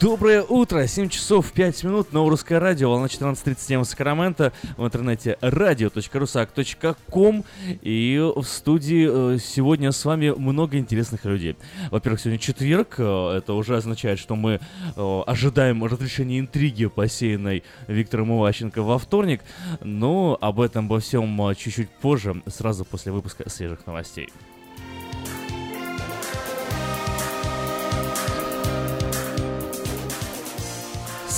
Доброе 0.00 0.44
утро, 0.44 0.86
7 0.86 1.08
часов 1.08 1.50
5 1.50 1.82
минут, 1.82 2.12
Новорусское 2.12 2.60
радио, 2.60 2.88
волна 2.88 3.06
14.37 3.06 3.82
Сакраменто, 3.82 4.52
в 4.76 4.84
интернете 4.84 5.36
radio.rusak.com 5.40 7.44
и 7.82 8.32
в 8.36 8.44
студии 8.44 9.34
э, 9.34 9.38
сегодня 9.40 9.90
с 9.90 10.04
вами 10.04 10.30
много 10.30 10.78
интересных 10.78 11.24
людей. 11.24 11.56
Во-первых, 11.90 12.20
сегодня 12.20 12.38
четверг, 12.38 12.94
э, 12.98 13.38
это 13.38 13.54
уже 13.54 13.76
означает, 13.76 14.20
что 14.20 14.36
мы 14.36 14.60
э, 14.94 15.20
ожидаем 15.26 15.84
разрешения 15.84 16.38
интриги, 16.38 16.86
посеянной 16.86 17.64
Виктором 17.88 18.38
Иващенко 18.38 18.82
во 18.82 19.00
вторник, 19.00 19.40
но 19.80 20.38
об 20.40 20.60
этом, 20.60 20.84
обо 20.84 21.00
всем 21.00 21.56
чуть-чуть 21.56 21.90
позже, 21.90 22.40
сразу 22.46 22.84
после 22.84 23.10
выпуска 23.10 23.50
свежих 23.50 23.84
новостей. 23.84 24.28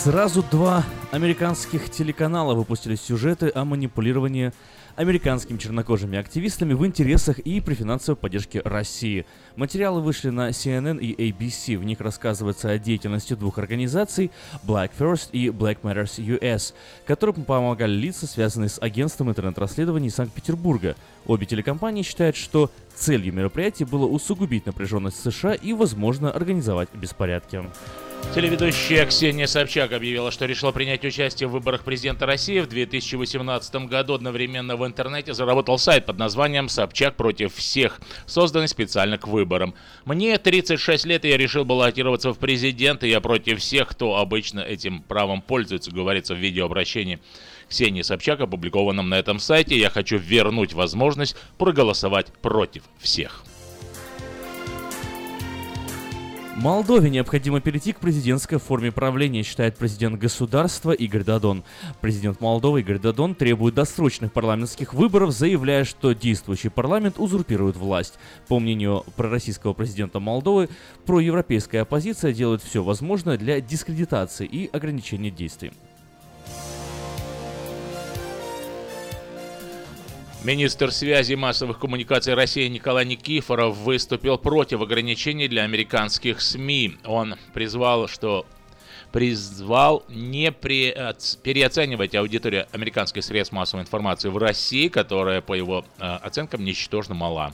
Сразу 0.03 0.43
два 0.51 0.83
американских 1.11 1.91
телеканала 1.91 2.55
выпустили 2.55 2.95
сюжеты 2.95 3.53
о 3.55 3.67
манипулировании 3.67 4.55
американскими 4.97 5.59
чернокожими 5.59 6.19
активистами 6.19 6.73
в 6.73 6.87
интересах 6.87 7.39
и 7.39 7.61
при 7.61 7.75
финансовой 7.75 8.17
поддержке 8.17 8.63
России. 8.65 9.27
Материалы 9.57 10.01
вышли 10.01 10.31
на 10.31 10.49
CNN 10.49 10.99
и 11.01 11.31
ABC. 11.31 11.77
В 11.77 11.85
них 11.85 12.01
рассказывается 12.01 12.71
о 12.71 12.79
деятельности 12.79 13.35
двух 13.35 13.59
организаций 13.59 14.31
Black 14.67 14.93
First 14.99 15.33
и 15.33 15.49
Black 15.49 15.83
Matters 15.83 16.17
US, 16.17 16.73
которым 17.07 17.45
помогали 17.45 17.93
лица, 17.93 18.27
связанные 18.27 18.71
с 18.71 18.81
агентством 18.81 19.29
интернет-расследований 19.29 20.09
Санкт-Петербурга. 20.09 20.97
Обе 21.27 21.45
телекомпании 21.45 22.05
считают, 22.05 22.37
что 22.37 22.71
целью 22.95 23.35
мероприятия 23.35 23.85
было 23.85 24.07
усугубить 24.07 24.65
напряженность 24.65 25.23
США 25.23 25.53
и, 25.53 25.75
возможно, 25.75 26.33
организовать 26.33 26.89
беспорядки. 26.95 27.63
Телеведущая 28.33 29.07
Ксения 29.07 29.47
Собчак 29.47 29.93
объявила, 29.93 30.31
что 30.31 30.47
решила 30.47 30.71
принять 30.71 31.05
участие 31.05 31.49
в 31.49 31.51
выборах 31.51 31.83
президента 31.83 32.27
России 32.27 32.61
в 32.61 32.69
2018 32.69 33.75
году. 33.87 34.15
Одновременно 34.15 34.77
в 34.77 34.87
интернете 34.87 35.35
заработал 35.35 35.79
сайт 35.79 36.07
под 36.07 36.17
названием 36.17 36.69
«Собчак 36.69 37.17
против 37.17 37.55
всех», 37.57 38.01
созданный 38.27 38.69
специально 38.69 39.19
к 39.19 39.27
выборам. 39.27 39.75
«Мне 40.05 40.39
36 40.39 41.07
лет, 41.07 41.25
и 41.25 41.29
я 41.29 41.37
решил 41.37 41.65
баллотироваться 41.65 42.33
в 42.33 42.39
президенты. 42.39 43.09
Я 43.09 43.21
против 43.21 43.59
всех, 43.59 43.89
кто 43.89 44.17
обычно 44.17 44.61
этим 44.61 45.03
правом 45.03 45.43
пользуется», 45.43 45.91
говорится 45.91 46.35
в 46.35 46.39
видеообращении. 46.39 47.19
Ксении 47.69 48.03
Собчак, 48.03 48.41
опубликованном 48.41 49.09
на 49.09 49.19
этом 49.19 49.41
сайте, 49.41 49.77
я 49.77 49.91
хочу 49.91 50.19
вернуть 50.19 50.73
возможность 50.73 51.37
проголосовать 51.59 52.33
против 52.41 52.85
всех. 53.01 53.45
Молдове 56.61 57.09
необходимо 57.09 57.63
перейти 57.63 57.95
к 57.95 58.01
президентской 58.01 58.59
форме 58.59 58.93
правления, 58.93 59.43
считает 59.43 59.79
президент 59.79 60.19
государства 60.19 60.91
Игорь 60.93 61.25
Дадон. 61.25 61.65
Президент 62.03 62.43
Молдовы 62.43 62.81
Игорь 62.81 62.99
Дадон 62.99 63.35
требует 63.35 63.75
досрочных 63.75 64.31
парламентских 64.31 64.93
выборов, 64.93 65.31
заявляя, 65.31 65.85
что 65.85 66.13
действующий 66.13 66.69
парламент 66.69 67.19
узурпирует 67.19 67.77
власть. 67.77 68.19
По 68.47 68.59
мнению 68.59 69.07
пророссийского 69.17 69.73
президента 69.73 70.21
Молдовы, 70.21 70.69
проевропейская 71.07 71.81
оппозиция 71.81 72.35
делает 72.35 72.63
все 72.63 72.85
возможное 72.85 73.39
для 73.39 73.63
дискредитации 73.63 74.45
и 74.45 74.69
ограничения 74.71 75.31
действий. 75.31 75.73
Министр 80.43 80.91
связи 80.91 81.35
и 81.35 81.37
массовых 81.37 81.79
коммуникаций 81.79 82.33
России 82.33 82.67
Николай 82.67 83.05
Никифоров 83.05 83.77
выступил 83.77 84.39
против 84.39 84.81
ограничений 84.81 85.49
для 85.49 85.65
американских 85.65 86.41
СМИ. 86.41 86.97
Он 87.05 87.35
призвал, 87.53 88.09
что 88.09 88.47
призвал 89.13 90.03
не 90.09 90.51
при, 90.51 90.97
переоценивать 91.43 92.15
аудиторию 92.15 92.67
американских 92.73 93.23
средств 93.23 93.53
массовой 93.53 93.83
информации 93.83 94.31
в 94.31 94.39
России, 94.39 94.89
которая, 94.89 95.43
по 95.43 95.53
его 95.53 95.85
э, 95.99 96.05
оценкам, 96.07 96.65
ничтожно 96.65 97.15
мала. 97.15 97.53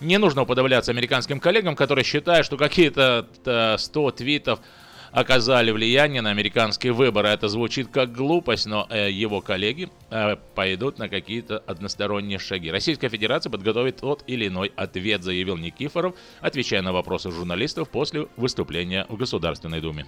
Не 0.00 0.18
нужно 0.18 0.42
уподобляться 0.42 0.90
американским 0.90 1.38
коллегам, 1.38 1.76
которые 1.76 2.04
считают, 2.04 2.44
что 2.44 2.56
какие-то 2.56 3.28
100 3.78 4.10
твитов 4.10 4.58
оказали 5.16 5.70
влияние 5.70 6.20
на 6.20 6.28
американские 6.28 6.92
выборы. 6.92 7.28
Это 7.28 7.48
звучит 7.48 7.88
как 7.88 8.12
глупость, 8.12 8.66
но 8.66 8.86
э, 8.90 9.10
его 9.10 9.40
коллеги 9.40 9.88
э, 10.10 10.36
пойдут 10.54 10.98
на 10.98 11.08
какие-то 11.08 11.56
односторонние 11.66 12.38
шаги. 12.38 12.70
Российская 12.70 13.08
Федерация 13.08 13.50
подготовит 13.50 13.96
тот 13.96 14.24
или 14.26 14.48
иной 14.48 14.72
ответ, 14.76 15.22
заявил 15.22 15.56
Никифоров, 15.56 16.14
отвечая 16.42 16.82
на 16.82 16.92
вопросы 16.92 17.30
журналистов 17.30 17.88
после 17.88 18.28
выступления 18.36 19.06
в 19.08 19.16
Государственной 19.16 19.80
Думе. 19.80 20.04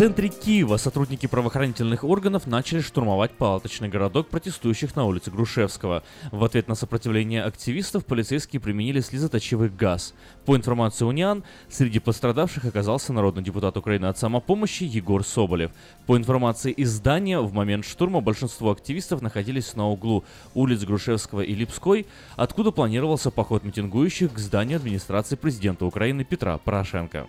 Центре 0.00 0.30
Киева 0.30 0.78
сотрудники 0.78 1.26
правоохранительных 1.26 2.04
органов 2.04 2.46
начали 2.46 2.80
штурмовать 2.80 3.32
палаточный 3.32 3.90
городок 3.90 4.28
протестующих 4.28 4.96
на 4.96 5.04
улице 5.04 5.30
Грушевского. 5.30 6.02
В 6.32 6.42
ответ 6.42 6.68
на 6.68 6.74
сопротивление 6.74 7.42
активистов 7.42 8.06
полицейские 8.06 8.60
применили 8.60 9.00
слезоточивый 9.00 9.68
газ. 9.68 10.14
По 10.46 10.56
информации 10.56 11.04
УНИАН, 11.04 11.44
среди 11.68 11.98
пострадавших 11.98 12.64
оказался 12.64 13.12
народный 13.12 13.42
депутат 13.42 13.76
Украины 13.76 14.06
от 14.06 14.16
самопомощи 14.16 14.84
Егор 14.84 15.22
Соболев. 15.22 15.70
По 16.06 16.16
информации 16.16 16.72
издания, 16.78 17.38
в 17.38 17.52
момент 17.52 17.84
штурма 17.84 18.22
большинство 18.22 18.70
активистов 18.70 19.20
находились 19.20 19.76
на 19.76 19.86
углу 19.86 20.24
улиц 20.54 20.82
Грушевского 20.82 21.42
и 21.42 21.54
Липской, 21.54 22.06
откуда 22.36 22.70
планировался 22.70 23.30
поход 23.30 23.64
митингующих 23.64 24.32
к 24.32 24.38
зданию 24.38 24.76
администрации 24.78 25.36
президента 25.36 25.84
Украины 25.84 26.24
Петра 26.24 26.56
Порошенко. 26.56 27.26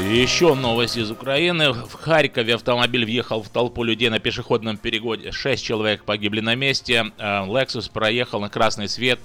Еще 0.00 0.54
новость 0.54 0.96
из 0.96 1.10
Украины. 1.10 1.72
В 1.72 1.92
Харькове 1.92 2.54
автомобиль 2.54 3.04
въехал 3.04 3.42
в 3.42 3.50
толпу 3.50 3.82
людей 3.82 4.08
на 4.08 4.18
пешеходном 4.18 4.78
переходе. 4.78 5.30
Шесть 5.30 5.64
человек 5.64 6.04
погибли 6.04 6.40
на 6.40 6.54
месте. 6.54 7.12
Э, 7.18 7.44
Lexus 7.44 7.90
проехал 7.92 8.40
на 8.40 8.48
красный 8.48 8.88
свет 8.88 9.20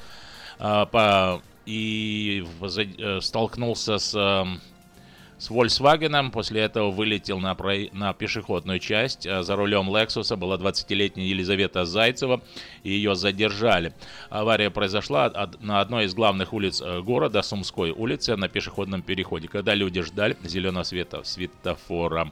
э, 0.59 1.39
и 1.65 2.45
э, 2.61 3.19
столкнулся 3.21 3.97
с 3.97 4.47
с 5.37 5.49
Volkswagen. 5.49 6.31
После 6.31 6.61
этого 6.61 6.91
вылетел 6.91 7.39
на, 7.39 7.55
про... 7.55 7.75
на 7.91 8.13
пешеходную 8.13 8.79
часть. 8.79 9.27
А 9.27 9.43
за 9.43 9.55
рулем 9.55 9.89
Lexus 9.89 10.35
была 10.35 10.57
20-летняя 10.57 11.25
Елизавета 11.25 11.85
Зайцева, 11.85 12.41
и 12.83 12.91
ее 12.91 13.15
задержали. 13.15 13.93
Авария 14.29 14.69
произошла 14.69 15.31
на 15.59 15.81
одной 15.81 16.05
из 16.05 16.13
главных 16.13 16.53
улиц 16.53 16.81
э, 16.81 17.01
города, 17.01 17.41
Сумской 17.41 17.91
улице, 17.91 18.35
на 18.35 18.47
пешеходном 18.47 19.01
переходе, 19.01 19.47
когда 19.47 19.73
люди 19.73 20.01
ждали 20.01 20.37
зеленого 20.43 20.83
света 20.83 21.23
светофора. 21.23 22.31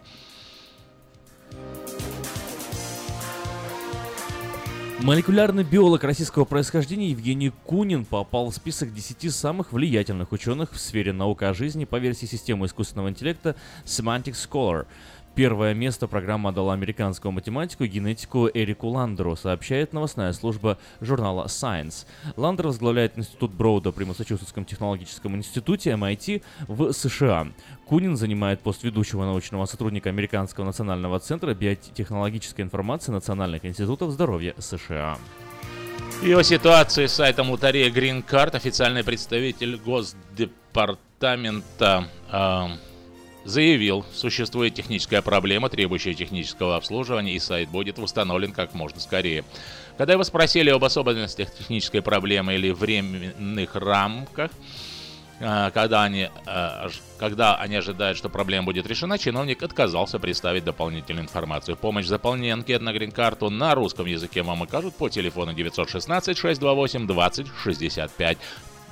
Молекулярный 5.04 5.66
биолог 5.66 6.06
российского 6.06 6.46
происхождения 6.46 7.10
Евгений 7.10 7.52
Кунин 7.66 8.06
попал 8.06 8.50
в 8.50 8.56
список 8.56 8.94
10 8.94 9.36
самых 9.36 9.74
влиятельных 9.74 10.32
ученых 10.32 10.72
в 10.72 10.80
сфере 10.80 11.12
науки 11.12 11.44
о 11.44 11.54
жизни 11.54 11.84
по 11.84 11.98
версии 11.98 12.26
системы 12.26 12.68
искусственного 12.68 13.10
интеллекта 13.10 13.58
Semantic 13.84 14.32
Scholar. 14.32 14.86
Первое 15.36 15.74
место 15.74 16.08
программа 16.08 16.52
отдала 16.52 16.74
американскому 16.74 17.32
математику 17.32 17.86
и 17.86 17.88
генетику 17.88 18.48
Эрику 18.54 18.90
Ландеру, 18.90 19.36
сообщает 19.36 19.92
новостная 19.92 20.32
служба 20.32 20.78
журнала 21.02 21.46
Science. 21.46 22.06
Ландер 22.36 22.68
возглавляет 22.68 23.18
Институт 23.18 23.52
Броуда 23.52 23.92
при 23.92 24.04
Массачусетском 24.04 24.64
технологическом 24.64 25.36
институте 25.36 25.90
MIT 25.92 26.44
в 26.68 26.94
США. 26.94 27.48
Кунин 27.88 28.16
занимает 28.16 28.62
пост 28.62 28.84
ведущего 28.84 29.26
научного 29.26 29.66
сотрудника 29.66 30.10
Американского 30.10 30.66
национального 30.66 31.20
центра 31.20 31.56
биотехнологической 31.56 32.64
информации 32.64 33.12
Национальных 33.12 33.66
институтов 33.66 34.12
здоровья 34.12 34.54
США. 34.60 35.18
И 36.22 36.32
о 36.32 36.44
ситуации 36.44 37.08
с 37.08 37.14
сайтом 37.14 37.50
лотереи 37.50 37.92
Green 37.92 38.24
Card 38.24 38.56
официальный 38.56 39.04
представитель 39.04 39.78
Госдепартамента 39.78 42.08
э, 42.32 42.68
заявил, 43.46 44.06
существует 44.14 44.74
техническая 44.74 45.22
проблема, 45.22 45.70
требующая 45.70 46.14
технического 46.14 46.76
обслуживания, 46.76 47.34
и 47.34 47.40
сайт 47.40 47.70
будет 47.70 47.98
восстановлен 48.00 48.52
как 48.52 48.74
можно 48.74 49.00
скорее. 49.00 49.44
Когда 49.98 50.14
его 50.14 50.24
спросили 50.24 50.70
об 50.70 50.84
особенностях 50.84 51.54
технической 51.54 52.02
проблемы 52.02 52.56
или 52.56 52.72
временных 52.72 53.76
рамках, 53.76 54.52
а, 55.40 55.72
когда 55.72 56.04
они, 56.04 56.30
а, 56.46 56.90
когда 57.18 57.56
они 57.56 57.76
ожидают, 57.76 58.18
что 58.18 58.30
проблема 58.30 58.66
будет 58.66 58.88
решена, 58.88 59.18
чиновник 59.18 59.62
отказался 59.62 60.20
представить 60.20 60.64
дополнительную 60.64 61.24
информацию. 61.24 61.76
Помощь 61.76 62.06
в 62.06 62.10
заполнении 62.10 62.52
анкет 62.52 62.82
на 62.82 62.94
грин-карту 62.94 63.50
на 63.50 63.76
русском 63.76 64.06
языке 64.06 64.42
вам 64.42 64.64
окажут 64.64 64.96
по 64.96 65.10
телефону 65.10 65.54
916 65.54 66.38
628 66.38 67.08
20 67.08 67.48
65. 67.64 68.38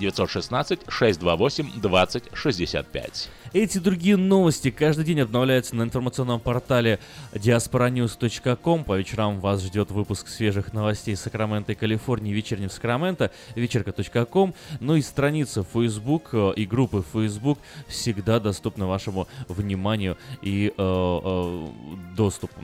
916 0.01 0.79
628 0.87 1.81
20 1.81 2.23
65. 2.33 3.29
Эти 3.53 3.77
другие 3.77 4.17
новости 4.17 4.71
каждый 4.71 5.05
день 5.05 5.21
обновляются 5.21 5.75
на 5.75 5.83
информационном 5.83 6.39
портале 6.39 6.99
diasporanews.com. 7.33 8.83
По 8.83 8.97
вечерам 8.97 9.39
вас 9.39 9.61
ждет 9.61 9.91
выпуск 9.91 10.27
свежих 10.27 10.73
новостей 10.73 11.15
Сакрамента 11.15 11.73
и 11.73 11.75
Калифорнии 11.75 12.33
вечерним 12.33 12.69
в 12.69 12.73
Сакраменто, 12.73 13.31
вечерка.ком. 13.55 14.55
Ну 14.79 14.95
и 14.95 15.01
страница 15.01 15.63
Facebook 15.63 16.29
э, 16.33 16.53
и 16.55 16.65
группы 16.65 17.03
Facebook 17.13 17.59
всегда 17.87 18.39
доступны 18.39 18.85
вашему 18.85 19.27
вниманию 19.47 20.17
и 20.41 20.73
э, 20.75 20.81
э, 20.81 21.67
доступу. 22.15 22.55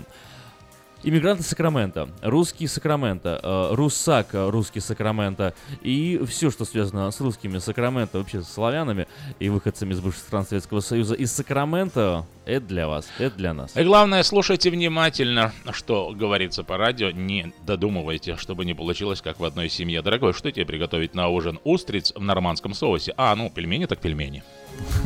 Иммигранты 1.04 1.44
Сакрамента, 1.44 2.10
русские 2.22 2.68
Сакрамента, 2.68 3.40
э, 3.42 3.76
Руссак, 3.76 4.34
э, 4.34 4.50
русский 4.50 4.80
Сакрамента 4.80 5.54
и 5.82 6.20
все, 6.28 6.50
что 6.50 6.66
связано 6.66 7.10
с 7.12 7.22
русскими 7.22 7.60
Сакрамента, 7.60 8.18
вообще 8.18 8.42
с 8.42 8.50
славянами 8.50 9.08
и 9.40 9.50
выходцами 9.50 9.94
из 9.94 10.00
бывших 10.00 10.24
стран 10.24 10.46
Советского 10.46 10.80
Союза 10.80 11.14
из 11.14 11.32
Сакрамента, 11.32 12.26
это 12.46 12.66
для 12.66 12.88
вас, 12.88 13.08
это 13.20 13.36
для 13.36 13.54
нас. 13.54 13.78
И 13.78 13.84
главное, 13.84 14.24
слушайте 14.24 14.72
внимательно, 14.72 15.54
что 15.72 16.14
говорится 16.16 16.64
по 16.64 16.78
радио, 16.78 17.12
не 17.12 17.54
додумывайте, 17.66 18.36
чтобы 18.36 18.66
не 18.66 18.74
получилось, 18.74 19.22
как 19.22 19.40
в 19.40 19.46
одной 19.46 19.70
семье. 19.70 20.02
Дорогой, 20.02 20.34
что 20.34 20.52
тебе 20.52 20.66
приготовить 20.66 21.14
на 21.14 21.28
ужин? 21.28 21.60
Устриц 21.64 22.12
в 22.16 22.22
нормандском 22.22 22.74
соусе? 22.74 23.14
А, 23.18 23.36
ну, 23.36 23.52
пельмени 23.52 23.86
так 23.86 24.00
пельмени. 24.00 24.44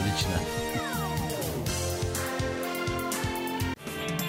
Отлично. 0.00 0.59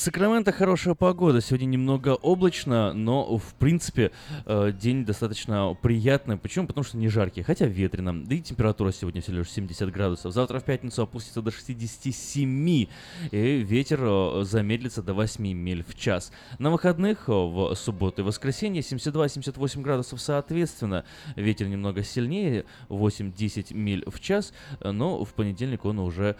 Сакраменто 0.00 0.50
хорошая 0.50 0.94
погода. 0.94 1.42
Сегодня 1.42 1.66
немного 1.66 2.14
облачно, 2.14 2.94
но 2.94 3.36
в 3.36 3.52
принципе 3.52 4.12
э, 4.46 4.72
день 4.72 5.04
достаточно 5.04 5.76
приятный. 5.82 6.38
Почему? 6.38 6.66
Потому 6.66 6.84
что 6.84 6.96
не 6.96 7.08
жаркий, 7.08 7.42
хотя 7.42 7.66
ветрено. 7.66 8.24
Да 8.24 8.34
и 8.34 8.40
температура 8.40 8.92
сегодня 8.92 9.20
всего 9.20 9.36
лишь 9.36 9.50
70 9.50 9.92
градусов. 9.92 10.32
Завтра 10.32 10.60
в 10.60 10.64
пятницу 10.64 11.02
опустится 11.02 11.42
до 11.42 11.50
67. 11.50 12.66
И 12.70 12.88
ветер 13.30 14.00
э, 14.02 14.44
замедлится 14.44 15.02
до 15.02 15.12
8 15.12 15.44
миль 15.52 15.84
в 15.86 15.94
час. 15.94 16.32
На 16.58 16.70
выходных 16.70 17.28
э, 17.28 17.32
в 17.32 17.74
субботу 17.74 18.22
и 18.22 18.24
воскресенье 18.24 18.80
72-78 18.80 19.82
градусов 19.82 20.22
соответственно. 20.22 21.04
Ветер 21.36 21.68
немного 21.68 22.04
сильнее, 22.04 22.64
8-10 22.88 23.74
миль 23.74 24.04
в 24.06 24.18
час. 24.18 24.54
Но 24.82 25.26
в 25.26 25.34
понедельник 25.34 25.84
он 25.84 25.98
уже 25.98 26.36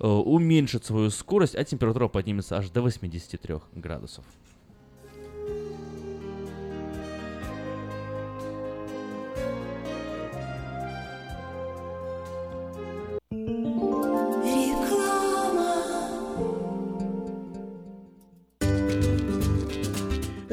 уменьшит 0.00 0.84
свою 0.84 1.10
скорость, 1.10 1.54
а 1.54 1.62
температура 1.62 2.08
поднимется 2.08 2.58
аж 2.58 2.70
до 2.70 2.82
8 2.82 3.03
83 3.04 3.60
градусов. 3.74 4.24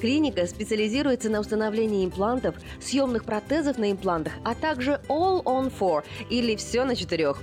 Клиника 0.00 0.46
специализируется 0.46 1.30
на 1.30 1.40
установлении 1.40 2.04
имплантов, 2.04 2.56
съемных 2.80 3.24
протезов 3.24 3.78
на 3.78 3.90
имплантах, 3.90 4.34
а 4.44 4.54
также 4.54 5.00
All 5.08 5.42
on 5.44 5.72
Four 5.76 6.04
или 6.30 6.56
все 6.56 6.84
на 6.84 6.96
четырех. 6.96 7.42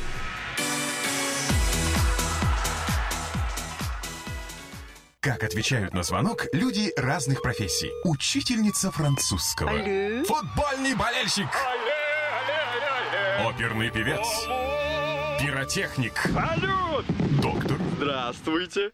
Как 5.21 5.43
отвечают 5.43 5.93
на 5.93 6.01
звонок 6.01 6.47
люди 6.51 6.91
разных 6.97 7.43
профессий. 7.43 7.91
Учительница 8.03 8.89
французского. 8.89 9.69
Алле. 9.69 10.23
Футбольный 10.23 10.95
болельщик. 10.95 11.45
Алле, 11.45 11.93
алле, 12.41 13.43
алле, 13.43 13.47
Оперный 13.47 13.91
певец. 13.91 14.25
Пиротехник. 15.39 16.17
Салют! 16.17 17.05
Доктор. 17.39 17.77
Здравствуйте. 17.97 18.93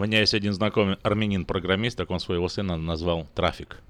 У 0.00 0.02
меня 0.02 0.20
есть 0.20 0.32
один 0.32 0.54
знакомый 0.54 0.96
армянин-программист, 1.02 1.98
так 1.98 2.10
он 2.10 2.20
своего 2.20 2.48
сына 2.48 2.78
назвал 2.78 3.26
Трафик. 3.34 3.80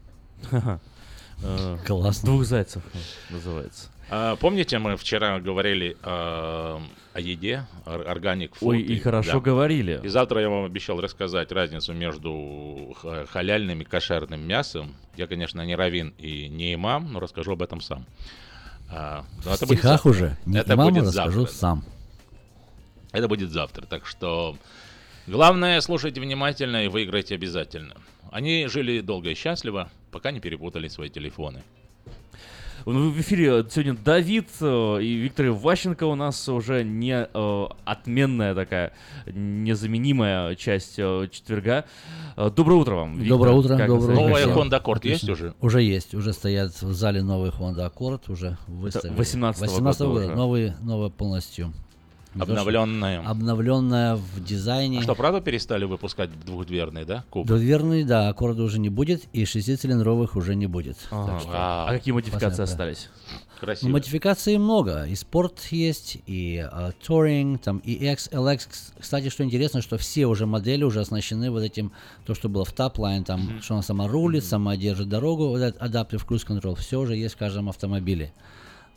Класс. 1.86 2.20
Двух 2.22 2.44
зайцев 2.44 2.82
называется. 3.30 3.90
А, 4.10 4.34
помните, 4.34 4.80
мы 4.80 4.96
вчера 4.96 5.38
говорили 5.38 5.96
а, 6.02 6.82
о 7.14 7.20
еде, 7.20 7.64
ор- 7.86 8.08
органик 8.08 8.56
фуд? 8.56 8.70
Ой, 8.70 8.82
и 8.82 8.98
хорошо 8.98 9.40
говорили. 9.40 10.00
И 10.02 10.08
завтра 10.08 10.40
я 10.40 10.50
вам 10.50 10.64
обещал 10.64 11.00
рассказать 11.00 11.52
разницу 11.52 11.92
между 11.92 12.92
ха- 13.00 13.26
халяльным 13.26 13.80
и 13.80 13.84
кошерным 13.84 14.40
мясом. 14.40 14.96
Я, 15.16 15.28
конечно, 15.28 15.64
не 15.64 15.76
равин 15.76 16.12
и 16.18 16.48
не 16.48 16.74
имам, 16.74 17.12
но 17.12 17.20
расскажу 17.20 17.52
об 17.52 17.62
этом 17.62 17.80
сам. 17.80 18.04
А, 18.90 19.24
В 19.44 19.46
это 19.46 19.64
будет 19.64 19.78
стихах 19.78 20.04
уже. 20.06 20.36
Не 20.44 20.58
это 20.58 20.74
имаму 20.74 20.90
будет 20.90 21.04
расскажу 21.04 21.42
завтра. 21.42 21.54
сам. 21.56 21.84
Это 23.12 23.28
будет 23.28 23.50
завтра. 23.52 23.86
Так 23.86 24.06
что 24.06 24.56
главное, 25.30 25.80
слушайте 25.80 26.20
внимательно 26.20 26.84
и 26.84 26.88
выиграйте 26.88 27.34
обязательно. 27.34 27.94
Они 28.30 28.66
жили 28.66 29.00
долго 29.00 29.30
и 29.30 29.34
счастливо, 29.34 29.90
пока 30.10 30.30
не 30.30 30.40
перепутали 30.40 30.88
свои 30.88 31.08
телефоны. 31.08 31.62
Ну, 32.86 33.10
В 33.10 33.20
эфире 33.20 33.64
сегодня 33.70 33.94
Давид 33.94 34.48
э, 34.60 34.98
и 35.02 35.14
Виктор 35.14 35.48
Иващенко 35.48 36.04
у 36.04 36.14
нас 36.14 36.48
уже 36.48 36.82
не 36.82 37.28
э, 37.32 37.66
отменная 37.84 38.54
такая, 38.54 38.92
незаменимая 39.26 40.54
часть 40.54 40.94
э, 40.96 41.28
четверга. 41.30 41.84
Доброе 42.36 42.76
утро 42.76 42.94
вам, 42.94 43.18
Виктор. 43.18 43.28
Доброе 43.28 43.54
утро, 43.54 43.76
Как 43.76 43.86
доброе 43.88 44.14
утро. 44.14 44.14
Новая. 44.14 44.46
Honda 44.46 44.82
Accord 44.82 45.06
есть 45.06 45.28
уже? 45.28 45.54
Уже 45.60 45.82
есть, 45.82 46.14
уже 46.14 46.32
стоят 46.32 46.70
в 46.80 46.92
зале 46.94 47.22
новый 47.22 47.50
Honda 47.50 47.92
Accord, 47.92 48.32
уже 48.32 48.56
выставили. 48.66 49.14
18-го 49.14 49.66
18 49.66 49.82
года 49.82 50.04
года, 50.06 50.26
уже. 50.26 50.34
новый, 50.34 50.72
новый 50.80 51.10
полностью. 51.10 51.74
Что- 52.34 52.42
Обновленная. 52.44 53.20
Обновленная 53.26 54.14
в 54.14 54.44
дизайне. 54.44 55.00
А 55.00 55.02
что, 55.02 55.14
правда 55.16 55.40
перестали 55.40 55.84
выпускать 55.84 56.30
двухдверные, 56.46 57.04
да, 57.04 57.24
куб? 57.28 57.46
Двудверный, 57.46 58.04
да, 58.04 58.28
аккорда 58.28 58.62
уже 58.62 58.78
не 58.78 58.88
будет, 58.88 59.24
и 59.32 59.44
шестицилиндровых 59.44 60.36
уже 60.36 60.54
не 60.54 60.66
будет. 60.68 60.96
Что- 61.08 61.40
А 61.48 61.88
какие 61.90 62.12
модификации 62.14 62.62
остались? 62.62 63.08
Красиво. 63.58 63.88
Ну, 63.88 63.92
модификаций 63.94 64.56
много. 64.58 65.04
И 65.04 65.14
спорт 65.16 65.60
есть, 65.70 66.18
и 66.26 66.58
а, 66.72 66.92
touring, 67.06 67.58
там, 67.58 67.78
и 67.78 67.92
X, 67.92 68.28
LX. 68.32 68.56
Кс- 68.68 68.92
Кстати, 69.00 69.28
что 69.28 69.44
интересно, 69.44 69.82
что 69.82 69.98
все 69.98 70.26
уже 70.26 70.46
модели 70.46 70.82
уже 70.84 71.00
оснащены 71.00 71.50
вот 71.50 71.62
этим, 71.62 71.92
то, 72.24 72.34
что 72.34 72.48
было 72.48 72.64
в 72.64 72.72
top 72.72 72.91
line, 72.91 73.22
там, 73.24 73.60
что 73.60 73.74
она 73.74 73.82
сама 73.82 74.08
рулит, 74.08 74.44
сама 74.44 74.76
держит 74.76 75.08
дорогу, 75.10 75.48
вот 75.48 75.58
этот 75.60 75.82
Adaptive 75.82 76.26
Cruise 76.26 76.46
Control, 76.46 76.74
все 76.76 77.00
уже 77.00 77.16
есть 77.16 77.34
в 77.34 77.38
каждом 77.38 77.68
автомобиле. 77.68 78.32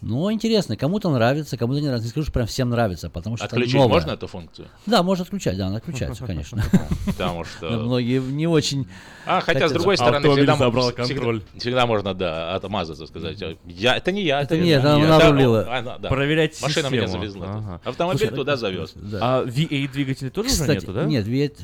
Ну, 0.05 0.31
интересно, 0.31 0.75
кому-то 0.75 1.09
нравится, 1.09 1.57
кому-то 1.57 1.79
не 1.79 1.85
нравится. 1.85 2.07
Не 2.07 2.11
скажу, 2.11 2.25
что 2.25 2.33
прям 2.33 2.45
всем 2.45 2.69
нравится, 2.69 3.09
потому 3.09 3.37
что 3.37 3.45
Отключить 3.45 3.75
новое. 3.75 3.87
можно 3.87 4.11
эту 4.11 4.27
функцию? 4.27 4.67
Да, 4.85 5.01
можно 5.01 5.23
отключать, 5.23 5.57
да, 5.57 5.67
она 5.67 5.77
отключается, 5.77 6.25
конечно. 6.25 6.61
Потому 7.05 7.45
что... 7.45 7.69
Многие 7.69 8.19
не 8.19 8.45
очень... 8.45 8.87
А, 9.25 9.39
хотя, 9.39 9.69
с 9.69 9.71
другой 9.71 9.95
стороны, 9.95 10.17
Автомобиль 10.17 10.43
всегда, 10.43 10.57
забрал 10.57 10.91
контроль. 10.91 11.41
всегда 11.57 11.85
можно, 11.85 12.13
да, 12.13 12.53
отмазаться, 12.53 13.07
сказать, 13.07 13.41
я, 13.65 13.95
это 13.95 14.11
не 14.11 14.23
я. 14.23 14.41
Это 14.41 14.57
не 14.57 14.69
я, 14.69 14.79
это 14.79 14.95
она 14.95 15.19
рулила. 15.19 15.99
Проверять 16.09 16.61
Машина 16.61 16.87
меня 16.87 17.07
завезла. 17.07 17.79
Автомобиль 17.83 18.29
туда 18.29 18.57
завез. 18.57 18.91
Да. 18.95 19.19
А 19.21 19.45
V8 19.45 19.91
двигателей 19.91 20.29
тоже 20.29 20.49
уже 20.49 20.73
нету, 20.73 20.93
да? 20.93 21.05
Нет, 21.05 21.25
Вет, 21.25 21.59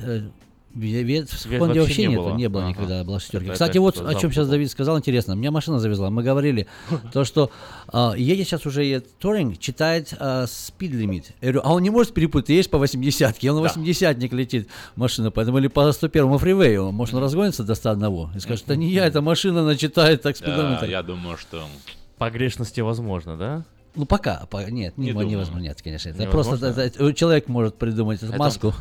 э, 0.76 0.78
в 0.78 0.82
Вет 0.84 1.30
Хонде 1.60 1.82
вообще 1.82 2.02
не 2.04 2.08
нету, 2.10 2.22
было. 2.24 2.36
не 2.36 2.50
было 2.50 2.62
Ага. 2.62 2.70
никогда, 2.70 3.04
была 3.04 3.20
шестерка. 3.20 3.46
Это 3.46 3.54
Кстати, 3.54 3.72
опять 3.78 3.82
вот 3.82 4.08
о 4.08 4.16
чем 4.16 4.32
сейчас. 4.32 4.48
Давид 4.48 4.70
сказал, 4.72 4.98
интересно. 4.98 5.34
Меня 5.34 5.52
машина 5.52 5.80
завезла. 5.80 6.10
Мы 6.10 6.24
говорили, 6.24 6.68
то, 7.14 7.26
что 7.26 7.52
а, 7.88 8.14
едет 8.16 8.48
сейчас 8.48 8.66
уже 8.66 8.84
едет 8.84 9.08
Touring, 9.22 9.58
читает 9.58 10.14
а, 10.20 10.46
speed 10.46 10.92
limit. 10.92 11.26
Я 11.42 11.52
говорю, 11.52 11.62
а 11.64 11.74
он 11.74 11.84
не 11.84 11.90
может 11.90 12.14
перепутать, 12.14 12.48
ты 12.48 12.54
едешь 12.54 12.70
по 12.70 12.78
80 12.78 13.44
он 13.46 13.56
на 13.56 13.62
80 13.62 14.34
летит 14.34 14.70
машина, 14.96 15.32
поэтому 15.32 15.58
или 15.58 15.68
по 15.68 15.92
101 15.92 16.38
фривею, 16.38 16.92
может 16.92 17.16
он 17.16 17.24
разгонится 17.24 17.64
до 17.64 17.76
101 17.76 18.30
и 18.36 18.40
скажет, 18.40 18.66
это 18.66 18.76
не 18.76 18.90
я, 18.92 19.06
эта 19.08 19.22
машина, 19.22 19.62
она 19.62 19.76
читает 19.76 20.22
так 20.22 20.38
спидометр. 20.38 20.86
я 20.86 21.04
думаю, 21.04 21.38
что... 21.38 21.64
Погрешности 22.18 22.82
возможно, 22.82 23.38
да? 23.38 23.66
Ну 23.96 24.06
пока, 24.06 24.46
по- 24.50 24.70
нет, 24.70 24.98
Не 24.98 25.12
не, 25.12 25.26
невозможно, 25.26 25.60
нет, 25.64 25.82
конечно. 25.82 26.10
Это 26.10 26.24
Невозможно? 26.24 26.58
просто 26.60 26.82
это- 26.82 27.04
это 27.04 27.14
человек 27.14 27.48
может 27.48 27.76
придумать 27.76 28.18
эту 28.22 28.34
Это- 28.34 28.38
маску 28.38 28.74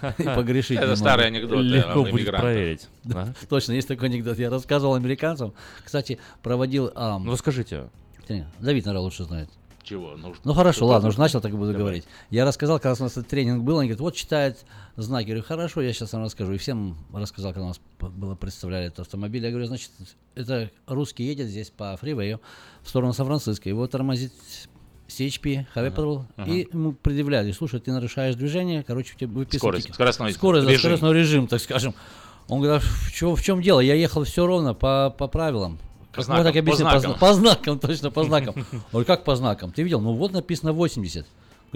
и 0.18 0.22
погрешить. 0.22 0.78
Это 0.78 0.96
старый 0.96 1.26
анекдот 1.26 1.62
Легко 1.62 2.04
будет 2.04 2.34
проверить. 2.34 2.88
Точно, 3.48 3.72
есть 3.72 3.88
такой 3.88 4.08
анекдот. 4.08 4.38
Я 4.38 4.50
рассказывал 4.50 4.94
американцам. 4.94 5.52
Кстати, 5.84 6.18
проводил... 6.42 6.90
ам, 6.94 7.24
Ну 7.24 7.32
расскажите. 7.32 7.88
Давид, 8.28 8.84
наверное, 8.84 9.00
лучше 9.00 9.24
знает. 9.24 9.48
Чего? 9.86 10.16
Ну, 10.16 10.34
Ну 10.42 10.52
хорошо, 10.52 10.84
ладно, 10.86 11.10
уже 11.10 11.20
начал, 11.20 11.40
так 11.40 11.52
и 11.52 11.54
буду 11.54 11.66
Давай. 11.70 11.78
говорить. 11.78 12.04
Я 12.30 12.44
рассказал, 12.44 12.80
когда 12.80 12.96
у 12.98 13.04
нас 13.04 13.12
этот 13.12 13.28
тренинг 13.28 13.62
был, 13.62 13.78
они 13.78 13.88
говорят, 13.88 14.00
вот 14.00 14.16
читает 14.16 14.58
знаки. 14.96 15.28
Я 15.28 15.34
говорю, 15.34 15.46
хорошо, 15.46 15.80
я 15.80 15.92
сейчас 15.92 16.12
вам 16.12 16.24
расскажу. 16.24 16.54
И 16.54 16.58
всем 16.58 16.98
рассказал, 17.12 17.52
когда 17.52 17.66
у 17.66 17.68
нас 17.68 17.80
было 18.00 18.34
представляли 18.34 18.86
этот 18.86 19.00
автомобиль. 19.00 19.44
Я 19.44 19.50
говорю, 19.50 19.66
значит, 19.66 19.92
это 20.34 20.72
русский 20.88 21.22
едет 21.22 21.46
здесь 21.46 21.70
по 21.70 21.96
фривею 21.98 22.40
в 22.82 22.88
сторону 22.88 23.12
Сан-Франциско. 23.12 23.68
Его 23.68 23.86
тормозит 23.86 24.32
CHP, 25.08 25.66
Highway 25.74 25.94
Patrol, 25.94 26.22
и 26.46 26.68
ему 26.72 26.92
предъявляли, 26.92 27.52
слушай, 27.52 27.78
ты 27.80 27.92
нарушаешь 27.92 28.34
движение, 28.34 28.82
короче, 28.82 29.14
тебе 29.16 29.28
выписывают 29.28 29.60
Скорость, 29.60 29.82
тикет. 29.84 29.94
скоростной 29.94 30.32
Скорость, 30.32 30.66
режим. 30.68 30.78
скоростной 30.80 31.14
режим, 31.14 31.46
так 31.46 31.60
скажем. 31.60 31.94
Он 32.48 32.60
говорит, 32.60 32.82
а 32.82 32.86
в, 32.86 33.12
чё- 33.12 33.34
в 33.34 33.42
чем 33.42 33.60
дело? 33.62 33.80
Я 33.80 33.94
ехал 33.94 34.24
все 34.24 34.46
ровно 34.46 34.72
по, 34.74 35.14
по 35.16 35.26
правилам. 35.28 35.78
По 36.12 36.22
знакам, 36.22 36.44
так 36.44 36.54
по 36.54 36.58
объяснить? 36.60 36.84
По, 36.88 36.98
знакам. 36.98 37.10
зна- 37.10 37.18
по 37.18 37.34
знакам, 37.34 37.78
точно, 37.78 38.10
по 38.10 38.24
знакам. 38.24 38.54
Он 38.72 38.80
говорит, 38.92 39.06
как 39.06 39.24
по 39.24 39.36
знакам? 39.36 39.70
Ты 39.72 39.82
видел? 39.82 40.00
Ну 40.00 40.12
вот 40.14 40.32
написано 40.32 40.72
80. 40.72 41.26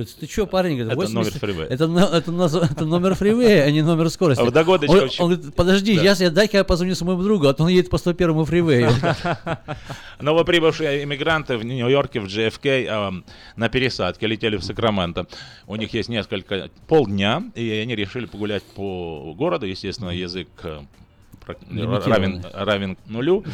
Говорит, 0.00 0.16
ты 0.18 0.26
что, 0.26 0.46
парень? 0.46 0.78
Говорит, 0.78 0.92
Это 0.92 0.96
80. 0.96 1.14
номер 1.14 1.38
фривея. 1.38 1.66
Это, 1.66 1.84
это, 1.84 2.58
это 2.72 2.84
номер 2.84 3.14
фривея, 3.14 3.64
а 3.64 3.70
не 3.70 3.82
номер 3.82 4.10
скорости. 4.10 4.42
А 4.42 4.44
в 4.44 4.50
догодочку 4.52 4.96
он, 4.96 5.10
он 5.18 5.34
говорит, 5.34 5.54
подожди, 5.54 5.96
Да. 5.96 6.02
я, 6.02 6.12
я 6.12 6.30
дай-ка 6.30 6.58
я 6.58 6.64
позвоню 6.64 6.94
своему 6.94 7.22
другу, 7.22 7.46
а 7.46 7.54
то 7.54 7.64
он 7.64 7.68
едет 7.68 7.90
по 7.90 7.98
101 7.98 8.44
фривею. 8.44 8.90
Новоприбывшие 10.20 11.04
иммигранты 11.04 11.56
в 11.56 11.64
Нью-Йорке, 11.64 12.20
в 12.20 12.26
JFK, 12.26 12.86
эм, 12.86 13.24
на 13.56 13.68
пересадке 13.68 14.26
летели 14.26 14.56
в 14.56 14.64
Сакраменто. 14.64 15.26
У 15.66 15.76
них 15.76 15.92
есть 15.94 16.08
несколько, 16.08 16.70
полдня, 16.88 17.42
и 17.54 17.70
они 17.70 17.94
решили 17.94 18.26
погулять 18.26 18.62
по 18.62 19.34
городу. 19.36 19.66
Естественно, 19.66 20.10
язык 20.10 20.48
э, 20.62 20.80
равен, 22.06 22.44
равен 22.52 22.96
нулю. 23.06 23.44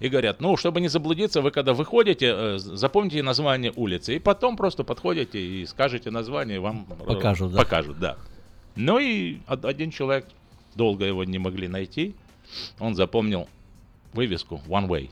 И 0.00 0.08
говорят, 0.08 0.40
ну, 0.40 0.56
чтобы 0.56 0.80
не 0.80 0.88
заблудиться, 0.88 1.40
вы 1.42 1.50
когда 1.50 1.72
выходите, 1.72 2.32
э, 2.34 2.58
запомните 2.58 3.22
название 3.22 3.72
улицы. 3.76 4.16
И 4.16 4.18
потом 4.18 4.56
просто 4.56 4.84
подходите 4.84 5.38
и 5.38 5.66
скажете 5.66 6.10
название, 6.10 6.56
и 6.56 6.60
вам 6.60 6.86
э, 6.90 7.04
Покажут, 7.06 7.52
да. 7.52 7.58
покажут, 7.58 7.98
да. 7.98 8.16
Ну 8.76 8.98
и 8.98 9.38
од- 9.48 9.64
один 9.64 9.90
человек, 9.90 10.26
долго 10.74 11.04
его 11.04 11.24
не 11.24 11.38
могли 11.38 11.68
найти, 11.68 12.14
он 12.78 12.94
запомнил 12.94 13.48
вывеску 14.12 14.60
One 14.68 14.86
Way. 14.88 15.10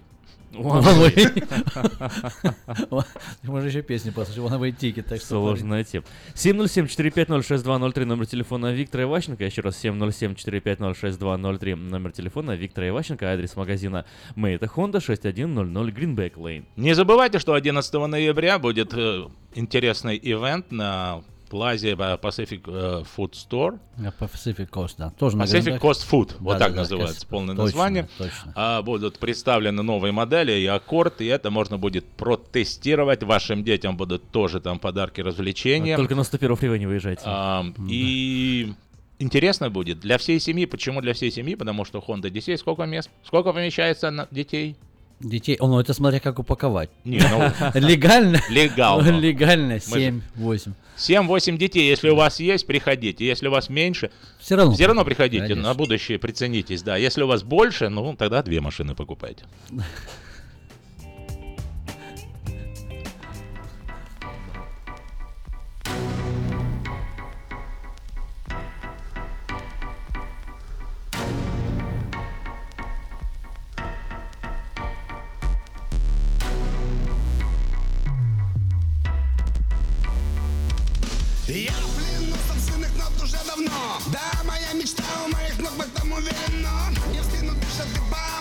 Можно 3.42 3.68
еще 3.68 3.82
песни 3.82 4.10
послушать, 4.10 4.42
One 4.42 4.60
Way 4.60 4.76
Ticket. 4.76 5.02
Так 5.02 5.18
что 5.18 5.28
Сложно 5.28 5.70
найти. 5.70 6.02
707-450-6203, 6.34 8.04
номер 8.04 8.26
телефона 8.26 8.72
Виктора 8.72 9.04
Иващенко. 9.04 9.44
Еще 9.44 9.62
раз 9.62 9.82
707-450-6203, 9.84 11.76
номер 11.76 12.12
телефона 12.12 12.52
Виктора 12.52 12.88
Иващенко. 12.88 13.32
Адрес 13.32 13.56
магазина 13.56 14.04
Мэйта 14.36 14.66
Honda 14.66 15.00
6100 15.00 15.90
Greenback 15.90 16.34
Lane. 16.34 16.64
Не 16.76 16.94
забывайте, 16.94 17.38
что 17.38 17.54
11 17.54 17.94
ноября 17.94 18.58
будет 18.58 18.92
э, 18.94 19.24
интересный 19.54 20.20
ивент 20.22 20.70
на 20.70 21.22
плазе 21.54 21.90
э, 21.92 21.94
Pacific 21.94 22.62
э, 22.66 23.04
Food 23.16 23.32
Store. 23.32 23.78
А, 24.04 24.10
По 24.10 24.24
Pacific 24.24 24.68
Coast, 24.70 24.94
да. 24.98 25.10
Тоже 25.10 25.36
Pacific. 25.36 25.78
Coast 25.80 26.04
Food, 26.10 26.32
вот 26.40 26.54
Да, 26.54 26.58
так 26.58 26.70
да, 26.70 26.74
да, 26.74 26.80
называется 26.80 27.20
Coast- 27.24 27.28
полное 27.28 27.54
точно, 27.54 27.64
название. 27.64 28.08
точно. 28.18 28.52
А, 28.56 28.82
будут 28.82 29.18
представлены 29.20 29.82
новые 29.82 30.10
модели 30.10 30.50
и 30.52 30.66
аккорд, 30.66 31.20
и 31.20 31.26
это 31.26 31.50
можно 31.52 31.78
будет 31.78 32.04
протестировать. 32.06 33.22
Вашим 33.22 33.62
детям 33.62 33.96
будут 33.96 34.28
тоже 34.32 34.60
там 34.60 34.80
подарки, 34.80 35.20
развлечения. 35.20 35.96
Только 35.96 36.16
на 36.16 36.24
101 36.24 36.56
фривей 36.56 36.78
не 36.80 36.86
выезжайте. 36.86 37.22
А, 37.24 37.64
И 37.88 38.72
интересно 39.20 39.70
будет 39.70 40.00
для 40.00 40.18
всей 40.18 40.40
семьи. 40.40 40.66
Почему 40.66 41.00
для 41.02 41.12
всей 41.14 41.30
семьи? 41.30 41.54
Потому 41.54 41.84
что 41.84 42.00
Honda 42.00 42.22
Odyssey 42.32 42.56
сколько 42.58 42.82
мест? 42.84 43.08
Сколько 43.24 43.52
помещается 43.52 44.10
на 44.10 44.26
детей? 44.32 44.74
Детей, 45.20 45.56
о, 45.60 45.68
ну 45.68 45.78
это 45.80 45.94
смотря 45.94 46.20
как 46.20 46.38
упаковать. 46.38 46.90
Не, 47.04 47.18
ну, 47.18 47.50
Легально? 47.74 48.40
Легально. 48.50 49.10
Легально, 49.20 49.78
Мы 49.88 49.98
же- 50.00 50.22
7-8. 50.36 50.72
7-8 50.96 51.56
детей, 51.56 51.88
если 51.88 52.10
у 52.10 52.14
вас 52.16 52.40
есть, 52.40 52.66
приходите. 52.66 53.26
Если 53.26 53.48
у 53.48 53.50
вас 53.50 53.68
меньше, 53.68 54.10
Все 54.38 54.56
равно. 54.56 54.72
все 54.74 54.86
равно 54.86 55.04
приходите, 55.04 55.42
Конечно. 55.42 55.62
на 55.62 55.74
будущее 55.74 56.18
приценитесь, 56.18 56.82
да. 56.82 56.96
Если 56.96 57.22
у 57.22 57.26
вас 57.26 57.42
больше, 57.42 57.88
ну, 57.88 58.14
тогда 58.16 58.42
две 58.42 58.60
машины 58.60 58.94
покупайте. 58.94 59.44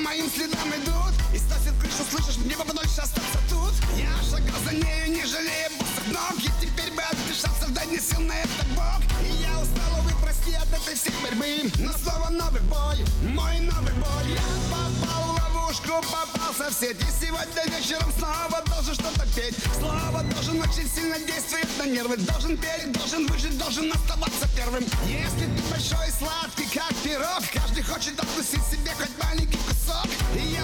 моим 0.04 0.30
следам 0.30 0.70
идут. 0.70 1.16
И 1.34 1.38
сносит 1.38 1.74
крышу, 1.80 2.04
слышишь, 2.12 2.38
мне 2.38 2.56
бы 2.56 2.64
подольше 2.66 3.02
остаться 3.02 3.40
тут. 3.50 3.74
Я 3.98 4.12
шагал 4.30 4.60
за 4.66 4.76
нею, 4.76 5.10
не 5.10 5.26
жалея 5.26 5.70
босых 5.80 6.08
ног. 6.12 6.38
И 6.40 6.52
теперь 6.62 6.92
бы 6.92 7.02
отдышаться, 7.02 7.68
дать 7.70 7.92
не 7.92 8.00
сил 8.00 8.20
на 8.20 8.34
это 8.34 8.66
Бог. 8.76 9.02
И 9.24 9.42
я 9.42 9.58
устал, 9.60 10.00
увы, 10.00 10.12
прости 10.22 10.54
от 10.54 10.68
этой 10.68 10.96
всей 10.96 11.14
борьбы. 11.24 11.72
Но 11.80 11.92
снова 11.94 12.30
новый 12.30 12.62
бой, 12.62 13.06
мой 13.30 13.60
новый 13.62 13.94
бой. 13.94 14.24
Я 14.28 14.44
попал 14.70 15.24
в 15.24 15.56
ловушку, 15.56 16.06
попался 16.12 16.70
в 16.70 16.74
сеть 16.74 17.02
И 17.02 17.26
сегодня 17.26 17.64
вечером 17.76 18.12
снова 18.18 18.62
должен 18.68 18.94
что-то 18.94 19.26
петь. 19.36 19.56
Снова 19.80 20.22
должен 20.24 20.60
очень 20.62 20.90
сильно 20.90 21.18
действовать 21.20 21.78
на 21.78 21.86
нервы. 21.86 22.18
Должен 22.18 22.58
петь, 22.58 22.92
должен 22.92 23.26
выжить, 23.28 23.58
должен 23.58 23.92
оставаться 23.92 24.48
первым. 24.56 24.84
Если 25.08 25.46
ты 25.46 25.62
большой 25.72 26.08
и 26.08 26.12
сладкий, 26.12 26.68
как 26.74 26.94
пирог 27.04 27.44
Каждый 27.54 27.84
хочет 27.84 28.20
откусить 28.20 28.64
себе 28.70 28.92
хоть 28.98 29.12
маленький 29.24 29.63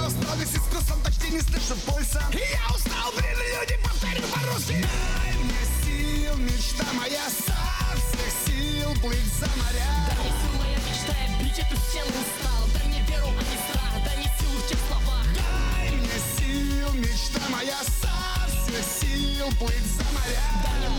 кусок 0.09 0.23
И 0.23 0.25
я 0.25 0.25
устал 0.25 0.37
весь 0.37 0.49
с 0.49 0.55
вкусом, 0.55 0.99
почти 1.03 1.29
не 1.29 1.41
слышу 1.41 1.75
пульса. 1.85 2.23
И 2.33 2.37
я 2.37 2.75
устал, 2.75 3.11
блин, 3.15 3.37
люди, 3.37 3.79
повторю 3.83 4.23
по-русски. 4.27 4.85
Дай 5.23 5.33
мне 5.35 5.63
сил, 5.83 6.35
мечта 6.37 6.85
моя 6.93 7.25
со 7.29 7.57
всех 7.95 8.31
сил 8.45 8.93
плыть 9.01 9.33
за 9.39 9.47
моря. 9.57 9.91
Дай 10.07 10.25
сил, 10.25 10.53
моя 10.57 10.77
мечта, 10.77 11.13
я 11.13 11.43
бить 11.43 11.59
эту 11.59 11.75
стену 11.89 12.09
устал. 12.09 12.63
Дай 12.73 12.87
мне 12.87 13.01
веру, 13.07 13.27
а 13.27 13.41
не 13.41 13.57
страх, 13.69 13.93
дай 14.05 14.17
мне 14.17 14.31
силу 14.39 14.57
в 14.59 14.67
тех 14.67 14.79
словах. 14.87 15.27
Дай 15.35 15.91
мне 15.91 16.17
сил, 16.37 16.93
мечта 16.93 17.41
моя 17.49 17.77
со 17.83 18.47
всех 18.47 18.85
сил 19.01 19.47
плыть 19.59 19.87
за 19.97 20.03
моря. 20.13 20.45
Дай 20.63 20.73
мне 20.79 20.98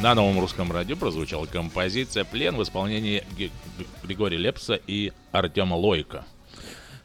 На 0.00 0.14
новом 0.14 0.38
русском 0.38 0.70
радио 0.70 0.96
прозвучала 0.96 1.46
композиция 1.46 2.22
«Плен» 2.24 2.54
в 2.54 2.62
исполнении 2.62 3.24
Григория 4.04 4.38
Лепса 4.38 4.80
и 4.86 5.12
Артема 5.32 5.74
Лойка. 5.74 6.24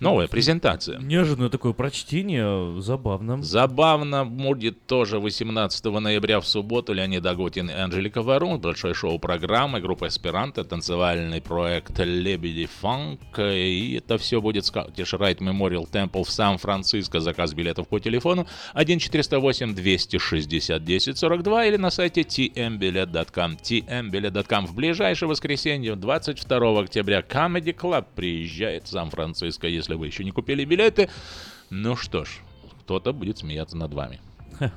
Новая 0.04 0.28
презентация. 0.28 1.00
Неожиданное 1.00 1.50
такое 1.50 1.72
прочтение, 1.72 2.82
забавно. 2.82 3.42
Забавно 3.42 4.26
будет 4.26 4.86
тоже 4.86 5.20
18 5.20 5.86
ноября 5.86 6.42
в 6.42 6.48
субботу 6.48 6.92
Леонид 6.92 7.26
Агутин 7.26 7.70
и 7.70 7.74
Анжелика 7.74 8.22
Варум. 8.22 8.60
Большое 8.60 8.94
шоу 8.94 9.18
программы, 9.18 9.80
группа 9.80 10.10
Эсперанто, 10.10 10.66
танцевальный 10.66 11.42
проект 11.42 11.98
Лебеди 12.00 12.68
Фанк. 12.82 13.39
И 13.39 13.96
это 13.98 14.18
все 14.18 14.42
будет 14.42 14.66
Scottish 14.66 15.18
Rite 15.18 15.39
Memorial 15.39 15.89
Temple 15.89 16.26
в 16.26 16.30
Сан-Франциско. 16.30 17.22
Заказ 17.22 17.54
билетов 17.54 17.88
по 17.88 18.00
телефону 18.00 18.46
1 18.74 19.00
408 19.00 19.74
260 19.74 20.84
10 20.84 21.18
42 21.18 21.66
или 21.66 21.78
на 21.78 21.89
сайте 21.89 22.22
tmbilet.com. 22.22 23.54
tmbilet.com. 23.54 24.68
В 24.68 24.76
ближайшее 24.76 25.30
воскресенье, 25.30 25.96
22 25.96 26.82
октября, 26.82 27.22
Comedy 27.22 27.74
Club 27.74 28.06
приезжает 28.16 28.84
в 28.84 28.89
Сан-Франциско. 28.89 29.68
Если 29.68 29.92
вы 29.95 30.08
еще 30.08 30.23
не 30.23 30.32
купили 30.32 30.65
билеты, 30.65 31.10
ну 31.69 31.95
что 31.95 32.25
ж, 32.25 32.39
кто-то 32.82 33.13
будет 33.13 33.39
смеяться 33.39 33.77
над 33.77 33.93
вами. 33.93 34.19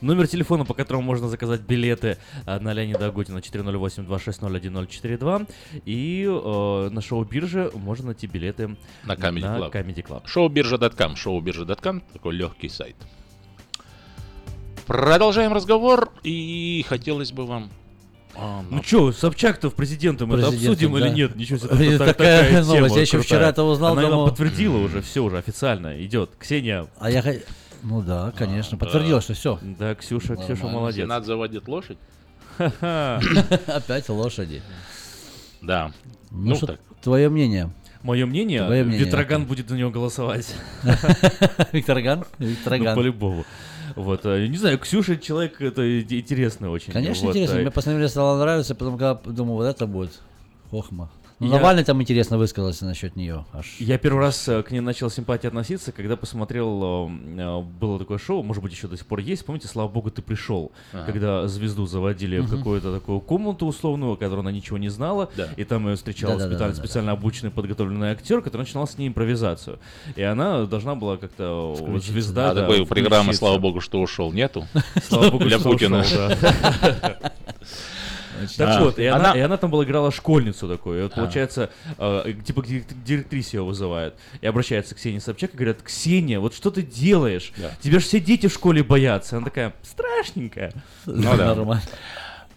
Номер 0.00 0.26
телефона, 0.26 0.64
по 0.64 0.72
которому 0.74 1.04
можно 1.04 1.28
заказать 1.28 1.60
билеты 1.60 2.18
э, 2.46 2.58
на 2.58 2.72
Леонида 2.72 3.06
Агутина 3.06 3.38
408-260-1042. 3.38 5.48
И 5.84 6.24
э, 6.24 6.88
на 6.90 7.00
шоу-бирже 7.00 7.70
можно 7.74 8.06
найти 8.06 8.26
билеты 8.26 8.76
На 9.04 9.12
Comedy 9.12 9.40
на 9.40 9.58
Club. 9.58 9.72
Comedy 9.72 10.02
Club. 10.02 10.26
Шоу-биржа.ком. 10.26 11.14
Шоу-биржа.ком. 11.16 12.00
Такой 12.12 12.34
легкий 12.34 12.68
сайт. 12.68 12.96
Продолжаем 14.86 15.52
разговор. 15.52 16.10
И 16.22 16.84
хотелось 16.88 17.32
бы 17.32 17.46
вам... 17.46 17.70
а, 18.34 18.62
Ну 18.70 18.82
что, 18.82 19.12
Собчак-то 19.12 19.70
в 19.70 19.74
президентом 19.74 20.32
это 20.32 20.48
Президентом, 20.48 20.72
обсудим 20.72 20.96
или 20.96 21.04
да. 21.04 21.10
нет? 21.10 21.36
Ничего 21.36 21.58
себе, 21.58 21.68
Это 21.94 21.98
та- 21.98 22.06
та- 22.06 22.12
такая 22.14 22.44
такая 22.44 22.64
новость. 22.64 22.96
Я 22.96 23.02
еще 23.02 23.20
вчера 23.20 23.48
это 23.48 23.62
узнал, 23.62 23.92
Она 23.92 24.02
думал- 24.08 24.28
подтвердила 24.28 24.78
уже, 24.78 25.02
все 25.02 25.20
уже 25.22 25.38
официально 25.38 26.02
идет. 26.04 26.30
Ксения. 26.38 26.86
А 26.98 27.10
я... 27.10 27.22
Ну 27.82 28.00
да, 28.00 28.32
конечно. 28.36 28.76
Подтвердила, 28.78 29.20
что 29.20 29.34
все. 29.34 29.58
Да, 29.62 29.94
Ксюша, 29.94 30.36
Ксюша 30.36 30.66
молодец. 30.66 31.04
Сенат 31.04 31.24
заводит 31.26 31.66
лошадь? 31.68 31.98
Опять 32.58 34.08
лошади. 34.08 34.62
Да. 35.60 35.92
Ну, 36.30 36.50
Ну 36.50 36.54
что 36.56 36.66
так. 36.66 36.80
твое 37.02 37.28
мнение? 37.28 37.70
Мое 38.02 38.26
мнение, 38.26 38.64
Твое 38.66 38.82
мнение, 38.82 39.06
Ветроган 39.06 39.44
будет 39.44 39.68
за 39.68 39.76
него 39.76 39.90
голосовать. 39.90 40.52
Виктор 41.72 42.00
Ган? 42.02 42.24
Ну, 42.38 42.48
по-любому. 42.96 43.44
Вот, 43.96 44.24
э, 44.24 44.46
не 44.46 44.56
знаю, 44.56 44.78
Ксюша 44.78 45.16
человек 45.16 45.60
это 45.60 46.00
интересный 46.00 46.68
очень. 46.68 46.92
Конечно, 46.92 47.26
Вот, 47.26 47.36
интересно. 47.36 47.56
э, 47.56 47.60
Мне 47.62 47.70
посмотрели, 47.70 48.06
стало 48.06 48.38
нравиться, 48.38 48.74
потом, 48.74 48.98
когда 48.98 49.14
думаю, 49.14 49.56
вот 49.56 49.64
это 49.66 49.86
будет 49.86 50.20
хохма. 50.70 51.10
Ну, 51.42 51.48
Я- 51.48 51.54
Навальный 51.56 51.82
там 51.82 52.00
интересно 52.00 52.38
высказался 52.38 52.84
насчет 52.84 53.16
нее. 53.16 53.44
Аж. 53.52 53.66
Я 53.80 53.98
первый 53.98 54.20
раз 54.20 54.46
э, 54.46 54.62
к 54.62 54.70
ней 54.70 54.78
начал 54.78 55.10
симпатии 55.10 55.48
относиться, 55.48 55.90
когда 55.90 56.16
посмотрел, 56.16 57.08
э, 57.08 57.40
э, 57.40 57.60
было 57.60 57.98
такое 57.98 58.18
шоу, 58.18 58.44
может 58.44 58.62
быть, 58.62 58.72
еще 58.72 58.86
до 58.86 58.96
сих 58.96 59.06
пор 59.06 59.18
есть, 59.18 59.44
помните, 59.44 59.66
«Слава 59.66 59.88
богу, 59.88 60.12
ты 60.12 60.22
пришел», 60.22 60.70
Ага. 60.92 61.04
когда 61.04 61.48
звезду 61.48 61.86
заводили 61.86 62.38
в 62.38 62.44
Мгм. 62.46 62.58
какую-то 62.58 62.94
такую 62.94 63.18
комнату 63.20 63.66
условную, 63.66 64.12
о 64.12 64.16
которой 64.16 64.40
она 64.40 64.52
ничего 64.52 64.78
не 64.78 64.88
знала, 64.88 65.30
Да. 65.36 65.48
и 65.56 65.64
там 65.64 65.88
ее 65.88 65.96
встречал 65.96 66.38
специально, 66.38 66.74
специально 66.76 67.10
обученный, 67.10 67.50
подготовленный 67.50 68.12
актер, 68.12 68.40
который 68.40 68.62
начинал 68.62 68.86
с 68.86 68.96
ней 68.96 69.08
импровизацию. 69.08 69.80
И 70.14 70.22
она 70.22 70.64
должна 70.66 70.94
была 70.94 71.16
как-то, 71.16 71.74
вот, 71.76 72.04
звезда, 72.04 72.52
А 72.52 72.54
да, 72.54 72.60
такой 72.60 72.86
программы, 72.86 73.24
включиться. 73.24 73.38
слава 73.40 73.58
богу, 73.58 73.80
что 73.80 74.00
ушел, 74.00 74.32
нету. 74.32 74.64
Слава 75.08 75.30
богу, 75.32 75.44
Для 75.46 75.58
Путина. 75.58 76.04
Так 78.56 78.68
А, 78.68 78.80
вот, 78.84 78.98
и 78.98 79.06
она, 79.06 79.30
она- 79.30 79.38
и 79.38 79.42
она 79.42 79.56
там 79.56 79.70
была 79.70 79.84
играла 79.84 80.10
школьницу 80.10 80.68
такую. 80.68 80.98
И 80.98 81.02
вот, 81.02 81.12
А. 81.12 81.16
получается, 81.16 81.70
э, 81.98 82.34
типа 82.44 82.60
дирек- 82.60 82.92
директрисе 83.04 83.58
ее 83.58 83.64
вызывает. 83.64 84.14
И 84.40 84.46
обращается 84.46 84.94
к 84.94 84.98
Ксении 84.98 85.18
Собчак 85.18 85.54
и 85.54 85.56
говорят, 85.56 85.82
Ксения, 85.82 86.40
вот 86.40 86.54
что 86.54 86.70
ты 86.70 86.82
делаешь? 86.82 87.52
Да. 87.56 87.70
Тебя 87.80 87.98
же 88.00 88.04
все 88.06 88.20
дети 88.20 88.46
в 88.48 88.52
школе 88.52 88.82
боятся. 88.82 89.36
Она 89.36 89.44
такая, 89.46 89.74
страшненькая. 89.82 90.72
Ну 91.06 91.36
да. 91.36 91.54
Нормально. 91.54 91.82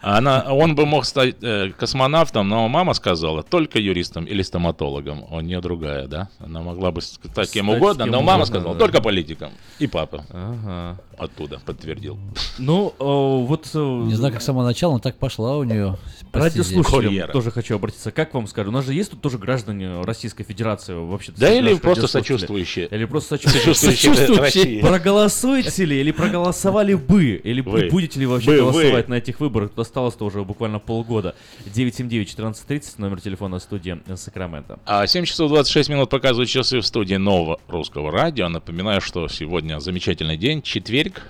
Она, 0.07 0.53
он 0.53 0.75
бы 0.75 0.85
мог 0.85 1.03
стать 1.03 1.37
э, 1.41 1.71
космонавтом, 1.75 2.47
но 2.47 2.67
мама 2.67 2.93
сказала, 2.93 3.41
только 3.41 3.79
юристом 3.79 4.25
или 4.25 4.43
стоматологом. 4.43 5.25
Он 5.31 5.47
не 5.47 5.59
другая, 5.59 6.05
да? 6.07 6.29
Она 6.37 6.61
могла 6.61 6.91
бы 6.91 7.01
стать 7.01 7.49
кем 7.49 7.69
угодно, 7.69 8.03
кем 8.03 8.11
но 8.11 8.19
мама 8.21 8.43
угодно, 8.43 8.45
сказала, 8.45 8.73
да. 8.75 8.79
только 8.79 9.01
политиком. 9.01 9.49
И 9.79 9.87
папа 9.87 10.23
Ага. 10.29 10.99
оттуда 11.17 11.59
подтвердил. 11.65 12.19
Ну, 12.59 12.93
э, 12.99 13.03
вот... 13.03 13.67
э, 13.73 13.77
Не 13.79 14.13
знаю, 14.13 14.31
как 14.31 14.43
с 14.43 14.45
самого 14.45 14.63
начала, 14.63 14.93
но 14.93 14.99
так 14.99 15.17
пошла 15.17 15.57
у 15.57 15.63
нее. 15.63 15.97
Радиослушателям 16.31 17.03
Карьера. 17.05 17.31
тоже 17.31 17.49
хочу 17.49 17.75
обратиться. 17.75 18.11
Как 18.11 18.31
вам 18.35 18.45
скажу? 18.45 18.69
У 18.69 18.73
нас 18.73 18.85
же 18.85 18.93
есть 18.93 19.09
тут 19.09 19.21
тоже 19.21 19.39
граждане 19.39 20.01
Российской 20.03 20.43
Федерации 20.43 20.93
вообще 20.93 21.31
Да 21.35 21.51
или 21.51 21.73
просто 21.75 22.05
сочувствующие. 22.05 22.87
Или 22.91 23.05
просто 23.05 23.37
сочувствующие. 23.37 23.73
Сочувствующие 23.75 24.37
России. 24.39 24.81
Проголосуете 24.81 25.85
ли 25.85 25.99
или 25.99 26.11
проголосовали 26.11 26.93
бы? 26.93 27.41
Или 27.43 27.61
Вы. 27.61 27.89
будете 27.89 28.19
ли 28.19 28.27
вообще 28.27 28.51
Бы, 28.51 28.57
голосовать 28.57 29.07
вы. 29.07 29.13
на 29.13 29.17
этих 29.17 29.39
выборах? 29.39 29.71
Тут 29.71 29.94
осталось-то 29.95 30.25
уже 30.25 30.43
буквально 30.43 30.79
полгода. 30.79 31.35
979-1430, 31.73 32.95
номер 32.97 33.21
телефона 33.21 33.59
студии 33.59 33.97
Сакраменто. 34.15 34.77
А 34.85 35.07
7 35.07 35.23
часов 35.23 35.49
26 35.49 35.89
минут 35.89 36.09
показывают 36.09 36.49
часы 36.49 36.81
в 36.81 36.85
студии 36.85 37.15
нового 37.15 37.61
русского 37.69 38.11
радио. 38.11 38.49
Напоминаю, 38.49 38.99
что 38.99 39.29
сегодня 39.29 39.79
замечательный 39.79 40.35
день, 40.37 40.61
четверг. 40.61 41.21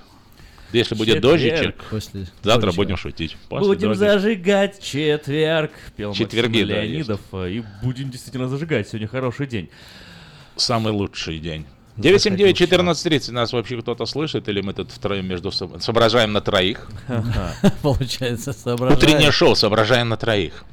Если 0.74 0.96
будет 0.96 1.16
Четверг. 1.18 1.32
дождичек, 1.40 1.84
После 1.92 2.22
завтра 2.42 2.66
дождичка. 2.68 2.76
будем 2.76 2.98
шутить. 2.98 3.38
После 3.50 3.68
Будем 3.68 3.90
дождичка. 3.90 4.14
зажигать 4.20 4.84
четверг, 4.84 5.72
пел 5.96 6.10
Максим 6.10 6.26
Четверги, 6.26 6.64
да, 6.64 6.82
Леонидов, 6.82 7.22
и 7.34 7.64
будем 7.84 8.10
действительно 8.10 8.48
зажигать. 8.50 8.90
Сегодня 8.90 9.08
хороший 9.08 9.46
день. 9.46 9.70
Самый 10.56 10.92
лучший 10.92 11.38
день. 11.40 11.66
979-1430. 11.98 13.32
Нас 13.32 13.54
вообще 13.54 13.82
кто-то 13.82 14.06
слышит, 14.06 14.50
или 14.50 14.62
мы 14.62 14.74
тут 14.74 14.92
втроем 14.92 15.28
между 15.28 15.52
собой 15.52 15.82
соображаем 15.82 16.34
на 16.34 16.42
троих? 16.42 16.90
Получается, 17.82 18.54
соображаем. 18.54 18.98
Утреннее 18.98 19.32
шоу 19.32 19.56
соображаем 19.56 20.10
на 20.10 20.18
троих. 20.18 20.66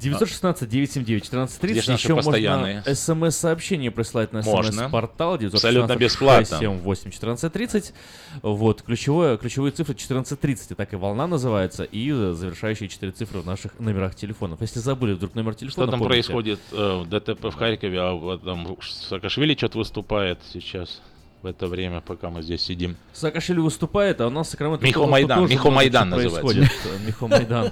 916 0.00 0.68
979 0.68 1.26
1430 1.26 1.72
Где 1.72 1.82
ж 1.82 1.88
наши 1.88 2.06
еще 2.06 2.14
можно 2.14 2.82
смс-сообщение 2.94 3.90
присылать 3.90 4.32
на 4.32 4.42
смс-портал 4.42 5.34
Абсолютно 5.34 5.96
бесплатно. 5.96 6.58
8 6.58 7.00
1430. 7.00 7.94
Вот, 8.42 8.82
ключевое, 8.82 9.36
ключевые 9.36 9.72
цифры 9.72 9.92
1430, 9.92 10.76
так 10.76 10.92
и 10.92 10.96
волна 10.96 11.26
называется, 11.26 11.84
и 11.84 12.10
завершающие 12.10 12.88
4 12.88 13.12
цифры 13.12 13.40
в 13.40 13.46
наших 13.46 13.78
номерах 13.78 14.14
телефонов. 14.14 14.60
Если 14.60 14.80
забыли 14.80 15.12
вдруг 15.12 15.34
номер 15.34 15.54
телефона, 15.54 15.86
Что 15.86 15.90
там 15.90 16.00
помните. 16.00 16.08
происходит 16.08 16.60
э, 16.72 17.02
в 17.02 17.08
ДТП 17.08 17.44
в 17.44 17.54
Харькове, 17.54 18.00
а 18.00 18.38
там 18.38 18.76
Саакашвили 18.82 19.54
что-то 19.54 19.78
выступает 19.78 20.38
сейчас 20.52 21.00
в 21.42 21.46
это 21.46 21.66
время, 21.66 22.00
пока 22.00 22.30
мы 22.30 22.42
здесь 22.42 22.62
сидим. 22.62 22.96
Саакашвили 23.12 23.60
выступает, 23.60 24.20
а 24.20 24.26
у 24.26 24.30
нас 24.30 24.50
Сакраменто 24.50 24.84
Михо 24.84 25.06
Майдан, 25.06 25.48
Михо 25.48 25.70
Майдан 25.70 26.10
называется. 26.10 26.88
Михо 27.06 27.26
Майдан. 27.28 27.70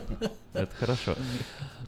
Это 0.55 0.75
хорошо. 0.79 1.15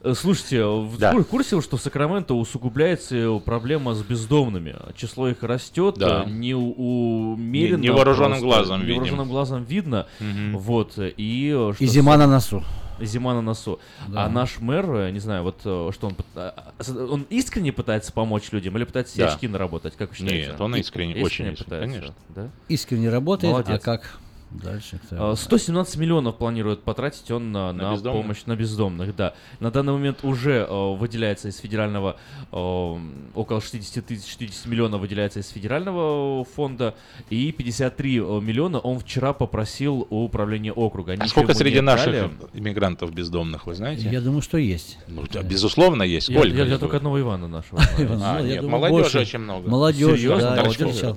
Э, 0.03 0.13
Слушайте, 0.15 0.63
в 0.65 0.97
Да. 0.97 1.11
кур- 1.11 1.23
курсе, 1.25 1.61
что 1.61 1.77
в 1.77 1.81
Сакраменто 1.81 2.33
усугубляется 2.33 3.39
проблема 3.45 3.93
с 3.93 4.01
бездомными. 4.01 4.75
Число 4.95 5.27
их 5.29 5.43
растет, 5.43 5.95
Да. 5.97 6.23
э, 6.25 6.29
не 6.29 6.55
у- 6.55 7.33
умеренно. 7.33 7.77
Не- 7.81 7.87
невооруженным 7.89 8.39
глазом. 8.39 8.85
Невооруженным 8.87 9.29
глазом 9.29 9.63
видно. 9.63 10.07
Вот. 10.53 10.97
э, 10.97 11.11
И, 11.17 11.49
что 11.75 11.83
И 11.83 11.87
зима 11.87 12.17
на 12.17 12.25
носу. 12.27 12.63
Зима 13.05 13.33
на 13.33 13.41
носу. 13.41 13.79
Да. 14.07 14.25
А 14.25 14.29
наш 14.29 14.59
мэр, 14.59 14.85
э, 14.95 15.11
не 15.11 15.19
знаю, 15.19 15.43
вот 15.43 15.61
э, 15.65 15.89
что 15.93 16.07
он... 16.07 16.15
а, 16.35 16.73
а, 16.77 16.91
Он 17.09 17.25
искренне 17.29 17.71
пытается 17.71 18.13
помочь 18.13 18.51
людям 18.51 18.77
или 18.77 18.83
пытается 18.83 19.13
себе 19.15 19.25
Да. 19.25 19.33
очки 19.33 19.47
наработать, 19.47 19.95
как 19.97 20.11
вы 20.11 20.15
считаете? 20.15 20.51
Нет, 20.51 20.61
он 20.61 20.75
искренне, 20.75 21.13
очень 21.23 21.45
искренне, 21.45 21.55
пытается, 21.55 21.87
конечно. 21.99 22.15
Да? 22.29 22.49
Искренне 22.67 23.09
работает, 23.09 23.51
Молодец. 23.51 23.75
а 23.75 23.79
как 23.79 24.19
дальше? 24.51 24.99
кто 25.05 25.15
его 25.15 25.29
А, 25.31 25.35
117 25.35 25.97
миллионов 25.97 26.37
планирует 26.37 26.81
потратить 26.83 27.29
он 27.31 27.51
на, 27.51 27.71
На 27.73 27.89
на 27.89 27.93
бездомных? 27.93 28.21
помощь 28.21 28.43
на 28.45 28.55
бездомных, 28.55 29.15
да. 29.15 29.33
На 29.59 29.71
данный 29.71 29.93
момент 29.93 30.19
уже 30.23 30.67
э, 30.69 30.95
выделяется 30.95 31.47
из 31.49 31.57
федерального, 31.57 32.17
э, 32.51 32.95
около 33.35 33.61
60 33.61 34.05
тысяч, 34.05 34.31
60 34.37 34.65
миллионов 34.67 35.01
выделяется 35.01 35.39
из 35.39 35.49
федерального 35.49 36.43
фонда, 36.45 36.95
и 37.29 37.51
53 37.51 38.19
миллиона 38.19 38.79
он 38.79 38.99
вчера 38.99 39.33
попросил 39.33 40.07
у 40.09 40.23
управления 40.25 40.71
округа. 40.73 41.13
Они 41.13 41.21
А 41.21 41.27
сколько 41.27 41.53
среди 41.53 41.81
наших 41.81 42.31
иммигрантов 42.53 43.13
бездомных, 43.13 43.67
вы 43.67 43.75
знаете? 43.75 44.09
Я 44.09 44.21
думаю, 44.21 44.41
что 44.41 44.57
есть. 44.57 44.97
Ну, 45.07 45.23
да, 45.31 45.41
безусловно, 45.43 46.03
есть. 46.03 46.29
Я, 46.29 46.37
Сколько? 46.39 46.55
я- 46.57 46.65
я 46.65 46.77
только 46.77 46.97
одного 46.97 47.19
Ивана 47.19 47.47
нашего. 47.47 47.79
А, 48.23 48.39
ну, 48.39 48.45
нет, 48.45 48.63
молодежи 48.63 49.19
очень 49.19 49.39
много. 49.39 49.69
Молодежь, 49.69 50.21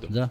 да. 0.08 0.30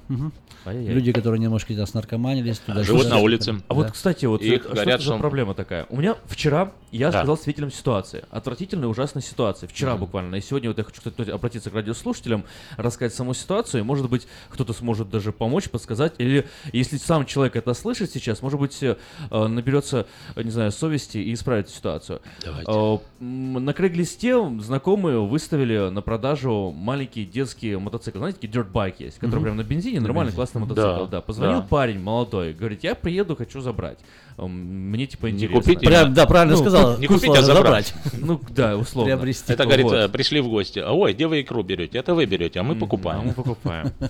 Люди, 0.66 1.12
которые 1.12 1.40
немножко 1.40 1.74
где-то 1.74 1.90
снаркоманились, 1.90 2.60
туда 2.60 2.84
Живут 2.98 3.10
на 3.10 3.20
улице. 3.20 3.62
А 3.68 3.74
вот, 3.74 3.92
кстати, 3.92 4.26
вот 4.26 4.42
э, 4.42 4.46
их 4.46 4.64
что 4.64 4.74
горят, 4.76 5.00
это 5.02 5.04
за 5.04 5.18
проблема 5.18 5.54
такая? 5.54 5.86
У 5.90 5.98
меня 5.98 6.16
вчера 6.26 6.72
я 6.92 7.10
Да. 7.12 7.20
сказал 7.20 7.38
свидетелем 7.38 7.72
ситуации. 7.72 8.24
Отвратительная, 8.30 8.88
ужасная 8.88 9.24
ситуация. 9.24 9.68
Вчера 9.68 9.96
буквально. 9.96 10.36
И 10.36 10.42
сегодня 10.42 10.70
вот 10.70 10.78
я 10.78 10.84
хочу, 10.84 11.02
кстати, 11.02 11.30
обратиться 11.30 11.70
к 11.72 11.74
радиослушателям, 11.74 12.46
рассказать 12.78 13.14
саму 13.16 13.34
ситуацию. 13.34 13.82
И, 13.82 13.84
может 13.84 14.10
быть, 14.10 14.28
кто-то 14.50 14.74
сможет 14.74 15.10
даже 15.10 15.32
помочь, 15.32 15.70
подсказать. 15.70 16.14
Или, 16.20 16.48
если 16.72 16.98
сам 16.98 17.26
человек 17.26 17.56
это 17.56 17.74
слышит 17.74 18.12
сейчас, 18.12 18.42
может 18.42 18.60
быть, 18.60 18.78
э, 18.84 18.96
наберется, 19.32 20.06
э, 20.36 20.44
не 20.44 20.52
знаю, 20.52 20.72
совести 20.72 21.18
и 21.18 21.34
исправит 21.34 21.70
ситуацию. 21.70 22.22
Давайте. 22.44 22.72
Э, 22.72 22.98
м, 23.22 23.54
На 23.66 23.74
Крейглисте 23.74 24.38
знакомые 24.60 25.20
выставили 25.26 25.90
на 25.90 26.02
продажу 26.02 26.72
маленькие 26.76 27.26
детские 27.26 27.80
мотоциклы. 27.80 28.20
Знаете, 28.20 28.40
такие 28.40 28.54
dirt 28.54 28.94
есть, 29.00 29.18
которые 29.18 29.42
прям 29.44 29.58
на 29.58 29.64
бензине, 29.64 30.00
нормальный 30.00 30.34
классный 30.34 30.62
мотоцикл. 30.62 31.06
Да, 31.06 31.06
Да, 31.08 31.22
позвонил 31.22 31.62
да. 31.62 31.68
парень 31.68 32.00
молодой, 32.00 32.54
говорит, 32.54 32.83
я 32.84 32.96
приеду, 32.96 33.36
хочу 33.36 33.62
забрать. 33.62 34.00
Мне 34.38 35.06
типа 35.06 35.28
Не 35.28 35.34
интересно. 35.34 35.62
купить 35.62 35.80
Прям, 35.80 36.14
да, 36.14 36.26
правильно 36.26 36.56
Ну, 36.56 36.62
сказал. 36.62 36.98
не 36.98 37.08
купить, 37.08 37.30
а 37.36 37.42
забрать. 37.42 37.94
Ну 38.18 38.42
да, 38.50 38.78
условно. 38.78 39.10
Приобрести. 39.12 39.54
Это, 39.54 39.66
говорит, 39.66 39.86
Вот. 39.86 39.94
э, 39.96 40.10
пришли 40.10 40.42
в 40.42 40.48
гости. 40.50 40.80
А 40.80 40.92
ой, 40.92 41.14
где 41.14 41.28
вы 41.28 41.42
икру 41.42 41.62
берете? 41.62 42.00
Это 42.00 42.16
вы 42.16 42.26
берете, 42.26 42.60
а 42.60 42.64
мы 42.64 42.76
А 42.76 42.80
покупаем. 42.80 43.28
мы 43.28 43.34
покупаем. 43.34 43.92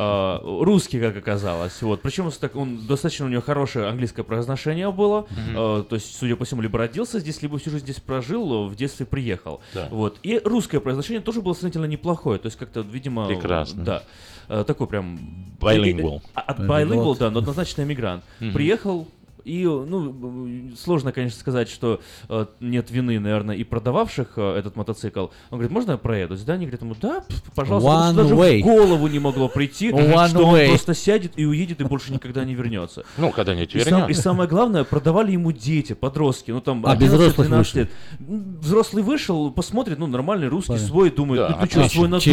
А, 0.00 0.40
Русский, 0.44 1.00
как 1.00 1.16
оказалось. 1.16 1.82
Вот. 1.82 2.02
Причем 2.02 2.30
так, 2.30 2.54
он 2.54 2.86
достаточно 2.86 3.26
у 3.26 3.28
него 3.28 3.42
хорошее 3.42 3.88
английское 3.88 4.22
произношение 4.22 4.92
было. 4.92 5.26
А, 5.56 5.82
То 5.82 5.96
есть, 5.96 6.16
судя 6.16 6.36
по 6.36 6.44
всему, 6.44 6.62
либо 6.62 6.78
родился 6.78 7.18
здесь, 7.18 7.42
либо 7.42 7.58
всю 7.58 7.70
жизнь 7.70 7.84
здесь 7.84 7.98
прожил, 8.00 8.68
в 8.68 8.76
детстве 8.76 9.06
приехал. 9.06 9.60
Да. 9.74 9.88
Вот. 9.90 10.18
И 10.22 10.40
русское 10.44 10.78
произношение 10.78 11.20
тоже 11.20 11.40
было 11.40 11.52
сравнительно 11.54 11.86
неплохое. 11.86 12.38
То 12.38 12.46
есть, 12.46 12.56
как-то, 12.58 12.80
видимо... 12.80 13.26
Прекрасно. 13.26 13.82
Да. 13.82 14.02
А, 14.48 14.64
Такой 14.64 14.86
прям... 14.86 15.18
Bilingual. 15.60 16.22
А, 16.34 16.40
От 16.42 16.60
Bilingual. 16.60 16.88
bilingual, 16.88 17.18
да, 17.18 17.30
но 17.30 17.40
однозначно 17.40 17.82
иммигрант. 17.82 18.24
Приехал, 18.38 19.08
и, 19.44 19.64
ну, 19.64 20.70
сложно, 20.76 21.12
конечно, 21.12 21.38
сказать, 21.38 21.68
что 21.68 22.00
э, 22.28 22.46
нет 22.60 22.90
вины, 22.90 23.18
наверное, 23.20 23.56
и 23.56 23.64
продававших 23.64 24.32
э, 24.36 24.56
этот 24.58 24.76
мотоцикл. 24.76 25.26
Он 25.50 25.58
говорит, 25.58 25.70
можно 25.70 25.92
я 25.92 25.96
проеду? 25.98 26.36
Да, 26.46 26.54
они 26.54 26.66
говорят 26.66 26.82
ему, 26.82 26.94
да, 27.00 27.24
пожалуйста. 27.54 27.88
One 27.88 28.14
даже 28.14 28.34
way. 28.34 28.60
в 28.60 28.64
голову 28.64 29.06
не 29.08 29.18
могло 29.18 29.48
прийти, 29.48 29.88
One 29.90 30.28
что 30.28 30.44
он 30.46 30.54
way. 30.56 30.68
просто 30.68 30.94
сядет 30.94 31.32
и 31.36 31.44
уедет 31.46 31.80
и 31.80 31.84
больше 31.84 32.12
никогда 32.12 32.44
не 32.44 32.54
вернется. 32.54 33.04
Ну, 33.18 33.30
когда-нибудь 33.32 33.74
И, 33.74 33.80
сам- 33.80 33.88
и 33.88 34.00
вернется. 34.00 34.22
самое 34.22 34.48
главное, 34.48 34.84
продавали 34.84 35.32
ему 35.32 35.52
дети, 35.52 35.92
подростки, 35.94 36.50
ну 36.50 36.60
там 36.60 36.84
А, 36.86 36.94
без 36.96 37.12
11-12 37.12 37.16
взрослых 37.34 37.74
лет. 37.74 37.90
Взрослый 38.20 39.02
вышел, 39.02 39.50
посмотрит, 39.50 39.98
ну 39.98 40.06
нормальный 40.06 40.48
русский 40.48 40.72
Понятно. 40.72 40.88
свой, 40.88 41.10
думает, 41.10 41.40
Да, 41.42 41.58
ну 41.60 41.66
ты 41.66 41.70
что, 41.70 41.88
свой 41.88 42.08
надуешь, 42.08 42.24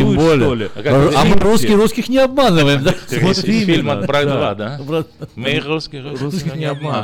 что 0.42 0.54
ли? 0.56 0.70
А 0.76 1.12
А 1.16 1.26
мы 1.26 1.36
Видите? 1.52 1.76
русских 1.76 2.10
не 2.10 2.18
обманываем, 2.18 2.84
да? 2.84 2.92
Фильма 2.92 3.94
именно, 3.94 4.08
про 4.08 4.24
да. 4.26 4.32
два, 4.38 4.56
да? 4.56 4.82
Брат, 4.86 5.08
Мы 5.36 5.60
русских, 5.60 6.20
русских 6.22 6.56
не 6.56 6.66
обманываем. 6.66 6.95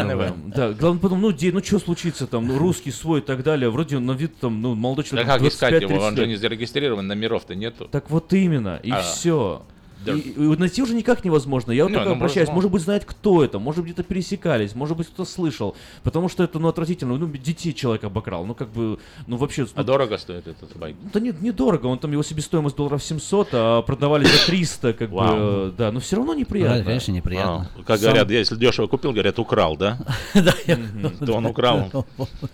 Да, 0.55 0.73
главное 0.73 1.01
потом, 1.01 1.21
ну, 1.21 1.31
де, 1.31 1.51
ну 1.51 1.63
что 1.63 1.79
случится 1.79 2.27
там, 2.27 2.47
ну, 2.47 2.57
русский 2.57 2.91
свой 2.91 3.19
и 3.19 3.23
так 3.23 3.43
далее. 3.43 3.69
Вроде 3.69 3.99
на 3.99 4.11
вид 4.11 4.37
там, 4.39 4.61
ну, 4.61 4.75
молодой 4.75 5.03
Да 5.03 5.09
человек. 5.09 5.27
как 5.27 5.41
искать 5.43 5.73
25-30 5.73 5.81
его? 5.91 6.03
Он 6.05 6.15
же 6.17 6.27
не 6.27 6.35
зарегистрирован, 6.35 7.07
номеров-то 7.07 7.55
нету. 7.55 7.87
Так 7.91 8.09
вот 8.09 8.31
именно, 8.33 8.79
и 8.83 8.91
А. 8.91 9.01
все. 9.01 9.63
Да. 10.05 10.13
И, 10.13 10.19
и 10.19 10.39
найти 10.57 10.81
уже 10.81 10.93
никак 10.95 11.23
невозможно. 11.23 11.71
Я 11.71 11.83
вот 11.83 11.89
Не, 11.89 11.95
только 11.95 12.09
ну, 12.09 12.15
обращаюсь. 12.15 12.47
может, 12.49 12.55
Может 12.55 12.71
быть, 12.71 12.81
знает, 12.83 13.05
кто 13.05 13.43
это, 13.43 13.59
может 13.59 13.85
где-то 13.85 14.03
пересекались, 14.03 14.75
может 14.75 14.97
быть, 14.97 15.07
кто 15.07 15.25
слышал. 15.25 15.75
Потому 16.03 16.29
что 16.29 16.43
это, 16.43 16.59
ну, 16.59 16.67
отвратительно. 16.67 17.17
Ну, 17.17 17.27
детей 17.27 17.73
человек 17.73 18.03
обокрал. 18.03 18.45
Ну, 18.45 18.55
как 18.55 18.69
бы, 18.69 18.99
ну, 19.27 19.37
вообще... 19.37 19.63
А 19.63 19.79
ну, 19.79 19.83
дорого 19.83 20.17
стоит 20.17 20.47
этот 20.47 20.75
байк? 20.77 20.95
Да 21.13 21.19
нет, 21.19 21.41
недорого, 21.41 21.87
он 21.87 21.99
там 21.99 22.11
его 22.11 22.23
себестоимость 22.23 22.75
долларов 22.75 23.03
700, 23.03 23.49
а 23.53 23.81
продавали 23.81 24.25
за 24.25 24.45
300, 24.45 24.93
как 24.93 25.09
бы, 25.09 25.15
Вау. 25.17 25.37
э, 25.67 25.71
да, 25.77 25.91
но 25.91 25.99
все 25.99 26.15
равно 26.15 26.33
неприятно. 26.33 26.79
да, 26.79 26.83
конечно, 26.83 27.11
неприятно. 27.11 27.69
А, 27.77 27.83
Как 27.83 27.99
Сам- 27.99 28.09
говорят, 28.11 28.31
если 28.31 28.55
дешево 28.55 28.87
купил, 28.87 29.11
говорят, 29.11 29.37
украл, 29.39 29.77
да? 29.77 29.97
Да, 30.33 30.53
я- 30.65 30.77
То 31.25 31.33
он 31.33 31.45
украл. 31.45 32.05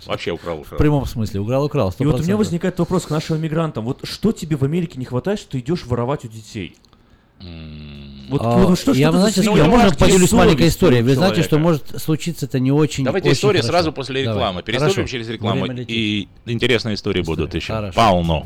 Вообще 0.06 0.32
украл. 0.32 0.64
В 0.64 0.78
прямом 0.78 1.06
смысле, 1.06 1.40
украл, 1.40 1.66
украл. 1.66 1.94
И 2.00 2.06
вот 2.06 2.20
у 2.20 2.24
меня 2.24 2.34
100%. 2.34 2.38
возникает 2.38 2.80
вопрос 2.80 3.06
к 3.06 3.10
нашим 3.10 3.42
мигрантам. 3.42 3.86
Вот 3.86 4.00
что 4.04 4.32
тебе 4.32 4.58
в 4.58 4.64
Америке 4.64 5.00
не 5.00 5.06
хватает, 5.06 5.40
что 5.40 5.52
ты 5.52 5.60
идешь 5.60 5.86
воровать 5.86 6.26
у 6.26 6.28
детей? 6.28 6.76
Вот, 7.40 8.42
А, 8.44 8.58
вот 8.58 8.78
что, 8.78 8.92
я, 8.92 9.08
что 9.10 9.20
знаете, 9.20 9.42
я 9.42 9.64
можно 9.66 9.92
поделюсь 9.92 10.32
маленькой 10.34 10.68
историей. 10.68 11.02
Вы 11.02 11.14
человека. 11.14 11.34
знаете, 11.34 11.48
что 11.48 11.60
может 11.60 12.02
случиться 12.02 12.46
это 12.46 12.60
не 12.60 12.74
очень 12.74 13.06
Давайте 13.06 13.30
очень 13.30 13.42
хорошо. 13.48 13.68
сразу 13.68 13.92
после 13.94 14.24
Давай. 14.24 14.36
рекламы. 14.36 14.64
Переступим 14.64 14.94
Хорошо. 14.96 15.10
через 15.10 15.30
рекламу. 15.30 15.62
Время 15.62 15.76
летит. 15.76 15.96
И 15.96 16.28
интересные 16.46 16.96
истории 16.96 17.22
будут 17.22 17.56
еще. 17.56 17.74
Хорошо. 17.74 17.96
Полно. 17.96 18.46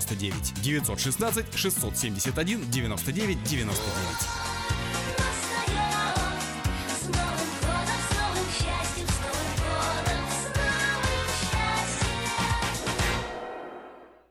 99 0.05 0.53
916 0.61 1.43
671 1.51 2.69
99 2.71 3.37
99. 3.43 4.50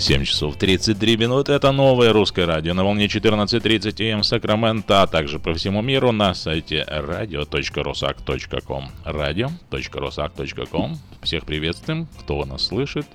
Семь 0.00 0.24
часов 0.24 0.56
33 0.56 1.18
минуты. 1.18 1.52
Это 1.52 1.72
новое 1.72 2.14
русское 2.14 2.46
радио 2.46 2.72
на 2.72 2.84
волне 2.84 3.04
14.30 3.04 4.02
м 4.12 4.22
Сакрамента, 4.22 5.02
а 5.02 5.06
также 5.06 5.38
по 5.38 5.52
всему 5.52 5.82
миру 5.82 6.10
на 6.10 6.32
сайте 6.32 6.86
radio.rusak.com 6.88 8.84
radio.rusak.com 9.04 10.98
Всех 11.22 11.44
приветствуем, 11.44 12.08
кто 12.18 12.46
нас 12.46 12.68
слышит. 12.68 13.06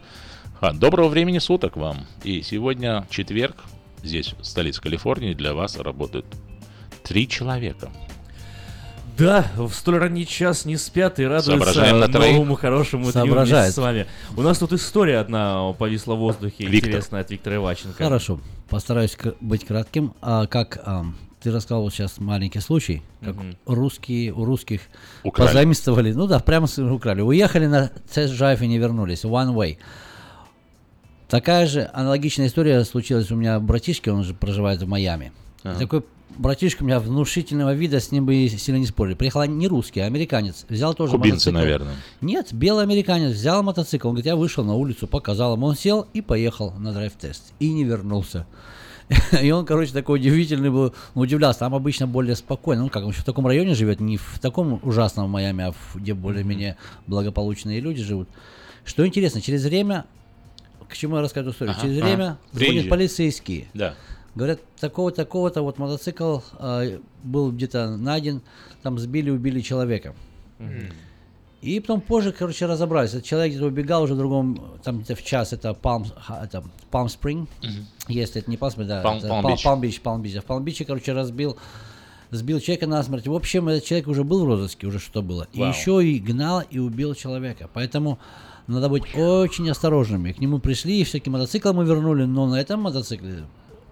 А, 0.62 0.74
доброго 0.74 1.08
времени 1.08 1.40
суток 1.40 1.76
вам. 1.76 2.06
И 2.24 2.44
сегодня 2.44 3.08
четверг, 3.10 3.56
здесь, 4.04 4.36
в 4.40 4.44
столице 4.44 4.80
Калифорнии, 4.80 5.34
для 5.34 5.56
вас 5.56 5.80
работают 5.80 6.28
три 7.04 7.28
человека. 7.28 7.90
Да, 9.18 9.46
в 9.56 9.72
столь 9.74 9.98
ранний 10.00 10.26
час 10.26 10.66
не 10.66 10.76
спят 10.78 11.20
и 11.20 11.26
радуются 11.26 11.94
на 11.94 12.08
новому 12.08 12.56
хорошему 12.56 13.04
дню 13.04 13.12
Соображает. 13.14 13.66
вместе 13.66 13.72
с 13.72 13.78
вами. 13.84 14.08
У 14.36 14.42
нас 14.42 14.58
тут 14.58 14.74
история 14.74 15.20
одна 15.20 15.72
повисла 15.74 16.16
в 16.16 16.20
воздухе, 16.20 16.66
Виктор. 16.66 16.90
интересная 16.90 17.22
от 17.22 17.32
Виктора 17.32 17.56
Иваченко. 17.56 18.04
Хорошо, 18.04 18.40
постараюсь 18.70 19.16
к- 19.16 19.36
быть 19.40 19.66
кратким. 19.66 20.14
А 20.22 20.48
как 20.48 20.82
ам, 20.86 21.16
ты 21.42 21.52
рассказал 21.52 21.84
вот 21.84 21.94
сейчас 21.94 22.18
маленький 22.20 22.60
случай, 22.60 23.04
как 23.24 23.36
Мгм. 23.36 23.56
русские 23.66 24.34
у 24.34 24.44
русских 24.44 24.82
Украли. 25.24 25.48
позаимствовали, 25.48 26.12
ну 26.12 26.28
да, 26.28 26.40
прямо 26.40 26.68
с- 26.68 26.78
украли, 26.80 27.22
уехали 27.22 27.68
на 27.68 27.92
тест-драйв 28.14 28.62
и 28.62 28.68
не 28.68 28.78
вернулись, 28.80 29.24
one 29.24 29.54
way. 29.54 29.78
Такая 31.30 31.66
же 31.68 31.90
аналогичная 31.94 32.48
история 32.48 32.84
случилась 32.84 33.32
у 33.32 33.36
меня 33.36 33.60
братишки, 33.60 34.10
он 34.10 34.24
же 34.24 34.34
проживает 34.34 34.82
в 34.82 34.88
Майами. 34.88 35.32
Ага. 35.64 35.80
Такой 35.80 36.04
братишка 36.38 36.84
у 36.84 36.86
меня 36.86 37.00
внушительного 37.00 37.74
вида, 37.74 38.00
с 38.00 38.12
ним 38.12 38.26
бы 38.26 38.48
сильно 38.50 38.78
не 38.80 38.86
спорили. 38.86 39.16
Приехал 39.16 39.44
не 39.46 39.68
русский, 39.68 40.00
а 40.02 40.06
американец. 40.06 40.66
Взял 40.70 40.94
тоже 40.94 41.14
Кубинцы, 41.14 41.52
мотоцикл. 41.52 41.58
наверное. 41.58 41.96
Нет, 42.22 42.54
белый 42.54 42.84
американец 42.84 43.32
взял 43.34 43.64
мотоцикл. 43.64 44.08
Он 44.10 44.14
говорит, 44.16 44.26
я 44.26 44.36
вышел 44.36 44.64
на 44.64 44.74
улицу, 44.76 45.08
показал 45.08 45.56
ему. 45.56 45.66
Он 45.68 45.76
сел 45.76 46.08
и 46.14 46.22
поехал 46.22 46.72
на 46.78 46.92
драйв-тест. 46.94 47.54
И 47.60 47.72
не 47.74 47.84
вернулся. 47.84 48.46
И 49.42 49.52
он, 49.52 49.66
короче, 49.68 49.94
такой 49.94 50.20
удивительный 50.20 50.72
был, 50.72 50.94
удивлялся, 51.14 51.60
там 51.60 51.76
обычно 51.76 52.08
более 52.08 52.36
спокойно, 52.36 52.82
ну, 52.84 52.90
как 52.90 53.04
он 53.04 53.12
еще 53.12 53.22
в 53.22 53.26
таком 53.26 53.46
районе 53.46 53.76
живет, 53.76 54.00
не 54.00 54.18
в 54.18 54.40
таком 54.42 54.80
ужасном 54.82 55.30
Майами, 55.30 55.66
а 55.66 55.72
в- 55.74 55.98
где 55.98 56.16
более-менее 56.16 56.76
благополучные 57.06 57.80
люди 57.82 58.02
живут. 58.02 58.28
Что 58.84 59.06
интересно, 59.06 59.42
через 59.42 59.64
время, 59.64 60.06
к 60.90 60.96
чему 60.98 61.18
я 61.18 61.22
рассказываю 61.22 61.54
историю, 61.54 61.76
Ага, 61.78 61.82
через 61.88 61.98
ага. 62.00 62.06
время 62.08 62.38
звонят 62.52 62.72
Приезжай. 62.72 62.90
полицейские. 62.90 63.68
Да. 63.76 63.94
Говорят, 64.36 64.60
такого-то, 64.80 65.18
такого-то 65.24 65.62
вот 65.62 65.78
мотоцикл 65.78 66.40
э, 66.60 67.00
был 67.24 67.52
где-то 67.52 67.96
найден, 67.96 68.42
там 68.84 69.00
сбили, 69.00 69.30
убили 69.30 69.62
человека. 69.62 70.14
И 71.62 71.80
потом 71.80 72.02
позже, 72.02 72.32
короче, 72.32 72.66
разобрались. 72.68 73.12
Этот 73.14 73.24
человек 73.24 73.52
где-то 73.54 73.66
убегал 73.66 74.04
уже 74.04 74.14
в 74.14 74.18
другом, 74.18 74.62
там 74.84 75.00
где-то 75.00 75.16
в 75.20 75.24
час, 75.24 75.52
это 75.52 75.70
Palm, 75.70 76.06
это 76.44 76.64
Palm 76.92 77.08
Spring, 77.08 77.48
Мгм. 77.64 77.88
если 78.08 78.42
это 78.42 78.52
не 78.52 78.58
Palm 78.58 78.76
Spring, 78.76 78.86
да, 78.86 79.02
Palm- 79.02 79.18
это 79.18 79.28
Palm 79.30 79.44
Beach. 79.44 79.64
Palm 79.66 79.82
Beach, 79.82 80.02
Palm 80.04 80.22
Beach. 80.22 80.42
В 80.42 80.46
Palm 80.46 80.64
Beach, 80.64 80.86
короче, 80.86 81.14
разбил, 81.14 81.58
сбил 82.30 82.60
человека 82.60 82.86
насмерть. 82.86 83.28
В 83.28 83.34
общем, 83.34 83.68
этот 83.70 83.84
человек 83.86 84.08
уже 84.08 84.24
был 84.24 84.46
в 84.46 84.48
розыске, 84.48 84.86
уже 84.86 85.00
что 85.00 85.24
было. 85.24 85.48
И 85.54 85.60
Вау. 85.60 85.70
еще 85.70 86.06
и 86.06 86.20
гнал 86.20 86.62
и 86.70 86.78
убил 86.78 87.16
человека. 87.16 87.68
Поэтому 87.74 88.20
надо 88.68 88.88
быть 88.90 89.04
очень 89.16 89.68
осторожными. 89.70 90.34
К 90.34 90.40
нему 90.40 90.60
пришли, 90.60 91.02
и 91.02 91.04
все-таки 91.04 91.32
мотоцикл 91.32 91.74
мы 91.74 91.86
вернули, 91.86 92.26
но 92.26 92.46
на 92.48 92.62
этом 92.62 92.82
мотоцикле 92.82 93.46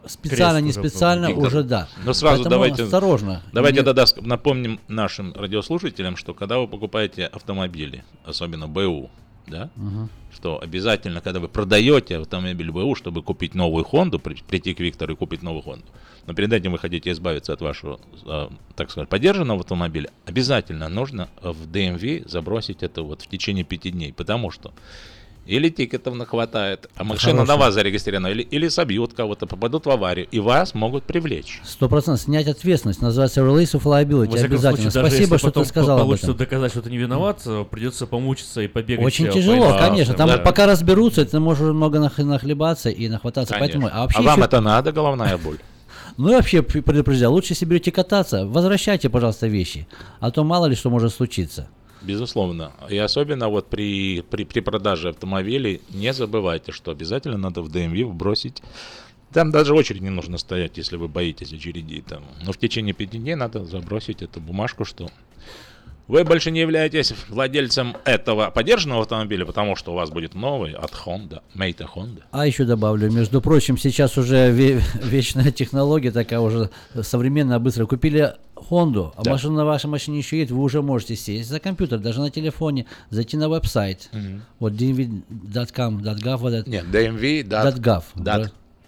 специально, 0.08 0.58
не 0.60 0.70
уже 0.72 0.82
был. 0.82 0.90
специально, 0.90 1.28
Виктор, 1.28 1.46
уже 1.48 1.64
да. 1.64 1.88
Ну 2.06 2.14
сразу 2.14 2.36
Поэтому 2.44 2.50
давайте, 2.50 2.84
осторожно. 2.84 3.42
Давайте 3.54 3.80
Не- 3.80 3.86
тогда 3.86 4.06
напомним 4.22 4.80
нашим 4.88 5.34
радиослушателям, 5.34 6.18
что 6.18 6.34
когда 6.34 6.60
вы 6.60 6.68
покупаете 6.68 7.26
автомобили, 7.26 8.04
особенно 8.26 8.68
БУ, 8.68 9.10
да, 9.48 9.70
Мгм. 9.76 10.10
что 10.34 10.60
обязательно, 10.62 11.20
когда 11.22 11.40
вы 11.40 11.48
продаете 11.50 12.18
автомобиль 12.18 12.72
БУ, 12.72 12.96
чтобы 12.96 13.22
купить 13.22 13.56
новую 13.56 13.84
Хонду, 13.84 14.20
при- 14.20 14.36
прийти 14.36 14.74
к 14.74 14.80
Виктору 14.80 15.14
и 15.14 15.16
купить 15.18 15.44
новую 15.44 15.64
Хонду, 15.64 15.86
но 16.26 16.34
перед 16.34 16.54
этим 16.54 16.72
вы 16.72 16.80
хотите 16.80 17.12
избавиться 17.12 17.52
от 17.54 17.62
вашего, 17.62 18.00
э, 18.26 18.48
так 18.76 18.90
сказать, 18.92 19.10
подержанного 19.10 19.60
автомобиля, 19.60 20.10
обязательно 20.26 20.88
нужно 20.88 21.28
в 21.42 21.66
ДМВ 21.70 22.30
забросить 22.30 22.84
это 22.84 23.02
вот 23.04 23.22
в 23.22 23.28
течение 23.28 23.66
пяти 23.66 23.92
дней, 23.92 24.14
потому 24.14 24.50
что 24.50 24.72
или 25.46 25.70
тикетов 25.70 26.16
нахватает, 26.16 26.90
а 26.96 27.04
машина 27.04 27.42
на 27.42 27.46
Хорошо. 27.46 27.60
вас 27.60 27.74
зарегистрирована, 27.74 28.28
или, 28.28 28.42
или 28.44 28.68
собьют 28.70 29.14
кого-то, 29.14 29.46
попадут 29.46 29.86
в 29.86 29.90
аварию, 29.90 30.28
и 30.32 30.40
вас 30.40 30.74
могут 30.74 31.04
привлечь. 31.04 31.62
Сто 31.66 31.90
процентов 31.90 32.22
снять 32.24 32.48
ответственность, 32.48 33.02
называется 33.02 33.42
release 33.42 33.74
of 33.74 33.84
liability, 33.84 34.30
Во 34.38 34.46
обязательно. 34.46 34.92
случае, 34.92 35.10
Спасибо, 35.10 35.38
что 35.38 35.48
потом 35.48 35.64
ты 35.64 35.70
сказал 35.70 35.98
об 35.98 36.04
получится 36.06 36.28
этом. 36.28 36.38
доказать, 36.38 36.72
что 36.72 36.82
ты 36.82 36.90
не 36.90 36.98
виноват, 36.98 37.42
э, 37.46 37.66
придется 37.70 38.08
помучиться 38.08 38.62
и 38.62 38.68
побегать. 38.68 39.06
Очень 39.06 39.28
по 39.28 39.34
тяжело, 39.34 39.56
инстанциям, 39.58 39.90
конечно. 39.90 40.14
Там 40.14 40.28
да. 40.30 40.38
пока 40.38 40.66
разберутся, 40.66 41.26
ты 41.26 41.40
можешь 41.40 41.74
много 41.74 41.98
нах- 42.00 42.24
нахлебаться 42.24 42.90
и 42.90 43.10
нахвататься. 43.10 43.54
Конечно. 43.54 43.82
Поэтому, 43.82 43.90
а, 43.94 44.04
вообще 44.04 44.20
а 44.20 44.22
вам 44.22 44.38
еще- 44.40 44.46
это 44.46 44.62
надо, 44.62 44.92
головная 44.92 45.38
боль? 45.38 45.58
Ну 46.18 46.30
и 46.32 46.36
вообще 46.36 46.62
предупреждаю, 46.62 47.32
лучше 47.32 47.54
если 47.54 47.66
будете 47.66 47.92
кататься, 47.92 48.46
возвращайте, 48.46 49.10
пожалуйста, 49.10 49.48
вещи. 49.48 49.88
А 50.20 50.30
то 50.30 50.44
мало 50.44 50.68
ли 50.68 50.76
что 50.76 50.92
может 50.92 51.12
случиться. 51.14 51.68
Безусловно. 52.04 52.74
И 52.90 52.98
особенно 52.98 53.50
вот 53.50 53.70
при, 53.70 54.22
при, 54.22 54.44
при 54.44 54.60
продаже 54.60 55.10
автомобилей 55.10 55.82
не 55.90 56.14
забывайте, 56.14 56.72
что 56.72 56.92
обязательно 56.92 57.38
надо 57.38 57.62
в 57.62 57.70
ДМВ 57.70 58.14
бросить. 58.14 58.62
Там 59.32 59.52
даже 59.52 59.74
очередь 59.74 60.02
не 60.02 60.10
нужно 60.10 60.38
стоять, 60.38 60.78
если 60.78 60.98
вы 60.98 61.08
боитесь 61.08 61.54
очередей. 61.54 62.02
Там. 62.02 62.24
Но 62.46 62.52
в 62.52 62.58
течение 62.58 62.94
пяти 62.94 63.18
дней 63.18 63.36
надо 63.36 63.66
забросить 63.66 64.22
эту 64.22 64.40
бумажку, 64.42 64.86
что 64.86 65.10
Вы 66.08 66.26
больше 66.26 66.52
не 66.52 66.60
являетесь 66.60 67.14
владельцем 67.30 67.96
этого 68.04 68.50
поддержанного 68.52 69.04
автомобиля, 69.04 69.46
потому 69.46 69.76
что 69.78 69.94
у 69.94 69.96
вас 69.96 70.10
будет 70.10 70.36
новый 70.36 70.74
от 70.74 70.92
Honda, 70.92 71.42
Mate 71.56 71.88
Honda. 71.96 72.24
А 72.32 72.46
еще 72.46 72.66
добавлю, 72.66 73.10
между 73.10 73.42
прочим, 73.42 73.78
сейчас 73.78 74.18
уже 74.18 74.52
ве- 74.52 74.82
вечная 75.04 75.52
технология 75.52 76.12
такая 76.12 76.40
уже 76.42 76.70
современная, 77.02 77.60
быстро. 77.60 77.86
Купили 77.86 78.34
Хонду, 78.56 79.14
а 79.18 79.24
Да. 79.24 79.32
машина 79.32 79.56
на 79.56 79.66
вашей 79.66 79.88
машине 79.88 80.18
еще 80.20 80.38
едет, 80.40 80.52
вы 80.52 80.62
уже 80.62 80.82
можете 80.82 81.16
сесть 81.16 81.50
за 81.50 81.60
компьютер, 81.60 82.00
даже 82.00 82.20
на 82.22 82.30
телефоне, 82.30 82.86
зайти 83.10 83.36
на 83.38 83.48
веб-сайт. 83.50 84.10
Вот 84.60 84.74
dmv.com, 84.74 85.98
.gov, 86.00 86.38
вот. 86.38 86.68
Нет, 86.68 86.86
DMV. 86.86 87.44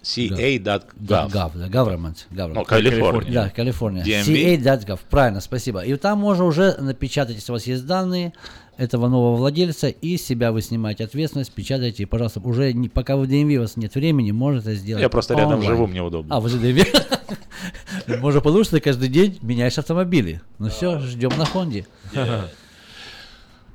CA.gov. 0.05 0.83
Gov, 0.99 1.51
да, 1.55 1.67
government, 1.67 2.27
government. 2.31 2.53
Ну, 2.53 2.63
Калифорния. 2.63 3.33
Да, 3.33 3.49
Калифорния. 3.49 4.03
CA.gov, 4.03 4.99
правильно, 5.09 5.41
спасибо. 5.41 5.81
И 5.81 5.95
там 5.95 6.19
можно 6.19 6.45
уже 6.45 6.75
напечатать, 6.79 7.35
если 7.35 7.51
у 7.51 7.55
вас 7.55 7.65
есть 7.65 7.85
данные 7.87 8.33
этого 8.77 9.07
нового 9.07 9.35
владельца, 9.37 9.87
и 9.87 10.17
себя 10.17 10.51
вы 10.51 10.61
снимаете 10.61 11.05
ответственность, 11.05 11.51
печатаете, 11.53 12.03
и, 12.03 12.05
пожалуйста, 12.05 12.39
уже 12.41 12.73
не- 12.73 12.89
пока 12.89 13.15
вы 13.15 13.25
в 13.25 13.29
DMV 13.29 13.55
у 13.55 13.61
вас 13.61 13.77
нет 13.77 13.95
времени, 13.95 14.31
можно 14.31 14.59
это 14.59 14.75
сделать 14.75 15.01
Я 15.01 15.09
просто 15.09 15.33
рядом 15.33 15.53
онлайн. 15.53 15.67
живу, 15.69 15.87
мне 15.87 16.01
удобно. 16.01 16.35
А, 16.35 16.39
вы 16.39 16.49
же 16.49 16.57
DMV? 16.59 18.19
Можно 18.19 18.41
ты 18.63 18.79
каждый 18.79 19.07
день 19.09 19.39
меняешь 19.41 19.77
автомобили. 19.79 20.41
Ну 20.59 20.69
все, 20.69 20.99
ждем 20.99 21.31
на 21.37 21.45
Хонде. 21.45 21.87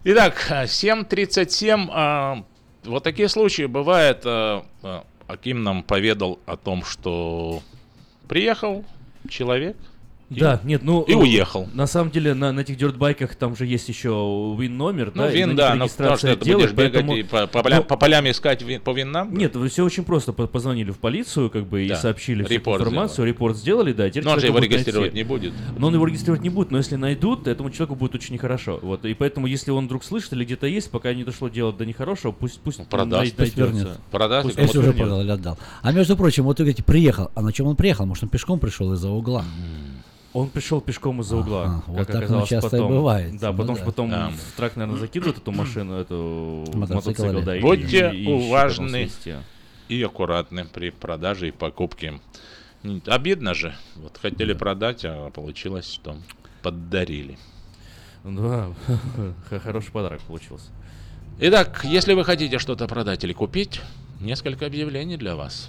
Итак, 0.05 0.35
а, 0.51 0.65
7.37. 0.67 1.89
а, 1.93 2.45
Вот 2.85 3.03
такие 3.03 3.29
случаи 3.29 3.67
бывают. 3.67 4.25
Аким 5.31 5.63
нам 5.63 5.85
поведал 5.85 6.41
о 6.45 6.57
том, 6.57 6.85
что 6.85 7.63
приехал 8.29 8.85
человек. 9.29 9.77
И- 10.31 10.41
Да, 10.41 10.61
нет, 10.65 10.83
ну... 10.83 11.03
И 11.03 11.15
уехал. 11.15 11.69
На 11.75 11.87
самом 11.87 12.11
деле, 12.11 12.35
на, 12.35 12.53
на 12.53 12.61
этих 12.61 12.77
дёртбайках 12.77 13.35
там 13.35 13.57
же 13.57 13.67
есть 13.67 13.89
еще 13.89 14.09
вин-номер, 14.59 15.11
Ну, 15.15 15.23
да? 15.25 15.29
вин, 15.31 15.57
да, 15.57 15.75
но 15.75 15.87
потому 15.89 16.15
регистрация 16.15 16.33
что 16.37 16.45
ты 16.45 16.55
будешь 16.57 16.71
бегать 16.73 16.93
поэтому- 16.93 17.17
и 17.17 17.23
по, 17.25 17.47
по, 17.47 17.63
полям, 17.63 17.79
Ну, 17.81 17.85
по 17.85 17.97
полям 17.97 18.31
искать 18.31 18.63
вин- 18.63 18.81
по 18.81 18.93
винам. 18.93 19.37
Нет, 19.37 19.57
все 19.71 19.85
очень 19.85 20.05
просто. 20.05 20.33
По- 20.33 20.47
Позвонили 20.47 20.91
в 20.93 20.99
полицию, 20.99 21.51
как 21.51 21.67
бы, 21.67 21.87
Да, 21.87 21.95
и 21.95 21.97
сообщили 21.97 22.45
всю 22.45 22.55
репорт 22.55 22.81
информацию, 22.83 23.27
репорт 23.27 23.57
сделали, 23.57 23.93
да, 23.93 24.09
теперь 24.09 24.25
Но 24.25 24.31
он 24.33 24.41
же 24.41 24.47
его 24.47 24.59
регистрировать 24.59 25.13
найти. 25.13 25.17
не 25.17 25.25
будет. 25.25 25.53
Но 25.77 25.89
он 25.89 25.95
его 25.95 26.07
регистрировать 26.07 26.43
не 26.43 26.49
будет, 26.51 26.71
но 26.71 26.79
если 26.79 26.97
найдут, 26.97 27.45
то 27.45 27.51
этому 27.51 27.71
человеку 27.71 27.95
будет 27.97 28.15
очень 28.15 28.35
нехорошо. 28.35 28.79
Вот, 28.83 29.05
и 29.05 29.15
поэтому, 29.15 29.47
если 29.47 29.71
он 29.73 29.87
вдруг 29.87 30.05
слышит 30.05 30.33
или 30.33 30.45
где-то 30.45 30.67
есть, 30.67 30.91
пока 30.91 31.13
не 31.13 31.25
дошло 31.25 31.49
дело 31.49 31.73
до 31.73 31.85
нехорошего, 31.87 32.33
пусть, 32.33 32.61
пусть 32.61 32.87
продаст. 32.89 33.37
най- 33.39 33.47
Пусть 33.47 33.57
вернет. 33.57 33.89
Продаст, 34.11 34.47
Пусть 34.47 34.59
Если 34.59 34.79
уже 34.79 34.93
продал 34.93 35.21
или 35.23 35.31
отдал. 35.31 35.59
А 35.83 35.93
между 35.93 36.17
прочим, 36.17 36.45
вот 36.45 36.59
вы 36.59 36.65
говорите, 36.67 36.83
приехал. 36.85 37.31
А 37.35 37.43
на 37.43 37.53
чем 37.53 37.67
он 37.67 37.77
приехал? 37.77 38.07
Может, 38.07 38.25
он 38.25 38.29
пешком 38.31 38.59
пришел 38.59 38.93
из-за 38.93 39.09
угла? 39.11 39.45
Он 40.33 40.49
пришел 40.49 40.81
пешком 40.81 41.21
из-за 41.23 41.37
угла, 41.37 41.65
Ага, 41.65 41.75
как 41.81 41.89
вот 41.89 42.07
так, 42.07 42.15
ну, 42.15 42.19
оказалось 42.21 42.49
часто 42.49 42.69
и 42.69 42.71
потом. 42.81 42.89
бывает. 42.93 43.39
Да, 43.41 43.51
Ну 43.51 43.59
потом, 43.59 43.75
да. 43.77 43.83
потом 43.85 44.11
Да. 44.11 44.29
в 44.31 44.57
трак, 44.57 44.77
наверное, 44.77 45.01
закидывают 45.01 45.39
эту 45.39 45.51
машину, 45.53 45.95
эту 45.95 46.65
Мотоцикл 46.73 47.25
мотоцикл, 47.25 47.41
да, 47.45 47.57
и- 47.57 47.61
Будьте 47.61 48.11
и- 48.15 48.25
и 48.25 48.27
уважны 48.33 49.09
и 49.89 50.03
аккуратны 50.03 50.67
при 50.67 50.91
продаже 50.91 51.49
и 51.49 51.51
покупке. 51.51 52.21
Обидно 53.07 53.55
же. 53.55 53.75
Вот 53.97 54.19
хотели 54.23 54.53
продать, 54.53 55.05
а 55.05 55.31
получилось, 55.31 55.91
что 55.93 56.17
поддарили. 56.63 57.37
Да, 58.23 58.69
х- 59.51 59.59
хороший 59.59 59.91
подарок 59.91 60.21
получился. 60.23 60.67
Итак, 61.41 61.81
если 61.85 62.15
вы 62.15 62.23
хотите 62.25 62.59
что-то 62.59 62.87
продать 62.87 63.25
или 63.25 63.33
купить, 63.33 63.81
несколько 64.21 64.67
объявлений 64.67 65.17
для 65.17 65.35
вас. 65.35 65.69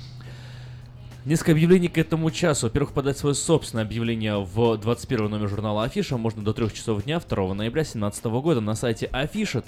Несколько 1.23 1.51
объявлений 1.51 1.87
к 1.87 1.99
этому 1.99 2.31
часу. 2.31 2.65
Во-первых, 2.65 2.93
подать 2.93 3.15
свое 3.15 3.35
собственное 3.35 3.83
объявление 3.83 4.43
в 4.43 4.75
21 4.77 5.29
номер 5.29 5.49
журнала 5.49 5.83
Афиша 5.83 6.17
можно 6.17 6.43
до 6.43 6.51
3 6.51 6.73
часов 6.73 7.03
дня 7.03 7.19
2 7.19 7.53
ноября 7.53 7.83
2017 7.83 8.25
года 8.25 8.59
на 8.59 8.73
сайте 8.73 9.07
afisha.us.com, 9.13 9.59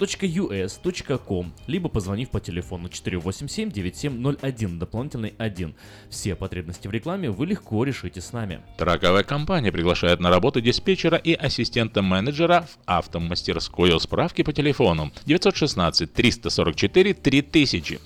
либо 1.68 1.88
позвонив 1.88 2.30
по 2.30 2.40
телефону 2.40 2.88
487-9701, 2.88 4.78
дополнительный 4.78 5.34
1. 5.38 5.76
Все 6.10 6.34
потребности 6.34 6.88
в 6.88 6.90
рекламе 6.90 7.30
вы 7.30 7.46
легко 7.46 7.84
решите 7.84 8.20
с 8.20 8.32
нами. 8.32 8.60
Траковая 8.76 9.22
компания 9.22 9.70
приглашает 9.70 10.18
на 10.18 10.30
работу 10.30 10.60
диспетчера 10.60 11.16
и 11.18 11.34
ассистента 11.34 12.02
менеджера 12.02 12.66
в 12.66 12.78
автомастерскую. 12.86 14.00
Справки 14.00 14.42
по 14.42 14.52
телефону 14.52 15.12
916 15.24 16.12
344 16.12 17.14
3000. 17.14 18.00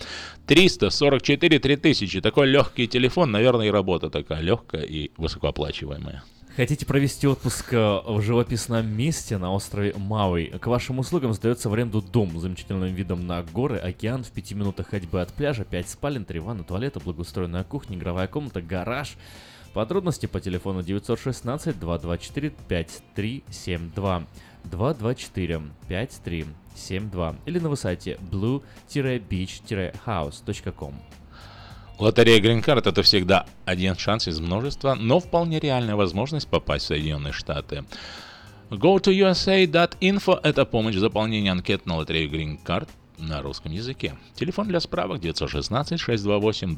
344 0.49 1.59
3000. 1.59 2.21
Такой 2.23 2.47
легкий 2.47 2.89
телефон, 2.89 3.31
наверное, 3.31 3.67
и 3.67 3.71
работа 3.71 4.09
такая 4.09 4.41
легкая 4.41 4.83
и 4.83 5.11
высокооплачиваемая. 5.19 6.25
Хотите 6.57 6.87
провести 6.87 7.29
отпуск 7.29 7.75
э, 7.75 8.01
в 8.07 8.23
живописном 8.23 8.87
месте 8.87 9.37
на 9.37 9.53
острове 9.53 9.95
Мауи? 9.97 10.47
К 10.59 10.67
вашим 10.67 10.99
услугам 11.01 11.35
сдается 11.35 11.69
в 11.69 11.75
аренду 11.75 12.01
дом 12.01 12.37
с 12.39 12.41
замечательным 12.41 12.95
видом 12.95 13.27
на 13.27 13.43
горы, 13.43 13.77
океан 13.77 14.25
в 14.25 14.31
пяти 14.31 14.55
минутах 14.55 14.89
ходьбы 14.89 15.21
от 15.21 15.33
пляжа, 15.35 15.67
5 15.67 15.89
спален, 15.89 16.25
3 16.25 16.41
ванны, 16.41 16.65
туалета, 16.65 16.99
благоустроенная 16.99 17.65
кухня, 17.65 17.99
игровая 17.99 18.27
комната, 18.27 18.63
гараж. 18.63 19.17
Подробности 19.75 20.25
по 20.25 20.41
телефону 20.41 20.83
916 20.83 21.79
224 21.79 22.53
5372 22.69 24.27
224 24.65 25.63
5372 26.79 27.37
или 27.47 27.59
на 27.59 27.75
сайте 27.77 28.19
blue-beach-house.com. 28.31 30.95
Лотерея 31.99 32.41
Green 32.41 32.65
Card 32.65 32.89
это 32.89 33.03
всегда 33.03 33.45
один 33.65 33.97
шанс 33.97 34.29
из 34.29 34.39
множества, 34.39 34.95
но 34.95 35.19
вполне 35.19 35.59
реальная 35.59 35.97
возможность 35.97 36.47
попасть 36.49 36.85
в 36.85 36.89
Соединенные 36.89 37.33
Штаты. 37.33 37.85
Go 38.71 39.01
to 39.01 39.13
USA.info– 39.13 40.39
это 40.43 40.65
помощь 40.65 40.95
в 40.95 41.01
заполнении 41.01 41.51
анкет 41.51 41.87
на 41.87 41.97
лотерею 41.97 42.31
Green 42.31 42.57
Card 42.65 42.89
на 43.19 43.43
русском 43.43 43.73
языке. 43.73 44.15
Телефон 44.35 44.69
для 44.69 44.81
справок 44.81 45.21
916 45.21 46.01
628 46.01 46.75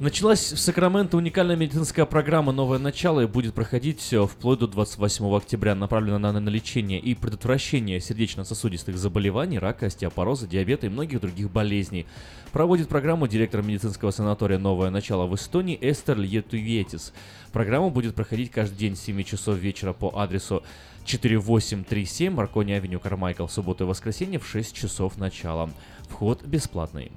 Началась 0.00 0.54
в 0.54 0.58
Сакраменто 0.58 1.18
уникальная 1.18 1.56
медицинская 1.56 2.06
программа 2.06 2.52
«Новое 2.52 2.78
начало» 2.78 3.20
и 3.20 3.26
будет 3.26 3.52
проходить 3.52 4.00
все 4.00 4.26
вплоть 4.26 4.60
до 4.60 4.66
28 4.66 5.36
октября. 5.36 5.74
Направлена 5.74 6.30
она 6.30 6.40
на 6.40 6.48
лечение 6.48 6.98
и 6.98 7.14
предотвращение 7.14 8.00
сердечно-сосудистых 8.00 8.96
заболеваний, 8.96 9.58
рака, 9.58 9.86
остеопороза, 9.86 10.46
диабета 10.46 10.86
и 10.86 10.88
многих 10.88 11.20
других 11.20 11.50
болезней. 11.50 12.06
Проводит 12.50 12.88
программу 12.88 13.28
директор 13.28 13.60
медицинского 13.60 14.10
санатория 14.10 14.56
«Новое 14.56 14.88
начало» 14.88 15.26
в 15.26 15.34
Эстонии 15.34 15.76
Эстер 15.78 16.18
Льетуветис. 16.18 17.12
Программа 17.52 17.90
будет 17.90 18.14
проходить 18.14 18.50
каждый 18.50 18.78
день 18.78 18.96
с 18.96 19.00
7 19.00 19.22
часов 19.24 19.58
вечера 19.58 19.92
по 19.92 20.18
адресу 20.18 20.62
4837 21.04 22.32
Маркони 22.32 22.72
Авеню 22.72 23.00
Кармайкл 23.00 23.44
в 23.44 23.52
субботу 23.52 23.84
и 23.84 23.86
воскресенье 23.86 24.38
в 24.38 24.46
6 24.46 24.74
часов 24.74 25.18
начала. 25.18 25.68
Вход 26.08 26.42
бесплатный. 26.42 27.12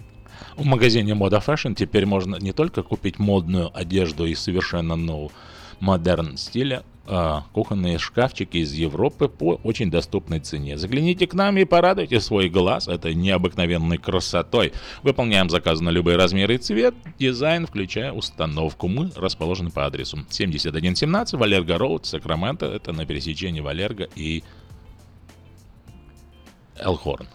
В 0.56 0.66
магазине 0.66 1.14
Moda 1.14 1.44
Fashion 1.46 1.76
теперь 1.76 2.06
можно 2.06 2.38
не 2.38 2.52
только 2.52 2.84
купить 2.84 3.20
модную 3.20 3.76
одежду 3.78 4.26
из 4.26 4.40
совершенно 4.40 4.96
нового 4.96 5.32
модерн 5.80 6.38
стиля, 6.38 6.84
а 7.06 7.44
кухонные 7.52 7.98
шкафчики 7.98 8.58
из 8.58 8.72
Европы 8.74 9.28
по 9.28 9.60
очень 9.64 9.92
доступной 9.92 10.40
цене. 10.40 10.78
Загляните 10.78 11.28
к 11.28 11.34
нам 11.34 11.58
и 11.58 11.66
порадуйте 11.66 12.22
свой 12.22 12.48
глаз 12.48 12.88
этой 12.88 13.14
необыкновенной 13.14 13.98
красотой. 13.98 14.72
Выполняем 15.02 15.50
заказы 15.50 15.84
на 15.84 15.90
любые 15.90 16.16
размеры 16.16 16.56
и 16.56 16.58
цвет, 16.58 16.96
дизайн, 17.20 17.68
включая 17.68 18.14
установку. 18.14 18.88
Мы 18.88 19.12
расположены 19.16 19.70
по 19.70 19.86
адресу 19.86 20.20
7117 20.30 21.34
Валерго 21.34 21.78
Роуд, 21.78 22.06
Сакраменто. 22.06 22.68
Это 22.68 22.94
на 22.94 23.06
пересечении 23.06 23.60
Валерго 23.60 24.08
и. 24.16 24.44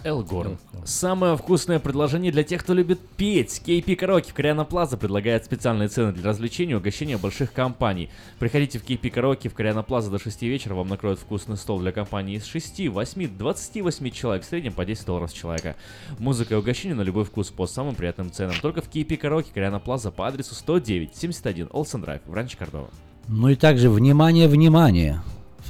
Элгорн. 0.04 0.58
Самое 0.84 1.36
вкусное 1.36 1.78
предложение 1.78 2.32
для 2.32 2.42
тех, 2.42 2.62
кто 2.62 2.74
любит 2.74 2.98
петь. 3.16 3.62
KP 3.64 3.94
Караоке 3.94 4.30
в 4.30 4.34
Кориана 4.34 4.64
Плаза 4.64 4.96
предлагает 4.96 5.44
специальные 5.44 5.88
цены 5.88 6.12
для 6.12 6.24
развлечений 6.24 6.72
и 6.72 6.76
угощения 6.76 7.18
больших 7.18 7.52
компаний. 7.52 8.10
Приходите 8.38 8.78
в 8.78 8.84
KP 8.84 9.10
Караоке 9.10 9.48
в 9.48 9.54
Кориана 9.54 9.82
Плаза 9.82 10.10
до 10.10 10.18
6 10.18 10.42
вечера, 10.42 10.74
вам 10.74 10.88
накроют 10.88 11.20
вкусный 11.20 11.56
стол 11.56 11.78
для 11.78 11.92
компании 11.92 12.36
из 12.36 12.46
6, 12.46 12.88
8, 12.88 13.38
28 13.38 14.10
человек, 14.10 14.44
в 14.44 14.46
среднем 14.46 14.72
по 14.72 14.84
10 14.84 15.06
долларов 15.06 15.30
с 15.30 15.34
человека. 15.34 15.76
Музыка 16.18 16.54
и 16.54 16.56
угощение 16.56 16.96
на 16.96 17.02
любой 17.02 17.24
вкус 17.24 17.50
по 17.50 17.66
самым 17.66 17.94
приятным 17.94 18.32
ценам. 18.32 18.56
Только 18.60 18.82
в 18.82 18.88
KP 18.90 19.16
Караоке 19.16 19.50
Кориана 19.52 19.78
Плаза 19.78 20.10
по 20.10 20.26
адресу 20.26 20.54
109 20.54 21.14
71 21.14 21.68
Олсен 21.72 22.00
Драйв 22.00 22.22
в 22.26 22.32
Ранчо 22.32 22.58
Кордова. 22.58 22.90
Ну 23.28 23.48
и 23.48 23.54
также, 23.54 23.90
внимание, 23.90 24.48
внимание! 24.48 25.22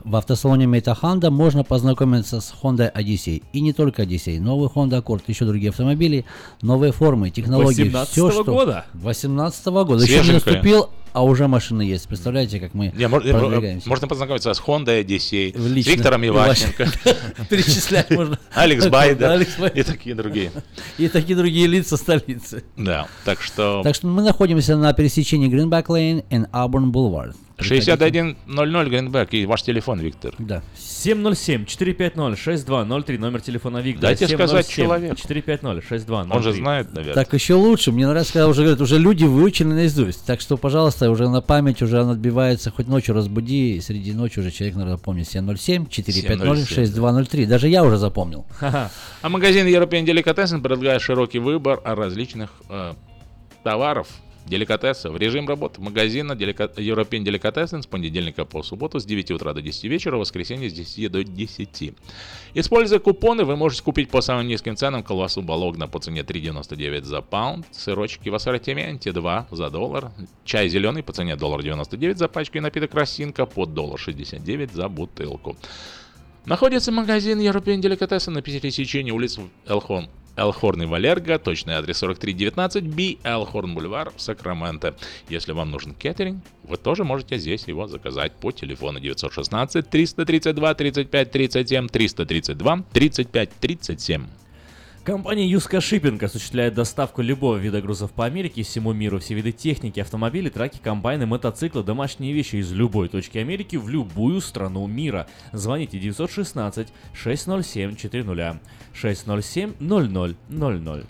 В 0.09 0.17
автосалоне 0.17 0.67
Мейта 0.67 0.97
Honda 0.99 1.29
можно 1.29 1.65
познакомиться 1.65 2.41
с 2.41 2.55
Honda 2.63 2.91
Odyssey. 2.95 3.43
И 3.53 3.61
не 3.61 3.75
только 3.75 4.05
Odyssey. 4.05 4.41
Новый 4.41 4.71
Honda 4.75 5.03
Accord, 5.03 5.21
еще 5.27 5.45
другие 5.45 5.69
автомобили, 5.69 6.25
новые 6.63 6.93
формы, 6.93 7.29
технологии. 7.29 7.85
18-го 7.91 8.05
все, 8.07 8.31
что... 8.31 8.45
года. 8.45 8.87
18 8.95 9.67
года. 9.67 10.03
Еще 10.03 10.23
не 10.23 10.33
наступил 10.33 10.89
а 11.13 11.25
уже 11.25 11.47
машины 11.47 11.83
есть. 11.83 12.09
Представляете, 12.09 12.61
как 12.61 12.73
мы 12.75 12.87
э, 12.87 13.09
продвигаемся. 13.09 13.89
можно 13.89 14.09
познакомиться 14.09 14.55
с 14.55 14.61
Honda 14.61 15.05
Odyssey, 15.05 15.59
с 15.59 15.67
Лично. 15.67 15.91
Виктором 15.91 16.25
Иващенко, 16.25 16.89
Перечислять 17.51 18.09
можно. 18.11 18.39
Алекс 18.55 18.87
Байда. 18.87 19.39
и 19.75 19.83
такие 19.83 20.15
другие. 20.15 20.53
И 20.97 21.09
такие 21.09 21.37
другие 21.37 21.67
лица 21.67 21.99
столицы. 21.99 22.65
Да, 22.77 23.09
так 23.25 23.43
что 23.43 23.83
Так 23.83 23.95
что 23.95 24.07
мы 24.07 24.23
находимся 24.23 24.77
на 24.77 24.93
пересечении 24.95 25.51
Greenback 25.51 25.87
Lane 25.87 26.25
и 26.31 26.37
Auburn 26.53 26.93
Boulevard. 26.93 27.35
6100 27.61 28.85
Гринбек 28.85 29.35
и 29.35 29.47
ваш 29.47 29.63
телефон, 29.63 30.01
Виктор. 30.01 30.35
Да. 30.39 30.63
707-450-6203, 30.77 33.19
номер 33.19 33.41
телефона 33.41 33.79
Виктора. 33.79 34.09
Дайте 34.09 34.29
сказать 34.29 34.69
человеку. 34.69 35.17
450-6203. 35.17 36.29
Он 36.31 36.43
же 36.43 36.53
знает, 36.53 36.93
наверное. 36.93 37.15
Так 37.15 37.33
еще 37.35 37.55
лучше. 37.55 37.93
Мне 37.93 38.07
нравится, 38.07 38.33
когда 38.33 38.49
уже 38.49 38.63
говорят, 38.63 38.81
уже 38.81 38.99
люди 38.99 39.25
выучили 39.25 39.69
наизусть. 39.69 40.25
Так 40.25 40.41
что, 40.41 40.57
пожалуйста, 40.57 41.11
уже 41.11 41.29
на 41.29 41.41
память 41.41 41.83
уже 41.83 42.01
она 42.01 42.13
отбивается. 42.13 42.71
Хоть 42.71 42.87
ночью 42.89 43.15
разбуди, 43.15 43.77
и 43.77 43.81
среди 43.81 44.13
ночи 44.13 44.41
уже 44.41 44.51
человек, 44.51 44.77
наверное, 44.77 44.99
помнит 44.99 45.27
707-450-6203. 45.27 47.47
Даже 47.47 47.69
я 47.69 47.85
уже 47.85 47.97
запомнил. 47.97 48.45
А 48.61 48.91
магазин 49.29 49.67
European 49.67 50.05
Delicatessen 50.05 50.63
предлагает 50.63 51.03
широкий 51.03 51.39
выбор 51.39 51.81
различных 51.85 52.51
э, 52.69 52.95
товаров, 53.63 54.09
деликатесов. 54.49 55.17
Режим 55.17 55.49
работы 55.49 55.81
магазина 55.81 56.33
Делика- 56.33 56.73
European 56.77 57.25
Delicatessen 57.25 57.83
с 57.83 57.87
понедельника 57.87 58.45
по 58.45 58.63
субботу 58.63 58.99
с 58.99 59.05
9 59.05 59.31
утра 59.31 59.53
до 59.53 59.63
10 59.63 59.85
вечера, 59.85 60.17
в 60.17 60.21
воскресенье 60.21 60.71
с 60.71 60.73
10 60.73 61.09
до 61.09 61.25
10. 61.25 61.95
Используя 62.55 62.99
купоны, 62.99 63.45
вы 63.45 63.57
можете 63.57 63.83
купить 63.83 64.11
по 64.11 64.21
самым 64.21 64.49
низким 64.49 64.77
ценам 64.77 65.03
колбасу 65.03 65.43
Балогна 65.43 65.89
по 65.89 65.99
цене 65.99 66.23
3,99 66.23 67.05
за 67.05 67.21
паунд, 67.21 67.67
сырочки 67.73 68.29
в 68.29 68.35
ассортименте 68.35 69.13
2 69.13 69.49
за 69.51 69.71
доллар, 69.71 70.11
чай 70.45 70.69
зеленый 70.69 71.03
по 71.03 71.13
цене 71.13 71.37
доллар 71.37 71.63
99 71.63 72.19
за 72.19 72.29
пачку 72.29 72.59
и 72.59 72.61
напиток 72.61 72.95
Росинка 72.95 73.47
по 73.47 73.67
доллар 73.67 73.99
69 73.99 74.73
за 74.73 74.89
бутылку. 74.89 75.57
Находится 76.47 76.91
магазин 76.93 77.41
European 77.41 77.81
Delicatessen 77.81 78.31
на 78.31 78.41
пересечении 78.43 79.11
улиц 79.11 79.39
Элхон. 79.67 80.09
Элхорн 80.39 80.83
и 80.83 80.87
Валерго, 80.87 81.39
точный 81.39 81.75
адрес 81.75 81.99
4319 81.99 82.85
B, 82.85 83.17
Элхорн 83.25 83.75
Бульвар, 83.75 84.13
Сакраменто. 84.17 84.95
Если 85.29 85.53
вам 85.53 85.71
нужен 85.71 85.95
кеттеринг, 85.95 86.43
вы 86.63 86.77
тоже 86.77 87.03
можете 87.05 87.39
здесь 87.39 87.67
его 87.67 87.89
заказать 87.89 88.33
по 88.33 88.53
телефону 88.53 89.01
916 89.01 89.91
332 89.91 90.75
35 90.75 91.31
37 91.31 91.89
332 91.89 92.85
35 92.93 93.51
37. 93.61 94.27
Компания 95.09 95.49
Юска 95.49 95.81
Шиппинг 95.81 96.23
осуществляет 96.23 96.75
доставку 96.75 97.23
любого 97.23 97.57
вида 97.57 97.81
грузов 97.81 98.13
по 98.13 98.27
Америке 98.27 98.61
и 98.61 98.63
всему 98.63 98.93
миру. 98.93 99.19
Все 99.21 99.33
виды 99.33 99.53
техники, 99.53 100.01
автомобили, 100.01 100.51
траки, 100.51 100.79
комбайны, 100.85 101.25
мотоциклы, 101.25 101.83
домашние 101.83 102.35
вещи 102.35 102.57
из 102.57 102.71
любой 102.73 103.09
точки 103.09 103.39
Америки 103.39 103.77
в 103.77 103.89
любую 103.89 104.43
страну 104.43 104.87
мира. 104.87 105.27
Звоните 105.53 105.99
916 105.99 106.89
607 107.15 107.97
400 107.97 108.61
607 109.01 109.75
0000. 109.81 111.07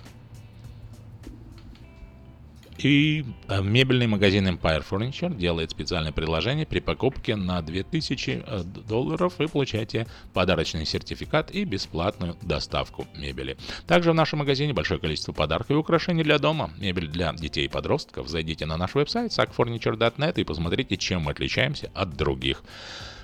И 2.79 3.25
э, 3.49 3.61
мебельный 3.61 4.07
магазин 4.07 4.47
Empire 4.47 4.85
Furniture 4.89 5.37
делает 5.37 5.73
специальное 5.73 6.13
предложение 6.13 6.65
при 6.65 6.79
покупке 6.79 7.35
на 7.35 7.61
2000 7.61 8.45
э, 8.47 8.63
долларов 8.63 9.35
вы 9.39 9.49
получаете 9.49 10.07
подарочный 10.33 10.87
сертификат 10.87 11.51
и 11.51 11.65
бесплатную 11.65 12.37
доставку 12.41 13.09
мебели. 13.17 13.57
Также 13.89 14.13
в 14.13 14.15
нашем 14.15 14.41
магазине 14.41 14.73
большое 14.73 15.01
количество 15.01 15.33
подарков 15.33 15.73
и 15.73 15.75
украшений 15.75 16.23
для 16.23 16.39
дома. 16.39 16.71
Мебель 16.79 17.09
для 17.09 17.33
детей 17.33 17.65
и 17.65 17.69
подростков. 17.69 18.29
Зайдите 18.29 18.65
на 18.65 18.77
наш 18.77 18.95
веб-сайт 18.95 19.33
sackfurniture.net 19.33 20.41
и 20.41 20.45
посмотрите, 20.45 20.97
чем 20.97 21.23
мы 21.23 21.33
отличаемся 21.33 21.91
от 21.95 22.17
других. 22.17 22.63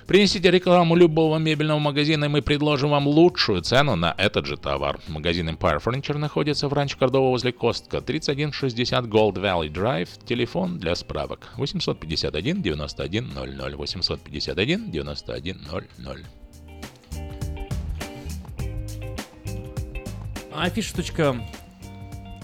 Принесите 0.07 0.51
рекламу 0.51 0.95
любого 0.95 1.39
мебельного 1.39 1.79
магазина, 1.79 2.25
и 2.25 2.27
мы 2.27 2.43
предложим 2.43 2.89
вам 2.89 3.07
лучшую 3.07 3.63
цену 3.63 3.95
на 3.95 4.13
этот 4.19 4.45
же 4.45 4.55
товар. 4.55 4.99
Магазин 5.07 5.49
Empire 5.49 5.83
Furniture 5.83 6.19
находится 6.19 6.67
в 6.67 6.73
Ранч 6.73 6.95
Кордова 6.95 7.29
возле 7.29 7.51
Костка, 7.51 8.01
3160 8.01 9.05
Gold 9.05 9.33
Valley 9.33 9.71
Drive. 9.71 10.09
Телефон 10.23 10.77
для 10.77 10.93
справок 10.93 11.49
851 11.57 12.61
91 12.61 13.29
00 13.33 13.75
851 13.75 14.91
91 14.91 15.57
00. 15.97 16.25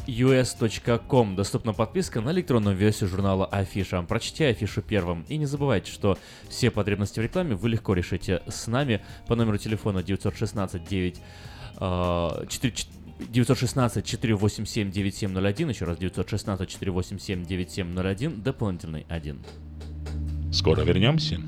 Afisha.us.com 0.07 1.35
доступна 1.35 1.73
подписка 1.73 2.21
на 2.21 2.31
электронную 2.31 2.75
версию 2.75 3.09
журнала 3.09 3.45
Афиша. 3.45 4.01
Прочтите 4.01 4.47
афишу 4.47 4.81
первым. 4.81 5.25
И 5.29 5.37
не 5.37 5.45
забывайте, 5.45 5.91
что 5.91 6.17
все 6.49 6.71
потребности 6.71 7.19
в 7.19 7.23
рекламе 7.23 7.55
вы 7.55 7.69
легко 7.69 7.93
решите 7.93 8.41
с 8.47 8.67
нами 8.67 9.01
по 9.27 9.35
номеру 9.35 9.57
телефона 9.57 10.03
916 10.03 10.83
9 10.83 11.21
э, 11.79 12.45
4 12.49 12.73
916 13.29 14.05
487 14.05 14.91
9701, 14.91 15.69
еще 15.69 15.85
раз 15.85 15.97
916 15.97 16.69
487 16.69 17.45
9701, 17.45 18.41
дополнительный 18.41 19.05
1. 19.09 19.39
Скоро 20.51 20.81
вернемся. 20.81 21.39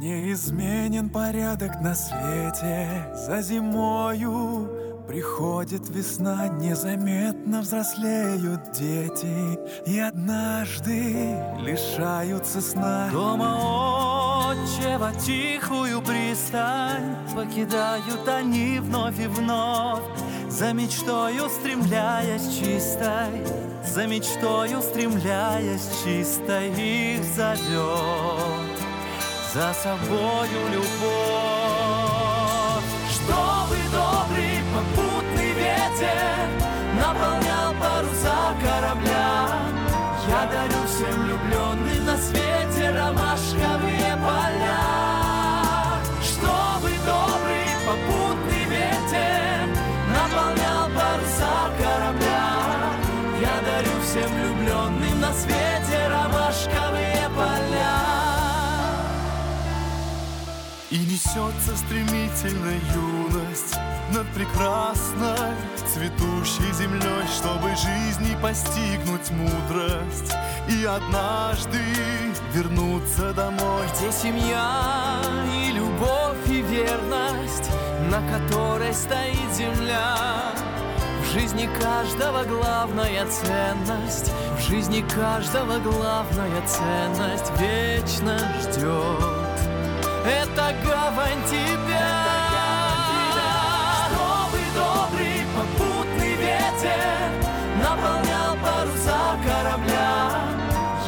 Неизменен 0.00 1.10
порядок 1.10 1.82
на 1.82 1.94
свете. 1.94 3.12
За 3.14 3.42
зимою 3.42 4.66
приходит 5.06 5.90
весна 5.90 6.48
Незаметно 6.48 7.60
взрослеют 7.60 8.72
дети. 8.72 9.58
И 9.86 9.98
однажды 9.98 11.36
лишаются 11.58 12.62
сна. 12.62 13.10
Дома 13.12 14.52
отчева 14.52 15.12
тихую 15.20 16.00
пристань. 16.00 17.16
Покидают 17.36 18.26
они 18.26 18.78
вновь 18.80 19.20
и 19.20 19.26
вновь. 19.26 20.02
За 20.48 20.72
мечтою 20.72 21.44
устремляясь 21.44 22.48
чистой. 22.56 23.44
За 23.84 24.06
мечтою 24.06 24.78
устремляясь 24.78 25.90
чистой 26.02 26.70
Их 26.70 27.22
зовет 27.36 28.69
за 29.54 29.74
собою 29.74 30.60
любовь. 30.72 30.90
Чтобы 33.10 33.76
добрый 33.90 34.62
попутный 34.72 35.52
ветер 35.54 36.48
наполнял 36.94 37.74
паруса 37.80 38.54
корабля, 38.62 39.28
я 40.28 40.42
дарю 40.46 40.82
всем 40.86 41.16
влюбленным 41.24 42.04
на 42.06 42.16
свете 42.16 42.90
ромашковые 42.90 43.89
несется 61.30 61.76
стремительно 61.76 62.72
юность 62.94 63.76
Над 64.14 64.26
прекрасной 64.34 65.54
цветущей 65.86 66.72
землей 66.72 67.26
Чтобы 67.36 67.68
жизни 67.70 68.36
постигнуть 68.42 69.30
мудрость 69.30 70.32
И 70.68 70.84
однажды 70.84 71.78
вернуться 72.52 73.32
домой. 73.32 73.86
Где 73.96 74.12
семья 74.12 75.20
и 75.54 75.72
любовь 75.72 76.46
и 76.46 76.62
верность 76.62 77.70
На 78.10 78.20
которой 78.28 78.92
стоит 78.92 79.52
земля? 79.54 80.16
В 81.22 81.32
жизни 81.32 81.68
каждого 81.80 82.42
главная 82.44 83.24
ценность 83.26 84.32
В 84.56 84.68
жизни 84.68 85.04
каждого 85.14 85.78
главная 85.78 86.66
ценность 86.66 87.52
Вечно 87.60 88.36
ждет 88.62 89.39
это 90.24 90.74
гавань 90.84 91.42
тебя. 91.48 92.10
Чтобы 94.06 94.60
добрый 94.74 95.42
попутный 95.56 96.34
ветер 96.34 97.30
наполнял 97.78 98.56
паруса 98.56 99.36
корабля, 99.44 100.12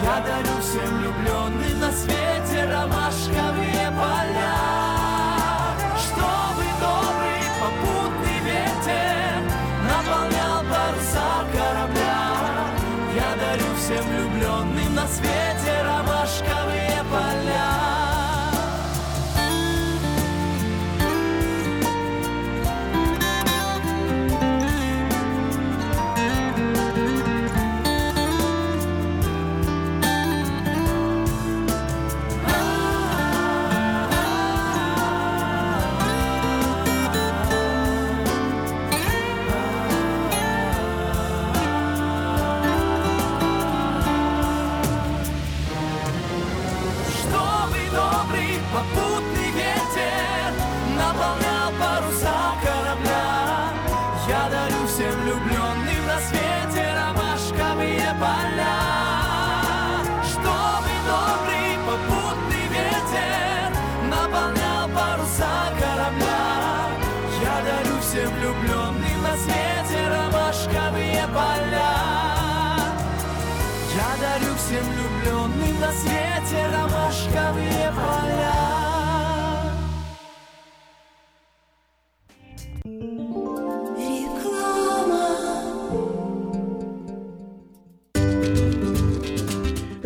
я 0.02 0.20
дарю 0.20 0.56
всем 0.60 0.98
влюбленным 0.98 1.80
на 1.80 1.92
свете 1.92 2.64
ромашковые 2.64 3.90
поля. 4.00 4.58
Чтобы 5.98 6.64
добрый 6.80 7.42
попутный 7.60 8.38
ветер 8.44 9.34
наполнял 9.84 10.62
паруса 10.62 11.30
корабля, 11.52 12.22
я 13.14 13.36
дарю 13.36 13.74
всем 13.76 14.04
влюбленным 14.08 14.94
на 14.94 15.06
свете 15.06 15.51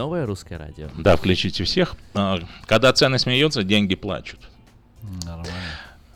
Новое 0.00 0.24
русское 0.24 0.56
радио. 0.56 0.88
Да, 0.96 1.14
включите 1.16 1.62
всех. 1.64 1.94
А, 2.14 2.38
Когда 2.64 2.90
цены 2.94 3.18
смеются, 3.18 3.62
деньги 3.62 3.94
плачут. 3.96 4.40
Нормально. 5.26 5.52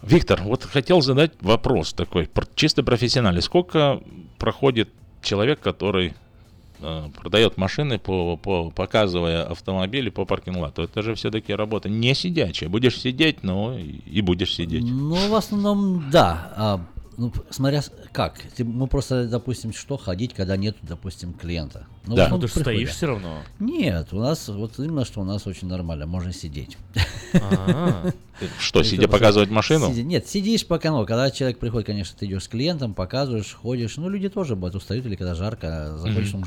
Виктор, 0.01 0.41
вот 0.43 0.64
хотел 0.64 1.03
задать 1.03 1.32
вопрос 1.43 1.93
такой, 1.93 2.26
чисто 2.55 2.82
профессиональный. 2.82 3.43
Сколько 3.43 4.01
проходит 4.39 4.89
человек, 5.20 5.61
который 5.61 6.14
э, 6.80 7.09
продает 7.20 7.59
машины, 7.59 7.99
по, 7.99 8.39
по- 8.39 8.70
показывая 8.70 9.45
автомобили 9.45 10.09
по 10.09 10.24
паркинг-лату? 10.24 10.82
Это 10.85 11.03
же 11.03 11.14
все-таки 11.14 11.53
работа 11.55 11.91
не 11.91 12.14
сидячая. 12.14 12.70
Будешь 12.70 12.99
сидеть, 12.99 13.43
но 13.43 13.78
и, 13.78 13.82
и 14.07 14.22
будешь 14.22 14.55
сидеть. 14.55 14.82
Ну, 14.85 15.28
в 15.28 15.35
основном, 15.35 16.09
да. 16.11 16.80
А, 17.17 17.21
Ну, 17.21 17.33
смотря 17.51 17.83
как. 18.12 18.39
Ты- 18.57 18.65
Мы 18.65 18.87
просто, 18.87 19.27
допустим, 19.29 19.73
что 19.73 19.97
ходить, 19.97 20.35
когда 20.35 20.57
нет, 20.57 20.77
допустим, 20.83 21.33
клиента. 21.33 21.87
Да. 22.07 22.29
в 22.29 22.31
Ну, 22.33 22.39
ты 22.41 22.49
ж 22.49 22.53
приходит. 22.53 22.62
стоишь 22.62 22.91
всё 22.91 23.07
равно. 23.09 23.43
Нет, 23.59 24.09
у 24.12 24.19
нас 24.21 24.49
вот 24.49 24.79
именно, 24.79 25.05
что 25.05 25.21
у 25.21 25.25
нас 25.25 25.47
очень 25.47 25.69
нормально, 25.69 26.07
можно 26.07 26.33
сидеть. 26.33 26.77
А. 27.35 28.11
Что, 28.59 28.83
сидя 28.83 29.09
показывать 29.09 29.51
машину? 29.51 29.93
Нет, 29.93 30.27
сидишь 30.29 30.67
пока, 30.67 30.91
ну, 30.91 31.07
когда 31.07 31.31
человек 31.31 31.59
приходит, 31.59 31.87
конечно, 31.87 32.17
ты 32.19 32.27
идешь 32.27 32.45
с 32.45 32.49
клиентом, 32.49 32.93
показываешь, 32.95 33.55
ходишь. 33.55 33.97
Ну, 33.97 34.09
люди 34.09 34.29
тоже 34.29 34.57
бывают 34.57 34.75
устают, 34.75 35.07
или 35.07 35.15
когда 35.15 35.35
жарко, 35.35 35.97
заходишь, 35.99 36.33
Мгм. 36.35 36.41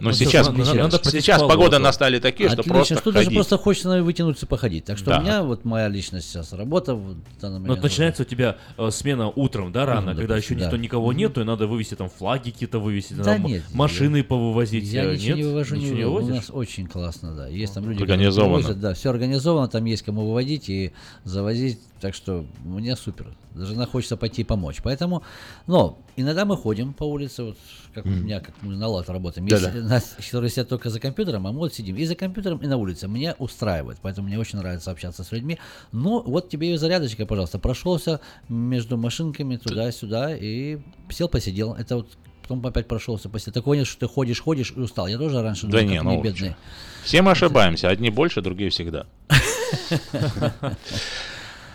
Уже... 0.00 0.04
Ну, 0.04 0.08
он 0.08 0.14
сейчас- 0.14 0.48
всё, 0.48 0.64
сейчас- 0.64 0.76
надо 0.76 1.10
сейчас 1.10 1.42
погода 1.42 1.78
настали 1.78 2.18
такие, 2.18 2.48
что 2.48 2.60
Отлично, 2.60 2.74
просто 2.74 2.94
что 2.96 3.12
даже 3.12 3.24
ходить. 3.26 3.36
просто 3.38 3.58
хочется 3.58 3.88
наверное, 3.88 4.06
вытянуться 4.06 4.46
походить. 4.46 4.84
Так 4.84 4.98
что 4.98 5.10
Да. 5.10 5.18
у 5.18 5.22
меня 5.22 5.42
вот 5.42 5.64
моя 5.64 5.88
личность 5.88 6.28
сейчас 6.30 6.52
работа 6.52 6.94
в 6.94 7.14
данный 7.40 7.54
Ну, 7.54 7.60
момент. 7.60 7.68
вот 7.68 7.82
начинается 7.82 8.22
у 8.22 8.26
тебя 8.26 8.56
э, 8.78 8.90
смена 8.90 9.28
утром, 9.28 9.72
да, 9.72 9.86
рано, 9.86 10.08
Мгм, 10.12 10.16
когда 10.16 10.34
допустим, 10.34 10.56
еще 10.56 10.64
никто 10.64 10.76
да. 10.76 10.82
никого 10.82 11.08
Мгм. 11.08 11.16
нету, 11.18 11.40
и 11.42 11.44
надо 11.44 11.66
вывести 11.66 11.94
там 11.94 12.08
флаги 12.10 12.50
какие-то 12.50 12.78
вывести, 12.78 13.14
Да 13.14 13.24
там, 13.24 13.44
нет, 13.44 13.62
машины 13.74 14.18
я- 14.18 14.24
повывозить. 14.24 14.84
Я 14.84 15.04
э, 15.04 15.14
ничего 15.14 15.28
нет? 15.28 15.36
не 15.36 15.42
вывожу, 15.44 15.76
Ничего 15.76 15.94
не 15.96 16.04
вывожу. 16.04 16.10
У 16.10 16.14
вывозишь? 16.26 16.36
нас 16.48 16.50
очень 16.56 16.86
классно, 16.86 17.34
да. 17.36 17.48
Есть 17.48 17.74
там 17.74 17.88
люди, 17.88 18.02
Организовано. 18.02 18.56
привозят, 18.58 18.80
да, 18.80 18.94
все 18.94 19.10
организовано, 19.10 19.68
там 19.68 19.84
есть 19.84 20.02
кому 20.02 20.26
выводить 20.26 20.68
и 20.68 20.92
завозить. 21.24 21.78
Так 22.00 22.14
что 22.14 22.46
мне 22.64 22.96
супер. 22.96 23.26
Даже 23.54 23.74
хочется 23.86 24.16
пойти 24.16 24.42
помочь. 24.44 24.76
Поэтому, 24.82 25.22
но 25.66 25.98
иногда 26.16 26.44
мы 26.46 26.56
ходим 26.56 26.94
по 26.94 27.04
улице, 27.04 27.42
вот 27.42 27.56
как 27.94 28.06
у 28.06 28.08
Мгм. 28.08 28.24
меня, 28.24 28.40
как 28.40 28.54
мы 28.62 28.74
на 28.76 28.88
лад 28.88 29.08
работаем. 29.08 29.46
Да-да. 29.48 29.70
Есть 29.70 29.88
нас, 29.88 30.16
которые 30.24 30.50
сидят 30.50 30.68
только 30.68 30.90
за 30.90 31.00
компьютером, 31.00 31.46
а 31.46 31.52
мы 31.52 31.58
вот 31.58 31.74
сидим 31.74 31.96
и 31.96 32.04
за 32.04 32.14
компьютером, 32.14 32.58
и 32.58 32.66
на 32.66 32.76
улице. 32.76 33.08
Меня 33.08 33.34
устраивает, 33.38 33.98
поэтому 34.02 34.28
мне 34.28 34.38
очень 34.38 34.58
нравится 34.58 34.90
общаться 34.90 35.24
с 35.24 35.32
людьми. 35.32 35.58
Ну, 35.92 36.22
вот 36.22 36.48
тебе 36.48 36.72
и 36.74 36.76
зарядочка, 36.76 37.26
пожалуйста. 37.26 37.58
Прошелся 37.58 38.20
между 38.48 38.96
машинками 38.96 39.56
туда-сюда 39.56 40.36
и 40.36 40.78
сел, 41.10 41.28
посидел. 41.28 41.74
Это 41.74 41.96
вот 41.96 42.08
потом 42.42 42.66
опять 42.66 42.88
прошелся, 42.88 43.28
посидел. 43.28 43.52
Такое 43.52 43.78
нет, 43.78 43.86
что 43.86 44.00
ты 44.00 44.12
ходишь, 44.12 44.40
ходишь 44.40 44.72
и 44.76 44.80
устал. 44.80 45.06
Я 45.06 45.18
тоже 45.18 45.40
раньше 45.42 45.66
Да 45.66 45.78
думал, 45.78 45.90
не, 45.90 45.96
как 45.96 46.04
ну, 46.04 46.10
мне 46.14 46.22
бедный. 46.22 46.56
Все 47.04 47.22
мы 47.22 47.30
ошибаемся, 47.30 47.88
одни 47.88 48.10
больше, 48.10 48.42
другие 48.42 48.70
всегда. 48.70 49.06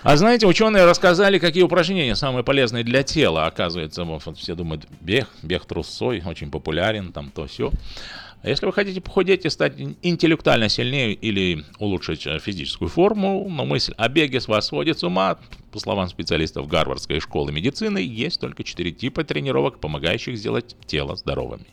А 0.06 0.18
знаете, 0.18 0.46
ученые 0.46 0.86
рассказали, 0.86 1.40
какие 1.40 1.64
упражнения 1.64 2.14
самые 2.14 2.44
полезные 2.44 2.84
для 2.84 3.02
тела. 3.02 3.48
Оказывается, 3.48 4.04
вот, 4.04 4.38
все 4.38 4.54
думают, 4.54 4.86
бег, 5.02 5.28
бег 5.42 5.66
трусой, 5.66 6.22
очень 6.24 6.52
популярен, 6.52 7.12
там 7.12 7.32
то 7.32 7.48
все. 7.48 7.72
А 8.44 8.50
если 8.50 8.68
вы 8.68 8.74
хотите 8.74 9.02
похудеть 9.02 9.46
и 9.46 9.50
стать 9.50 9.74
ин- 9.82 9.98
интеллектуально 10.04 10.70
сильнее 10.70 11.14
или 11.14 11.66
улучшить 11.80 12.28
э, 12.28 12.38
физическую 12.38 12.88
форму, 12.88 13.48
но 13.50 13.66
мысль 13.66 13.96
о 13.98 14.08
беге 14.08 14.40
с 14.40 14.48
вас 14.48 14.68
сводит 14.68 15.00
с 15.00 15.04
ума, 15.04 15.40
по 15.72 15.80
словам 15.80 16.08
специалистов 16.08 16.68
Гарвардской 16.68 17.20
школы 17.20 17.52
медицины, 17.52 17.98
есть 17.98 18.40
только 18.40 18.64
четыре 18.64 18.92
типа 18.92 19.24
тренировок, 19.24 19.80
помогающих 19.80 20.38
сделать 20.38 20.76
тело 20.86 21.16
здоровым. 21.16 21.66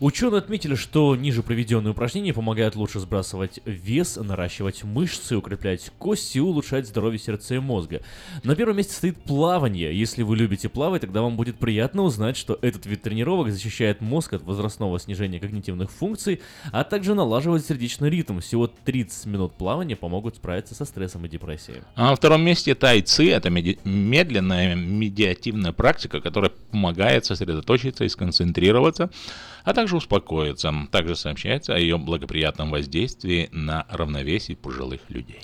Ученые 0.00 0.38
отметили, 0.38 0.74
что 0.74 1.14
ниже 1.16 1.42
проведенные 1.42 1.92
упражнения 1.92 2.32
помогают 2.32 2.76
лучше 2.76 3.00
сбрасывать 3.00 3.60
вес, 3.64 4.16
наращивать 4.16 4.84
мышцы, 4.84 5.36
укреплять 5.36 5.90
кости 5.98 6.38
и 6.38 6.40
улучшать 6.40 6.86
здоровье 6.86 7.18
сердца 7.18 7.54
и 7.54 7.58
мозга. 7.58 8.00
На 8.42 8.56
первом 8.56 8.76
месте 8.76 8.94
стоит 8.94 9.22
плавание. 9.22 9.96
Если 9.98 10.22
вы 10.22 10.36
любите 10.36 10.68
плавать, 10.68 11.02
тогда 11.02 11.22
вам 11.22 11.36
будет 11.36 11.56
приятно 11.56 12.02
узнать, 12.02 12.36
что 12.36 12.58
этот 12.62 12.86
вид 12.86 13.02
тренировок 13.02 13.50
защищает 13.50 14.00
мозг 14.00 14.32
от 14.32 14.42
возрастного 14.42 14.98
снижения 14.98 15.40
когнитивных 15.40 15.90
функций, 15.90 16.40
а 16.72 16.84
также 16.84 17.14
налаживает 17.14 17.64
сердечный 17.66 18.10
ритм. 18.10 18.40
Всего 18.40 18.66
30 18.66 19.26
минут 19.26 19.54
плавания 19.54 19.96
помогут 19.96 20.36
справиться 20.36 20.74
со 20.74 20.84
стрессом 20.84 21.26
и 21.26 21.28
депрессией. 21.28 21.82
А 21.94 22.10
на 22.10 22.16
втором 22.16 22.42
месте 22.42 22.74
тайци– 22.74 23.28
это 23.30 23.50
меди- 23.50 23.78
медленная 23.84 24.74
медиативная 24.74 25.72
практика, 25.72 26.20
которая 26.20 26.50
помогает 26.70 27.24
сосредоточиться 27.24 28.04
и 28.04 28.08
сконцентрироваться, 28.08 29.10
а 29.64 29.72
также 29.74 29.96
успокоиться. 29.96 30.72
Также 30.90 31.16
сообщается 31.16 31.74
о 31.74 31.78
ее 31.78 31.98
благоприятном 31.98 32.70
воздействии 32.70 33.48
на 33.52 33.86
равновесие 33.90 34.56
пожилых 34.56 35.00
людей. 35.08 35.40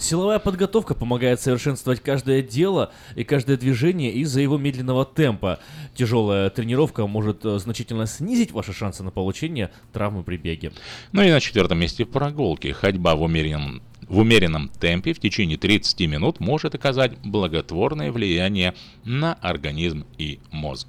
Силовая 0.00 0.38
подготовка 0.38 0.94
помогает 0.94 1.42
совершенствовать 1.42 2.00
каждое 2.00 2.40
дело 2.40 2.90
и 3.16 3.22
каждое 3.22 3.58
движение 3.58 4.10
из-за 4.12 4.40
его 4.40 4.56
медленного 4.56 5.04
темпа. 5.04 5.60
Тяжелая 5.94 6.48
тренировка 6.48 7.06
может 7.06 7.44
э, 7.44 7.58
значительно 7.58 8.06
снизить 8.06 8.50
ваши 8.50 8.72
шансы 8.72 9.02
на 9.02 9.10
получение 9.10 9.70
травмы 9.92 10.22
при 10.22 10.38
беге. 10.38 10.72
Ну 11.12 11.20
и 11.20 11.30
на 11.30 11.38
четвертом 11.38 11.80
месте 11.80 12.06
прогулки. 12.06 12.72
Ходьба 12.72 13.14
в 13.14 13.20
умеренном, 13.20 13.82
в 14.08 14.18
умеренном 14.18 14.70
темпе 14.70 15.12
в 15.12 15.20
течение 15.20 15.58
30 15.58 16.00
минут 16.08 16.40
может 16.40 16.74
оказать 16.74 17.18
благотворное 17.18 18.10
влияние 18.10 18.72
на 19.04 19.34
организм 19.34 20.06
и 20.16 20.40
мозг. 20.50 20.88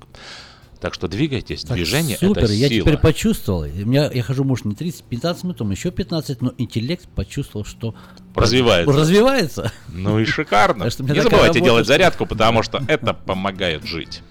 Так 0.81 0.95
что 0.95 1.07
двигайтесь, 1.07 1.63
Так, 1.63 1.77
движение 1.77 2.17
Супер, 2.17 2.45
это 2.45 2.53
я 2.53 2.67
сила. 2.67 2.81
теперь 2.87 2.97
почувствовал. 2.99 3.61
У 3.61 3.65
меня, 3.67 4.09
я 4.11 4.23
хожу, 4.23 4.43
может, 4.43 4.65
не 4.65 4.73
30, 4.73 5.03
15 5.03 5.43
минут, 5.43 5.57
там 5.59 5.69
еще 5.69 5.91
15, 5.91 6.41
но 6.41 6.53
интеллект 6.57 7.07
почувствовал, 7.09 7.65
что 7.65 7.93
Развивается. 8.33 8.91
Развивается. 8.91 9.71
Ну 9.89 10.19
и 10.19 10.25
шикарно. 10.25 10.85
Не 10.85 10.89
забывайте 10.89 11.29
работа, 11.29 11.59
делать 11.59 11.85
что- 11.85 11.93
зарядку, 11.93 12.25
потому 12.25 12.63
что 12.63 12.83
это 12.87 13.13
помогает 13.13 13.85
жить. 13.85 14.23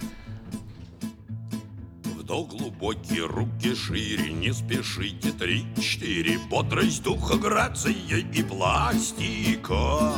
Вдох 2.31 2.51
глубокие, 2.51 3.27
руки 3.27 3.75
шире, 3.75 4.33
не 4.33 4.55
спешите, 4.55 5.33
три-четыре 5.33 6.39
Бодрость 6.49 7.03
духа, 7.03 7.37
грация 7.37 7.93
и 7.93 8.43
пластика. 8.45 10.13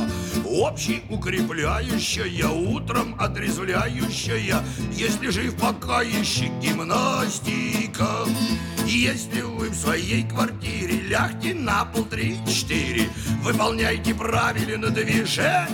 Общий 0.45 1.01
укрепляющая, 1.09 2.49
утром 2.49 3.15
отрезвляющая. 3.19 4.63
Если 4.91 5.29
жив 5.29 5.55
пока 5.55 6.03
еще 6.03 6.49
гимнастика. 6.61 8.27
Если 8.85 9.41
вы 9.41 9.69
в 9.69 9.75
своей 9.75 10.21
квартире 10.21 10.99
лягте 11.07 11.55
на 11.55 11.85
пол. 11.85 12.03
Три-четыре 12.05 13.09
Выполняйте 13.41 14.13
правильно 14.13 14.89
движения 14.89 15.73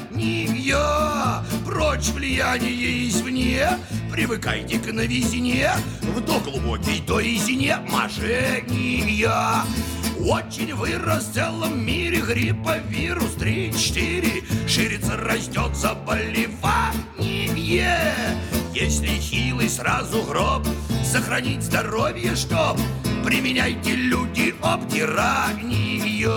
Прочь 1.66 2.10
влияние 2.10 3.10
извне 3.10 3.68
Привыкайте 4.12 4.80
к 4.80 4.92
новизне 4.94 5.72
Вдох 6.30 6.44
глубокий 6.44 7.00
до 7.08 7.20
изине 7.20 7.78
Мошенния 7.90 9.64
очень 10.20 10.76
вырос 10.76 11.24
в 11.26 11.34
целом 11.34 11.84
мире 11.84 12.22
грипповирус 12.22 13.36
3-4 13.36 14.68
Ширится, 14.68 15.18
растет 15.18 15.76
заболевание. 15.76 16.54
Если 18.76 19.08
хилый, 19.08 19.70
сразу 19.70 20.22
гроб 20.22 20.68
Сохранить 21.04 21.64
здоровье, 21.64 22.36
чтоб 22.36 22.78
Применяйте 23.26 23.96
люди 23.96 24.54
обтиранию 24.62 26.30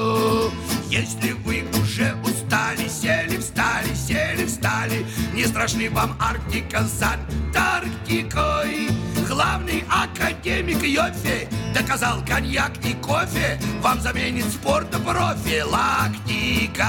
Если 0.89 1.33
вы 1.33 1.65
уже 1.83 2.15
устали, 2.25 2.89
сели, 2.89 3.37
встали, 3.37 3.93
сели, 3.95 4.47
встали 4.47 5.05
Не 5.35 5.45
страшны 5.45 5.91
вам 5.91 6.17
Арктика 6.19 6.83
с 6.85 7.03
Антарктикой 7.03 8.89
Главный 9.33 9.83
академик 9.89 10.83
Йофи 10.83 11.49
доказал 11.75 12.23
коньяк 12.23 12.73
и 12.85 12.93
кофе 12.93 13.59
Вам 13.81 13.99
заменит 13.99 14.45
спорт 14.45 14.91
профилактика. 14.91 16.87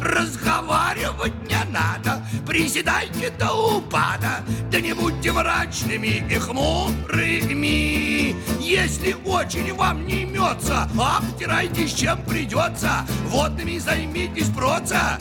Разговаривать 0.00 1.34
не 1.46 1.62
надо, 1.70 2.24
приседайте 2.46 3.28
до 3.38 3.76
упада. 3.76 4.42
Да 4.72 4.80
не 4.80 4.94
будьте 4.94 5.32
мрачными 5.32 6.24
и 6.30 6.34
хмурыми. 6.36 8.34
Если 8.58 9.14
очень 9.26 9.74
вам 9.74 10.06
не 10.06 10.22
имется, 10.22 10.88
обтирайтесь 10.98 11.92
чем 11.92 12.22
придется. 12.22 13.06
Водными 13.26 13.76
займитесь 13.76 14.48
процедурами 14.48 15.20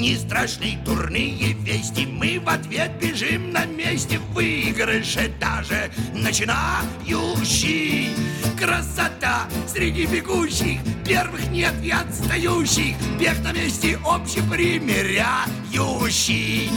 не 0.00 0.16
страшны 0.16 0.78
дурные 0.84 1.52
вести. 1.54 2.06
Мы 2.06 2.40
в 2.40 2.48
ответ 2.48 2.92
бежим 3.00 3.52
на 3.52 3.64
месте. 3.64 4.18
В 4.18 4.34
выигрыше 4.34 5.32
даже 5.40 5.90
начинающий. 6.14 8.10
Красота 8.58 9.48
среди 9.66 10.06
бегущих 10.06 10.80
Первых 11.06 11.50
нет 11.50 11.74
и 11.82 11.90
отстающих. 11.90 12.96
Бег 13.18 13.42
на 13.42 13.52
месте 13.52 13.98
общепримиряющий. 14.04 16.70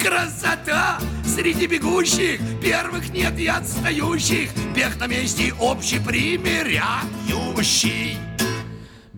Красота 0.00 0.98
среди 1.26 1.66
бегущих 1.66 2.40
Первых 2.62 3.10
нет 3.10 3.38
и 3.38 3.46
отстающих. 3.46 4.50
Бег 4.74 4.98
на 4.98 5.06
месте 5.06 5.52
общепримиряющий 5.60 8.16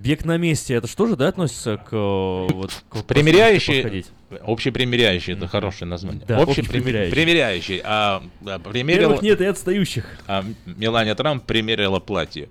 Бег 0.04 0.24
на 0.24 0.36
месте, 0.36 0.74
это 0.74 0.86
что 0.86 1.06
же, 1.06 1.16
да, 1.16 1.28
относится 1.28 1.78
к... 1.78 1.88
э, 1.92 2.46
Вот, 2.52 2.70
к 2.90 3.02
Примеряющий, 3.04 4.04
общепримеряющий, 4.42 5.32
это 5.32 5.48
хорошее 5.48 5.88
название. 5.88 6.22
Да, 6.26 6.42
общепримеряющий. 6.42 7.10
Примеряющий. 7.12 7.80
А, 7.84 8.22
да, 8.42 8.58
примерила, 8.58 9.08
Первых 9.14 9.22
нет 9.22 9.40
и 9.40 9.44
отстающих. 9.46 10.04
а 10.26 10.44
Мелания 10.66 11.14
Трамп 11.14 11.44
примерила 11.44 12.00
платье. 12.00 12.48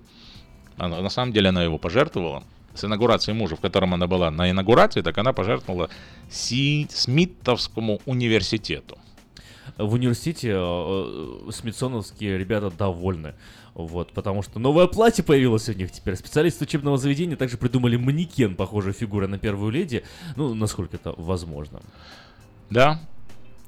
Она, 0.76 1.00
на 1.00 1.08
самом 1.10 1.32
деле 1.32 1.50
она 1.50 1.62
его 1.62 1.78
пожертвовала. 1.78 2.42
с 2.74 2.84
инаугурацией 2.84 3.36
мужа, 3.36 3.54
в 3.54 3.60
котором 3.60 3.94
она 3.94 4.08
была 4.08 4.32
на 4.32 4.50
инаугурации, 4.50 5.00
так 5.02 5.16
она 5.18 5.32
пожертвовала 5.32 5.88
Си- 6.28 6.88
Смитовскому 6.90 8.00
университету. 8.04 8.98
В 9.76 9.94
университете 9.94 10.50
э, 10.50 10.54
э, 10.56 11.50
смитсоновские 11.52 12.38
ребята 12.38 12.70
довольны. 12.70 13.34
Вот, 13.74 14.12
потому 14.12 14.42
что 14.42 14.58
новое 14.58 14.86
платье 14.86 15.24
появилось 15.24 15.68
у 15.68 15.72
них 15.72 15.90
теперь. 15.90 16.16
Специалисты 16.16 16.64
учебного 16.64 16.96
заведения 16.96 17.36
также 17.36 17.56
придумали 17.56 17.96
манекен, 17.96 18.54
похожей 18.54 18.92
фигуры 18.92 19.26
на 19.26 19.38
первую 19.38 19.72
леди. 19.72 20.04
Ну, 20.36 20.54
насколько 20.54 20.96
это 20.96 21.14
возможно. 21.16 21.80
Да. 22.70 23.00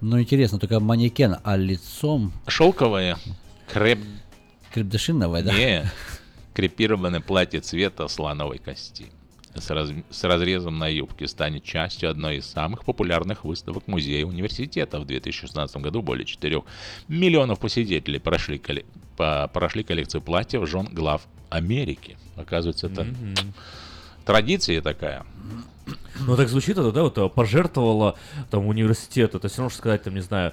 Ну, 0.00 0.20
интересно, 0.20 0.58
только 0.58 0.78
манекен, 0.78 1.36
а 1.42 1.56
лицом... 1.56 2.32
Шелковое, 2.46 3.16
креп... 3.72 3.98
Крепдышиновое, 4.72 5.42
да? 5.42 5.52
Не, 5.52 5.90
крепированное 6.54 7.20
платье 7.20 7.60
цвета 7.60 8.06
слоновой 8.08 8.58
кости 8.58 9.06
с, 9.58 9.70
раз- 9.70 9.90
с 10.10 10.24
разрезом 10.24 10.78
на 10.78 10.88
юбке 10.88 11.26
станет 11.28 11.64
частью 11.64 12.10
одной 12.10 12.36
из 12.38 12.46
самых 12.46 12.84
популярных 12.84 13.44
выставок 13.44 13.86
музея 13.88 14.24
университета. 14.26 15.00
В 15.00 15.06
2016 15.06 15.76
году 15.78 16.02
более 16.02 16.24
4 16.24 16.62
миллионов 17.08 17.58
посетителей 17.60 18.18
прошли, 18.18 18.58
колле- 18.58 18.84
по- 19.16 19.48
прошли 19.52 19.82
коллекцию 19.82 20.20
платьев 20.22 20.68
жен 20.68 20.88
глав 20.92 21.26
Америки. 21.50 22.16
Оказывается, 22.36 22.86
это 22.88 23.04
Мгм. 23.04 23.34
традиция 24.24 24.80
такая. 24.82 25.24
Ну, 26.26 26.36
так 26.36 26.48
звучит 26.48 26.76
это, 26.78 26.90
да, 26.92 27.02
вот 27.02 27.16
э, 27.18 27.28
пожертвовала 27.28 28.16
там 28.50 28.66
университет. 28.66 29.34
Это 29.34 29.48
все 29.48 29.58
равно, 29.58 29.70
что 29.70 29.78
сказать, 29.78 30.02
там, 30.02 30.14
не 30.14 30.20
знаю, 30.20 30.52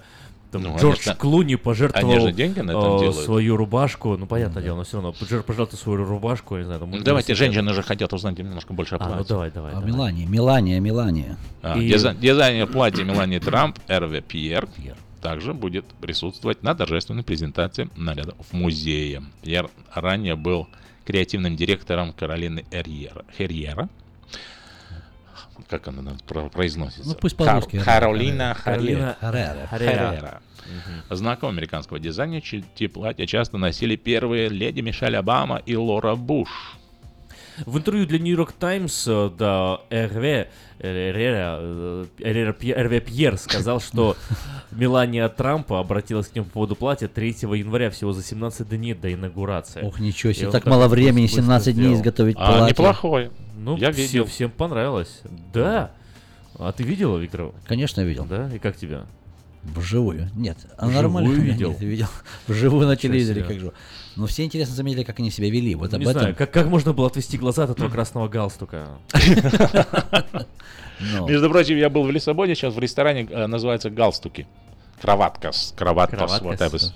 там, 0.53 0.63
Ну, 0.63 0.77
Джордж 0.77 1.03
же- 1.03 1.15
Клуни 1.15 1.55
пожертвовал 1.55 2.11
они 2.11 2.19
же 2.27 2.31
деньги 2.31 2.59
на 2.61 2.71
этом 2.71 2.95
э, 2.95 2.99
делают. 2.99 3.15
свою 3.25 3.57
рубашку. 3.57 4.15
Ну, 4.17 4.25
понятное 4.25 4.63
дело, 4.63 4.77
но 4.77 4.83
все 4.83 4.97
равно 4.97 5.11
пожер- 5.11 5.43
пожертвовал 5.43 5.77
свою 5.81 6.05
рубашку, 6.05 6.55
я 6.55 6.61
не 6.61 6.65
знаю, 6.65 6.79
там, 6.79 6.91
Ну, 6.91 6.99
давайте, 7.03 7.35
женщины 7.35 7.73
же 7.73 7.83
хотят 7.83 8.13
узнать 8.13 8.37
немножко 8.37 8.73
больше 8.73 8.95
о 8.95 8.99
А, 8.99 9.07
ну 9.09 9.15
платье. 9.15 9.25
давай, 9.29 9.51
давай. 9.51 9.71
А 9.71 9.75
давай. 9.75 9.91
Мелания, 9.91 10.25
Мелания, 10.27 10.79
Мелания. 10.79 11.37
А, 11.61 11.77
И- 11.77 11.89
дизай- 11.89 12.15
Дизайнер 12.15 12.67
платья 12.67 13.03
Мелании 13.03 13.39
Трамп 13.39 13.77
Эрве 13.87 14.21
Пьер 14.21 14.67
также 15.21 15.53
будет 15.53 15.85
присутствовать 16.01 16.63
на 16.63 16.75
торжественной 16.75 17.23
презентации 17.23 17.89
нарядов 17.97 18.35
в 18.49 18.53
музее. 18.53 19.23
Пьер 19.41 19.69
ранее 19.93 20.35
был 20.35 20.67
креативным 21.05 21.55
директором 21.55 22.13
Каролины 22.13 22.63
Эрьера, 22.71 23.25
Херьера. 23.37 23.89
Как 25.73 25.87
она 25.87 26.03
на- 26.03 26.17
про- 26.27 26.49
произносится? 26.49 27.09
Ну, 27.09 27.15
пусть 27.15 27.35
Кар- 27.35 27.47
по-русски. 27.47 27.79
Каролина 27.79 28.55
Каролина 28.63 29.17
Харьера. 29.19 29.67
Харьера. 29.67 30.07
Харьера. 30.07 30.41
Знаком 31.09 31.49
американского 31.49 31.97
дизайнера 31.97 32.41
чьи 32.41 32.87
платья 32.87 33.25
часто 33.25 33.57
носили 33.57 33.95
первые 33.95 34.49
леди 34.49 34.81
Мишель 34.81 35.15
Обама 35.17 35.57
и 35.65 35.75
Лора 35.75 36.13
Буш. 36.13 36.77
В 37.65 37.77
интервью 37.77 38.05
для 38.05 38.19
New 38.19 38.35
York 38.35 38.53
Times, 38.53 39.05
э, 39.07 39.29
да, 39.37 39.79
Эрве, 39.89 40.49
э, 40.79 41.09
Эрера, 41.11 41.57
э, 41.61 42.05
Эрера 42.19 42.99
Пьер 42.99 43.37
сказал, 43.37 43.79
что 43.79 44.15
Мелания 44.71 45.27
Трампа 45.29 45.79
обратилась 45.79 46.27
к 46.27 46.35
нему 46.35 46.45
по 46.45 46.51
поводу 46.53 46.75
платья 46.75 47.07
3 47.07 47.35
января, 47.55 47.89
всего 47.89 48.11
за 48.13 48.23
17 48.23 48.67
дней 48.69 48.93
до 48.93 49.13
инаугурации. 49.13 49.81
Ох, 49.83 49.99
ничего 49.99 50.33
себе, 50.33 50.49
так 50.51 50.65
мало 50.65 50.87
времени, 50.87 51.25
быстро 51.25 51.41
17 51.41 51.75
дней 51.75 51.93
изготовить 51.93 52.35
А, 52.39 52.47
платье. 52.51 52.69
неплохое. 52.69 53.31
Ну, 53.55 53.77
Я 53.77 53.91
все- 53.91 54.01
видел. 54.03 54.25
всем 54.25 54.51
понравилось. 54.51 55.21
Да. 55.53 55.91
А 56.59 56.71
ты 56.71 56.83
видел, 56.83 57.17
Виктор? 57.17 57.51
Конечно, 57.67 58.01
видел. 58.01 58.25
Да? 58.25 58.49
И 58.53 58.59
как 58.59 58.75
тебе? 58.77 59.01
Вживую. 59.63 60.29
Нет, 60.35 60.57
а 60.77 60.87
Вживую 60.87 61.01
нормально. 61.03 61.41
видел? 61.41 61.69
Нет, 61.71 61.81
видел. 61.81 62.07
Вживую 62.47 62.87
на 62.87 62.95
телевизоре, 62.95 63.43
как 63.43 63.59
же. 63.59 63.71
Но 64.15 64.27
все 64.27 64.43
интересно 64.43 64.75
заметили, 64.75 65.03
как 65.03 65.19
они 65.19 65.31
себя 65.31 65.49
вели. 65.49 65.73
Вот 65.75 65.91
Ну, 65.91 65.95
об 65.97 66.03
не 66.03 66.09
этом. 66.09 66.19
знаю, 66.21 66.35
как, 66.35 66.51
как 66.51 66.67
можно 66.67 66.93
было 66.93 67.07
отвести 67.07 67.37
глаза 67.37 67.63
от 67.63 67.71
этого 67.71 67.89
красного 67.89 68.27
галстука? 68.27 68.87
Между 71.27 71.49
прочим, 71.49 71.77
я 71.77 71.89
был 71.89 72.03
в 72.03 72.11
Лиссабоне, 72.11 72.55
сейчас 72.55 72.73
в 72.75 72.79
ресторане 72.79 73.27
э, 73.29 73.47
называется 73.47 73.89
«Галстуки». 73.89 74.47
Кроваткас. 75.01 75.73
Кроваткас. 75.75 76.39
Кроваткас. 76.39 76.61
whatever. 76.71 76.91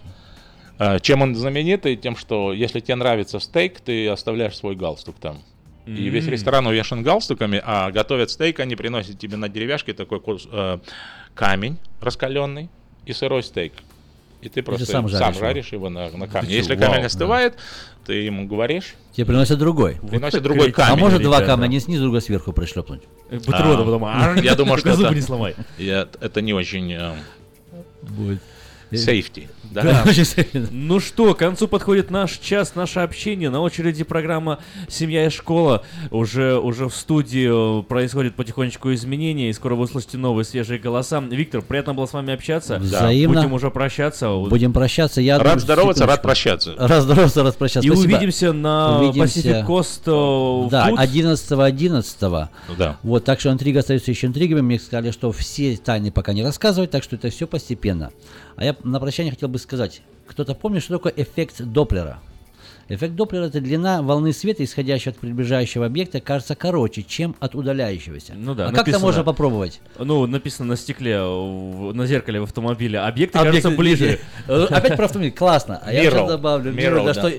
Э, 0.79 0.99
Чем 0.99 1.21
он 1.23 1.35
знаменитый? 1.35 1.95
Тем, 1.95 2.15
что 2.15 2.53
если 2.53 2.79
тебе 2.79 2.95
нравится 2.95 3.39
стейк, 3.39 3.81
ты 3.81 4.07
оставляешь 4.07 4.55
свой 4.55 4.75
галстук 4.75 5.15
там. 5.19 5.41
И 5.85 6.09
весь 6.09 6.25
ресторан 6.27 6.67
увешан 6.67 7.01
галстуками, 7.01 7.61
а 7.65 7.91
готовят 7.91 8.29
стейк, 8.29 8.59
они 8.59 8.75
приносят 8.75 9.17
тебе 9.19 9.37
на 9.37 9.47
деревяшке 9.47 9.93
такой 9.93 10.19
кус- 10.19 10.47
э, 10.51 10.79
камень 11.37 11.77
раскаленный 12.01 12.69
и 13.05 13.13
сырой 13.13 13.43
стейк. 13.43 13.73
И 14.41 14.49
ты 14.49 14.61
просто 14.61 14.85
сам 14.85 15.09
сам 15.09 15.33
жаришь 15.33 15.39
жаришь, 15.39 15.71
его. 15.73 15.87
его 15.87 15.89
на, 15.89 16.09
на 16.11 16.27
Да 16.27 16.31
камне. 16.33 16.49
ты 16.49 16.55
Если 16.55 16.75
чё, 16.75 16.79
камень 16.81 16.97
вау, 16.97 17.05
остывает, 17.05 17.55
ты 18.05 18.13
ему 18.13 18.45
говоришь, 18.47 18.93
Тебе 19.13 19.25
приносят 19.25 19.57
другой. 19.57 19.95
приносит 20.07 20.43
другой 20.43 20.69
А 20.69 20.73
камень. 20.73 20.99
может 20.99 21.21
два 21.23 21.41
камня 21.41 21.67
не 21.67 21.79
снизу, 21.79 22.03
другой 22.03 22.21
сверху 22.21 22.53
пришлепнуть? 22.53 23.01
Э, 23.31 23.37
Бутерброды 23.37 23.81
А, 23.81 23.85
потом. 23.85 24.05
а, 24.05 24.35
Я 24.41 24.55
думаю, 24.55 24.77
что 24.79 24.93
зубы 24.93 25.15
не 25.15 25.21
сломай. 25.21 25.55
это 25.77 26.41
не 26.41 26.53
очень 26.53 26.93
э, 26.93 27.15
Будет. 28.03 28.41
Сейфти, 28.91 29.49
да? 29.63 29.81
Да. 29.83 30.05
Ну 30.71 30.99
что, 30.99 31.33
к 31.33 31.39
концу 31.39 31.67
подходит 31.67 32.09
наш 32.09 32.37
час, 32.37 32.75
наше 32.75 32.99
общение. 33.01 33.49
На 33.49 33.61
очереди 33.61 34.03
программа 34.03 34.59
«Семья 34.87 35.25
и 35.25 35.29
школа». 35.29 35.83
Уже, 36.11 36.57
уже 36.57 36.87
в 36.87 36.95
студии 36.95 37.79
э, 37.79 37.83
происходит 37.83 38.35
потихонечку 38.35 38.93
изменения, 38.93 39.49
и 39.49 39.53
скоро 39.53 39.75
вы 39.75 39.83
услышите 39.83 40.17
новые 40.17 40.45
свежие 40.45 40.79
голоса. 40.79 41.19
Виктор, 41.19 41.61
приятно 41.61 41.93
было 41.93 42.05
с 42.05 42.13
вами 42.13 42.33
общаться. 42.33 42.77
Взаимно. 42.79 43.41
Будем 43.41 43.53
уже 43.53 43.69
прощаться. 43.71 44.29
Будем 44.29 44.73
прощаться. 44.73 45.21
Я 45.21 45.35
Рад 45.37 45.43
думаю, 45.43 45.59
здороваться, 45.59 46.05
рад 46.05 46.21
секундочку. 46.21 46.27
прощаться. 46.27 46.75
Рад 46.77 47.03
здороваться, 47.03 47.43
рад 47.43 47.57
прощаться. 47.57 47.87
И 47.87 47.91
Спасибо. 47.91 48.15
увидимся 48.15 48.53
на 48.53 48.99
Увидимся. 49.01 49.39
Pacific 49.39 49.65
Coast 49.67 50.65
э, 50.65 50.69
Да, 50.69 50.89
Food. 50.89 50.97
11-11. 51.13 52.47
Да. 52.77 52.97
Вот, 53.03 53.23
так 53.25 53.39
что 53.39 53.51
интрига 53.51 53.79
остается 53.79 54.11
еще 54.11 54.27
интригами. 54.27 54.61
Мне 54.61 54.79
сказали, 54.79 55.11
что 55.11 55.31
все 55.31 55.75
тайны 55.77 56.11
пока 56.11 56.33
не 56.33 56.43
рассказывать, 56.43 56.91
так 56.91 57.03
что 57.03 57.15
это 57.15 57.29
все 57.29 57.47
постепенно. 57.47 58.11
А 58.57 58.65
я 58.65 58.75
на 58.83 58.99
прощание 58.99 59.31
хотел 59.31 59.47
бы 59.49 59.59
сказать, 59.59 60.01
кто-то 60.25 60.53
помнит, 60.55 60.83
что 60.83 60.97
такое 60.97 61.13
эффект 61.15 61.61
Доплера? 61.61 62.19
Эффект 62.89 63.15
Доплера– 63.15 63.43
это 63.45 63.59
длина 63.61 64.01
волны 64.01 64.33
света, 64.33 64.63
исходящей 64.63 65.11
от 65.11 65.17
приближающего 65.17 65.85
объекта, 65.85 66.21
кажется 66.21 66.55
короче, 66.55 67.03
чем 67.03 67.35
от 67.39 67.53
удаляющегося. 67.53 68.33
Ну 68.35 68.55
да, 68.55 68.63
а 68.63 68.69
как 68.69 68.73
это 68.75 68.81
написано- 68.91 69.05
можно 69.05 69.23
попробовать? 69.23 69.81
Ну, 69.99 70.25
написано 70.25 70.69
на 70.69 70.75
стекле, 70.77 71.21
в- 71.21 71.93
на 71.93 72.07
зеркале 72.07 72.39
в 72.39 72.43
автомобиле. 72.43 72.99
Объекты 72.99 73.37
Объект- 73.39 73.57
кажутся 73.63 73.77
ближе. 73.77 74.19
Э, 74.47 74.65
Опять 74.69 74.95
про 74.95 75.05
автомобиль. 75.05 75.33
Классно. 75.33 75.81
А 75.83 75.93
я 75.93 76.03
сейчас 76.09 76.27
добавлю, 76.29 76.73
Mirror, 76.73 77.05
да. 77.05 77.13
что 77.13 77.31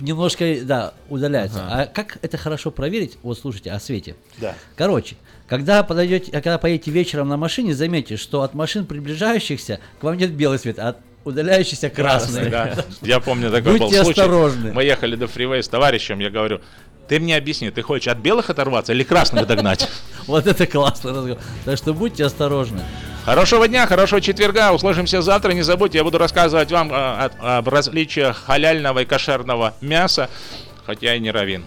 немножко, 0.00 0.56
да, 0.62 0.94
удаляется. 1.10 1.66
А 1.68 1.86
как 1.86 2.18
это 2.22 2.36
хорошо 2.38 2.70
проверить? 2.70 3.18
Вот 3.22 3.36
слушайте, 3.38 3.72
о 3.72 3.80
свете. 3.80 4.14
Да. 4.38 4.54
Короче, 4.76 5.16
когда 5.52 5.82
подойдете, 5.82 6.32
когда 6.32 6.56
поедете 6.56 6.90
вечером 6.90 7.28
на 7.28 7.36
машине, 7.36 7.74
заметьте, 7.74 8.16
что 8.16 8.40
от 8.40 8.54
машин 8.54 8.86
приближающихся 8.86 9.80
к 10.00 10.02
вам 10.02 10.16
нет 10.16 10.30
белый 10.30 10.58
свет, 10.58 10.78
а 10.78 10.88
от 10.88 10.96
удаляющихся 11.24 11.90
красный. 11.90 12.48
Да. 12.48 12.74
Я 13.02 13.20
помню 13.20 13.50
такой 13.50 13.72
был 13.72 13.86
Будьте 13.86 14.02
случай. 14.02 14.22
осторожны. 14.22 14.72
Мы 14.72 14.84
ехали 14.84 15.14
до 15.14 15.26
фривея 15.26 15.60
с 15.60 15.68
товарищем, 15.68 16.20
я 16.20 16.30
говорю, 16.30 16.62
ты 17.06 17.20
мне 17.20 17.36
объясни, 17.36 17.70
ты 17.70 17.82
хочешь 17.82 18.08
от 18.08 18.16
белых 18.16 18.48
оторваться 18.48 18.94
или 18.94 19.02
красных 19.02 19.46
догнать? 19.46 19.90
Вот 20.26 20.46
это 20.46 20.66
классно. 20.66 21.10
разговор. 21.10 21.38
Так 21.66 21.76
что 21.76 21.92
будьте 21.92 22.24
осторожны. 22.24 22.80
Хорошего 23.26 23.68
дня, 23.68 23.86
хорошего 23.86 24.22
четверга. 24.22 24.72
Услышимся 24.72 25.20
завтра. 25.20 25.52
Не 25.52 25.62
забудьте, 25.62 25.98
я 25.98 26.04
буду 26.04 26.16
рассказывать 26.16 26.72
вам 26.72 26.90
а, 26.90 27.58
об 27.58 27.68
различиях 27.68 28.42
халяльного 28.46 29.00
и 29.00 29.04
кошерного 29.04 29.74
мяса, 29.82 30.30
хотя 30.86 31.14
и 31.14 31.20
не 31.20 31.30
равин. 31.30 31.66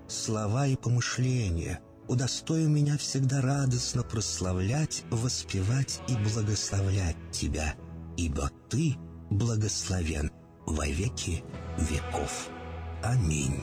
слова 0.11 0.67
и 0.67 0.75
помышления. 0.75 1.79
Удостой 2.07 2.65
меня 2.65 2.97
всегда 2.97 3.41
радостно 3.41 4.03
прославлять, 4.03 5.03
воспевать 5.09 6.01
и 6.07 6.15
благословлять 6.15 7.15
Тебя, 7.31 7.75
ибо 8.17 8.51
Ты 8.69 8.97
благословен 9.29 10.29
во 10.65 10.85
веки 10.87 11.43
веков. 11.77 12.49
Аминь. 13.01 13.61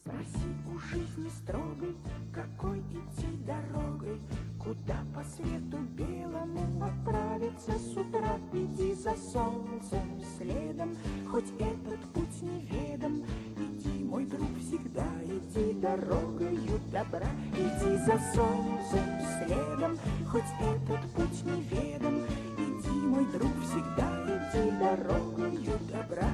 Спроси 0.00 0.48
у 0.72 0.78
жизни 0.78 1.30
строгой, 1.42 1.96
какой 2.32 2.78
идти 2.78 3.26
дорогой, 3.44 4.20
Куда 4.62 4.94
по 5.12 5.24
свету 5.24 5.78
белому 5.96 6.84
отправиться 6.84 7.72
с 7.72 7.96
утра. 7.96 8.38
Иди 8.52 8.94
за 8.94 9.12
солнцем 9.16 10.22
следом, 10.38 10.96
хоть 11.28 11.50
этот 11.58 11.98
путь 12.12 12.42
неведом. 12.42 13.24
Иди, 13.56 14.04
мой 14.04 14.24
друг, 14.24 14.48
всегда 14.60 15.06
иди 15.24 15.72
дорогою 15.80 16.80
добра. 16.92 17.26
Иди 17.56 17.96
за 18.04 18.20
солнцем 18.32 19.04
следом, 19.44 19.98
хоть 20.30 20.42
этот 20.60 21.10
путь 21.10 21.44
неведом. 21.44 22.20
Иди, 22.56 22.90
мой 22.90 23.26
друг, 23.32 23.52
всегда 23.64 24.10
иди 24.28 24.70
дорогою 24.78 25.78
добра. 25.90 26.30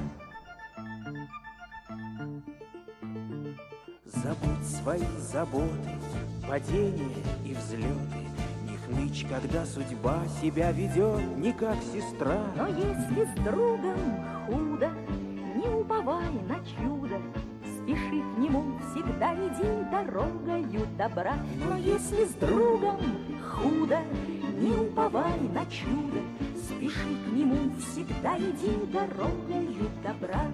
Забудь 4.11 4.65
свои 4.65 5.05
заботы, 5.19 5.91
падения 6.47 7.23
и 7.45 7.53
взлеты. 7.53 8.25
Не 8.67 8.77
хнычь, 8.77 9.25
когда 9.29 9.65
судьба 9.65 10.23
себя 10.41 10.71
ведет 10.71 11.37
не 11.37 11.53
как 11.53 11.77
сестра. 11.93 12.41
Но 12.55 12.67
если 12.67 13.25
с 13.25 13.43
другом 13.43 13.99
худо, 14.47 14.89
не 15.55 15.67
уповай 15.67 16.31
на 16.47 16.55
чудо, 16.65 17.21
Спеши 17.63 18.21
к 18.21 18.37
нему, 18.39 18.79
всегда 18.89 19.35
иди 19.35 19.91
дорогою 19.91 20.87
добра. 20.97 21.35
Но 21.67 21.77
если 21.77 22.25
с 22.25 22.33
другом 22.33 22.99
худо, 23.47 23.99
не 24.57 24.71
уповай 24.71 25.39
на 25.53 25.65
чудо, 25.67 26.19
Спеши 26.55 27.15
к 27.25 27.31
нему, 27.31 27.71
всегда 27.79 28.37
иди 28.37 28.75
дорогою 28.91 29.89
добра. 30.03 30.51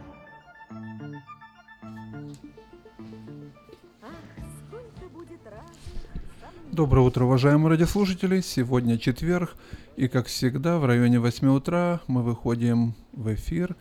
Доброе 6.76 7.08
утро, 7.08 7.24
уважаемые 7.24 7.70
радиослушатели. 7.70 8.42
Сегодня 8.42 8.98
четверг, 8.98 9.56
и 9.96 10.10
как 10.10 10.28
всегда 10.28 10.78
в 10.78 10.84
районе 10.84 11.22
8 11.22 11.48
утра 11.48 12.02
мы 12.08 12.22
выходим 12.22 12.96
в 13.14 13.34
эфир, 13.34 13.78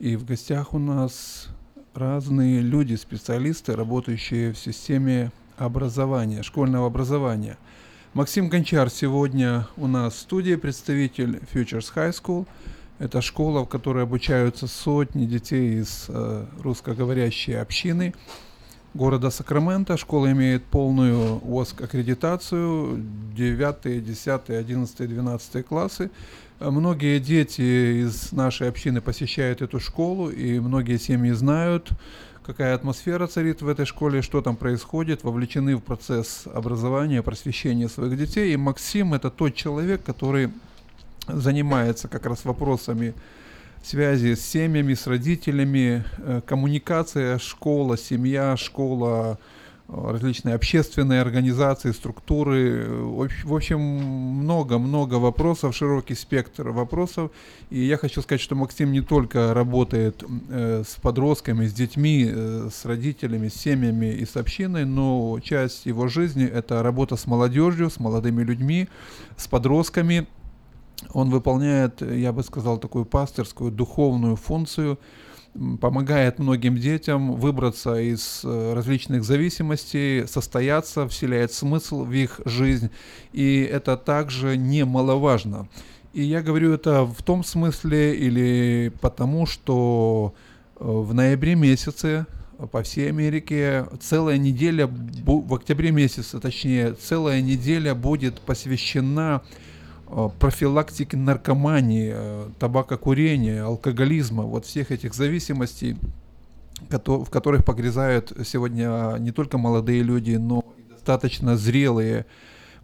и 0.00 0.16
в 0.16 0.26
гостях 0.26 0.74
у 0.74 0.78
нас 0.78 1.48
разные 1.94 2.60
люди, 2.60 2.94
специалисты, 2.96 3.74
работающие 3.74 4.52
в 4.52 4.58
системе 4.58 5.32
образования, 5.56 6.42
школьного 6.42 6.88
образования. 6.88 7.56
Максим 8.12 8.50
Гончар 8.50 8.90
сегодня 8.90 9.66
у 9.78 9.86
нас 9.86 10.12
в 10.12 10.18
студии, 10.18 10.56
представитель 10.56 11.40
Futures 11.54 11.90
High 11.94 12.12
School. 12.12 12.46
Это 12.98 13.22
школа, 13.22 13.64
в 13.64 13.68
которой 13.70 14.02
обучаются 14.02 14.66
сотни 14.66 15.24
детей 15.24 15.80
из 15.80 16.04
э, 16.08 16.44
русскоговорящей 16.60 17.58
общины 17.58 18.12
города 18.96 19.30
Сакраменто. 19.30 19.96
Школа 19.96 20.32
имеет 20.32 20.64
полную 20.64 21.40
ОСК 21.44 21.82
аккредитацию 21.82 22.98
9, 23.36 24.04
10, 24.04 24.50
11, 24.50 25.08
12 25.08 25.66
классы. 25.66 26.10
Многие 26.58 27.20
дети 27.20 28.02
из 28.02 28.32
нашей 28.32 28.68
общины 28.68 29.00
посещают 29.00 29.60
эту 29.60 29.78
школу, 29.78 30.30
и 30.30 30.58
многие 30.58 30.98
семьи 30.98 31.32
знают, 31.32 31.90
какая 32.44 32.74
атмосфера 32.74 33.26
царит 33.26 33.60
в 33.60 33.68
этой 33.68 33.84
школе, 33.84 34.22
что 34.22 34.40
там 34.40 34.56
происходит, 34.56 35.22
вовлечены 35.22 35.76
в 35.76 35.80
процесс 35.80 36.44
образования, 36.52 37.22
просвещения 37.22 37.88
своих 37.88 38.16
детей. 38.16 38.54
И 38.54 38.56
Максим 38.56 39.12
это 39.12 39.30
тот 39.30 39.54
человек, 39.54 40.02
который 40.02 40.50
занимается 41.28 42.08
как 42.08 42.24
раз 42.24 42.44
вопросами 42.44 43.14
связи 43.86 44.34
с 44.34 44.44
семьями, 44.44 44.94
с 44.94 45.06
родителями, 45.06 46.04
э, 46.18 46.40
коммуникация, 46.44 47.38
школа, 47.38 47.96
семья, 47.96 48.56
школа, 48.56 49.38
э, 49.88 50.10
различные 50.10 50.56
общественные 50.56 51.20
организации, 51.20 51.92
структуры. 51.92 52.84
В 52.88 53.54
общем, 53.54 53.78
много-много 53.78 55.14
вопросов, 55.14 55.76
широкий 55.76 56.16
спектр 56.16 56.70
вопросов. 56.70 57.30
И 57.70 57.78
я 57.78 57.96
хочу 57.96 58.22
сказать, 58.22 58.40
что 58.40 58.56
Максим 58.56 58.90
не 58.90 59.02
только 59.02 59.54
работает 59.54 60.24
э, 60.48 60.82
с 60.84 60.96
подростками, 61.00 61.66
с 61.66 61.72
детьми, 61.72 62.24
с 62.26 62.84
родителями, 62.84 63.46
с 63.46 63.54
семьями 63.54 64.06
и 64.06 64.26
с 64.26 64.36
общиной, 64.36 64.84
но 64.84 65.38
часть 65.40 65.86
его 65.86 66.08
жизни– 66.08 66.44
это 66.52 66.82
работа 66.82 67.14
с 67.14 67.26
молодежью, 67.28 67.88
с 67.88 68.00
молодыми 68.00 68.42
людьми, 68.42 68.88
с 69.36 69.46
подростками– 69.46 70.26
он 71.12 71.30
выполняет, 71.30 72.02
я 72.02 72.32
бы 72.32 72.42
сказал, 72.42 72.78
такую 72.78 73.04
пастырскую, 73.04 73.70
духовную 73.70 74.36
функцию, 74.36 74.98
помогает 75.80 76.38
многим 76.38 76.76
детям 76.76 77.32
выбраться 77.34 77.98
из 77.98 78.42
э, 78.44 78.72
различных 78.74 79.24
зависимостей, 79.24 80.26
состояться, 80.26 81.08
вселяет 81.08 81.52
смысл 81.52 82.04
в 82.04 82.12
их 82.12 82.40
жизнь, 82.44 82.90
и 83.32 83.62
это 83.70 83.96
также 83.96 84.56
немаловажно. 84.56 85.68
И 86.12 86.22
я 86.22 86.42
говорю 86.42 86.72
это 86.72 87.04
в 87.04 87.22
том 87.22 87.44
смысле 87.44 88.14
или 88.16 88.92
потому, 89.00 89.46
что 89.46 90.34
э, 90.78 90.84
в 90.84 91.14
ноябре 91.14 91.54
месяце 91.54 92.26
по 92.72 92.82
всей 92.82 93.10
Америке 93.10 93.86
целая 94.00 94.38
неделя, 94.38 94.88
в 94.88 95.54
октябре 95.54 95.90
месяце 95.90 96.40
точнее, 96.40 96.94
целая 96.94 97.42
неделя 97.42 97.94
будет 97.94 98.40
посвящена 98.40 99.42
профилактики 100.38 101.16
наркомании, 101.16 102.12
э, 102.14 102.48
табакокурения, 102.58 103.64
алкоголизма, 103.64 104.44
вот 104.44 104.64
всех 104.64 104.90
этих 104.90 105.14
зависимостей, 105.14 105.96
в 106.90 107.30
которых 107.30 107.64
погрязают 107.64 108.32
сегодня 108.44 109.16
не 109.18 109.32
только 109.32 109.58
молодые 109.58 110.02
люди, 110.02 110.36
но 110.36 110.64
достаточно 110.90 111.56
зрелые 111.56 112.26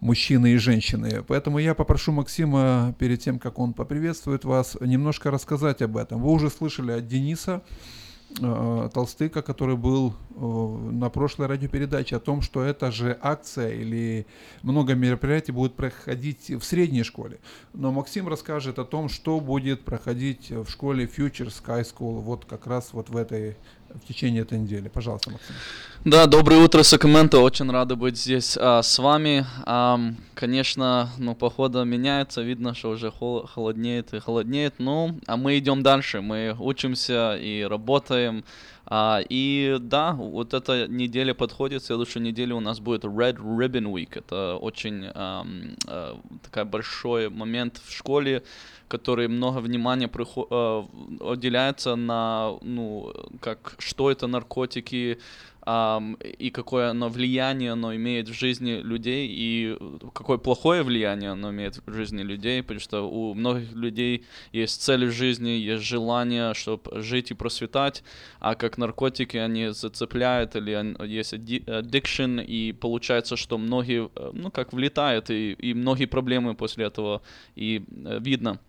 мужчины 0.01 0.53
и 0.53 0.57
женщины. 0.57 1.23
Поэтому 1.27 1.59
я 1.59 1.73
попрошу 1.73 2.11
Максима, 2.11 2.93
перед 2.99 3.21
тем, 3.21 3.39
как 3.39 3.59
он 3.59 3.73
поприветствует 3.73 4.43
вас, 4.43 4.77
немножко 4.81 5.31
рассказать 5.31 5.81
об 5.81 5.95
этом. 5.95 6.21
Вы 6.21 6.31
уже 6.31 6.49
слышали 6.49 6.91
от 6.91 7.07
Дениса, 7.07 7.61
э, 7.61 8.02
Толстыка, 8.35 9.41
который 9.41 9.77
был 9.77 10.13
э, 10.35 10.91
на 10.91 11.09
прошлой 11.09 11.47
радиопередаче, 11.47 12.15
о 12.15 12.19
том, 12.19 12.41
что 12.41 12.63
это 12.63 12.91
же 12.91 13.17
акция 13.21 13.71
или 13.73 14.25
много 14.63 14.95
мероприятий 14.95 15.51
будет 15.51 15.75
проходить 15.75 16.49
в 16.49 16.63
средней 16.63 17.03
школе. 17.03 17.39
Но 17.73 17.91
Максим 17.91 18.27
расскажет 18.27 18.79
о 18.79 18.85
том, 18.85 19.09
что 19.09 19.39
будет 19.39 19.83
проходить 19.83 20.49
в 20.49 20.67
школе 20.69 21.05
Future 21.05 21.47
Sky 21.47 21.83
School 21.83 22.19
вот 22.21 22.45
как 22.45 22.65
раз 22.65 22.93
вот 22.93 23.09
в 23.09 23.17
этой 23.17 23.55
в 24.01 24.07
течение 24.07 24.41
этой 24.41 24.57
недели. 24.57 24.87
Пожалуйста, 24.87 25.31
Максим. 25.31 25.55
Да, 26.05 26.25
доброе 26.25 26.61
утро, 26.61 26.83
Сакраменто. 26.83 27.39
Очень 27.39 27.71
рады 27.71 27.95
быть 27.95 28.17
здесь 28.17 28.57
а, 28.59 28.81
с 28.81 28.99
вами. 28.99 29.45
А, 29.65 29.99
конечно, 30.33 31.09
ну, 31.17 31.33
погода 31.33 31.83
меняется, 31.83 32.41
видно, 32.41 32.73
что 32.73 32.89
уже 32.89 33.07
хол- 33.09 33.47
холоднеет 33.47 34.13
и 34.13 34.19
холоднеет. 34.19 34.75
Ну, 34.79 35.17
а 35.27 35.37
мы 35.37 35.57
идем 35.57 35.81
дальше. 35.81 36.21
Мы 36.21 36.55
учимся 36.59 37.37
и 37.37 37.63
работаем. 37.63 38.43
А, 38.85 39.21
и 39.29 39.77
да, 39.79 40.11
вот 40.11 40.53
эта 40.53 40.87
неделя 40.87 41.33
подходит. 41.33 41.83
Следующую 41.83 42.23
неделю 42.23 42.57
у 42.57 42.59
нас 42.59 42.79
будет 42.79 43.05
Red 43.05 43.37
Ribbon 43.37 43.91
Week. 43.93 44.09
Это 44.13 44.57
очень 44.57 45.05
а, 45.13 45.45
а, 45.87 46.19
такой 46.43 46.65
большой 46.65 47.29
момент 47.29 47.79
в 47.85 47.93
школе 47.93 48.43
который 48.93 49.27
много 49.27 49.59
внимания 49.59 50.07
приход, 50.07 50.47
э, 50.51 50.83
уделяется 51.19 51.95
на, 51.95 52.53
ну, 52.61 53.11
как, 53.41 53.75
что 53.79 54.11
это 54.11 54.27
наркотики, 54.27 55.17
Um, 55.65 56.21
и 56.21 56.49
какое 56.49 56.89
оно 56.89 57.07
влияние 57.07 57.71
оно 57.71 57.95
имеет 57.95 58.27
в 58.27 58.33
жизни 58.33 58.81
людей, 58.83 59.29
и 59.31 59.77
какое 60.13 60.37
плохое 60.37 60.83
влияние 60.83 61.31
оно 61.31 61.51
имеет 61.51 61.81
в 61.85 61.93
жизни 61.93 62.21
людей, 62.21 62.61
потому 62.61 62.81
что 62.81 63.09
у 63.09 63.33
многих 63.33 63.71
людей 63.71 64.25
есть 64.51 64.81
цель 64.81 65.05
в 65.05 65.11
жизни, 65.11 65.51
есть 65.51 65.83
желание, 65.83 66.53
чтобы 66.53 67.01
жить 67.01 67.31
и 67.31 67.33
просветать, 67.33 68.03
а 68.41 68.55
как 68.55 68.77
наркотики 68.77 69.37
они 69.37 69.69
зацепляют, 69.69 70.57
или 70.57 70.73
есть 71.07 71.33
addiction, 71.33 72.43
и 72.43 72.73
получается, 72.73 73.37
что 73.37 73.57
многие, 73.57 74.09
э, 74.15 74.31
ну, 74.33 74.51
как 74.51 74.73
влетают, 74.73 75.29
и, 75.29 75.53
и 75.53 75.73
многие 75.73 76.07
проблемы 76.07 76.55
после 76.55 76.87
этого 76.87 77.21
и 77.55 77.85
э, 78.05 78.19
видно. 78.19 78.59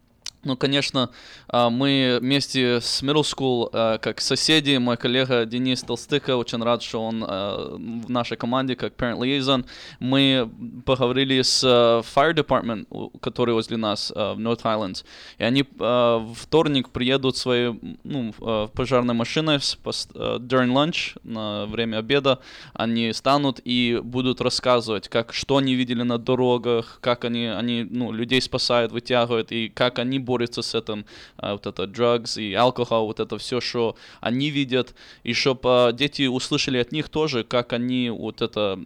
Ну, 0.44 0.56
конечно, 0.56 1.10
а, 1.48 1.70
мы 1.70 2.18
вместе 2.20 2.80
с 2.80 3.02
Middle 3.02 3.22
School, 3.22 3.70
а, 3.72 3.98
как 3.98 4.20
соседи, 4.20 4.76
мой 4.76 4.98
коллега 4.98 5.46
Денис 5.46 5.82
Толстыка, 5.82 6.36
очень 6.36 6.62
рад, 6.62 6.82
что 6.82 7.02
он 7.02 7.24
а, 7.26 7.76
в 7.78 8.10
нашей 8.10 8.36
команде, 8.36 8.76
как 8.76 8.94
Parent 8.94 9.18
Liaison, 9.18 9.64
мы 10.00 10.50
поговорили 10.84 11.40
с 11.40 11.64
Fire 11.64 12.34
Department, 12.34 12.86
который 13.20 13.54
возле 13.54 13.78
нас 13.78 14.10
в 14.10 14.38
North 14.38 14.62
Highlands, 14.62 15.04
и 15.38 15.44
они 15.44 15.64
в 15.78 16.34
вторник 16.36 16.90
приедут 16.90 17.36
своей 17.36 17.78
ну, 18.04 18.32
пожарной 18.74 19.14
машиной 19.14 19.56
during 19.56 20.72
lunch, 20.72 21.16
на 21.24 21.66
время 21.66 21.98
обеда, 21.98 22.40
они 22.74 23.12
станут 23.12 23.60
и 23.64 24.00
будут 24.02 24.40
рассказывать, 24.40 25.08
как, 25.08 25.32
что 25.32 25.56
они 25.56 25.74
видели 25.74 26.02
на 26.02 26.18
дорогах, 26.18 26.98
как 27.00 27.24
они, 27.24 27.46
они 27.46 27.86
ну, 27.88 28.12
людей 28.12 28.40
спасают, 28.40 28.92
вытягивают, 28.92 29.52
и 29.52 29.68
как 29.68 29.98
они 29.98 30.18
борются 30.18 30.33
борются 30.34 30.62
с 30.62 30.74
этим, 30.74 31.04
а, 31.36 31.52
вот 31.52 31.66
это 31.66 31.84
drugs 31.84 32.42
и 32.42 32.54
алкоголь, 32.54 33.06
вот 33.06 33.20
это 33.20 33.38
все, 33.38 33.60
что 33.60 33.94
они 34.20 34.50
видят, 34.50 34.94
и 35.26 35.32
чтобы 35.32 35.92
дети 35.92 36.26
услышали 36.26 36.78
от 36.78 36.92
них 36.92 37.08
тоже, 37.08 37.44
как 37.44 37.72
они 37.72 38.10
вот 38.10 38.42
это, 38.42 38.78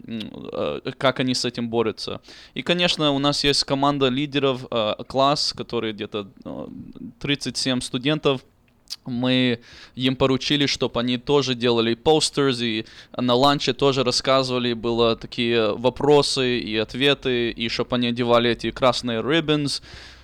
а, 0.52 0.80
как 0.98 1.20
они 1.20 1.34
с 1.34 1.44
этим 1.44 1.70
борются. 1.70 2.20
И, 2.54 2.62
конечно, 2.62 3.12
у 3.12 3.18
нас 3.18 3.44
есть 3.44 3.64
команда 3.64 4.08
лидеров, 4.08 4.66
класс, 5.06 5.54
который 5.56 5.92
где-то 5.92 6.28
37 7.20 7.80
студентов, 7.80 8.40
мы 9.08 9.60
им 9.96 10.16
поручили, 10.16 10.66
чтобы 10.66 11.00
они 11.00 11.18
тоже 11.18 11.54
делали 11.54 11.94
постеры, 11.94 12.52
и 12.60 12.86
на 13.16 13.34
ланче 13.34 13.72
тоже 13.72 14.04
рассказывали, 14.04 14.74
было 14.74 15.16
такие 15.16 15.74
вопросы 15.74 16.58
и 16.58 16.76
ответы, 16.76 17.50
и 17.50 17.68
чтобы 17.68 17.96
они 17.96 18.08
одевали 18.08 18.50
эти 18.50 18.70
красные 18.70 19.20
ribbons, 19.20 19.82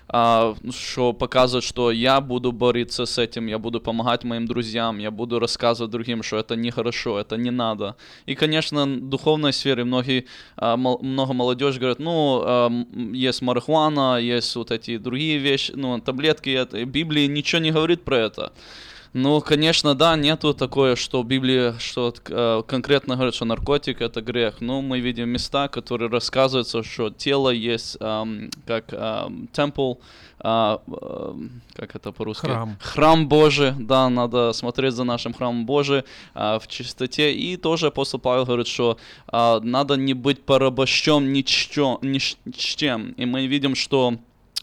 что 0.08 1.12
показывает, 1.12 1.64
что 1.64 1.90
я 1.90 2.20
буду 2.20 2.52
бороться 2.52 3.06
с 3.06 3.18
этим, 3.18 3.46
я 3.46 3.58
буду 3.58 3.80
помогать 3.80 4.24
моим 4.24 4.46
друзьям, 4.46 4.98
я 4.98 5.10
буду 5.10 5.38
рассказывать 5.38 5.90
другим, 5.90 6.22
что 6.22 6.36
это 6.36 6.56
нехорошо, 6.56 7.18
это 7.18 7.36
не 7.36 7.50
надо. 7.50 7.96
И, 8.26 8.34
конечно, 8.34 8.84
в 8.84 9.08
духовной 9.08 9.52
сфере 9.52 9.84
многие, 9.84 10.26
а, 10.56 10.76
много 10.76 11.32
молодежи 11.32 11.78
говорят, 11.78 12.00
ну, 12.00 12.42
а, 12.44 12.70
есть 13.12 13.42
марихуана, 13.42 14.18
есть 14.18 14.54
вот 14.56 14.70
эти 14.70 14.98
другие 14.98 15.38
вещи, 15.38 15.72
ну, 15.74 15.98
таблетки, 16.00 16.50
это, 16.50 16.84
Библия 16.84 17.26
ничего 17.26 17.62
не 17.62 17.70
говорит 17.70 18.04
про 18.04 18.18
это. 18.18 18.52
Ну, 19.14 19.40
конечно, 19.40 19.94
да, 19.94 20.16
нету 20.16 20.54
такое, 20.54 20.96
что 20.96 21.22
в 21.22 21.26
Библии 21.26 21.78
что 21.78 22.12
э, 22.28 22.62
конкретно 22.66 23.14
говорит, 23.14 23.34
что 23.34 23.44
наркотик 23.44 24.00
это 24.00 24.20
грех. 24.20 24.60
Но 24.60 24.82
мы 24.82 24.98
видим 24.98 25.28
места, 25.28 25.68
которые 25.68 26.10
рассказываются, 26.10 26.82
что 26.82 27.10
тело 27.10 27.50
есть 27.50 27.96
э, 28.00 28.48
как 28.66 28.86
э, 28.90 29.28
темпл, 29.52 29.92
э, 30.40 30.78
э, 30.88 31.34
как 31.74 31.94
это 31.94 32.10
по-русски? 32.10 32.46
Храм. 32.46 32.76
Храм 32.80 33.28
Божий, 33.28 33.72
да, 33.78 34.08
надо 34.08 34.52
смотреть 34.52 34.94
за 34.94 35.04
нашим 35.04 35.32
храмом 35.32 35.64
Божий 35.64 36.02
э, 36.34 36.58
в 36.58 36.66
чистоте. 36.66 37.32
И 37.32 37.56
тоже 37.56 37.86
апостол 37.86 38.18
Павел 38.18 38.46
говорит, 38.46 38.66
что 38.66 38.98
э, 39.32 39.60
надо 39.62 39.94
не 39.94 40.14
быть 40.14 40.42
порабощен 40.42 41.32
ни, 41.32 41.44
ни 42.04 42.18
с 42.18 42.36
чем. 42.76 43.12
И 43.12 43.26
мы 43.26 43.46
видим, 43.46 43.76
что 43.76 44.14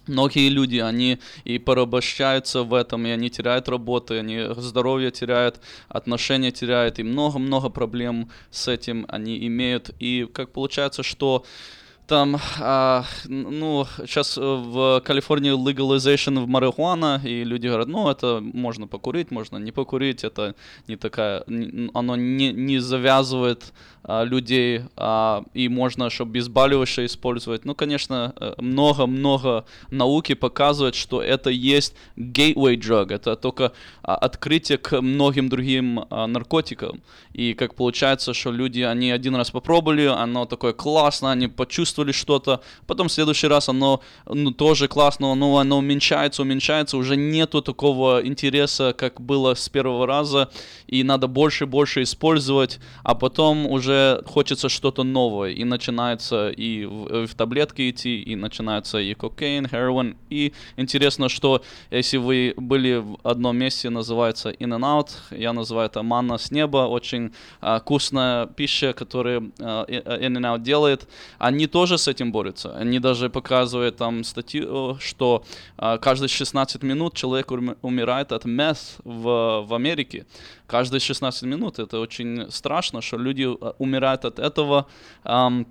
Многие 0.07 0.49
люди, 0.49 0.77
они 0.77 1.19
и 1.43 1.59
порабощаются 1.59 2.63
в 2.63 2.73
этом, 2.73 3.05
и 3.05 3.11
они 3.11 3.29
теряют 3.29 3.69
работы, 3.69 4.19
они 4.19 4.41
здоровье 4.57 5.11
теряют, 5.11 5.59
отношения 5.89 6.51
теряют, 6.51 6.99
и 6.99 7.03
много-много 7.03 7.69
проблем 7.69 8.29
с 8.49 8.67
этим 8.67 9.05
они 9.09 9.45
имеют. 9.47 9.91
И 9.99 10.27
как 10.33 10.51
получается, 10.51 11.03
что 11.03 11.45
там, 12.11 12.37
а, 12.59 13.05
ну, 13.29 13.85
сейчас 14.05 14.35
в 14.35 15.01
Калифорнии 15.05 15.53
legalization 15.53 16.43
в 16.43 16.47
марихуана, 16.47 17.21
и 17.23 17.45
люди 17.45 17.67
говорят, 17.67 17.87
ну, 17.87 18.09
это 18.09 18.41
можно 18.41 18.85
покурить, 18.85 19.31
можно 19.31 19.55
не 19.55 19.71
покурить, 19.71 20.25
это 20.25 20.53
не 20.89 20.97
такая, 20.97 21.45
оно 21.93 22.17
не, 22.17 22.51
не 22.51 22.79
завязывает 22.79 23.71
а, 24.03 24.23
людей, 24.23 24.81
а, 24.97 25.43
и 25.53 25.69
можно, 25.69 26.09
чтобы 26.09 26.31
обезболивающее 26.31 27.05
использовать. 27.05 27.65
Ну, 27.65 27.75
конечно, 27.75 28.33
э, 28.35 28.53
много-много 28.57 29.65
науки 29.91 30.33
показывает, 30.33 30.95
что 30.95 31.21
это 31.21 31.51
есть 31.51 31.93
gateway 32.17 32.77
drug, 32.77 33.13
это 33.13 33.35
только 33.35 33.73
а, 34.01 34.15
открытие 34.15 34.79
к 34.79 34.99
многим 35.01 35.49
другим 35.49 36.05
а, 36.09 36.25
наркотикам. 36.25 37.01
И 37.33 37.53
как 37.53 37.75
получается, 37.75 38.33
что 38.33 38.51
люди, 38.51 38.81
они 38.81 39.11
один 39.11 39.35
раз 39.35 39.51
попробовали, 39.51 40.07
оно 40.07 40.45
такое 40.45 40.73
классно, 40.73 41.31
они 41.31 41.47
почувствовали 41.47 42.00
что-то, 42.09 42.61
потом 42.87 43.07
в 43.07 43.11
следующий 43.11 43.45
раз 43.45 43.69
оно 43.69 44.01
ну, 44.25 44.51
тоже 44.51 44.87
классно, 44.87 45.35
но 45.35 45.57
оно 45.57 45.77
уменьшается, 45.77 46.41
уменьшается, 46.41 46.97
уже 46.97 47.15
нету 47.15 47.61
такого 47.61 48.25
интереса, 48.25 48.95
как 48.97 49.21
было 49.21 49.53
с 49.53 49.69
первого 49.69 50.07
раза, 50.07 50.49
и 50.87 51.03
надо 51.03 51.27
больше 51.27 51.65
и 51.65 51.67
больше 51.67 52.01
использовать, 52.01 52.79
а 53.03 53.13
потом 53.13 53.67
уже 53.67 54.23
хочется 54.25 54.69
что-то 54.69 55.03
новое, 55.03 55.51
и 55.51 55.63
начинается 55.63 56.49
и 56.49 56.85
в, 56.85 57.27
в 57.27 57.35
таблетки 57.35 57.89
идти, 57.89 58.21
и 58.21 58.35
начинается 58.35 58.97
и 58.97 59.13
кокаин, 59.13 59.65
heroin, 59.65 60.15
и 60.29 60.53
интересно, 60.77 61.29
что 61.29 61.61
если 61.91 62.17
вы 62.17 62.53
были 62.57 62.95
в 62.95 63.19
одном 63.23 63.57
месте, 63.57 63.89
называется 63.89 64.51
In 64.51 64.69
and 64.69 64.81
Out, 64.81 65.09
я 65.31 65.53
называю 65.53 65.87
это 65.87 66.01
манна 66.03 66.37
с 66.37 66.51
неба, 66.51 66.87
очень 66.87 67.33
а, 67.59 67.79
вкусная 67.79 68.47
пища, 68.47 68.93
которую 68.93 69.51
а, 69.59 69.85
In 69.85 70.37
and 70.37 70.55
Out 70.55 70.61
делает, 70.61 71.07
они 71.37 71.67
тоже 71.67 71.90
с 71.97 72.07
этим 72.07 72.31
борются, 72.31 72.75
они 72.75 72.99
даже 72.99 73.29
показывают 73.29 73.97
там 73.97 74.23
статью, 74.23 74.97
что 74.99 75.43
а, 75.77 75.97
каждые 75.97 76.29
16 76.29 76.83
минут 76.83 77.13
человек 77.13 77.51
умирает 77.51 78.31
от 78.31 78.45
мeth 78.45 78.99
в, 79.03 79.65
в 79.67 79.73
Америке, 79.73 80.25
каждые 80.67 80.99
16 80.99 81.43
минут. 81.43 81.79
Это 81.79 81.99
очень 81.99 82.51
страшно, 82.51 83.01
что 83.01 83.17
люди 83.17 83.43
э, 83.43 83.73
умирают 83.77 84.25
от 84.25 84.39
этого. 84.39 84.87
Um, 85.23 85.65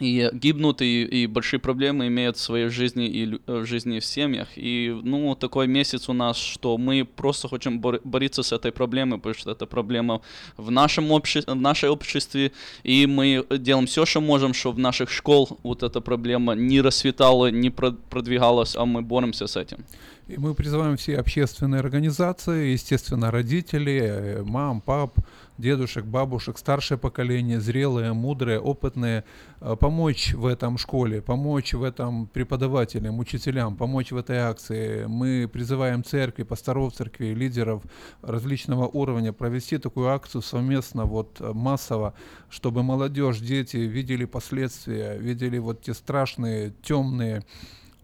и 0.00 0.30
гибнут, 0.32 0.82
и, 0.82 1.04
и 1.04 1.26
большие 1.26 1.60
проблемы 1.60 2.06
имеют 2.08 2.36
в 2.36 2.40
своей 2.40 2.68
жизни 2.68 3.06
и 3.06 3.40
э, 3.46 3.60
в 3.60 3.66
жизни 3.66 4.00
в 4.00 4.04
семьях. 4.04 4.48
И, 4.56 4.98
ну, 5.02 5.34
такой 5.34 5.66
месяц 5.66 6.08
у 6.08 6.12
нас, 6.12 6.36
что 6.36 6.78
мы 6.78 7.04
просто 7.04 7.48
хотим 7.48 7.80
бор- 7.80 8.00
бороться 8.04 8.42
с 8.42 8.52
этой 8.52 8.72
проблемой, 8.72 9.18
потому 9.18 9.34
что 9.34 9.50
это 9.50 9.66
проблема 9.66 10.20
в 10.56 10.70
нашем 10.70 11.12
обществе, 11.12 11.52
в 11.52 11.60
нашей 11.60 11.90
обществе, 11.90 12.52
и 12.82 13.06
мы 13.06 13.46
делаем 13.50 13.86
все, 13.86 14.06
что 14.06 14.20
можем, 14.20 14.54
чтобы 14.54 14.76
в 14.76 14.80
наших 14.80 15.10
школ 15.10 15.58
вот 15.62 15.82
эта 15.82 16.00
проблема 16.00 16.54
не 16.54 16.80
расцветала, 16.80 17.50
не 17.50 17.70
продвигалась, 17.70 18.76
а 18.76 18.84
мы 18.84 19.02
боремся 19.02 19.46
с 19.46 19.56
этим. 19.56 19.84
И 20.30 20.36
мы 20.38 20.54
призываем 20.54 20.96
все 20.96 21.18
общественные 21.18 21.80
организации, 21.80 22.72
естественно, 22.72 23.32
родители, 23.32 24.00
э, 24.00 24.42
мам, 24.44 24.80
пап, 24.80 25.18
дедушек, 25.60 26.04
бабушек, 26.04 26.58
старшее 26.58 26.98
поколение, 26.98 27.60
зрелые, 27.60 28.12
мудрые, 28.12 28.58
опытные, 28.58 29.24
э, 29.60 29.76
помочь 29.76 30.34
в 30.34 30.46
этом 30.46 30.78
школе, 30.78 31.20
помочь 31.20 31.74
в 31.74 31.82
этом 31.82 32.26
преподавателям, 32.26 33.18
учителям, 33.18 33.76
помочь 33.76 34.12
в 34.12 34.16
этой 34.16 34.38
акции. 34.38 35.04
Мы 35.06 35.48
призываем 35.52 36.02
церкви, 36.02 36.42
пасторов 36.42 36.94
церкви, 36.94 37.26
лидеров 37.26 37.82
различного 38.22 38.86
уровня 38.88 39.32
провести 39.32 39.78
такую 39.78 40.08
акцию 40.08 40.42
совместно, 40.42 41.04
вот 41.04 41.40
массово, 41.40 42.14
чтобы 42.48 42.82
молодежь, 42.82 43.38
дети 43.38 43.76
видели 43.76 44.24
последствия, 44.24 45.18
видели 45.18 45.58
вот 45.58 45.82
те 45.82 45.94
страшные, 45.94 46.72
темные, 46.82 47.44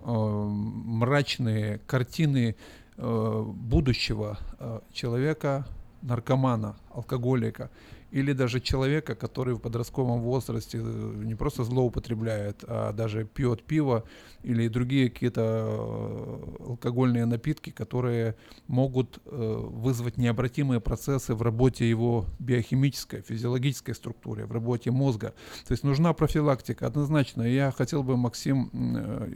э, 0.00 0.10
мрачные 0.10 1.80
картины 1.86 2.56
э, 2.96 3.44
будущего 3.46 4.38
э, 4.58 4.80
человека, 4.92 5.66
наркомана, 6.06 6.76
алкоголика, 6.94 7.70
или 8.12 8.32
даже 8.32 8.60
человека, 8.60 9.14
который 9.14 9.54
в 9.54 9.58
подростковом 9.58 10.20
возрасте 10.20 10.78
э, 10.80 11.12
не 11.24 11.34
просто 11.34 11.64
злоупотребляет, 11.64 12.64
а 12.66 12.92
даже 12.92 13.24
пьет 13.24 13.62
пиво 13.64 14.04
или 14.42 14.68
другие 14.68 15.10
какие-то 15.10 15.42
э, 15.42 16.64
алкогольные 16.68 17.26
напитки, 17.26 17.70
которые 17.70 18.36
могут 18.68 19.18
э, 19.24 19.30
вызвать 19.30 20.16
необратимые 20.16 20.80
процессы 20.80 21.34
в 21.34 21.42
работе 21.42 21.88
его 21.88 22.26
биохимической, 22.38 23.22
физиологической 23.22 23.94
структуры, 23.94 24.46
в 24.46 24.52
работе 24.52 24.92
мозга. 24.92 25.34
То 25.66 25.72
есть 25.72 25.82
нужна 25.82 26.12
профилактика 26.12 26.86
однозначно. 26.86 27.42
Я 27.42 27.72
хотел 27.72 28.04
бы, 28.04 28.16
Максим, 28.16 28.70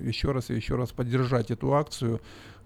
еще 0.01 0.31
раз 0.31 0.51
и 0.51 0.55
еще 0.55 0.77
раз 0.77 0.91
поддержать 0.91 1.51
эту 1.51 1.75
акцию 1.75 2.21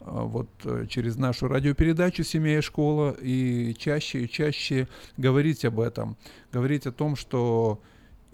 вот 0.05 0.49
через 0.89 1.17
нашу 1.17 1.49
радиопередачу 1.49 2.25
«Семья 2.25 2.59
и 2.59 2.61
школа» 2.61 3.17
и 3.21 3.75
чаще 3.75 4.25
и 4.25 4.29
чаще 4.29 4.87
говорить 5.17 5.65
об 5.65 5.81
этом 5.81 6.17
говорить 6.53 6.87
о 6.87 6.93
том, 6.93 7.17
что 7.17 7.81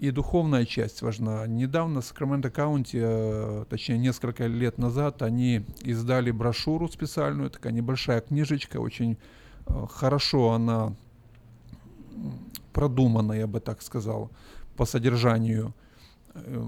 и 0.01 0.09
духовная 0.09 0.65
часть 0.65 1.03
важна. 1.03 1.45
Недавно 1.45 2.01
в 2.01 2.05
Сакраменто 2.05 2.49
Каунти, 2.49 2.99
э, 2.99 3.65
точнее 3.69 3.99
несколько 3.99 4.47
лет 4.47 4.79
назад, 4.79 5.21
они 5.21 5.63
издали 5.83 6.31
брошюру 6.31 6.87
специальную, 6.87 7.51
такая 7.51 7.71
небольшая 7.71 8.21
книжечка, 8.21 8.77
очень 8.77 9.17
э, 9.67 9.85
хорошо 9.91 10.53
она 10.53 10.95
продумана, 12.73 13.33
я 13.33 13.45
бы 13.45 13.59
так 13.59 13.83
сказал, 13.83 14.31
по 14.75 14.85
содержанию 14.85 15.73
э, 16.33 16.67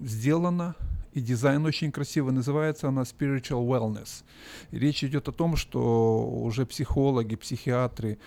сделана, 0.00 0.74
и 1.12 1.20
дизайн 1.20 1.66
очень 1.66 1.90
красивый, 1.92 2.32
называется 2.32 2.88
она 2.88 3.02
Spiritual 3.02 3.66
Wellness. 3.66 4.24
Речь 4.70 5.04
идет 5.04 5.28
о 5.28 5.32
том, 5.32 5.56
что 5.56 6.28
уже 6.44 6.66
психологи, 6.66 7.36
психиатры, 7.36 8.18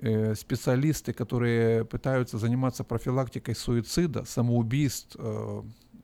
э, 0.00 0.34
специалисты, 0.34 1.12
которые 1.12 1.84
пытаются 1.84 2.38
заниматься 2.38 2.84
профилактикой 2.84 3.54
суицида, 3.54 4.24
самоубийств, 4.24 5.16
э, 5.18 5.62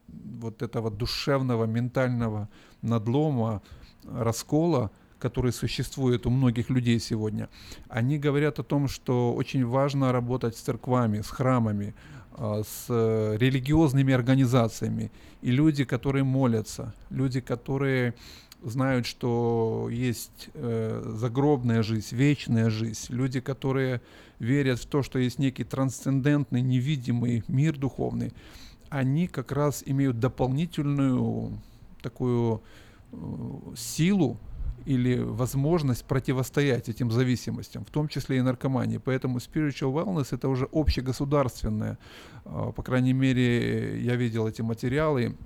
вот 0.08 0.62
этого 0.62 0.90
душевного, 0.90 1.64
ментального 1.64 2.48
надлома, 2.82 3.62
раскола, 4.04 4.90
который 5.18 5.52
существует 5.52 6.26
у 6.26 6.30
многих 6.30 6.70
людей 6.70 7.00
сегодня, 7.00 7.48
они 7.88 8.18
говорят 8.18 8.58
о 8.58 8.62
том, 8.62 8.88
что 8.88 9.34
очень 9.34 9.64
важно 9.64 10.12
работать 10.12 10.56
с 10.56 10.60
церквами, 10.60 11.22
с 11.22 11.30
храмами, 11.30 11.94
с 12.36 12.86
э, 12.88 13.36
религиозными 13.38 14.12
организациями. 14.12 15.10
И 15.42 15.50
люди, 15.50 15.84
которые 15.84 16.24
молятся, 16.24 16.94
люди, 17.10 17.40
которые 17.40 18.14
знают, 18.62 19.06
что 19.06 19.88
есть 19.90 20.48
э, 20.54 21.14
загробная 21.16 21.82
жизнь, 21.82 22.14
вечная 22.14 22.70
жизнь, 22.70 23.06
люди, 23.12 23.40
которые 23.40 24.00
верят 24.38 24.80
в 24.80 24.86
то, 24.86 25.02
что 25.02 25.18
есть 25.18 25.38
некий 25.38 25.64
трансцендентный, 25.64 26.62
невидимый 26.62 27.44
мир 27.48 27.78
духовный, 27.78 28.32
они 28.88 29.28
как 29.28 29.52
раз 29.52 29.82
имеют 29.86 30.20
дополнительную 30.20 31.58
такую 32.02 32.62
э, 33.12 33.16
силу 33.76 34.38
или 34.86 35.18
возможность 35.18 36.04
противостоять 36.04 36.88
этим 36.88 37.10
зависимостям, 37.10 37.84
в 37.84 37.90
том 37.90 38.08
числе 38.08 38.38
и 38.38 38.40
наркомании. 38.40 38.98
Поэтому 38.98 39.38
spiritual 39.38 39.92
wellness 39.92 40.28
это 40.30 40.48
уже 40.48 40.68
общегосударственное. 40.72 41.98
А, 42.44 42.70
по 42.70 42.82
крайней 42.82 43.12
мере, 43.12 44.00
я 44.00 44.14
видел 44.14 44.46
эти 44.46 44.62
материалы, 44.62 45.36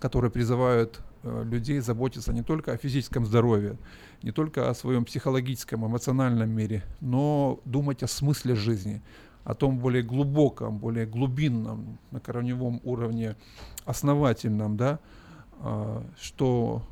которые 0.00 0.30
призывают 0.30 1.00
э, 1.22 1.44
людей 1.44 1.80
заботиться 1.80 2.32
не 2.32 2.42
только 2.42 2.72
о 2.72 2.76
физическом 2.78 3.26
здоровье, 3.26 3.76
не 4.22 4.32
только 4.32 4.70
о 4.70 4.74
своем 4.74 5.04
психологическом, 5.04 5.86
эмоциональном 5.86 6.48
мире, 6.48 6.82
но 7.00 7.60
думать 7.66 8.02
о 8.02 8.08
смысле 8.08 8.54
жизни, 8.54 9.02
о 9.44 9.54
том 9.54 9.78
более 9.78 10.02
глубоком, 10.02 10.78
более 10.78 11.04
глубинном, 11.04 11.98
на 12.10 12.20
корневом 12.20 12.80
уровне, 12.84 13.36
основательном, 13.84 14.78
да, 14.78 14.98
а, 15.60 16.02
что 16.18 16.82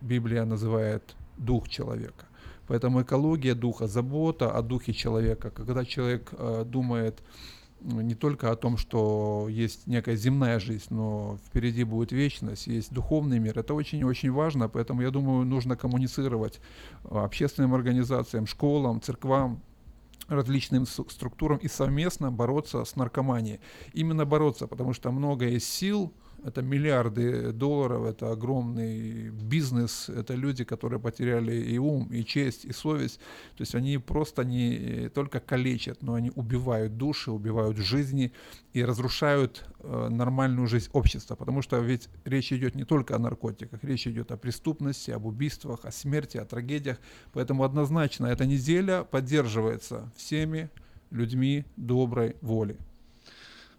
Библия 0.00 0.44
называет 0.44 1.16
дух 1.36 1.68
человека. 1.68 2.26
Поэтому 2.66 3.02
экология 3.02 3.54
духа, 3.54 3.86
забота 3.86 4.50
о 4.50 4.62
духе 4.62 4.92
человека, 4.92 5.50
когда 5.50 5.84
человек 5.84 6.30
э, 6.32 6.64
думает 6.66 7.22
не 7.84 8.14
только 8.14 8.50
о 8.50 8.56
том, 8.56 8.78
что 8.78 9.46
есть 9.50 9.86
некая 9.86 10.16
земная 10.16 10.58
жизнь, 10.58 10.86
но 10.88 11.38
впереди 11.46 11.84
будет 11.84 12.12
вечность, 12.12 12.66
есть 12.66 12.92
духовный 12.92 13.38
мир. 13.38 13.58
Это 13.58 13.74
очень-очень 13.74 14.32
важно, 14.32 14.68
поэтому 14.68 15.02
я 15.02 15.10
думаю, 15.10 15.44
нужно 15.44 15.76
коммуницировать 15.76 16.60
э, 17.04 17.18
общественным 17.18 17.74
организациям, 17.74 18.46
школам, 18.46 19.02
церквам, 19.02 19.62
различным 20.28 20.86
структурам 20.86 21.58
и 21.58 21.68
совместно 21.68 22.32
бороться 22.32 22.84
с 22.84 22.96
наркоманией. 22.96 23.60
Именно 23.92 24.24
бороться, 24.24 24.66
потому 24.66 24.94
что 24.94 25.10
много 25.12 25.46
есть 25.46 25.68
сил, 25.68 26.14
это 26.44 26.62
миллиарды 26.62 27.52
долларов, 27.52 28.04
это 28.04 28.30
огромный 28.30 29.30
бизнес, 29.30 30.08
это 30.08 30.34
люди, 30.34 30.64
которые 30.64 31.00
потеряли 31.00 31.54
и 31.54 31.78
ум, 31.78 32.08
и 32.12 32.24
честь, 32.24 32.64
и 32.64 32.72
совесть. 32.72 33.18
То 33.56 33.62
есть 33.62 33.74
они 33.74 33.98
просто 33.98 34.44
не 34.44 35.08
только 35.08 35.40
калечат, 35.40 36.02
но 36.02 36.14
они 36.14 36.30
убивают 36.34 36.96
души, 36.96 37.30
убивают 37.30 37.78
жизни 37.78 38.32
и 38.74 38.84
разрушают 38.84 39.66
э, 39.80 40.08
нормальную 40.10 40.66
жизнь 40.66 40.90
общества. 40.92 41.34
Потому 41.34 41.62
что 41.62 41.78
ведь 41.78 42.08
речь 42.24 42.52
идет 42.52 42.74
не 42.74 42.84
только 42.84 43.16
о 43.16 43.18
наркотиках, 43.18 43.82
речь 43.82 44.06
идет 44.06 44.30
о 44.30 44.36
преступности, 44.36 45.10
об 45.12 45.24
убийствах, 45.24 45.84
о 45.84 45.92
смерти, 45.92 46.36
о 46.36 46.44
трагедиях. 46.44 46.98
Поэтому 47.32 47.64
однозначно 47.64 48.26
эта 48.26 48.44
неделя 48.44 49.04
поддерживается 49.04 50.12
всеми 50.16 50.70
людьми 51.10 51.64
доброй 51.76 52.36
воли. 52.42 52.76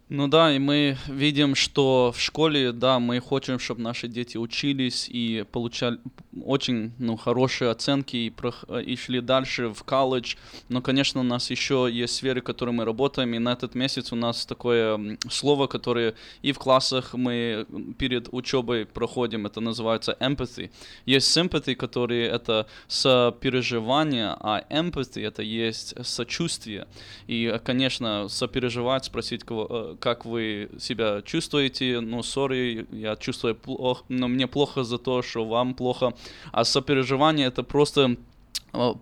Ну 0.08 0.28
да, 0.28 0.56
и 0.56 0.60
мы 0.60 0.98
видим, 1.08 1.56
что 1.56 2.14
в 2.16 2.22
школе, 2.22 2.72
да, 2.72 3.00
мы 3.00 3.20
хотим, 3.20 3.58
чтобы 3.58 3.82
наши 3.82 4.08
дети 4.08 4.38
учились 4.38 5.10
и 5.10 5.46
получали 5.52 5.98
очень 6.44 6.92
ну, 7.00 7.18
хорошие 7.18 7.72
оценки 7.72 8.16
и, 8.16 8.30
прох, 8.30 8.66
и 8.86 8.96
шли 8.98 9.20
дальше 9.20 9.70
в 9.70 9.84
колледж. 9.84 10.36
Но, 10.70 10.84
конечно, 10.84 11.22
у 11.22 11.24
нас 11.24 11.50
еще 11.50 11.90
есть 11.92 12.18
сферы, 12.18 12.42
в 12.42 12.44
которых 12.44 12.76
мы 12.76 12.86
работаем, 12.86 13.34
и 13.34 13.40
на 13.40 13.54
этот 13.54 13.74
месяц 13.74 14.14
у 14.14 14.16
нас 14.16 14.46
такое 14.46 15.18
слово, 15.28 15.66
которое 15.66 16.14
и 16.44 16.52
в 16.52 16.60
классах 16.60 17.16
мы 17.16 17.66
перед 17.98 18.28
учебой 18.32 18.86
проходим, 18.86 19.48
это 19.48 19.60
называется 19.60 20.16
empathy. 20.20 20.70
Есть 21.08 21.36
sympathy, 21.36 21.74
который 21.74 22.26
это 22.26 22.68
сопереживание, 22.88 24.36
а 24.40 24.64
empathy 24.70 25.26
это 25.26 25.42
есть 25.42 25.96
сочувствие. 26.06 26.88
И, 27.26 27.60
конечно, 27.64 28.28
сопереживать, 28.28 29.06
спросить 29.06 29.44
кого 29.44 29.68
э, 29.70 29.95
как 30.00 30.26
вы 30.26 30.70
себя 30.80 31.22
чувствуете, 31.22 32.00
ну, 32.00 32.24
сори, 32.24 32.86
я 32.92 33.16
чувствую 33.16 33.56
плохо, 33.56 34.04
но 34.10 34.28
мне 34.28 34.48
плохо 34.48 34.84
за 34.84 34.98
то, 34.98 35.22
что 35.22 35.46
вам 35.46 35.74
плохо, 35.74 36.14
а 36.52 36.64
сопереживание 36.64 37.48
это 37.48 37.64
просто 37.64 38.18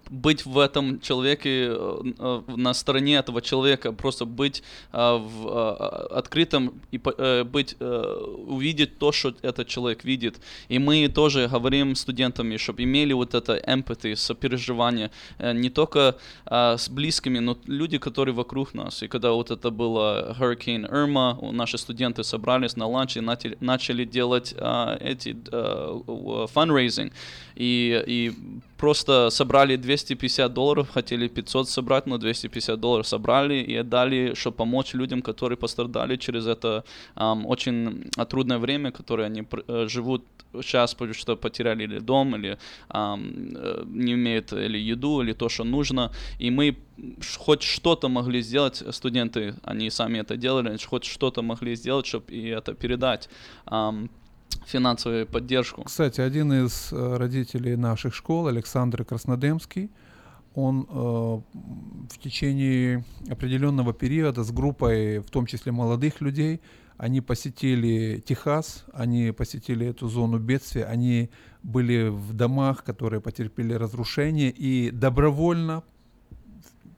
быть 0.09 0.45
в 0.45 0.57
этом 0.59 0.99
человеке, 0.99 1.67
э, 1.69 2.01
э, 2.19 2.41
на 2.55 2.73
стороне 2.73 3.15
этого 3.15 3.41
человека, 3.41 3.91
просто 3.91 4.25
быть 4.25 4.63
в, 4.91 6.17
открытым 6.17 6.81
и 6.91 6.97
быть, 7.43 7.75
увидеть 7.79 8.97
то, 8.97 9.11
что 9.11 9.33
этот 9.41 9.67
человек 9.67 10.03
видит. 10.03 10.39
И 10.69 10.79
мы 10.79 11.07
тоже 11.07 11.47
говорим 11.47 11.95
студентам, 11.95 12.57
чтобы 12.57 12.83
имели 12.83 13.13
вот 13.13 13.33
это 13.33 13.57
empathy, 13.57 14.15
сопереживание, 14.15 15.11
не 15.39 15.69
только 15.69 16.15
с 16.45 16.89
близкими, 16.89 17.39
но 17.39 17.57
люди, 17.67 17.97
которые 17.97 18.35
вокруг 18.35 18.73
нас. 18.73 19.03
И 19.03 19.07
когда 19.07 19.31
вот 19.31 19.51
это 19.51 19.71
было 19.71 20.35
Hurricane 20.39 20.89
Irma, 20.89 21.51
наши 21.51 21.77
студенты 21.77 22.23
собрались 22.23 22.75
на 22.75 22.87
ланч 22.87 23.17
и 23.17 23.21
начали 23.21 24.05
делать 24.05 24.53
эти 24.53 25.35
fundraising. 26.53 27.11
И, 27.55 28.03
и 28.07 28.33
просто 28.77 29.29
собрали 29.29 29.62
250 29.75 30.53
долларов, 30.53 30.89
хотели 30.89 31.27
500 31.27 31.69
собрать, 31.69 32.07
но 32.07 32.17
250 32.17 32.79
долларов 32.79 33.07
собрали 33.07 33.55
и 33.55 33.75
отдали, 33.75 34.33
чтобы 34.35 34.57
помочь 34.57 34.93
людям, 34.93 35.21
которые 35.21 35.57
пострадали 35.57 36.17
через 36.17 36.47
это 36.47 36.83
эм, 37.15 37.45
очень 37.45 38.11
трудное 38.29 38.57
время, 38.57 38.91
которое 38.91 39.25
они 39.25 39.43
э, 39.67 39.87
живут 39.89 40.23
сейчас, 40.53 40.93
потому 40.93 41.13
что 41.13 41.35
потеряли 41.35 41.83
или 41.83 41.99
дом, 41.99 42.35
или 42.35 42.57
эм, 42.93 43.95
не 44.03 44.13
имеют 44.13 44.53
или 44.53 44.77
еду, 44.77 45.21
или 45.21 45.33
то, 45.33 45.49
что 45.49 45.63
нужно. 45.63 46.11
И 46.39 46.51
мы 46.51 46.77
хоть 47.37 47.63
что-то 47.63 48.09
могли 48.09 48.41
сделать, 48.41 48.83
студенты, 48.91 49.55
они 49.63 49.89
сами 49.89 50.19
это 50.19 50.37
делали, 50.37 50.77
хоть 50.85 51.05
что-то 51.05 51.41
могли 51.41 51.75
сделать, 51.75 52.05
чтобы 52.05 52.31
и 52.31 52.47
это 52.49 52.73
передать. 52.73 53.29
Эм, 53.71 54.09
финансовую 54.65 55.27
поддержку. 55.27 55.83
Кстати, 55.83 56.21
один 56.21 56.51
из 56.53 56.91
э, 56.91 57.17
родителей 57.17 57.75
наших 57.75 58.13
школ, 58.13 58.47
Александр 58.47 59.03
Краснодемский, 59.05 59.89
он 60.55 60.87
э, 60.89 60.93
в 60.93 62.17
течение 62.21 63.03
определенного 63.29 63.93
периода 63.93 64.43
с 64.43 64.51
группой, 64.51 65.19
в 65.19 65.29
том 65.29 65.45
числе 65.45 65.71
молодых 65.71 66.21
людей, 66.21 66.61
они 66.97 67.21
посетили 67.21 68.23
Техас, 68.25 68.85
они 68.93 69.31
посетили 69.31 69.87
эту 69.87 70.07
зону 70.07 70.37
бедствия, 70.37 70.85
они 70.85 71.31
были 71.63 72.09
в 72.09 72.33
домах, 72.33 72.83
которые 72.83 73.19
потерпели 73.19 73.73
разрушение, 73.73 74.51
и 74.51 74.91
добровольно 74.91 75.83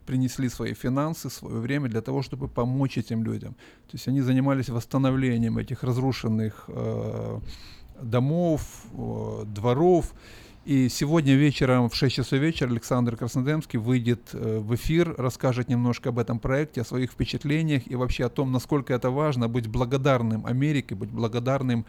принесли 0.06 0.50
свои 0.50 0.74
финансы, 0.74 1.30
свое 1.30 1.60
время 1.60 1.90
для 1.90 2.02
того, 2.02 2.22
чтобы 2.22 2.48
помочь 2.48 2.98
этим 2.98 3.24
людям. 3.24 3.54
То 3.88 3.94
есть 3.94 4.08
они 4.08 4.22
занимались 4.22 4.70
восстановлением 4.70 5.58
этих 5.58 5.84
разрушенных 5.84 6.66
э, 6.68 7.40
домов, 8.02 8.62
э, 8.94 9.44
дворов. 9.46 10.14
И 10.66 10.90
сегодня 10.90 11.36
вечером 11.36 11.90
в 11.90 11.96
6 11.96 12.16
часов 12.16 12.40
вечера 12.40 12.72
Александр 12.72 13.16
Краснодемский 13.16 13.78
выйдет 13.78 14.30
э, 14.34 14.60
в 14.60 14.74
эфир, 14.74 15.14
расскажет 15.18 15.70
немножко 15.70 16.10
об 16.10 16.18
этом 16.18 16.40
проекте, 16.40 16.82
о 16.82 16.86
своих 16.86 17.12
впечатлениях 17.12 17.84
и 17.86 17.96
вообще 17.96 18.26
о 18.26 18.30
том, 18.30 18.52
насколько 18.52 18.94
это 18.94 19.12
важно 19.12 19.48
быть 19.48 19.68
благодарным 19.68 20.46
Америке, 20.46 20.96
быть 20.96 21.12
благодарным 21.12 21.86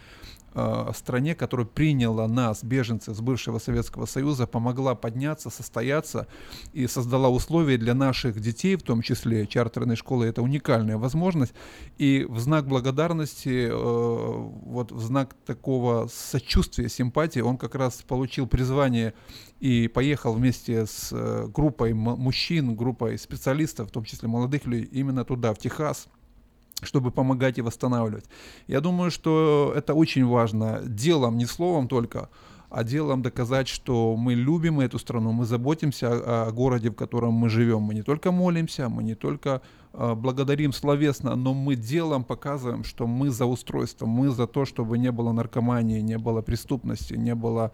э, 0.55 0.93
стране, 0.97 1.35
которая 1.35 1.67
приняла 1.67 2.27
нас, 2.27 2.65
беженцев 2.65 3.17
с 3.17 3.21
бывшего 3.21 3.59
Советского 3.59 4.07
Союза, 4.07 4.47
помогла 4.47 4.95
подняться, 4.95 5.51
состояться 5.51 6.27
и 6.73 6.87
создала 6.87 7.29
условия 7.29 7.79
для 7.79 7.95
наших 7.95 8.41
детей, 8.41 8.77
в 8.77 8.83
том 8.83 9.03
числе 9.03 9.47
чартерной 9.47 9.97
школы, 9.97 10.27
это 10.27 10.43
уникальная 10.43 10.97
возможность. 10.99 11.55
И 11.99 12.27
в 12.29 12.39
знак 12.39 12.67
благодарности, 12.67 13.69
э, 13.69 13.73
вот 13.73 14.93
в 14.93 15.01
знак 15.01 15.35
такого 15.45 16.09
сочувствия, 16.13 16.89
симпатии, 16.89 17.41
он 17.41 17.57
как 17.59 17.75
раз 17.75 18.03
получил 18.03 18.47
призвание 18.47 19.15
и 19.61 19.89
поехал 19.89 20.35
вместе 20.35 20.87
с 20.87 21.11
э, 21.13 21.47
группой 21.49 21.95
мужчин, 21.95 22.75
группой 22.77 23.19
специалистов, 23.19 23.89
в 23.89 23.93
том 23.93 24.05
числе 24.05 24.29
молодых 24.29 24.67
людей, 24.67 24.89
именно 24.93 25.25
туда, 25.25 25.55
в 25.55 25.59
Техас, 25.59 26.09
чтобы 26.83 27.11
помогать 27.11 27.59
и 27.59 27.63
восстанавливать. 27.63 28.25
Я 28.67 28.81
думаю, 28.81 29.11
что 29.11 29.73
это 29.77 29.95
очень 29.95 30.27
важно. 30.27 30.81
Делом, 30.85 31.39
не 31.39 31.47
словом 31.47 31.89
только, 31.89 32.29
а 32.69 32.85
делом 32.85 33.23
доказать, 33.23 33.69
что 33.69 34.17
мы 34.17 34.35
любим 34.35 34.81
эту 34.81 34.99
страну, 34.99 35.33
мы 35.33 35.45
заботимся 35.45 36.09
о, 36.13 36.49
о 36.49 36.53
городе, 36.53 36.91
в 36.91 36.95
котором 36.95 37.33
мы 37.33 37.49
живем. 37.49 37.83
Мы 37.83 37.95
не 37.95 38.03
только 38.03 38.33
молимся, 38.33 38.89
мы 38.89 39.03
не 39.03 39.15
только 39.15 39.63
благодарим 39.97 40.73
словесно, 40.73 41.37
но 41.37 41.55
мы 41.55 41.75
делом 41.75 42.25
показываем, 42.25 42.85
что 42.85 43.07
мы 43.07 43.31
за 43.31 43.47
устройство, 43.47 44.07
мы 44.07 44.31
за 44.31 44.47
то, 44.47 44.65
чтобы 44.65 44.99
не 44.99 45.11
было 45.11 45.33
наркомании, 45.33 46.01
не 46.01 46.19
было 46.19 46.43
преступности, 46.43 47.15
не 47.15 47.35
было 47.35 47.73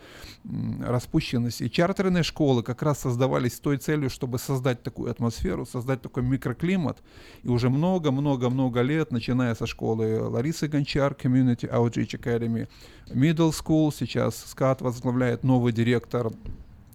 распущенности. 0.80 1.64
И 1.64 1.70
чартерные 1.70 2.22
школы 2.22 2.62
как 2.62 2.82
раз 2.82 3.00
создавались 3.00 3.54
с 3.54 3.60
той 3.60 3.78
целью, 3.78 4.10
чтобы 4.10 4.38
создать 4.38 4.82
такую 4.82 5.10
атмосферу, 5.10 5.66
создать 5.66 6.02
такой 6.02 6.22
микроклимат. 6.22 7.02
И 7.42 7.48
уже 7.48 7.70
много-много-много 7.70 8.82
лет, 8.82 9.10
начиная 9.10 9.54
со 9.54 9.66
школы 9.66 10.20
Ларисы 10.22 10.68
Гончар, 10.68 11.12
Community 11.12 11.68
Outreach 11.68 12.20
Academy, 12.20 12.68
Middle 13.08 13.50
School, 13.50 13.92
сейчас 13.92 14.36
СКАТ 14.36 14.80
возглавляет 14.82 15.42
новый 15.44 15.72
директор 15.72 16.30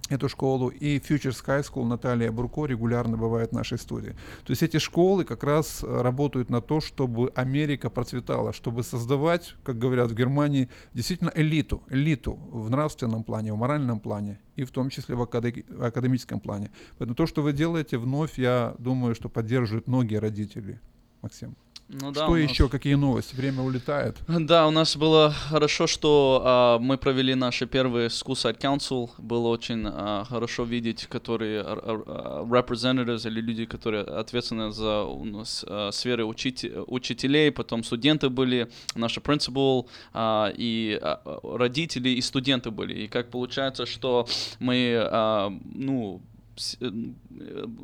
эту 0.10 0.30
школу, 0.30 0.70
и 0.70 1.00
Future 1.00 1.32
Sky 1.32 1.64
School 1.64 1.86
Наталья 1.86 2.32
Бурко 2.32 2.66
регулярно 2.66 3.18
бывает 3.18 3.50
в 3.50 3.54
нашей 3.54 3.78
студии. 3.78 4.16
То 4.46 4.52
есть 4.52 4.64
эти 4.64 4.78
школы 4.78 5.24
как 5.24 5.44
раз 5.44 5.84
э, 5.84 6.02
работают 6.02 6.50
на 6.50 6.62
то, 6.62 6.80
чтобы 6.80 7.32
Америка 7.36 7.90
процветала, 7.90 8.54
чтобы 8.54 8.84
создавать, 8.84 9.56
как 9.64 9.78
говорят 9.78 10.12
в 10.12 10.16
Германии, 10.16 10.70
действительно 10.94 11.32
элиту, 11.36 11.84
элиту 11.90 12.34
в 12.52 12.70
нравственном 12.70 13.24
плане, 13.24 13.54
в 13.54 13.58
моральном 13.58 14.00
плане, 14.00 14.40
и 14.56 14.64
в 14.64 14.72
том 14.72 14.90
числе 14.90 15.16
в 15.16 15.22
академическом 15.22 16.40
плане. 16.40 16.72
Поэтому 16.98 17.16
то, 17.16 17.28
что 17.28 17.42
вы 17.42 17.54
делаете, 17.54 17.98
вновь, 17.98 18.40
я 18.40 18.76
думаю, 18.80 19.16
что 19.16 19.30
поддерживают 19.30 19.88
многие 19.88 20.18
родители. 20.18 20.80
Максим. 21.22 21.56
Ну, 21.90 22.12
да, 22.12 22.26
что 22.26 22.36
нас... 22.36 22.50
еще? 22.50 22.68
Какие 22.68 22.96
новости? 22.96 23.34
Время 23.36 23.62
улетает. 23.62 24.18
Да, 24.28 24.68
у 24.68 24.72
нас 24.72 24.98
было 24.98 25.32
хорошо, 25.32 25.88
что 25.88 26.42
а, 26.44 26.80
мы 26.80 26.98
провели 26.98 27.34
наши 27.34 27.66
первые 27.66 28.10
Schoolside 28.10 28.60
Council. 28.60 29.10
Было 29.18 29.48
очень 29.48 29.86
а, 29.88 30.26
хорошо 30.26 30.64
видеть, 30.64 31.08
которые 31.08 31.62
а, 31.66 32.44
representatives 32.44 33.26
или 33.26 33.40
люди, 33.40 33.66
которые 33.66 34.04
ответственны 34.04 34.72
за 34.72 35.04
у 35.04 35.24
нас, 35.24 35.64
а, 35.68 35.92
сферы 35.92 36.26
учить, 36.26 36.66
учителей, 36.88 37.52
потом 37.52 37.84
студенты 37.84 38.30
были, 38.30 38.70
наши 38.96 39.22
principal, 39.22 39.88
а, 40.14 40.52
и 40.54 41.00
а, 41.02 41.40
родители, 41.44 42.10
и 42.10 42.22
студенты 42.22 42.70
были. 42.70 43.04
И 43.04 43.08
как 43.08 43.30
получается, 43.30 43.86
что 43.86 44.28
мы, 44.60 44.98
а, 45.00 45.54
ну, 45.74 46.22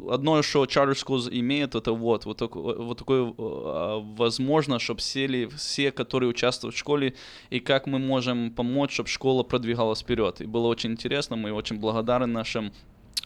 одно, 0.10 0.42
что 0.42 0.64
Charter 0.66 0.94
Schools 0.94 1.30
имеет, 1.32 1.76
это 1.76 1.94
вот, 1.94 2.26
вот, 2.26 2.38
такое, 2.38 2.76
вот 2.76 2.98
такое 2.98 3.34
а, 3.38 4.00
возможно, 4.00 4.80
чтобы 4.80 5.02
сели 5.02 5.50
все, 5.56 5.92
которые 5.92 6.30
участвуют 6.30 6.76
в 6.76 6.78
школе, 6.78 7.16
и 7.50 7.60
как 7.60 7.88
мы 7.88 8.00
можем 8.00 8.52
помочь, 8.52 8.94
чтобы 8.94 9.10
школа 9.10 9.44
продвигалась 9.44 10.02
вперед. 10.02 10.42
И 10.42 10.46
было 10.46 10.68
очень 10.68 10.92
интересно, 10.92 11.36
мы 11.36 11.52
очень 11.52 11.80
благодарны 11.80 12.28
нашим 12.28 12.72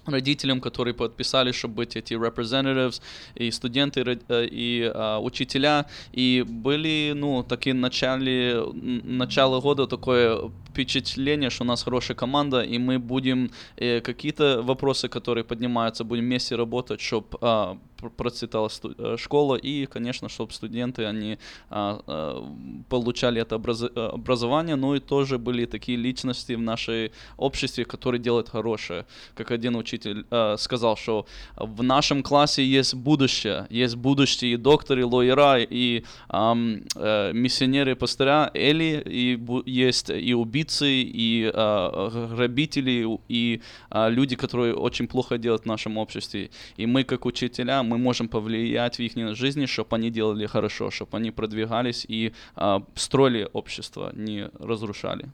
родителям, 0.05 0.61
которые 0.61 0.93
подписали, 0.93 1.51
чтобы 1.51 1.75
быть 1.75 1.95
эти 1.95 2.13
representatives, 2.13 3.01
и 3.35 3.51
студенты, 3.51 4.19
э, 4.29 4.47
и 4.49 4.91
а, 4.93 5.19
учителя, 5.19 5.85
и 6.13 6.45
были, 6.47 7.13
ну, 7.15 7.43
такие 7.43 7.73
начале, 7.73 8.63
начало 8.73 9.61
года 9.61 9.87
такое 9.87 10.51
впечатление, 10.69 11.49
что 11.49 11.63
у 11.63 11.67
нас 11.67 11.83
хорошая 11.83 12.15
команда, 12.15 12.61
и 12.61 12.77
мы 12.77 12.99
будем 12.99 13.51
э, 13.77 14.01
какие-то 14.01 14.61
вопросы, 14.61 15.07
которые 15.09 15.43
поднимаются, 15.43 16.03
будем 16.03 16.23
вместе 16.23 16.55
работать, 16.55 17.01
чтобы 17.01 17.37
а, 17.41 17.77
процветала 18.17 18.69
э, 18.83 19.17
школа, 19.17 19.55
и, 19.55 19.85
конечно, 19.85 20.29
чтобы 20.29 20.53
студенты, 20.53 21.05
они 21.05 21.37
а, 21.69 22.01
а, 22.07 22.83
получали 22.89 23.41
это 23.41 23.55
образ, 23.55 23.83
э, 23.83 24.09
образование, 24.13 24.75
ну 24.75 24.95
и 24.95 24.99
тоже 24.99 25.37
были 25.37 25.65
такие 25.65 25.97
личности 25.97 26.53
в 26.53 26.61
нашей 26.61 27.11
обществе, 27.37 27.85
которые 27.85 28.21
делают 28.21 28.49
хорошее. 28.49 29.05
Как 29.35 29.51
один 29.51 29.75
учитель 29.75 30.25
а, 30.31 30.57
сказал, 30.57 30.97
что 30.97 31.25
в 31.55 31.83
нашем 31.83 32.23
классе 32.23 32.63
есть 32.63 32.95
будущее, 32.95 33.67
есть 33.69 33.95
будущее 33.95 34.53
и 34.53 34.57
докторы, 34.57 35.01
и 35.01 35.03
лоера, 35.03 35.59
и 35.59 36.03
а, 36.29 36.55
а, 36.95 37.31
миссионеры, 37.33 37.95
пастыря, 37.95 38.51
Эли, 38.53 39.01
и 39.05 39.39
есть 39.65 40.09
и 40.09 40.33
убийцы, 40.33 41.01
и 41.01 41.51
а, 41.53 42.09
грабители, 42.35 43.05
и 43.27 43.61
а, 43.89 44.09
люди, 44.09 44.35
которые 44.35 44.73
очень 44.73 45.07
плохо 45.07 45.37
делают 45.37 45.63
в 45.63 45.65
нашем 45.65 45.97
обществе. 45.97 46.49
И 46.77 46.85
мы, 46.85 47.03
как 47.03 47.25
учителя, 47.25 47.83
мы 47.87 47.97
можем 47.97 48.27
повлиять 48.27 48.97
в 48.97 48.99
их 48.99 49.35
жизни, 49.35 49.65
чтобы 49.65 49.95
они 49.95 50.09
делали 50.09 50.45
хорошо, 50.45 50.91
чтобы 50.91 51.17
они 51.17 51.31
продвигались 51.31 52.05
и 52.07 52.33
а, 52.55 52.83
строили 52.95 53.49
общество, 53.53 54.11
не 54.13 54.49
разрушали. 54.59 55.29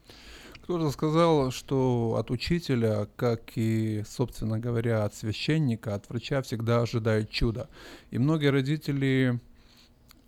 Кто-то 0.64 0.92
сказал, 0.92 1.52
что 1.52 2.16
от 2.18 2.32
учителя, 2.32 3.10
как 3.18 3.42
и, 3.56 4.04
собственно 4.08 4.60
говоря, 4.60 5.04
от 5.04 5.14
священника, 5.14 5.96
от 5.96 6.08
врача 6.10 6.42
всегда 6.42 6.82
ожидают 6.82 7.30
чуда. 7.30 7.68
И 8.12 8.18
многие 8.18 8.50
родители 8.50 9.42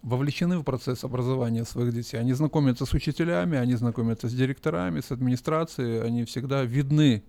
вовлечены 0.02 0.58
в 0.58 0.64
процесс 0.64 1.06
образования 1.06 1.64
своих 1.64 1.94
детей. 1.94 2.18
Они 2.18 2.34
знакомятся 2.34 2.86
с 2.86 2.94
учителями, 2.94 3.58
они 3.58 3.76
знакомятся 3.76 4.28
с 4.28 4.34
директорами, 4.34 5.00
с 5.00 5.12
администрацией, 5.12 6.02
они 6.02 6.26
всегда 6.26 6.64
видны, 6.64 7.24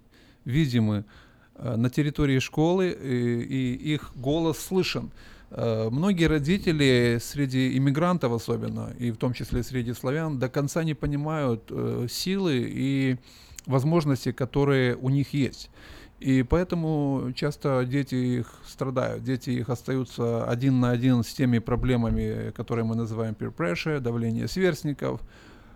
видимы 0.45 0.99
Э, 0.99 1.03
на 1.59 1.91
территории 1.91 2.39
школы, 2.39 2.91
и, 2.91 3.43
и 3.43 3.95
их 3.95 4.13
голос 4.15 4.59
слышен. 4.59 5.11
Э, 5.51 5.89
многие 5.91 6.27
родители 6.27 7.19
среди 7.21 7.77
иммигрантов 7.77 8.33
особенно, 8.33 8.93
и 8.99 9.11
в 9.11 9.17
том 9.17 9.33
числе 9.33 9.63
среди 9.63 9.93
славян, 9.93 10.39
до 10.39 10.49
конца 10.49 10.85
не 10.85 10.95
понимают 10.95 11.65
э, 11.71 12.07
силы 12.11 12.65
и 12.67 13.17
возможности, 13.67 14.33
которые 14.33 14.97
у 14.97 15.09
них 15.09 15.35
есть. 15.35 15.71
И 16.19 16.43
поэтому 16.43 17.33
часто 17.35 17.85
дети 17.85 18.15
их 18.15 18.55
страдают, 18.67 19.23
дети 19.23 19.51
их 19.51 19.69
остаются 19.69 20.49
один 20.49 20.81
на 20.81 20.91
один 20.91 21.23
с 21.23 21.33
теми 21.35 21.59
проблемами, 21.59 22.53
которые 22.53 22.87
мы 22.87 22.97
называем 22.97 23.35
peer 23.35 23.55
pressure, 23.55 24.01
давление 24.01 24.49
сверстников, 24.49 25.21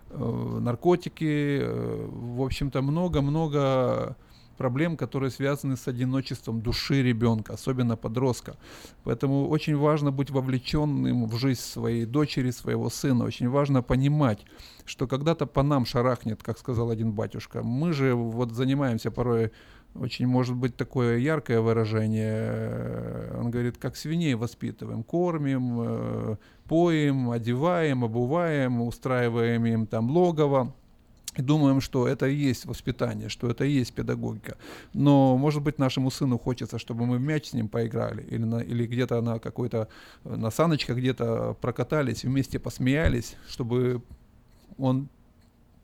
наркотики, 0.09 1.61
в 1.63 2.41
общем-то 2.41 2.81
много-много 2.81 4.17
проблем, 4.61 4.95
которые 4.95 5.31
связаны 5.31 5.75
с 5.75 5.87
одиночеством 5.87 6.61
души 6.61 7.01
ребенка, 7.01 7.53
особенно 7.53 7.97
подростка. 7.97 8.57
Поэтому 9.03 9.49
очень 9.49 9.75
важно 9.75 10.11
быть 10.11 10.29
вовлеченным 10.29 11.25
в 11.25 11.35
жизнь 11.35 11.61
своей 11.61 12.05
дочери, 12.05 12.51
своего 12.51 12.89
сына. 12.91 13.25
Очень 13.25 13.49
важно 13.49 13.81
понимать, 13.81 14.45
что 14.85 15.07
когда-то 15.07 15.47
по 15.47 15.63
нам 15.63 15.85
шарахнет, 15.85 16.43
как 16.43 16.59
сказал 16.59 16.91
один 16.91 17.11
батюшка. 17.11 17.63
Мы 17.63 17.93
же 17.93 18.13
вот 18.13 18.51
занимаемся 18.51 19.09
порой 19.09 19.51
очень 19.95 20.27
может 20.27 20.55
быть 20.55 20.75
такое 20.77 21.17
яркое 21.17 21.59
выражение. 21.59 23.31
Он 23.39 23.49
говорит, 23.49 23.77
как 23.77 23.95
свиней 23.97 24.35
воспитываем, 24.35 25.03
кормим, 25.03 25.81
э, 25.81 26.35
поем, 26.67 27.31
одеваем, 27.31 28.03
обуваем, 28.03 28.81
устраиваем 28.81 29.65
им 29.65 29.87
там 29.87 30.11
логово. 30.11 30.75
И 31.37 31.41
думаем, 31.41 31.79
что 31.81 32.07
это 32.07 32.27
и 32.27 32.35
есть 32.35 32.65
воспитание, 32.65 33.29
что 33.29 33.49
это 33.49 33.63
и 33.63 33.71
есть 33.71 33.93
педагогика. 33.93 34.57
Но, 34.93 35.37
может 35.37 35.61
быть, 35.63 35.79
нашему 35.79 36.11
сыну 36.11 36.37
хочется, 36.37 36.77
чтобы 36.77 37.05
мы 37.05 37.17
в 37.17 37.21
мяч 37.21 37.47
с 37.47 37.53
ним 37.53 37.69
поиграли, 37.69 38.23
или, 38.23 38.43
на, 38.43 38.59
или 38.59 38.85
где-то 38.85 39.21
на 39.21 39.39
какой-то, 39.39 39.87
на 40.25 40.51
саночках 40.51 40.97
где-то 40.97 41.55
прокатались, 41.61 42.23
вместе 42.23 42.59
посмеялись, 42.59 43.35
чтобы 43.47 44.01
он 44.77 45.07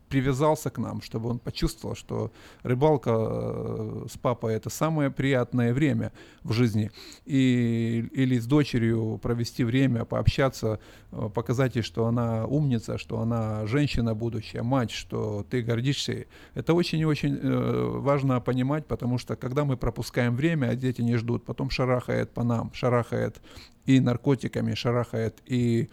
привязался 0.08 0.70
к 0.70 0.78
нам, 0.78 1.02
чтобы 1.02 1.28
он 1.28 1.38
почувствовал, 1.38 1.94
что 1.94 2.32
рыбалка 2.62 3.10
э, 3.14 4.06
с 4.10 4.16
папой 4.16 4.54
это 4.54 4.70
самое 4.70 5.10
приятное 5.10 5.72
время 5.72 6.12
в 6.42 6.52
жизни. 6.52 6.90
И, 7.26 8.08
или 8.12 8.38
с 8.38 8.46
дочерью 8.46 9.18
провести 9.22 9.64
время, 9.64 10.04
пообщаться, 10.04 10.80
э, 11.12 11.30
показать 11.34 11.76
ей, 11.76 11.82
что 11.82 12.06
она 12.06 12.46
умница, 12.46 12.98
что 12.98 13.20
она 13.20 13.66
женщина 13.66 14.14
будущая, 14.14 14.62
мать, 14.62 14.90
что 14.90 15.46
ты 15.48 15.62
гордишься 15.62 16.12
ей. 16.12 16.26
Это 16.54 16.74
очень 16.74 17.00
и 17.00 17.04
очень 17.04 17.38
э, 17.40 17.98
важно 17.98 18.40
понимать, 18.40 18.86
потому 18.86 19.18
что 19.18 19.36
когда 19.36 19.64
мы 19.64 19.76
пропускаем 19.76 20.36
время, 20.36 20.68
а 20.68 20.76
дети 20.76 21.02
не 21.02 21.16
ждут, 21.16 21.44
потом 21.44 21.70
шарахает 21.70 22.30
по 22.30 22.44
нам, 22.44 22.72
шарахает 22.72 23.40
и 23.86 24.00
наркотиками, 24.00 24.74
шарахает 24.74 25.38
и 25.46 25.88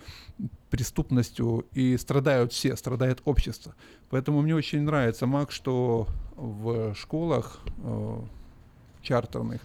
преступностью, 0.70 1.66
и 1.74 1.98
страдают 1.98 2.52
все, 2.52 2.76
страдает 2.76 3.22
общество. 3.24 3.74
Поэтому 4.16 4.42
мне 4.42 4.56
очень 4.56 4.84
нравится, 4.84 5.28
Мак, 5.28 5.52
что 5.52 6.08
в 6.38 6.96
школах 6.96 7.60
э, 7.84 8.22
чартерных 9.02 9.60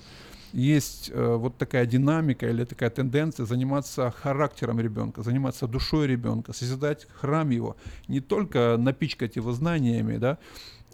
есть 0.53 1.09
э, 1.15 1.37
вот 1.37 1.57
такая 1.57 1.87
динамика 1.87 2.49
или 2.51 2.65
такая 2.65 2.91
тенденция 2.91 3.47
заниматься 3.47 4.11
характером 4.11 4.81
ребенка, 4.81 5.23
заниматься 5.23 5.69
душой 5.69 6.09
ребенка, 6.09 6.53
созидать 6.53 7.07
храм 7.13 7.49
его, 7.51 7.77
не 8.09 8.19
только 8.19 8.77
напичкать 8.77 9.37
его 9.37 9.53
знаниями, 9.53 10.17
да, 10.17 10.37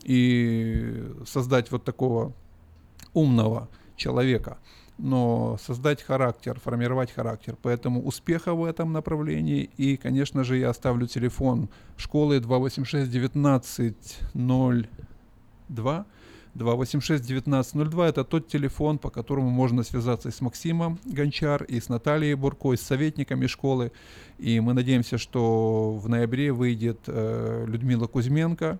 и 0.02 1.10
создать 1.26 1.70
вот 1.70 1.82
такого 1.82 2.34
умного 3.14 3.70
человека, 3.96 4.58
но 4.98 5.56
создать 5.60 6.02
характер, 6.02 6.58
формировать 6.62 7.12
характер. 7.12 7.56
Поэтому 7.62 8.02
успеха 8.02 8.54
в 8.54 8.64
этом 8.64 8.92
направлении. 8.92 9.70
И, 9.76 9.96
конечно 9.96 10.44
же, 10.44 10.56
я 10.56 10.70
оставлю 10.70 11.06
телефон 11.06 11.68
школы 11.96 12.40
286 12.40 13.14
1902. 13.14 16.06
286-1902 16.56 18.08
это 18.08 18.24
тот 18.24 18.48
телефон, 18.48 18.98
по 18.98 19.10
которому 19.10 19.50
можно 19.50 19.82
связаться 19.82 20.30
с 20.30 20.40
Максимом 20.40 20.98
Гончар, 21.04 21.62
и 21.64 21.80
с 21.80 21.88
Натальей 21.88 22.34
Бурко, 22.34 22.72
и 22.72 22.76
с 22.76 22.80
советниками 22.80 23.46
школы. 23.46 23.92
И 24.38 24.58
мы 24.60 24.72
надеемся, 24.72 25.18
что 25.18 25.92
в 25.92 26.08
ноябре 26.08 26.52
выйдет 26.52 27.00
э, 27.06 27.64
Людмила 27.66 28.06
Кузьменко, 28.06 28.78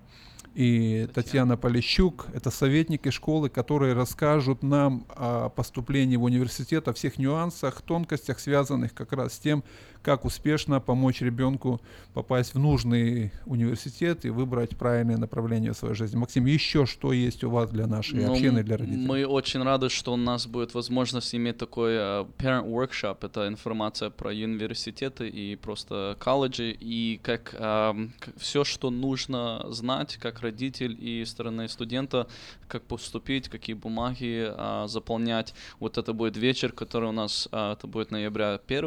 и 0.57 1.07
Татьяна 1.13 1.59
Полищук, 1.59 2.29
это 2.33 2.51
советники 2.51 3.11
школы, 3.11 3.51
которые 3.51 3.93
расскажут 3.93 4.63
нам 4.63 5.05
о 5.11 5.51
поступлении 5.51 6.17
в 6.17 6.23
университет, 6.23 6.89
о 6.89 6.95
всех 6.95 7.19
нюансах, 7.19 7.83
тонкостях, 7.83 8.41
связанных 8.41 8.95
как 8.95 9.13
раз 9.13 9.35
с 9.35 9.39
тем, 9.39 9.63
как 10.07 10.25
успешно 10.25 10.81
помочь 10.81 11.21
ребенку 11.21 11.81
попасть 12.15 12.55
в 12.55 12.59
нужный 12.59 13.33
университет 13.45 14.25
и 14.25 14.31
выбрать 14.31 14.77
правильное 14.79 15.19
направление 15.19 15.73
в 15.73 15.77
своей 15.77 15.95
жизни. 15.95 16.17
Максим, 16.17 16.47
еще 16.47 16.87
что 16.87 17.13
есть 17.13 17.45
у 17.45 17.51
вас 17.51 17.69
для 17.71 17.87
нашей 17.87 18.25
ну, 18.25 18.33
общины, 18.33 18.63
для 18.63 18.77
родителей? 18.79 19.05
Мы 19.05 19.27
очень 19.27 19.63
рады, 19.63 19.91
что 19.91 20.15
у 20.15 20.17
нас 20.17 20.47
будет 20.47 20.75
возможность 20.75 21.35
иметь 21.35 21.59
такой 21.59 21.95
uh, 21.95 22.27
parent 22.39 22.67
workshop. 22.67 23.19
Это 23.23 23.49
информация 23.49 24.09
про 24.11 24.31
университеты 24.31 25.29
и 25.29 25.57
просто 25.57 26.17
колледжи, 26.21 26.71
и 26.71 27.19
как 27.23 27.55
uh, 27.59 28.11
все, 28.39 28.63
что 28.63 28.91
нужно 28.91 29.67
знать, 29.71 30.19
как 30.19 30.41
родитель 30.47 30.97
и 31.01 31.25
стороны 31.25 31.69
студента, 31.69 32.27
как 32.69 32.83
поступить, 32.83 33.49
какие 33.49 33.77
бумаги 33.77 34.49
uh, 34.49 34.89
заполнять. 34.89 35.55
Вот 35.81 35.99
это 35.99 36.13
будет 36.13 36.37
вечер, 36.37 36.73
который 36.73 37.09
у 37.09 37.13
нас, 37.13 37.49
uh, 37.53 37.73
это 37.73 37.87
будет 37.87 38.11
ноября 38.11 38.61
1 38.67 38.85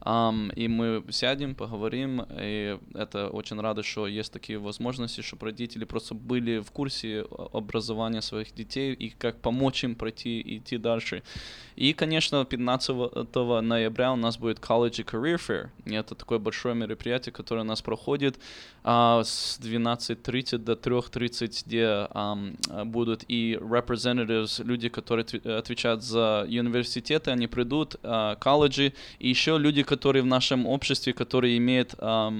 um, 0.00 0.54
и 0.54 0.68
мы 0.68 1.04
сядем, 1.10 1.54
поговорим, 1.54 2.22
и 2.40 2.78
это 2.94 3.28
очень 3.28 3.60
рады, 3.60 3.82
что 3.82 4.06
есть 4.06 4.32
такие 4.32 4.58
возможности, 4.58 5.22
чтобы 5.22 5.46
родители 5.46 5.84
просто 5.84 6.14
были 6.14 6.60
в 6.60 6.70
курсе 6.70 7.24
образования 7.52 8.22
своих 8.22 8.54
детей 8.54 8.94
и 8.94 9.10
как 9.10 9.40
помочь 9.40 9.84
им 9.84 9.94
пройти 9.94 10.40
и 10.40 10.58
идти 10.58 10.78
дальше. 10.78 11.22
И, 11.76 11.92
конечно, 11.92 12.44
15 12.44 12.88
ноября 13.62 14.12
у 14.12 14.16
нас 14.16 14.38
будет 14.38 14.58
College 14.58 15.04
Career 15.04 15.36
Fair. 15.36 15.68
Это 15.84 16.14
такое 16.14 16.38
большое 16.38 16.74
мероприятие, 16.74 17.32
которое 17.32 17.60
у 17.60 17.64
нас 17.64 17.82
проходит 17.82 18.38
а, 18.82 19.22
с 19.24 19.58
12.30 19.60 20.58
до 20.58 20.76
3.30, 20.86 21.64
где 21.66 21.86
а, 21.86 22.38
будут 22.84 23.24
и 23.28 23.58
representatives, 23.60 24.62
люди, 24.64 24.88
которые 24.88 25.26
отвечают 25.58 26.02
за 26.02 26.46
университеты, 26.48 27.30
они 27.30 27.46
придут, 27.46 27.96
а, 28.02 28.36
колледжи, 28.36 28.92
и 29.18 29.28
еще 29.28 29.58
люди, 29.58 29.82
которые 29.82 30.22
в 30.22 30.26
нашем 30.26 30.66
обществе, 30.66 31.12
которые 31.12 31.58
имеют 31.58 31.94
а, 31.98 32.32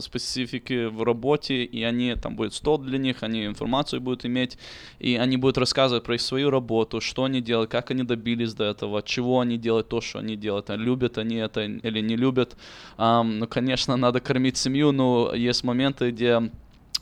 специфики 0.00 0.86
в 0.86 1.02
работе, 1.02 1.64
и 1.64 1.82
они, 1.82 2.14
там 2.14 2.36
будет 2.36 2.54
стол 2.54 2.78
для 2.78 2.98
них, 2.98 3.22
они 3.22 3.46
информацию 3.46 4.00
будут 4.00 4.24
иметь, 4.26 4.58
и 4.98 5.16
они 5.16 5.36
будут 5.36 5.58
рассказывать 5.58 6.04
про 6.04 6.18
свою 6.18 6.50
работу, 6.50 7.00
что 7.00 7.24
они 7.24 7.40
делают, 7.40 7.70
как 7.70 7.90
они 7.90 8.02
добились 8.02 8.54
до 8.54 8.64
этого, 8.64 9.02
чего 9.02 9.40
они 9.40 9.58
делают 9.58 9.88
то, 9.88 10.00
что 10.00 10.18
они 10.18 10.36
делают, 10.36 10.70
любят 10.70 11.18
они 11.18 11.36
это 11.36 11.62
или 11.62 12.00
не 12.00 12.16
любят. 12.16 12.56
Um, 12.98 13.38
ну, 13.38 13.46
конечно, 13.46 13.96
надо 13.96 14.20
кормить 14.20 14.56
семью, 14.56 14.92
но 14.92 15.34
есть 15.34 15.64
моменты, 15.64 16.10
где 16.10 16.50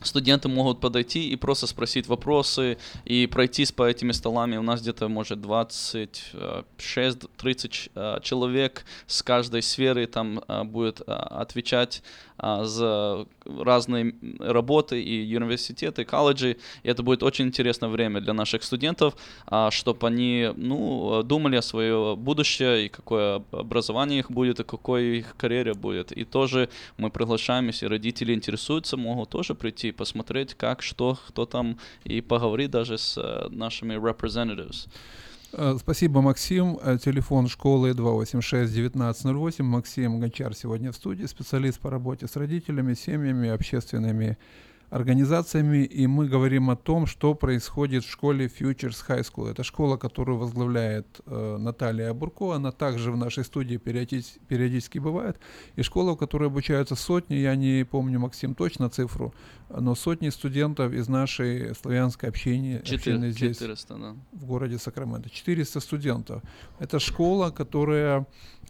студенты 0.07 0.49
могут 0.49 0.81
подойти 0.81 1.29
и 1.29 1.37
просто 1.37 1.67
спросить 1.67 2.07
вопросы 2.07 2.79
и 3.05 3.27
пройтись 3.27 3.73
по 3.73 3.89
этими 3.89 4.13
столами. 4.13 4.57
У 4.57 4.63
нас 4.63 4.81
где-то, 4.81 5.09
может, 5.09 5.39
26-30 5.39 7.91
э, 7.95 8.19
человек 8.23 8.85
с 9.07 9.23
каждой 9.23 9.63
сферы 9.63 10.07
там 10.07 10.43
э, 10.47 10.65
будет 10.65 11.01
э, 11.01 11.13
отвечать 11.13 12.03
за 12.37 13.27
разные 13.45 14.15
работы 14.39 15.03
и 15.03 15.37
университеты, 15.37 16.03
и 16.03 16.05
колледжи. 16.05 16.57
И 16.83 16.89
это 16.89 17.03
будет 17.03 17.23
очень 17.23 17.47
интересное 17.47 17.89
время 17.89 18.21
для 18.21 18.33
наших 18.33 18.63
студентов, 18.63 19.15
чтобы 19.71 20.07
они 20.07 20.51
ну, 20.57 21.23
думали 21.23 21.57
о 21.57 21.63
своем 21.63 22.19
будущем 22.19 22.55
и 22.65 22.89
какое 22.89 23.43
образование 23.53 24.21
их 24.21 24.31
будет, 24.31 24.61
и 24.61 24.65
какой 24.65 25.19
их 25.19 25.37
карьера 25.37 25.75
будет. 25.75 26.13
И 26.13 26.25
тоже 26.25 26.69
мы 26.97 27.11
приглашаем, 27.11 27.67
если 27.67 27.87
родители 27.87 28.35
интересуются, 28.35 28.97
могут 28.97 29.31
тоже 29.31 29.55
прийти 29.55 29.93
посмотреть, 29.93 30.55
как, 30.55 30.83
что, 30.83 31.19
кто 31.29 31.47
там, 31.47 31.79
и 32.05 32.21
поговорить 32.21 32.71
даже 32.71 32.99
с 32.99 33.19
э, 33.19 33.49
нашими 33.51 33.95
representatives. 33.95 34.89
Э, 35.57 35.77
спасибо, 35.79 36.21
Максим. 36.21 36.79
Э, 36.83 36.99
телефон 36.99 37.47
школы 37.47 37.91
286-1908. 37.93 39.63
Максим 39.63 40.19
Гончар 40.19 40.55
сегодня 40.55 40.91
в 40.91 40.97
студии, 40.97 41.27
специалист 41.27 41.79
по 41.79 41.91
работе 41.91 42.27
с 42.27 42.35
родителями, 42.35 42.95
семьями, 42.95 43.51
общественными 43.51 44.37
организациями, 44.95 45.85
и 45.85 46.07
мы 46.07 46.29
говорим 46.29 46.71
о 46.71 46.77
том, 46.77 47.07
что 47.07 47.35
происходит 47.35 48.05
в 48.05 48.11
школе 48.11 48.47
Futures 48.47 49.05
High 49.09 49.25
School. 49.25 49.51
Это 49.51 49.65
школа, 49.65 49.97
которую 49.97 50.39
возглавляет 50.39 51.21
э, 51.27 51.57
Наталья 51.59 52.13
Бурко, 52.15 52.55
она 52.55 52.71
также 52.71 53.11
в 53.11 53.17
нашей 53.17 53.45
студии 53.45 53.77
периодически, 53.77 54.39
периодически 54.49 55.01
бывает. 55.01 55.37
И 55.75 55.83
школа, 55.83 56.13
в 56.13 56.17
которой 56.17 56.47
обучаются 56.47 56.95
сотни, 56.95 57.35
я 57.35 57.57
не 57.57 57.85
помню, 57.85 58.21
Максим, 58.21 58.55
точно 58.55 58.89
цифру, 58.89 59.35
но 59.69 59.97
сотни 59.97 60.31
студентов 60.31 60.93
из 60.93 61.09
нашей 61.09 61.75
славянской 61.75 62.29
общины, 62.29 62.81
4, 62.85 62.97
общины 62.97 63.31
здесь, 63.33 63.59
400, 63.59 63.95
да. 63.95 64.15
в 64.33 64.45
городе 64.47 64.79
Сакраменто. 64.79 65.29
400 65.29 65.81
студентов. 65.81 66.43
Это 66.79 67.01
школа, 67.01 67.51
которая 67.51 68.27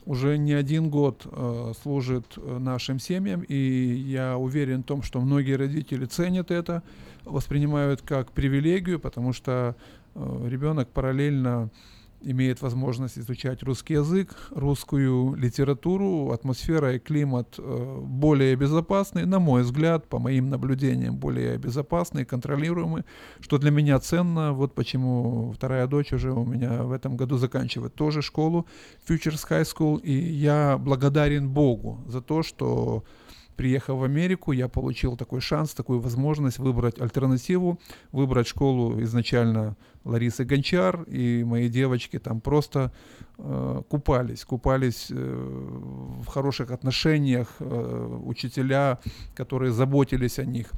уже 0.07 0.37
не 0.39 0.53
один 0.53 0.91
год 0.91 1.27
э, 1.31 1.73
служит 1.83 2.27
э, 2.37 2.59
нашим 2.59 2.99
семьям, 2.99 3.43
и 3.43 3.57
я 3.57 4.37
уверен 4.37 4.83
в 4.83 4.87
том, 4.87 5.03
что 5.03 5.21
многие 5.21 5.57
родители 5.57 6.05
ценят 6.05 6.51
это, 6.51 6.83
воспринимают 7.25 8.03
как 8.03 8.33
привилегию, 8.33 9.01
потому 9.01 9.33
что 9.33 9.77
э, 10.15 10.47
ребенок 10.49 10.89
параллельно 10.91 11.71
имеет 12.25 12.63
возможность 12.63 13.19
изучать 13.19 13.63
русский 13.63 13.95
язык, 13.95 14.35
русскую 14.51 15.35
литературу, 15.35 16.33
атмосфера 16.33 16.95
и 16.95 16.99
климат 16.99 17.55
э, 17.59 17.99
более 18.03 18.57
безопасный, 18.57 19.27
на 19.27 19.39
мой 19.39 19.63
взгляд, 19.63 20.09
по 20.09 20.19
моим 20.19 20.49
наблюдениям, 20.49 21.17
более 21.17 21.59
безопасный, 21.59 22.25
контролируемый, 22.25 23.05
что 23.41 23.59
для 23.59 23.71
меня 23.71 23.99
ценно. 23.99 24.53
Вот 24.53 24.75
почему 24.75 25.53
вторая 25.53 25.87
дочь 25.87 26.13
уже 26.13 26.33
у 26.33 26.45
меня 26.45 26.83
в 26.83 26.93
этом 26.93 27.17
году 27.17 27.37
заканчивает 27.37 27.95
тоже 27.95 28.23
школу 28.23 28.67
Futures 29.09 29.47
High 29.49 29.65
School, 29.65 30.01
и 30.01 30.13
я 30.13 30.79
благодарен 30.79 31.49
Богу 31.49 32.01
за 32.07 32.21
то, 32.21 32.43
что 32.43 33.05
приехав 33.57 33.99
в 33.99 34.05
Америку, 34.05 34.53
я 34.53 34.69
получил 34.69 35.17
такой 35.17 35.41
шанс, 35.41 35.75
такую 35.75 36.01
возможность 36.01 36.59
выбрать 36.59 37.01
альтернативу, 37.01 37.79
выбрать 38.13 38.47
школу 38.47 39.03
изначально 39.03 39.77
Ларисы 40.05 40.45
Гончар, 40.45 41.03
и 41.05 41.45
мои 41.45 41.69
девочки 41.69 42.19
там 42.19 42.41
просто 42.41 42.93
э, 43.39 43.83
купались, 43.89 44.45
купались 44.45 45.09
э, 45.11 45.15
в 45.15 46.27
хороших 46.27 46.71
отношениях, 46.71 47.49
э, 47.59 48.19
учителя, 48.25 48.99
которые 49.35 49.73
заботились 49.73 50.39
о 50.39 50.45
них. 50.45 50.71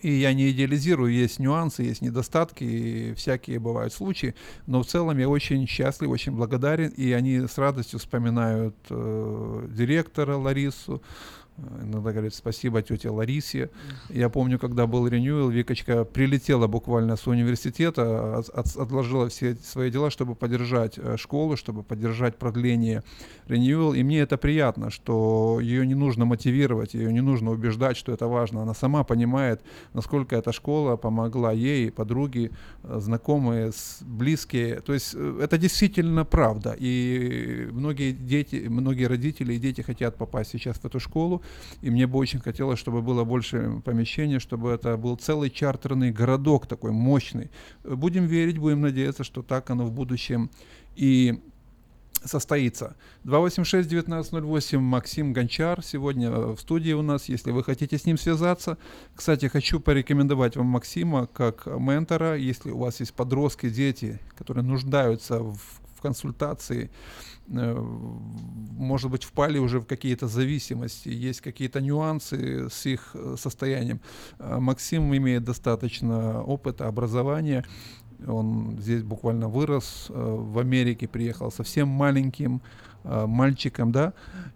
И 0.00 0.10
я 0.10 0.32
не 0.32 0.50
идеализирую, 0.50 1.12
есть 1.12 1.38
нюансы, 1.38 1.82
есть 1.82 2.02
недостатки, 2.02 2.64
и 2.64 3.14
всякие 3.14 3.58
бывают 3.58 3.92
случаи, 3.92 4.34
но 4.66 4.82
в 4.82 4.86
целом 4.86 5.18
я 5.18 5.28
очень 5.28 5.66
счастлив, 5.68 6.10
очень 6.10 6.32
благодарен, 6.32 6.88
и 6.90 7.12
они 7.12 7.46
с 7.46 7.58
радостью 7.58 7.98
вспоминают 7.98 8.74
э, 8.90 9.68
директора 9.70 10.36
Ларису, 10.36 11.02
Иногда 11.58 12.12
говорит 12.12 12.34
спасибо 12.34 12.80
тете 12.82 13.10
Ларисе. 13.10 13.70
Я 14.08 14.30
помню, 14.30 14.58
когда 14.58 14.86
был 14.86 15.06
ренюэл, 15.06 15.50
Викочка 15.50 16.04
прилетела 16.04 16.66
буквально 16.66 17.16
с 17.16 17.26
университета, 17.26 18.38
от, 18.38 18.48
от, 18.48 18.76
отложила 18.76 19.28
все 19.28 19.54
свои 19.56 19.90
дела, 19.90 20.10
чтобы 20.10 20.34
поддержать 20.34 20.94
э, 20.96 21.16
школу, 21.18 21.56
чтобы 21.56 21.82
поддержать 21.82 22.36
продление 22.36 23.02
ренюэл. 23.48 23.92
И 23.92 24.02
мне 24.02 24.20
это 24.20 24.38
приятно, 24.38 24.90
что 24.90 25.60
ее 25.60 25.86
не 25.86 25.94
нужно 25.94 26.24
мотивировать, 26.24 26.94
ее 26.94 27.12
не 27.12 27.20
нужно 27.20 27.50
убеждать, 27.50 27.98
что 27.98 28.12
это 28.12 28.26
важно. 28.28 28.62
Она 28.62 28.74
сама 28.74 29.04
понимает, 29.04 29.60
насколько 29.92 30.34
эта 30.34 30.52
школа 30.52 30.96
помогла 30.96 31.52
ей, 31.52 31.90
подруги, 31.92 32.50
э, 32.82 32.98
знакомые, 32.98 33.72
близкие. 34.00 34.80
То 34.80 34.94
есть 34.94 35.14
э, 35.14 35.40
это 35.42 35.58
действительно 35.58 36.24
правда. 36.24 36.74
И 36.78 37.68
многие 37.72 38.12
дети, 38.12 38.66
многие 38.68 39.04
родители 39.04 39.52
и 39.52 39.58
дети 39.58 39.82
хотят 39.82 40.16
попасть 40.16 40.50
сейчас 40.50 40.78
в 40.78 40.84
эту 40.86 40.98
школу. 40.98 41.41
И 41.80 41.90
мне 41.90 42.06
бы 42.06 42.18
очень 42.18 42.40
хотелось, 42.40 42.78
чтобы 42.78 43.02
было 43.02 43.24
больше 43.24 43.80
помещений, 43.84 44.38
чтобы 44.38 44.70
это 44.70 44.96
был 44.96 45.16
целый 45.16 45.50
чартерный 45.50 46.10
городок 46.10 46.66
такой 46.66 46.92
мощный. 46.92 47.50
Будем 47.84 48.26
верить, 48.26 48.58
будем 48.58 48.80
надеяться, 48.80 49.24
что 49.24 49.42
так 49.42 49.70
оно 49.70 49.84
в 49.84 49.92
будущем 49.92 50.50
и 50.96 51.40
состоится. 52.24 52.96
286-1908 53.24 54.78
Максим 54.78 55.32
Гончар 55.32 55.82
сегодня 55.82 56.30
в 56.30 56.58
студии 56.58 56.92
у 56.92 57.02
нас, 57.02 57.28
если 57.28 57.50
вы 57.50 57.64
хотите 57.64 57.98
с 57.98 58.04
ним 58.04 58.16
связаться. 58.16 58.78
Кстати, 59.14 59.46
хочу 59.46 59.80
порекомендовать 59.80 60.56
вам 60.56 60.66
Максима 60.66 61.26
как 61.26 61.66
ментора, 61.66 62.36
если 62.36 62.70
у 62.70 62.78
вас 62.78 63.00
есть 63.00 63.14
подростки, 63.14 63.68
дети, 63.68 64.20
которые 64.36 64.64
нуждаются 64.64 65.40
в 65.40 65.58
консультации, 66.02 66.90
Э, 67.48 67.74
может 68.76 69.10
быть, 69.10 69.24
впали 69.24 69.58
уже 69.58 69.80
в 69.80 69.86
какие-то 69.86 70.26
зависимости, 70.28 71.08
есть 71.08 71.40
какие-то 71.40 71.80
нюансы 71.80 72.68
с 72.70 72.86
их 72.86 73.10
э, 73.14 73.36
состоянием. 73.38 74.00
Э, 74.38 74.58
Максим 74.58 75.14
имеет 75.14 75.44
достаточно 75.44 76.42
опыта, 76.42 76.86
образования. 76.86 77.64
Он 78.26 78.78
здесь 78.80 79.02
буквально 79.02 79.48
вырос, 79.48 80.06
в 80.08 80.58
Америке 80.60 81.08
приехал 81.08 81.50
совсем 81.50 81.88
маленьким, 81.88 82.62
мальчиком, 83.04 83.92
да, 83.92 84.12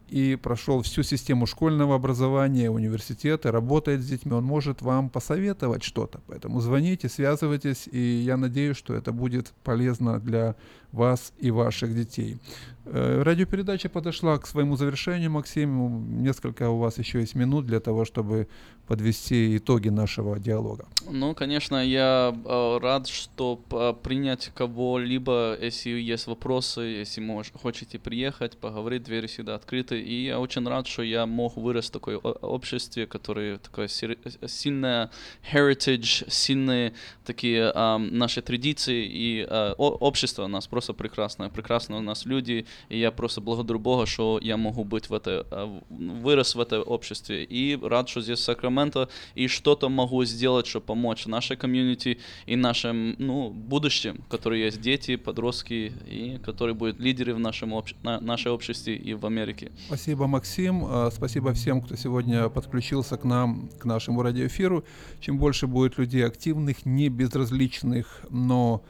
и 0.09 0.37
прошел 0.37 0.83
всю 0.83 1.03
систему 1.03 1.47
школьного 1.47 1.95
образования, 1.97 2.71
университета, 2.71 3.51
работает 3.51 4.03
с 4.03 4.07
детьми, 4.07 4.33
он 4.33 4.45
может 4.45 4.83
вам 4.83 5.11
посоветовать 5.11 5.83
что-то. 5.83 6.21
Поэтому 6.27 6.61
звоните, 6.61 7.09
связывайтесь, 7.09 7.89
и 7.91 7.99
я 7.99 8.37
надеюсь, 8.37 8.77
что 8.77 8.95
это 8.95 9.13
будет 9.13 9.53
полезно 9.65 10.21
для 10.21 10.55
вас 10.93 11.33
и 11.39 11.51
ваших 11.51 11.95
детей. 11.95 12.39
Э, 12.89 13.23
радиопередача 13.23 13.89
подошла 13.89 14.39
к 14.39 14.47
своему 14.47 14.77
завершению, 14.77 15.31
Максим. 15.31 16.23
Несколько 16.23 16.71
у 16.71 16.79
вас 16.79 16.99
еще 16.99 17.21
есть 17.21 17.35
минут 17.35 17.67
для 17.67 17.81
того, 17.81 18.05
чтобы 18.05 18.49
подвести 18.87 19.57
итоги 19.57 19.89
нашего 19.89 20.39
диалога. 20.39 20.87
Ну, 21.11 21.35
конечно, 21.35 21.85
я 21.85 22.33
э, 22.33 22.79
рад, 22.81 23.09
что 23.09 23.57
принять 24.03 24.53
кого-либо, 24.55 25.59
если 25.61 25.91
есть 25.91 26.29
вопросы, 26.29 26.81
если 26.81 27.21
мож, 27.21 27.53
хотите 27.61 27.99
приехать, 27.99 28.57
поговорить, 28.57 29.03
двери 29.03 29.27
всегда 29.27 29.57
открыты. 29.57 30.01
И 30.01 30.27
я 30.27 30.39
очень 30.39 30.67
рад, 30.69 30.87
что 30.87 31.03
я 31.03 31.27
мог 31.27 31.57
вырасти 31.57 31.91
в 31.91 31.93
такой 31.93 32.17
обществе, 32.17 33.07
которое 33.07 33.59
такое 33.59 33.89
сильное 33.89 35.11
heritage, 35.53 36.31
сильные 36.31 36.93
такие 37.25 37.73
наши 37.99 38.43
традиции 38.43 39.05
и 39.05 39.47
э, 39.49 39.73
общество 39.77 40.45
у 40.45 40.49
нас 40.49 40.69
просто 40.69 40.93
прекрасное, 40.93 41.49
прекрасно 41.49 41.97
у 41.97 42.03
нас 42.03 42.25
люди, 42.27 42.67
и 42.89 42.99
я 42.99 43.11
просто 43.11 43.41
благодарю 43.41 43.79
Бога, 43.79 44.07
что 44.07 44.39
я 44.43 44.57
могу 44.57 44.85
быть 44.85 45.09
в 45.11 45.15
этой, 45.15 45.45
э, 45.51 45.81
вырос 45.91 46.55
в 46.55 46.61
этом 46.61 46.83
обществе. 46.87 47.45
И 47.45 47.79
рад, 47.83 48.09
что 48.09 48.21
здесь 48.21 48.41
Сакраменто, 48.41 49.09
и 49.35 49.49
что-то 49.49 49.89
могу 49.89 50.25
сделать, 50.25 50.67
чтобы 50.67 50.87
помочь 50.87 51.27
нашей 51.27 51.57
комьюнити 51.57 52.19
и 52.47 52.57
нашим 52.57 53.17
ну, 53.19 53.51
будущем, 53.51 54.25
которые 54.29 54.65
есть 54.65 54.81
дети, 54.81 55.17
подростки, 55.17 55.93
и 56.07 56.39
которые 56.45 56.75
будут 56.75 57.01
лидеры 57.01 57.35
в 57.35 57.39
нашем 57.39 57.73
на, 58.03 58.21
нашей 58.21 58.53
обществе 58.53 58.97
и 58.97 59.15
в 59.15 59.27
Америке. 59.27 59.71
Спасибо, 59.87 60.27
Максим. 60.27 60.85
А, 60.87 61.11
спасибо 61.11 61.53
всем, 61.53 61.81
кто 61.83 61.97
сегодня 61.97 62.49
подключился 62.49 63.17
к 63.17 63.25
нам, 63.25 63.69
к 63.79 63.85
нашему 63.85 64.23
радиоэфиру. 64.23 64.85
Чем 65.21 65.39
больше 65.39 65.67
будет 65.67 65.99
людей 65.99 66.25
активных, 66.25 66.87
не 66.87 67.09
безразличных, 67.09 68.23
но 68.31 68.83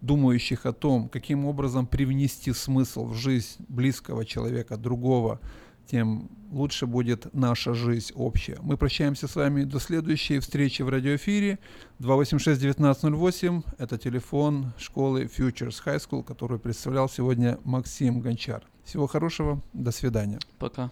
думающих 0.00 0.66
о 0.66 0.72
том, 0.72 1.08
каким 1.08 1.46
образом 1.46 1.86
привнести 1.86 2.52
смысл 2.52 3.06
в 3.06 3.14
жизнь 3.14 3.64
близкого 3.68 4.24
человека, 4.24 4.76
другого, 4.76 5.40
тем 5.86 6.28
лучше 6.50 6.86
будет 6.86 7.32
наша 7.32 7.74
жизнь 7.74 8.12
общая. 8.14 8.58
Мы 8.62 8.76
прощаемся 8.76 9.28
с 9.28 9.36
вами 9.36 9.64
до 9.64 9.78
следующей 9.78 10.38
встречи 10.40 10.82
в 10.82 10.88
радиоэфире. 10.88 11.58
286-1908– 12.00 13.64
это 13.78 13.98
телефон 13.98 14.72
школы 14.78 15.24
Futures 15.24 15.82
High 15.84 15.98
School, 15.98 16.24
которую 16.24 16.60
представлял 16.60 17.08
сегодня 17.08 17.58
Максим 17.64 18.20
Гончар. 18.20 18.64
Всего 18.84 19.06
хорошего, 19.06 19.60
до 19.72 19.92
свидания. 19.92 20.38
Пока. 20.58 20.90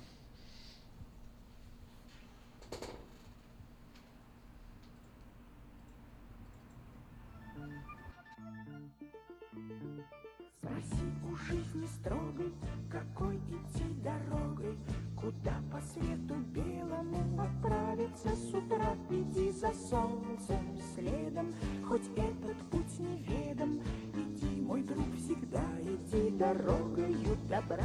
Отправиться 18.25 18.37
с 18.37 18.55
утра 18.55 18.97
Иди 19.11 19.51
за 19.51 19.73
солнцем 19.89 20.79
следом, 20.95 21.55
хоть 21.87 22.03
этот 22.17 22.57
путь 22.71 22.99
неведом. 22.99 23.81
Иди, 24.15 24.61
мой 24.61 24.83
друг, 24.83 25.07
всегда 25.17 25.63
иди 25.83 26.31
дорогою 26.31 27.37
добра. 27.49 27.85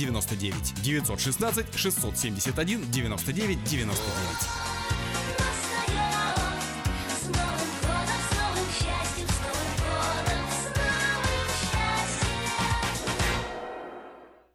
99 0.00 0.82
916 0.82 1.66
671 1.76 2.90
99 2.90 3.64
99. 3.64 4.06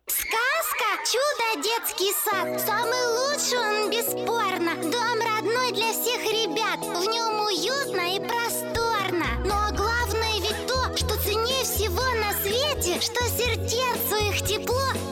Сказка 0.07 0.89
«Чудо 1.05 1.63
детский 1.63 2.11
сад» 2.23 2.59
Самый 2.65 3.05
лучший 3.17 3.59
он 3.59 3.91
бесспорно. 3.91 4.73
Дом 4.89 5.19
родной 5.21 5.71
для 5.73 5.91
всех 5.93 6.23
ребят. 6.25 6.79
В 6.79 7.05
нем 7.05 7.45
уютно 7.45 8.15
и 8.15 8.19
просторно. 8.19 9.27
Но 9.45 9.77
главное 9.77 10.39
ведь 10.39 10.65
то, 10.65 10.97
что 10.97 11.15
ценнее 11.21 11.63
всего 11.63 12.03
на 12.15 12.33
свете 12.41 12.99
Что 12.99 13.23
сердцу 13.29 14.15
их 14.15 14.41
тепло 14.47 15.04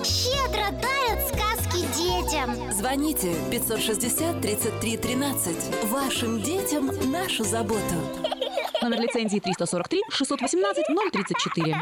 Звоните 2.84 3.32
560 3.50 4.42
33 4.42 4.98
13. 4.98 5.86
Вашим 5.86 6.42
детям 6.42 6.92
нашу 7.12 7.46
заботу. 7.46 7.80
Номер 8.82 9.00
лицензии 9.00 9.40
343 9.40 10.02
618 10.12 10.86
034. 11.14 11.82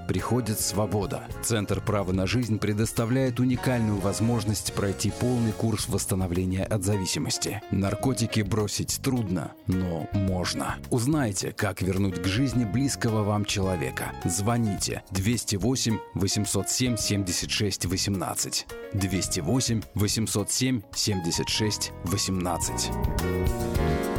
приходит 0.07 0.59
свобода. 0.59 1.23
Центр 1.43 1.81
права 1.81 2.11
на 2.11 2.27
жизнь 2.27 2.59
предоставляет 2.59 3.39
уникальную 3.39 3.99
возможность 3.99 4.73
пройти 4.73 5.11
полный 5.19 5.51
курс 5.51 5.87
восстановления 5.87 6.63
от 6.63 6.83
зависимости. 6.83 7.61
Наркотики 7.71 8.41
бросить 8.41 8.99
трудно, 9.01 9.51
но 9.67 10.07
можно. 10.13 10.77
Узнайте, 10.89 11.51
как 11.51 11.81
вернуть 11.81 12.21
к 12.21 12.25
жизни 12.25 12.65
близкого 12.65 13.23
вам 13.23 13.45
человека. 13.45 14.11
Звоните 14.25 15.03
208 15.11 15.97
807 16.15 16.97
76 16.97 17.85
18. 17.85 18.67
208 18.93 19.81
807 19.95 20.81
76 20.93 21.91
18. 22.03 24.10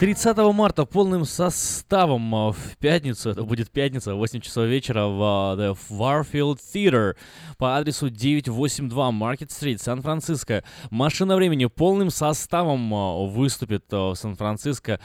30 0.00 0.34
марта 0.54 0.86
полным 0.86 1.26
составом 1.26 2.34
э, 2.34 2.52
в 2.52 2.78
пятницу, 2.78 3.28
это 3.28 3.42
будет 3.42 3.70
пятница, 3.70 4.14
8 4.14 4.40
часов 4.40 4.66
вечера 4.66 5.04
в 5.04 5.20
The 5.60 5.78
Warfield 5.90 6.58
Theater 6.72 7.16
по 7.58 7.76
адресу 7.76 8.08
982 8.08 9.10
Market 9.10 9.48
Street, 9.48 9.76
Сан-Франциско. 9.76 10.64
Машина 10.88 11.36
времени 11.36 11.66
полным 11.66 12.08
составом 12.08 12.94
uh, 12.94 13.28
выступит 13.28 13.84
в 13.92 14.14
Сан-Франциско. 14.14 15.00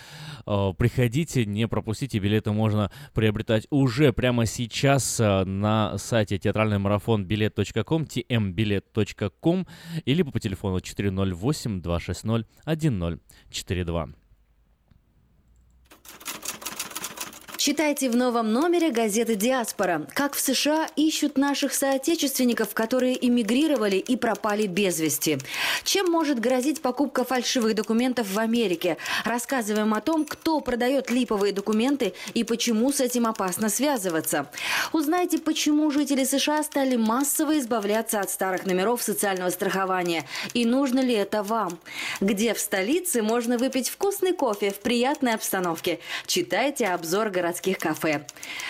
Приходите, 0.46 1.46
не 1.46 1.68
пропустите, 1.68 2.20
билеты 2.20 2.54
можно 2.54 2.90
приобретать 3.14 3.68
уже 3.72 4.14
прямо 4.14 4.46
сейчас 4.46 5.20
на 5.20 5.98
сайте 5.98 6.38
театральный 6.38 6.78
марафон 6.78 7.26
билет.ком, 7.26 8.04
tmbilet.com 8.04 9.68
или 10.06 10.22
по 10.22 10.40
телефону 10.40 10.80
408 10.80 11.82
260 11.82 12.48
1042. 12.64 14.25
Читайте 17.66 18.12
в 18.12 18.16
новом 18.16 18.54
номере 18.54 18.92
газеты 18.92 19.34
«Диаспора». 19.34 20.06
Как 20.14 20.36
в 20.36 20.40
США 20.40 20.88
ищут 20.96 21.36
наших 21.36 21.74
соотечественников, 21.74 22.76
которые 22.76 23.18
эмигрировали 23.28 23.96
и 23.96 24.16
пропали 24.16 24.68
без 24.68 25.00
вести. 25.00 25.40
Чем 25.84 26.12
может 26.12 26.40
грозить 26.40 26.84
покупка 26.84 27.24
фальшивых 27.24 27.74
документов 27.74 28.28
в 28.30 28.38
Америке? 28.38 28.98
Рассказываем 29.24 29.96
о 29.96 30.02
том, 30.02 30.26
кто 30.26 30.60
продает 30.60 31.10
липовые 31.10 31.54
документы 31.54 32.14
и 32.36 32.44
почему 32.44 32.92
с 32.92 33.00
этим 33.00 33.26
опасно 33.26 33.70
связываться. 33.70 34.46
Узнайте, 34.94 35.40
почему 35.40 35.90
жители 35.90 36.24
США 36.24 36.62
стали 36.62 36.96
массово 36.96 37.58
избавляться 37.58 38.20
от 38.20 38.30
старых 38.30 38.68
номеров 38.68 39.02
социального 39.02 39.50
страхования. 39.50 40.26
И 40.54 40.66
нужно 40.66 41.00
ли 41.00 41.16
это 41.16 41.42
вам? 41.42 41.80
Где 42.22 42.54
в 42.54 42.60
столице 42.60 43.24
можно 43.24 43.58
выпить 43.58 43.90
вкусный 43.90 44.34
кофе 44.34 44.70
в 44.70 44.82
приятной 44.82 45.34
обстановке? 45.34 45.98
Читайте 46.28 46.90
обзор 46.90 47.32
городских 47.32 47.55
городских 47.56 47.78
кафе. 47.78 48.26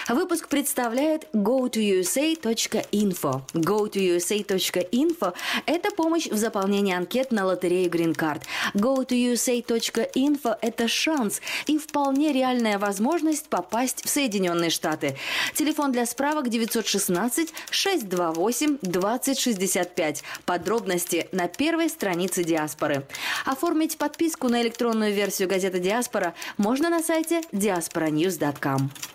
Выпуск 0.07 0.48
представляет 0.48 1.28
go2usa.info. 1.34 3.41
go2usa.info– 3.53 5.34
это 5.66 5.91
помощь 5.91 6.28
в 6.28 6.38
заполнении 6.38 6.94
анкет 6.94 7.32
на 7.32 7.45
лотерею 7.45 7.90
Green 7.90 8.16
Card. 8.16 8.41
go2usa.info– 8.76 10.57
это 10.62 10.88
шанс 10.88 11.41
и 11.68 11.78
вполне 11.78 12.32
реальная 12.32 12.78
возможность 12.78 13.48
попасть 13.48 14.06
в 14.06 14.10
Соединенные 14.10 14.70
Штаты. 14.70 15.18
Телефон 15.53 15.91
для 15.91 16.06
справок 16.06 16.49
916 16.49 17.53
628 17.70 18.78
2065. 18.82 20.24
Подробности 20.45 21.28
на 21.32 21.48
первой 21.48 21.90
странице 21.90 22.44
Диаспоры. 22.44 23.06
Оформить 23.45 23.98
подписку 23.98 24.49
на 24.49 24.62
электронную 24.62 25.14
версию 25.14 25.49
газеты 25.49 25.80
Диаспора 25.80 26.34
можно 26.57 26.90
на 26.90 27.02
сайте 27.02 27.41
diasporanews.com. 27.52 28.74
Instagram. 28.76 29.15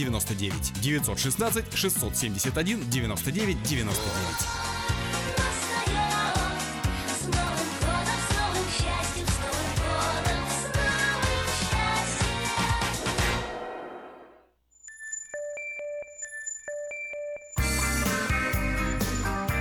99 0.00 0.30
99 0.40 0.72
916 0.80 1.64
671 1.74 2.90
99 2.90 3.62
99. 3.62 4.00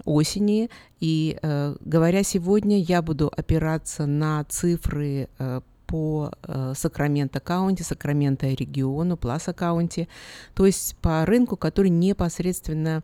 осени. 0.05 0.69
И 0.99 1.37
э, 1.41 1.75
говоря 1.81 2.23
сегодня, 2.23 2.79
я 2.79 3.01
буду 3.01 3.31
опираться 3.35 4.05
на 4.05 4.43
цифры 4.45 5.27
э, 5.37 5.61
по 5.93 6.31
э, 6.41 6.73
Sacramento 6.75 7.39
County, 7.39 7.83
Сакраменто 7.83 8.47
региону, 8.47 9.15
Placer 9.15 9.53
County, 9.53 10.07
то 10.55 10.65
есть 10.65 10.97
по 10.97 11.23
рынку, 11.23 11.55
который 11.55 11.91
непосредственно 11.91 13.03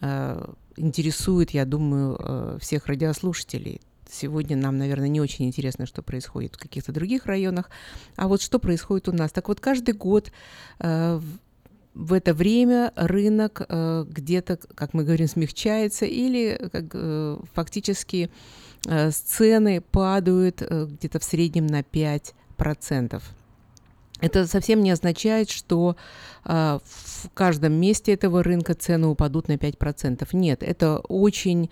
э, 0.00 0.52
интересует, 0.76 1.50
я 1.50 1.64
думаю, 1.64 2.16
э, 2.18 2.58
всех 2.60 2.88
радиослушателей. 2.88 3.80
Сегодня 4.10 4.56
нам, 4.56 4.76
наверное, 4.76 5.06
не 5.06 5.20
очень 5.20 5.44
интересно, 5.44 5.86
что 5.86 6.02
происходит 6.02 6.56
в 6.56 6.58
каких-то 6.58 6.90
других 6.90 7.26
районах, 7.26 7.70
а 8.16 8.26
вот 8.26 8.42
что 8.42 8.58
происходит 8.58 9.08
у 9.08 9.12
нас. 9.12 9.30
Так 9.30 9.46
вот, 9.46 9.60
каждый 9.60 9.94
год 9.94 10.32
в 10.80 12.12
это 12.12 12.34
время 12.34 12.92
рынок 12.96 13.62
где-то, 13.68 14.58
как 14.74 14.94
мы 14.94 15.04
говорим, 15.04 15.28
смягчается 15.28 16.06
или 16.06 16.70
как, 16.72 17.40
фактически 17.52 18.30
Э, 18.88 19.10
сцены 19.10 19.80
падают 19.80 20.62
э, 20.62 20.86
где-то 20.86 21.18
в 21.18 21.24
среднем 21.24 21.66
на 21.66 21.80
5%. 21.80 23.20
это 24.20 24.46
совсем 24.46 24.82
не 24.82 24.92
означает, 24.92 25.50
что 25.50 25.96
э, 26.44 26.78
в 26.84 27.30
каждом 27.34 27.72
месте 27.72 28.12
этого 28.14 28.44
рынка 28.44 28.74
цены 28.74 29.08
упадут 29.08 29.48
на 29.48 29.54
5%. 29.54 30.28
Нет, 30.32 30.62
это 30.62 30.98
очень 30.98 31.70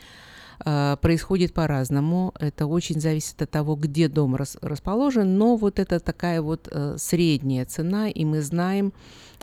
происходит 1.01 1.53
по-разному. 1.53 2.33
Это 2.39 2.67
очень 2.67 3.01
зависит 3.01 3.43
от 3.43 3.51
того, 3.51 3.75
где 3.75 4.09
дом 4.09 4.37
рас, 4.37 4.57
расположен. 4.63 5.37
Но 5.37 5.57
вот 5.57 5.81
это 5.81 5.99
такая 5.99 6.41
вот 6.41 6.69
э, 6.71 6.95
средняя 6.97 7.65
цена, 7.67 8.09
и 8.09 8.25
мы 8.25 8.41
знаем, 8.41 8.93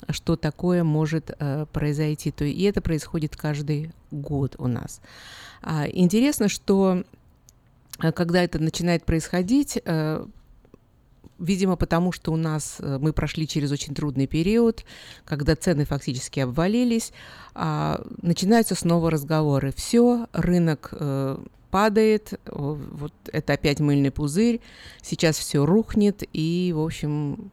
что 0.10 0.38
такое 0.38 0.85
может 0.85 1.30
э, 1.38 1.65
произойти. 1.73 2.31
То, 2.31 2.45
и 2.45 2.64
это 2.64 2.81
происходит 2.81 3.35
каждый 3.35 3.91
год 4.10 4.56
у 4.57 4.68
нас. 4.68 5.02
А, 5.61 5.85
интересно, 5.85 6.48
что 6.48 7.03
когда 8.11 8.44
это 8.44 8.60
начинает 8.60 9.06
происходить, 9.06 9.80
э, 9.84 10.26
Видимо, 11.41 11.76
потому 11.76 12.11
что 12.11 12.32
у 12.32 12.36
нас 12.36 12.76
э, 12.80 12.99
мы 13.02 13.14
прошли 13.14 13.48
через 13.48 13.72
очень 13.72 13.95
трудный 13.95 14.28
период, 14.28 14.86
когда 15.26 15.56
цены 15.56 15.86
фактически 15.86 16.40
обвалились, 16.40 17.14
а 17.56 17.99
начинаются 18.22 18.76
снова 18.76 19.10
разговоры. 19.10 19.73
Все, 19.76 20.28
рынок 20.34 20.90
э, 20.91 21.40
падает, 21.72 22.40
вот 22.45 23.14
это 23.34 23.53
опять 23.53 23.80
мыльный 23.80 24.11
пузырь, 24.11 24.61
сейчас 25.02 25.40
все 25.40 25.65
рухнет, 25.65 26.22
и, 26.32 26.73
в 26.76 26.80
общем, 26.80 27.49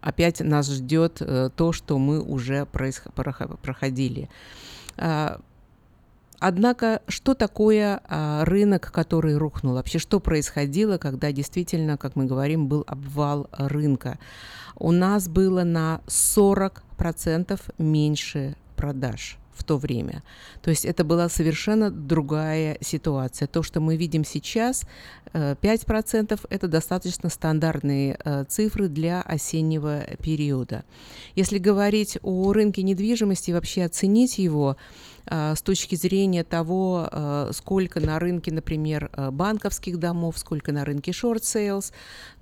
опять 0.00 0.38
нас 0.38 0.70
ждет 0.70 1.20
э, 1.20 1.50
то, 1.56 1.72
что 1.72 1.98
мы 1.98 2.22
уже 2.22 2.66
происход- 2.66 3.12
проходили. 3.60 4.28
Однако, 6.38 7.00
что 7.08 7.34
такое 7.34 8.00
а, 8.04 8.44
рынок, 8.44 8.90
который 8.92 9.36
рухнул? 9.36 9.74
Вообще, 9.74 9.98
что 9.98 10.20
происходило, 10.20 10.98
когда 10.98 11.32
действительно, 11.32 11.96
как 11.96 12.16
мы 12.16 12.26
говорим, 12.26 12.68
был 12.68 12.84
обвал 12.86 13.48
рынка? 13.52 14.18
У 14.76 14.92
нас 14.92 15.28
было 15.28 15.62
на 15.62 16.00
40% 16.06 17.60
меньше 17.78 18.56
продаж 18.76 19.38
в 19.54 19.64
то 19.64 19.78
время. 19.78 20.22
То 20.62 20.70
есть 20.70 20.84
это 20.84 21.04
была 21.04 21.28
совершенно 21.28 21.90
другая 21.90 22.76
ситуация. 22.80 23.46
То, 23.46 23.62
что 23.62 23.80
мы 23.80 23.96
видим 23.96 24.24
сейчас, 24.24 24.84
5% 25.32 26.34
э, 26.34 26.46
это 26.50 26.68
достаточно 26.68 27.28
стандартные 27.28 28.18
э, 28.24 28.44
цифры 28.48 28.88
для 28.88 29.22
осеннего 29.22 30.02
периода. 30.22 30.84
Если 31.34 31.58
говорить 31.58 32.18
о 32.22 32.52
рынке 32.52 32.82
недвижимости, 32.82 33.52
вообще 33.52 33.84
оценить 33.84 34.38
его, 34.38 34.76
с 35.26 35.62
точки 35.62 35.94
зрения 35.94 36.44
того, 36.44 37.08
а, 37.10 37.50
сколько 37.52 38.00
на 38.00 38.18
рынке, 38.18 38.52
например, 38.52 39.10
а, 39.12 39.30
банковских 39.30 39.98
домов, 39.98 40.38
сколько 40.38 40.72
на 40.72 40.84
рынке 40.84 41.12
short 41.12 41.40
sales, 41.40 41.92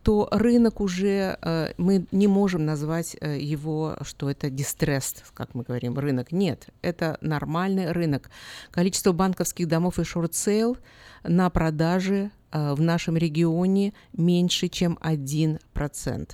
то 0.02 0.28
рынок 0.32 0.80
уже, 0.80 1.38
мы 1.78 2.06
не 2.10 2.26
можем 2.26 2.64
назвать 2.64 3.14
его, 3.20 3.96
что 4.02 4.28
это 4.28 4.48
distressed, 4.48 5.22
как 5.32 5.54
мы 5.54 5.62
говорим, 5.62 5.96
рынок. 5.96 6.32
Нет, 6.32 6.70
это 6.82 7.18
нормальный 7.20 7.92
рынок. 7.92 8.28
Количество 8.72 9.12
банковских 9.12 9.68
домов 9.68 10.00
и 10.00 10.02
short 10.02 10.32
sale 10.32 10.76
на 11.22 11.48
продаже 11.50 12.32
в 12.50 12.80
нашем 12.80 13.16
регионе 13.16 13.92
меньше, 14.12 14.66
чем 14.66 14.98
1%. 15.00 16.30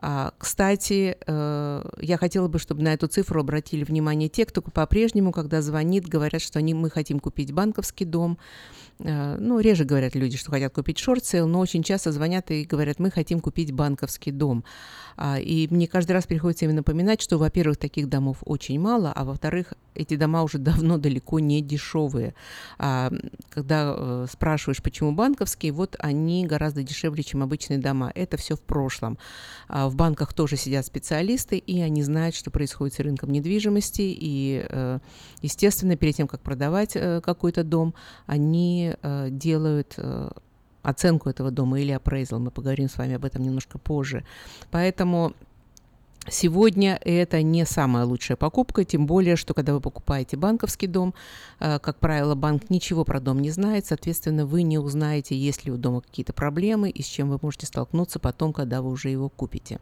А, 0.00 0.32
кстати, 0.38 1.16
э, 1.26 1.84
я 2.00 2.16
хотела 2.18 2.48
бы, 2.48 2.58
чтобы 2.58 2.82
на 2.82 2.94
эту 2.94 3.08
цифру 3.08 3.40
обратили 3.40 3.84
внимание 3.84 4.28
те, 4.28 4.44
кто 4.44 4.62
по-прежнему, 4.62 5.32
когда 5.32 5.60
звонит, 5.60 6.06
говорят, 6.06 6.40
что 6.40 6.58
они, 6.58 6.74
мы 6.74 6.90
хотим 6.90 7.18
купить 7.18 7.52
банковский 7.52 8.04
дом, 8.04 8.38
Э, 9.00 9.36
ну, 9.38 9.60
реже 9.60 9.84
говорят 9.84 10.14
люди, 10.14 10.36
что 10.36 10.50
хотят 10.50 10.74
купить 10.74 10.98
short 10.98 11.22
sale, 11.22 11.46
но 11.46 11.60
очень 11.60 11.82
часто 11.82 12.12
звонят 12.12 12.50
и 12.50 12.64
говорят, 12.64 12.98
мы 12.98 13.10
хотим 13.10 13.40
купить 13.40 13.72
банковский 13.72 14.32
дом. 14.32 14.64
А, 15.16 15.38
и 15.38 15.66
мне 15.68 15.88
каждый 15.88 16.12
раз 16.12 16.26
приходится 16.26 16.64
именно 16.64 16.78
напоминать, 16.78 17.20
что, 17.20 17.38
во-первых, 17.38 17.76
таких 17.76 18.08
домов 18.08 18.38
очень 18.44 18.78
мало, 18.78 19.12
а 19.14 19.24
во-вторых, 19.24 19.74
эти 19.94 20.16
дома 20.16 20.42
уже 20.42 20.58
давно 20.58 20.98
далеко 20.98 21.38
не 21.38 21.60
дешевые. 21.60 22.34
А, 22.78 23.12
когда 23.50 23.94
э, 23.96 24.26
спрашиваешь, 24.30 24.82
почему 24.82 25.12
банковские, 25.12 25.72
вот 25.72 25.96
они 25.98 26.46
гораздо 26.46 26.82
дешевле, 26.82 27.22
чем 27.22 27.42
обычные 27.42 27.78
дома. 27.78 28.12
Это 28.14 28.36
все 28.36 28.56
в 28.56 28.60
прошлом. 28.60 29.18
В 29.88 29.96
банках 29.96 30.32
тоже 30.32 30.56
сидят 30.56 30.86
специалисты, 30.86 31.58
и 31.58 31.80
они 31.80 32.02
знают, 32.02 32.34
что 32.34 32.50
происходит 32.50 32.94
с 32.94 33.00
рынком 33.00 33.30
недвижимости, 33.30 34.02
и, 34.02 34.66
э, 34.68 34.98
естественно, 35.42 35.96
перед 35.96 36.16
тем, 36.16 36.28
как 36.28 36.40
продавать 36.40 36.92
какой-то 36.92 37.64
дом, 37.64 37.94
они 38.26 38.94
э, 39.00 39.28
делают 39.30 39.94
э, 39.96 40.30
оценку 40.82 41.28
этого 41.28 41.50
дома 41.50 41.80
или 41.80 41.94
appraisal. 41.94 42.38
Мы 42.38 42.50
поговорим 42.50 42.88
с 42.88 42.96
вами 42.96 43.14
об 43.14 43.24
этом 43.24 43.42
немножко 43.42 43.78
позже. 43.78 44.24
Поэтому 44.70 45.34
Сегодня 46.30 46.98
это 47.04 47.42
не 47.42 47.64
самая 47.64 48.04
лучшая 48.04 48.36
покупка, 48.36 48.84
тем 48.84 49.06
более, 49.06 49.36
что 49.36 49.54
когда 49.54 49.74
вы 49.74 49.80
покупаете 49.80 50.36
банковский 50.36 50.86
дом, 50.86 51.14
э, 51.60 51.78
как 51.78 51.98
правило, 51.98 52.34
банк 52.34 52.70
ничего 52.70 53.04
про 53.04 53.20
дом 53.20 53.40
не 53.40 53.50
знает, 53.50 53.86
соответственно, 53.86 54.46
вы 54.46 54.62
не 54.62 54.78
узнаете, 54.78 55.36
есть 55.36 55.64
ли 55.64 55.72
у 55.72 55.76
дома 55.76 56.00
какие-то 56.02 56.32
проблемы 56.32 56.90
и 56.90 57.02
с 57.02 57.06
чем 57.06 57.30
вы 57.30 57.38
можете 57.40 57.66
столкнуться 57.66 58.18
потом, 58.18 58.52
когда 58.52 58.82
вы 58.82 58.90
уже 58.90 59.08
его 59.08 59.28
купите. 59.28 59.80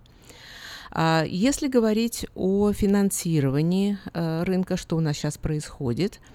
А 0.90 1.24
если 1.26 1.66
говорить 1.66 2.26
о 2.34 2.72
финансировании 2.72 3.98
э, 4.14 4.44
рынка, 4.44 4.76
что 4.76 4.96
у 4.96 5.00
нас 5.00 5.16
сейчас 5.16 5.38
происходит– 5.38 6.20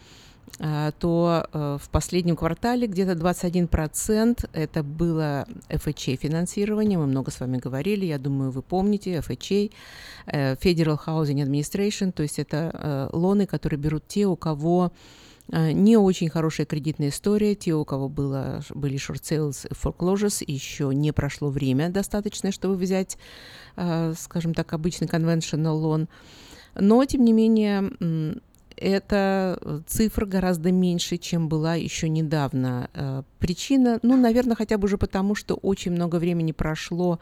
то 0.58 1.48
э, 1.52 1.78
в 1.82 1.90
последнем 1.90 2.36
квартале 2.36 2.86
где-то 2.88 3.14
21% 3.14 4.50
это 4.54 4.84
было 4.84 5.48
FHA 5.70 6.18
финансирование. 6.18 6.98
Мы 7.00 7.08
много 7.08 7.32
с 7.32 7.40
вами 7.40 7.58
говорили, 7.58 8.06
я 8.06 8.20
думаю, 8.20 8.52
вы 8.52 8.62
помните 8.62 9.24
FHA, 9.28 9.72
э, 10.28 10.56
Federal 10.56 11.00
Housing 11.04 11.44
Administration, 11.44 12.12
то 12.12 12.24
есть 12.24 12.38
это 12.38 12.72
э, 12.74 13.10
лоны, 13.12 13.48
которые 13.48 13.80
берут 13.80 14.08
те, 14.08 14.28
у 14.28 14.36
кого 14.36 14.92
не 15.48 15.98
очень 15.98 16.30
хорошая 16.30 16.66
кредитная 16.66 17.10
история, 17.10 17.56
те, 17.56 17.74
у 17.74 17.84
кого 17.84 18.08
было, 18.08 18.62
были 18.74 18.96
short 18.96 19.22
sales 19.22 19.68
и 19.70 19.74
foreclosures, 19.74 20.42
еще 20.48 20.92
не 20.94 21.12
прошло 21.12 21.50
время 21.50 21.90
достаточное, 21.90 22.54
чтобы 22.54 22.76
взять, 22.76 23.18
скажем 23.76 24.54
так, 24.54 24.72
обычный 24.72 25.08
conventional 25.08 25.74
лон. 25.74 26.08
Но, 26.76 27.04
тем 27.04 27.26
не 27.26 27.34
менее, 27.34 28.40
эта 28.78 29.58
э, 29.62 29.82
цифра 29.88 30.26
гораздо 30.26 30.72
меньше, 30.72 31.18
чем 31.18 31.50
была 31.50 31.76
еще 31.76 32.10
недавно. 32.10 32.90
Э, 32.94 33.24
причина, 33.40 34.00
ну, 34.04 34.18
наверное, 34.18 34.56
хотя 34.56 34.78
бы 34.78 34.86
уже 34.86 34.98
потому, 34.98 35.36
что 35.36 35.56
очень 35.56 35.92
много 35.92 36.18
времени 36.18 36.52
прошло 36.52 37.20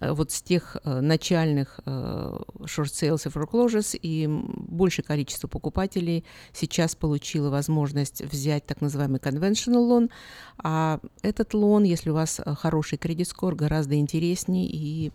э, 0.00 0.12
вот 0.12 0.30
с 0.30 0.42
тех 0.42 0.76
начальных 0.84 1.80
short 1.84 2.66
sales 2.66 3.22
и 3.26 3.28
foreclosures, 3.28 3.98
и 4.00 4.26
большее 4.28 5.04
количество 5.04 5.48
покупателей 5.48 6.24
сейчас 6.52 6.94
получило 6.94 7.50
возможность 7.50 8.22
взять 8.22 8.66
так 8.66 8.80
называемый 8.80 9.20
conventional 9.20 9.88
loan, 9.88 10.10
а 10.58 11.00
этот 11.22 11.54
лон, 11.54 11.84
если 11.84 12.10
у 12.10 12.14
вас 12.14 12.40
хороший 12.58 12.98
кредит-скор, 12.98 13.54
гораздо 13.54 13.96
интереснее 13.96 14.68
и 14.70 15.12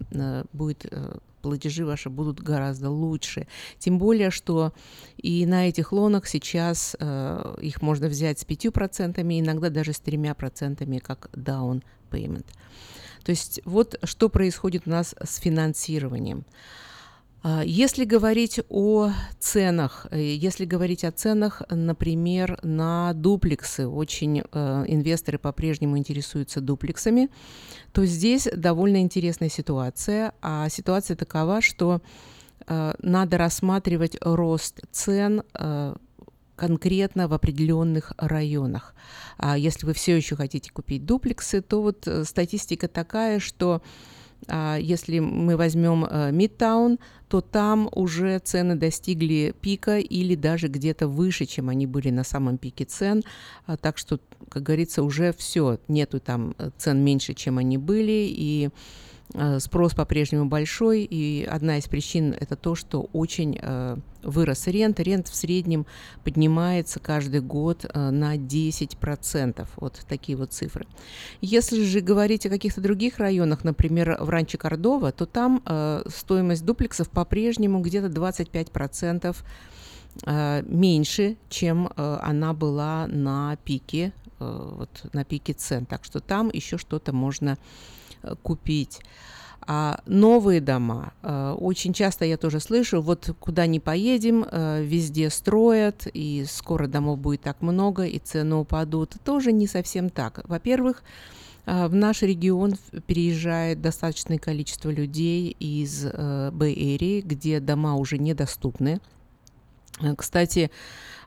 будет 0.53 0.85
платежи 1.45 1.85
ваши 1.85 2.09
будут 2.09 2.39
гораздо 2.39 2.89
лучше. 2.89 3.47
Тем 3.77 3.99
более, 3.99 4.31
что 4.31 4.73
и 5.17 5.45
на 5.45 5.69
этих 5.69 5.91
лонах 5.91 6.27
сейчас 6.27 6.95
э, 6.99 7.55
их 7.61 7.83
можно 7.83 8.07
взять 8.07 8.39
с 8.39 8.45
5%, 8.45 9.21
иногда 9.39 9.69
даже 9.69 9.93
с 9.93 10.01
3% 10.01 10.99
как 11.01 11.29
down 11.33 11.83
payment. 12.09 12.47
То 13.23 13.29
есть 13.29 13.61
вот 13.63 13.99
что 14.03 14.29
происходит 14.29 14.83
у 14.87 14.89
нас 14.89 15.13
с 15.23 15.37
финансированием. 15.37 16.45
А, 17.47 17.61
если 17.63 18.05
говорить 18.05 18.59
о 18.69 19.11
ценах, 19.37 20.07
э, 20.09 20.19
если 20.19 20.65
говорить 20.65 21.03
о 21.03 21.11
ценах, 21.11 21.61
например, 21.69 22.57
на 22.63 23.13
дуплексы, 23.13 23.87
очень 23.87 24.41
э, 24.41 24.85
инвесторы 24.87 25.37
по-прежнему 25.37 25.95
интересуются 25.95 26.59
дуплексами, 26.59 27.29
то 27.91 28.03
здесь 28.03 28.47
довольно 28.51 28.97
интересная 28.97 29.49
ситуация. 29.49 30.33
А 30.41 30.67
ситуация 30.69 31.15
такова, 31.15 31.61
что 31.61 32.01
э, 32.65 32.93
надо 32.97 33.37
рассматривать 33.37 34.17
рост 34.21 34.81
цен 34.91 35.43
конкретно 36.55 37.27
в 37.27 37.33
определенных 37.33 38.13
районах. 38.17 38.95
А 39.37 39.55
если 39.57 39.85
вы 39.85 39.93
все 39.93 40.15
еще 40.15 40.35
хотите 40.37 40.71
купить 40.71 41.05
дуплексы, 41.05 41.61
то 41.61 41.81
вот 41.81 42.07
статистика 42.23 42.87
такая, 42.87 43.39
что 43.39 43.81
если 44.79 45.19
мы 45.19 45.57
возьмем 45.57 46.07
Мидтаун, 46.31 46.99
то 47.27 47.41
там 47.41 47.89
уже 47.91 48.39
цены 48.39 48.75
достигли 48.75 49.55
пика 49.59 49.97
или 49.97 50.35
даже 50.35 50.67
где-то 50.67 51.07
выше, 51.07 51.45
чем 51.45 51.69
они 51.69 51.87
были 51.87 52.11
на 52.11 52.23
самом 52.23 52.57
пике 52.57 52.85
цен. 52.85 53.23
А, 53.65 53.77
так 53.77 53.97
что, 53.97 54.19
как 54.49 54.61
говорится, 54.61 55.01
уже 55.01 55.33
все, 55.33 55.79
нету 55.87 56.19
там 56.19 56.55
цен 56.77 57.03
меньше, 57.03 57.33
чем 57.33 57.57
они 57.57 57.79
были, 57.79 58.27
и 58.29 58.69
Э, 58.69 59.14
спрос 59.59 59.93
по-прежнему 59.93 60.45
большой, 60.45 61.03
и 61.03 61.43
одна 61.45 61.77
из 61.77 61.87
причин 61.87 62.35
это 62.39 62.55
то, 62.55 62.75
что 62.75 63.09
очень 63.11 63.57
э, 63.61 63.97
вырос 64.23 64.67
рент. 64.67 64.99
Рент 64.99 65.27
в 65.27 65.35
среднем 65.35 65.85
поднимается 66.23 66.99
каждый 66.99 67.41
год 67.41 67.85
э, 67.85 68.09
на 68.11 68.37
10%. 68.37 69.67
Вот 69.77 69.99
такие 70.07 70.37
вот 70.37 70.53
цифры. 70.53 70.85
Если 71.41 71.83
же 71.83 72.01
говорить 72.01 72.45
о 72.45 72.49
каких-то 72.49 72.81
других 72.81 73.17
районах, 73.17 73.63
например, 73.63 74.17
в 74.19 74.29
Ранче 74.29 74.57
Кордова, 74.57 75.11
то 75.11 75.25
там 75.25 75.61
стоимость 76.07 76.65
дуплексов 76.65 77.09
по-прежнему 77.09 77.81
где-то 77.81 78.07
25% 78.07 79.35
меньше, 80.67 81.37
чем 81.49 81.89
она 81.95 82.53
была 82.53 83.07
на 83.07 83.57
пике, 83.65 84.13
вот 84.39 84.89
на 85.13 85.25
пике 85.25 85.53
цен. 85.53 85.85
Так 85.85 86.05
что 86.05 86.19
там 86.19 86.49
еще 86.53 86.77
что-то 86.77 87.11
можно 87.11 87.57
купить. 88.43 89.01
А 89.67 89.99
новые 90.05 90.61
дома, 90.61 91.13
э, 91.23 91.55
очень 91.57 91.91
часто 91.93 92.23
я 92.25 92.37
тоже 92.37 92.59
слышу, 92.59 93.01
вот 93.01 93.31
куда 93.39 93.65
ни 93.65 93.79
поедем, 93.79 94.45
э, 94.49 94.83
везде 94.83 95.31
строят, 95.31 96.07
и 96.13 96.45
скоро 96.47 96.85
домов 96.85 97.17
будет 97.17 97.41
так 97.41 97.61
много, 97.61 98.05
и 98.05 98.19
цены 98.19 98.57
упадут. 98.57 99.15
Тоже 99.23 99.51
не 99.51 99.65
совсем 99.65 100.11
так. 100.11 100.41
Во-первых, 100.47 101.03
э, 101.65 101.87
в 101.87 101.95
наш 101.95 102.21
регион 102.21 102.75
переезжает 103.07 103.81
достаточное 103.81 104.37
количество 104.37 104.91
людей 104.91 105.55
из 105.59 106.05
Бэй-Эрии, 106.05 107.21
где 107.21 107.59
дома 107.59 107.95
уже 107.95 108.19
недоступны. 108.19 108.99
Кстати, 110.17 110.69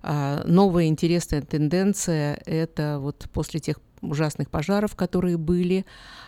новая 0.02 0.86
интересная 0.86 1.40
тенденция– 1.40 2.40
это 2.46 2.98
вот 3.00 3.26
после 3.32 3.60
тех 3.60 3.80
ужасных 4.00 4.50
пожаров, 4.50 4.96
которые 4.96 5.36
были, 5.36 5.84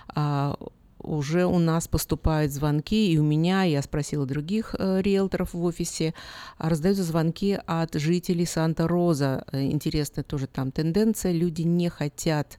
а, 0.09 0.57
уже 1.03 1.47
у 1.47 1.59
нас 1.59 1.89
поступают 1.89 2.53
звонки, 2.53 3.13
и 3.13 3.19
у 3.19 3.25
меня, 3.25 3.63
я 3.63 3.83
спросила 3.83 4.27
других 4.27 4.75
э, 4.79 5.01
риэлторов 5.01 5.55
в 5.55 5.65
офисе, 5.65 6.15
а 6.59 6.69
раздаются 6.69 7.05
звонки 7.05 7.59
от 7.67 7.95
жителей 7.95 8.47
Санта-Роза. 8.47 9.45
Э, 9.51 9.63
интересная 9.63 10.25
тоже 10.25 10.47
там 10.47 10.71
тенденция, 10.73 11.33
люди 11.33 11.63
не 11.63 11.89
хотят 11.89 12.59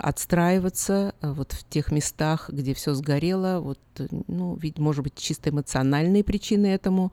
отстраиваться 0.00 1.14
э, 1.20 1.32
вот 1.32 1.52
в 1.52 1.68
тех 1.68 1.92
местах, 1.92 2.48
где 2.50 2.74
все 2.74 2.94
сгорело, 2.94 3.60
вот, 3.60 3.78
ну, 4.26 4.56
ведь, 4.56 4.78
может 4.78 5.04
быть, 5.04 5.16
чисто 5.16 5.50
эмоциональные 5.50 6.24
причины 6.24 6.66
этому, 6.66 7.12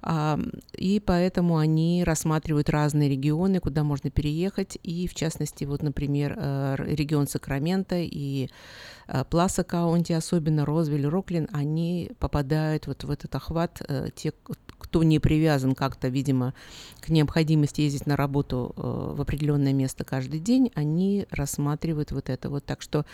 а, 0.00 0.38
и 0.74 1.00
поэтому 1.00 1.58
они 1.58 2.04
рассматривают 2.04 2.70
разные 2.70 3.08
регионы, 3.08 3.60
куда 3.60 3.82
можно 3.82 4.10
переехать, 4.10 4.78
и 4.82 5.08
в 5.08 5.14
частности, 5.14 5.64
вот, 5.64 5.82
например, 5.82 6.36
регион 6.86 7.26
Сакрамента 7.26 7.96
и 7.98 8.48
Пласа 9.30 9.64
Каунти, 9.64 10.12
особенно 10.12 10.64
Розвиль, 10.66 11.06
Роклин, 11.06 11.48
они 11.52 12.12
попадают 12.18 12.86
вот 12.86 13.04
в 13.04 13.10
этот 13.10 13.34
охват, 13.34 13.82
э, 13.88 14.10
те, 14.14 14.32
кто 14.78 15.02
не 15.02 15.18
привязан 15.18 15.74
как-то, 15.74 16.08
видимо, 16.08 16.54
к 17.00 17.08
необходимости 17.08 17.80
ездить 17.80 18.06
на 18.06 18.16
работу 18.16 18.72
в 18.76 19.20
определенное 19.20 19.72
место 19.72 20.04
каждый 20.04 20.40
день, 20.40 20.70
они 20.74 21.26
рассматривают 21.30 22.12
вот 22.12 22.28
это 22.28 22.50
вот. 22.50 22.64
Так 22.64 22.82
что 22.82 23.04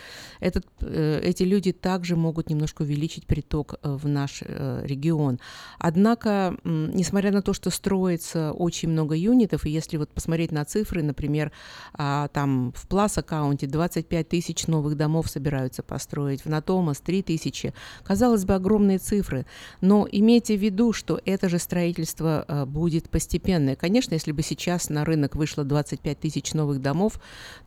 этот, 0.40 0.66
эти 0.82 1.42
люди 1.42 1.72
также 1.72 2.16
могут 2.16 2.50
немножко 2.50 2.82
увеличить 2.82 3.26
приток 3.26 3.74
в 3.82 4.08
наш 4.08 4.42
регион. 4.42 5.38
Однако 5.78 6.56
несмотря 6.64 7.30
на 7.30 7.42
то, 7.42 7.52
что 7.52 7.70
строится 7.70 8.52
очень 8.52 8.88
много 8.88 9.14
юнитов, 9.14 9.66
и 9.66 9.70
если 9.70 9.96
вот 9.96 10.10
посмотреть 10.10 10.52
на 10.52 10.64
цифры, 10.64 11.02
например, 11.02 11.52
а, 11.92 12.28
там 12.28 12.72
в 12.74 12.86
Plus 12.88 13.18
аккаунте 13.18 13.66
25 13.66 14.28
тысяч 14.28 14.66
новых 14.66 14.96
домов 14.96 15.28
собираются 15.28 15.82
построить, 15.82 16.44
в 16.44 16.48
Натомас 16.48 17.00
3 17.00 17.22
тысячи, 17.22 17.74
казалось 18.02 18.44
бы, 18.44 18.54
огромные 18.54 18.98
цифры, 18.98 19.46
но 19.80 20.06
имейте 20.10 20.56
в 20.56 20.60
виду, 20.60 20.92
что 20.92 21.20
это 21.24 21.48
же 21.48 21.53
строительство 21.58 22.44
а, 22.46 22.66
будет 22.66 23.10
постепенное. 23.10 23.76
Конечно, 23.76 24.14
если 24.14 24.32
бы 24.32 24.42
сейчас 24.42 24.88
на 24.88 25.04
рынок 25.04 25.36
вышло 25.36 25.64
25 25.64 26.18
тысяч 26.18 26.52
новых 26.54 26.80
домов, 26.80 27.20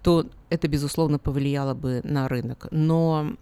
то 0.03 0.25
это, 0.49 0.67
безусловно, 0.67 1.19
повлияло 1.19 1.73
бы 1.73 2.01
на 2.03 2.27
рынок. 2.27 2.67
Но 2.71 3.35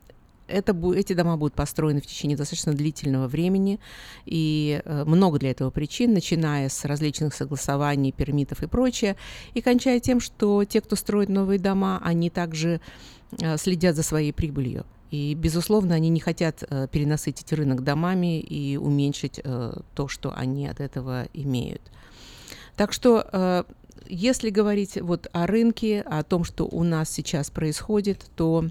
это, 0.47 0.75
эти 0.95 1.13
дома 1.13 1.37
будут 1.37 1.53
построены 1.53 2.01
в 2.01 2.05
течение 2.05 2.37
достаточно 2.37 2.73
длительного 2.73 3.27
времени, 3.27 3.79
и 4.25 4.81
э, 4.83 5.03
много 5.05 5.39
для 5.39 5.51
этого 5.51 5.71
причин, 5.71 6.13
начиная 6.13 6.69
с 6.69 6.85
различных 6.85 7.33
согласований, 7.33 8.11
пермитов 8.11 8.63
и 8.63 8.67
прочее, 8.67 9.15
и 9.53 9.61
кончая 9.61 9.99
тем, 9.99 10.19
что 10.19 10.63
те, 10.65 10.81
кто 10.81 10.95
строит 10.95 11.29
новые 11.29 11.59
дома, 11.59 11.99
они 12.03 12.29
также 12.29 12.79
э, 13.39 13.57
следят 13.57 13.95
за 13.95 14.03
своей 14.03 14.31
прибылью. 14.31 14.85
И, 15.15 15.33
безусловно, 15.33 15.95
они 15.95 16.09
не 16.09 16.19
хотят 16.19 16.63
э, 16.69 16.87
перенасытить 16.91 17.53
рынок 17.53 17.85
домами 17.85 18.41
и 18.41 18.75
уменьшить 18.75 19.39
э, 19.41 19.73
то, 19.93 20.07
что 20.09 20.33
они 20.35 20.67
от 20.67 20.81
этого 20.81 21.27
имеют. 21.33 21.81
Так 22.75 22.91
что, 22.91 23.25
э, 23.31 23.63
если 24.07 24.49
говорить 24.49 24.97
вот 25.01 25.27
о 25.31 25.47
рынке, 25.47 26.01
о 26.01 26.21
том, 26.23 26.43
что 26.43 26.65
у 26.65 26.83
нас 26.83 27.09
сейчас 27.09 27.49
происходит, 27.49 28.29
то 28.35 28.65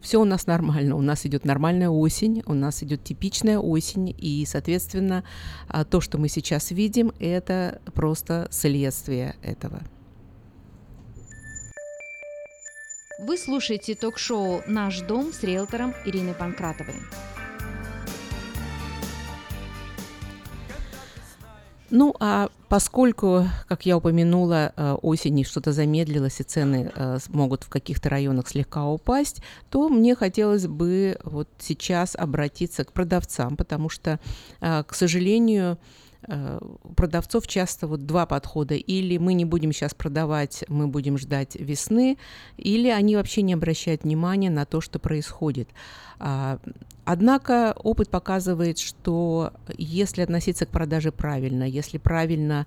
все 0.00 0.20
у 0.20 0.24
нас 0.24 0.48
нормально, 0.48 0.96
у 0.96 1.02
нас 1.02 1.24
идет 1.24 1.44
нормальная 1.44 1.88
осень, 1.88 2.42
у 2.46 2.54
нас 2.54 2.82
идет 2.82 3.04
типичная 3.04 3.58
осень, 3.58 4.12
и, 4.18 4.44
соответственно, 4.44 5.22
а, 5.68 5.84
то, 5.84 6.00
что 6.00 6.18
мы 6.18 6.28
сейчас 6.28 6.72
видим, 6.72 7.12
это 7.20 7.80
просто 7.94 8.48
следствие 8.50 9.36
этого. 9.40 9.82
Вы 13.24 13.38
слушаете 13.38 13.94
ток-шоу 13.94 14.62
«Наш 14.66 15.00
дом» 15.02 15.32
с 15.32 15.44
риэлтором 15.44 15.94
Ириной 16.04 16.34
Панкратовой. 16.34 16.96
Ну, 21.88 22.16
а 22.18 22.48
поскольку, 22.68 23.46
как 23.68 23.86
я 23.86 23.96
упомянула, 23.96 24.72
э, 24.74 24.94
осенью 25.02 25.44
что-то 25.44 25.70
замедлилось 25.70 26.40
и 26.40 26.42
цены 26.42 26.90
э, 26.92 27.18
могут 27.28 27.62
в 27.62 27.68
каких-то 27.68 28.08
районах 28.08 28.48
слегка 28.48 28.86
упасть, 28.86 29.40
то 29.70 29.88
мне 29.88 30.16
хотелось 30.16 30.66
бы 30.66 31.16
вот 31.22 31.48
сейчас 31.60 32.16
обратиться 32.16 32.84
к 32.84 32.92
продавцам, 32.92 33.56
потому 33.56 33.88
что, 33.88 34.18
э, 34.60 34.82
к 34.82 34.94
сожалению, 34.96 35.78
у 36.28 36.94
продавцов 36.94 37.46
часто 37.46 37.86
вот 37.86 38.06
два 38.06 38.26
подхода. 38.26 38.74
Или 38.74 39.18
мы 39.18 39.34
не 39.34 39.44
будем 39.44 39.72
сейчас 39.72 39.94
продавать, 39.94 40.64
мы 40.68 40.86
будем 40.86 41.18
ждать 41.18 41.56
весны, 41.56 42.18
или 42.56 42.88
они 42.88 43.16
вообще 43.16 43.42
не 43.42 43.54
обращают 43.54 44.04
внимания 44.04 44.50
на 44.50 44.64
то, 44.64 44.80
что 44.80 44.98
происходит. 44.98 45.68
А, 46.18 46.58
однако 47.04 47.74
опыт 47.82 48.08
показывает, 48.08 48.78
что 48.78 49.52
если 49.76 50.22
относиться 50.22 50.66
к 50.66 50.70
продаже 50.70 51.10
правильно, 51.10 51.64
если 51.64 51.98
правильно 51.98 52.66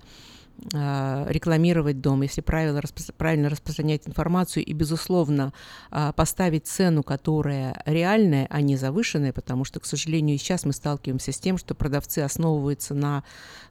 рекламировать 0.71 2.01
дом, 2.01 2.21
если 2.21 2.41
правильно, 2.41 2.79
распро- 2.79 3.13
правильно 3.17 3.49
распространять 3.49 4.07
информацию 4.07 4.63
и, 4.65 4.73
безусловно, 4.73 5.53
а, 5.91 6.11
поставить 6.13 6.65
цену, 6.65 7.03
которая 7.03 7.81
реальная, 7.85 8.47
а 8.49 8.61
не 8.61 8.77
завышенная, 8.77 9.33
потому 9.33 9.65
что, 9.65 9.79
к 9.79 9.85
сожалению, 9.85 10.37
сейчас 10.37 10.65
мы 10.65 10.73
сталкиваемся 10.73 11.31
с 11.31 11.39
тем, 11.39 11.57
что 11.57 11.75
продавцы 11.75 12.19
основываются 12.19 12.93
на 12.93 13.23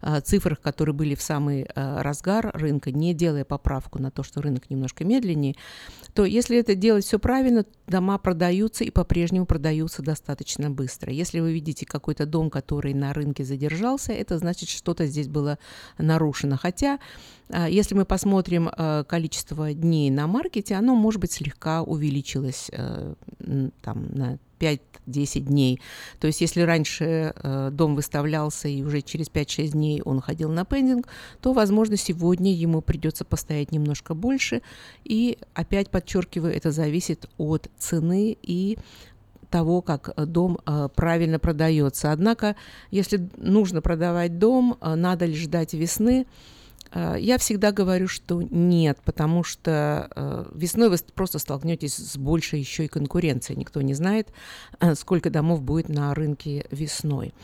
а, 0.02 0.20
цифрах, 0.20 0.60
которые 0.60 0.94
были 0.94 1.14
в 1.14 1.22
самый 1.22 1.66
разгар 1.74 2.50
рынка, 2.54 2.92
не 2.92 3.14
делая 3.14 3.44
поправку 3.44 3.98
на 3.98 4.10
то, 4.10 4.22
что 4.22 4.42
рынок 4.42 4.68
немножко 4.70 5.04
медленнее, 5.04 5.56
то 6.12 6.24
если 6.24 6.58
это 6.58 6.74
делать 6.74 7.04
все 7.04 7.18
правильно, 7.18 7.64
дома 7.86 8.18
продаются 8.18 8.84
и 8.84 8.90
по-прежнему 8.90 9.46
продаются 9.46 10.02
достаточно 10.02 10.70
быстро. 10.70 11.12
Если 11.12 11.40
вы 11.40 11.52
видите 11.52 11.86
какой-то 11.86 12.26
дом, 12.26 12.50
который 12.50 12.94
на 12.94 13.12
рынке 13.12 13.44
задержался, 13.44 14.12
это 14.12 14.38
значит, 14.38 14.68
что-то 14.68 15.06
здесь 15.06 15.28
было 15.28 15.58
нарушено. 15.98 16.56
Хотя, 16.56 16.73
а, 17.50 17.68
если 17.68 17.94
мы 17.94 18.04
посмотрим 18.04 18.70
а, 18.70 19.04
количество 19.04 19.72
дней 19.72 20.10
на 20.10 20.26
маркете, 20.26 20.74
оно, 20.74 20.94
может 20.94 21.20
быть, 21.20 21.32
слегка 21.32 21.82
увеличилось 21.82 22.70
э, 22.72 23.14
там, 23.82 24.06
на 24.14 24.38
5-10 24.58 25.40
дней. 25.40 25.80
То 26.20 26.26
есть 26.26 26.40
если 26.40 26.62
раньше 26.62 27.34
э, 27.36 27.70
дом 27.70 27.96
выставлялся 27.96 28.68
и 28.68 28.82
уже 28.82 29.02
через 29.02 29.28
5-6 29.28 29.68
дней 29.68 30.02
он 30.02 30.20
ходил 30.20 30.50
на 30.50 30.64
пендинг, 30.64 31.08
то, 31.40 31.52
возможно, 31.52 31.96
сегодня 31.96 32.52
ему 32.52 32.80
придется 32.80 33.24
постоять 33.24 33.72
немножко 33.72 34.14
больше. 34.14 34.62
И 35.04 35.38
опять 35.52 35.90
подчеркиваю, 35.90 36.54
это 36.54 36.70
зависит 36.70 37.28
от 37.36 37.70
цены 37.78 38.36
и 38.42 38.78
того, 39.50 39.82
как 39.82 40.14
дом 40.16 40.58
э, 40.66 40.88
правильно 40.94 41.38
продается. 41.38 42.10
Однако, 42.10 42.56
если 42.90 43.28
нужно 43.36 43.82
продавать 43.82 44.38
дом, 44.38 44.78
э, 44.80 44.94
надо 44.94 45.26
ли 45.26 45.36
ждать 45.36 45.74
весны, 45.74 46.26
Э, 46.26 46.30
я 46.94 47.38
всегда 47.38 47.72
говорю, 47.72 48.06
что 48.06 48.40
нет, 48.42 48.98
потому 49.04 49.42
что 49.42 50.08
э, 50.14 50.44
весной 50.54 50.90
вы 50.90 50.96
просто 51.14 51.40
столкнетесь 51.40 51.96
с 51.96 52.16
большей 52.16 52.60
еще 52.60 52.84
и 52.84 52.88
конкуренцией. 52.88 53.58
Никто 53.58 53.82
не 53.82 53.94
знает, 53.94 54.28
э, 54.78 54.94
сколько 54.94 55.28
домов 55.28 55.62
будет 55.62 55.88
на 55.88 56.14
рынке 56.14 56.66
весной. 56.70 57.34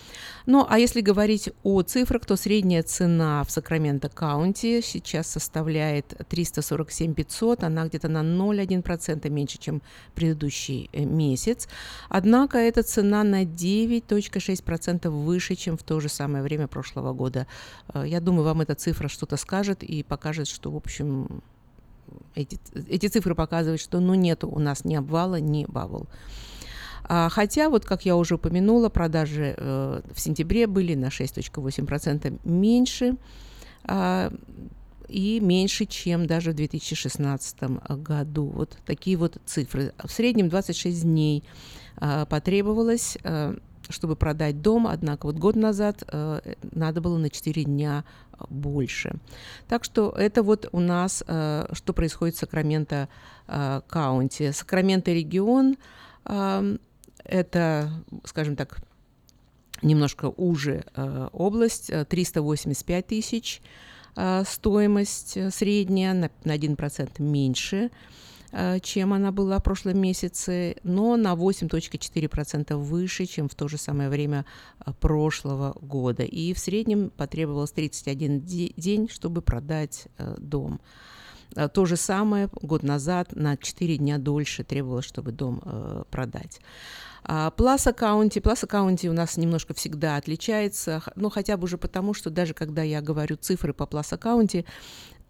Ну, 0.46 0.64
а 0.68 0.78
если 0.78 1.00
говорить 1.00 1.50
о 1.64 1.82
цифрах, 1.82 2.26
то 2.26 2.36
средняя 2.36 2.84
цена 2.84 3.42
в 3.42 3.50
Sacramento 3.50 4.08
County 4.08 4.80
сейчас 4.82 5.26
составляет 5.26 6.14
347 6.28 7.14
500, 7.14 7.64
она 7.64 7.86
где-то 7.86 8.08
на 8.08 8.22
0,1% 8.22 9.28
меньше, 9.30 9.58
чем 9.58 9.82
предыдущий 10.14 10.90
месяц. 10.92 11.68
Однако 12.08 12.58
эта 12.58 12.84
цена 12.84 13.24
на 13.24 13.42
9,6% 13.44 15.08
выше, 15.08 15.56
чем 15.56 15.76
в 15.76 15.82
то 15.82 15.98
же 15.98 16.08
самое 16.08 16.44
время 16.44 16.68
прошлого 16.68 17.12
года. 17.12 17.48
Я 17.94 18.20
думаю, 18.20 18.44
вам 18.44 18.60
эта 18.60 18.76
цифра 18.76 19.08
что-то 19.08 19.39
скажет 19.40 19.82
и 19.82 20.02
покажет, 20.02 20.48
что, 20.48 20.70
в 20.70 20.76
общем, 20.76 21.42
эти, 22.34 22.58
эти 22.88 23.08
цифры 23.08 23.34
показывают, 23.34 23.80
что 23.80 24.00
ну 24.00 24.14
нет 24.14 24.44
у 24.44 24.58
нас 24.58 24.84
ни 24.84 24.94
обвала, 24.94 25.40
ни 25.40 25.64
bubble. 25.66 26.06
А, 27.04 27.28
хотя, 27.28 27.68
вот 27.70 27.84
как 27.84 28.04
я 28.04 28.16
уже 28.16 28.36
упомянула, 28.36 28.88
продажи 28.88 29.54
э, 29.56 30.00
в 30.14 30.20
сентябре 30.20 30.66
были 30.66 30.94
на 30.94 31.06
6,8% 31.06 32.40
меньше 32.44 33.16
э, 33.88 34.30
и 35.08 35.40
меньше, 35.40 35.86
чем 35.86 36.26
даже 36.26 36.52
в 36.52 36.54
2016 36.54 37.62
году. 38.02 38.46
Вот 38.46 38.78
такие 38.86 39.16
вот 39.16 39.38
цифры. 39.44 39.92
В 40.04 40.10
среднем 40.10 40.48
26 40.48 41.02
дней 41.02 41.42
э, 42.00 42.26
потребовалось 42.28 43.18
э, 43.24 43.56
чтобы 43.90 44.16
продать 44.16 44.62
дом, 44.62 44.86
однако 44.86 45.26
вот 45.26 45.36
год 45.36 45.56
назад 45.56 46.02
э, 46.06 46.40
надо 46.72 47.00
было 47.00 47.18
на 47.18 47.30
4 47.30 47.64
дня 47.64 48.04
больше. 48.48 49.14
Так 49.68 49.84
что 49.84 50.10
это 50.10 50.42
вот 50.42 50.68
у 50.72 50.80
нас, 50.80 51.22
э, 51.26 51.66
что 51.72 51.92
происходит 51.92 52.36
в 52.36 52.38
Сакраменто 52.38 53.08
э, 53.46 53.80
Каунти. 53.86 54.52
Сакраменто 54.52 55.12
регион 55.12 55.76
э, 56.24 56.76
это, 57.24 57.90
скажем 58.24 58.56
так, 58.56 58.80
немножко 59.82 60.26
уже 60.36 60.84
э, 60.94 61.28
область, 61.32 61.90
385 62.08 63.06
тысяч 63.06 63.62
э, 64.16 64.42
стоимость 64.46 65.38
средняя, 65.54 66.14
на, 66.14 66.30
на 66.44 66.56
1% 66.56 67.22
меньше. 67.22 67.90
Э, 68.52 68.80
чем 68.80 69.12
она 69.12 69.30
была 69.30 69.58
в 69.58 69.62
прошлом 69.62 70.00
месяце, 70.00 70.76
но 70.82 71.16
на 71.16 71.34
8.4% 71.34 72.76
выше, 72.76 73.26
чем 73.26 73.48
в 73.48 73.54
то 73.54 73.68
же 73.68 73.78
самое 73.78 74.08
время 74.08 74.44
э, 74.84 74.92
прошлого 75.00 75.76
года. 75.80 76.24
И 76.24 76.52
в 76.52 76.58
среднем 76.58 77.10
потребовалось 77.10 77.72
31 77.72 78.40
день, 78.40 79.08
чтобы 79.08 79.42
продать 79.42 80.06
э, 80.18 80.34
дом. 80.38 80.80
То 81.74 81.84
же 81.84 81.96
самое 81.96 82.48
год 82.62 82.84
назад 82.84 83.34
на 83.34 83.56
4 83.56 83.96
дня 83.96 84.18
дольше 84.18 84.62
требовалось, 84.62 85.04
чтобы 85.04 85.32
дом 85.32 85.60
продать. 86.08 86.60
Placer 87.56 87.92
County, 87.92 88.38
Placer 88.38 88.68
County 88.68 89.08
у 89.08 89.12
нас 89.12 89.36
немножко 89.36 89.74
всегда 89.74 90.16
отличается, 90.16 91.02
ну 91.16 91.28
хотя 91.28 91.56
бы 91.56 91.64
уже 91.64 91.76
потому, 91.76 92.14
что 92.14 92.30
даже 92.30 92.54
когда 92.54 92.84
я 92.84 93.00
говорю 93.00 93.36
цифры 93.36 93.72
по 93.72 93.86
Placer 93.86 94.16
County, 94.16 94.64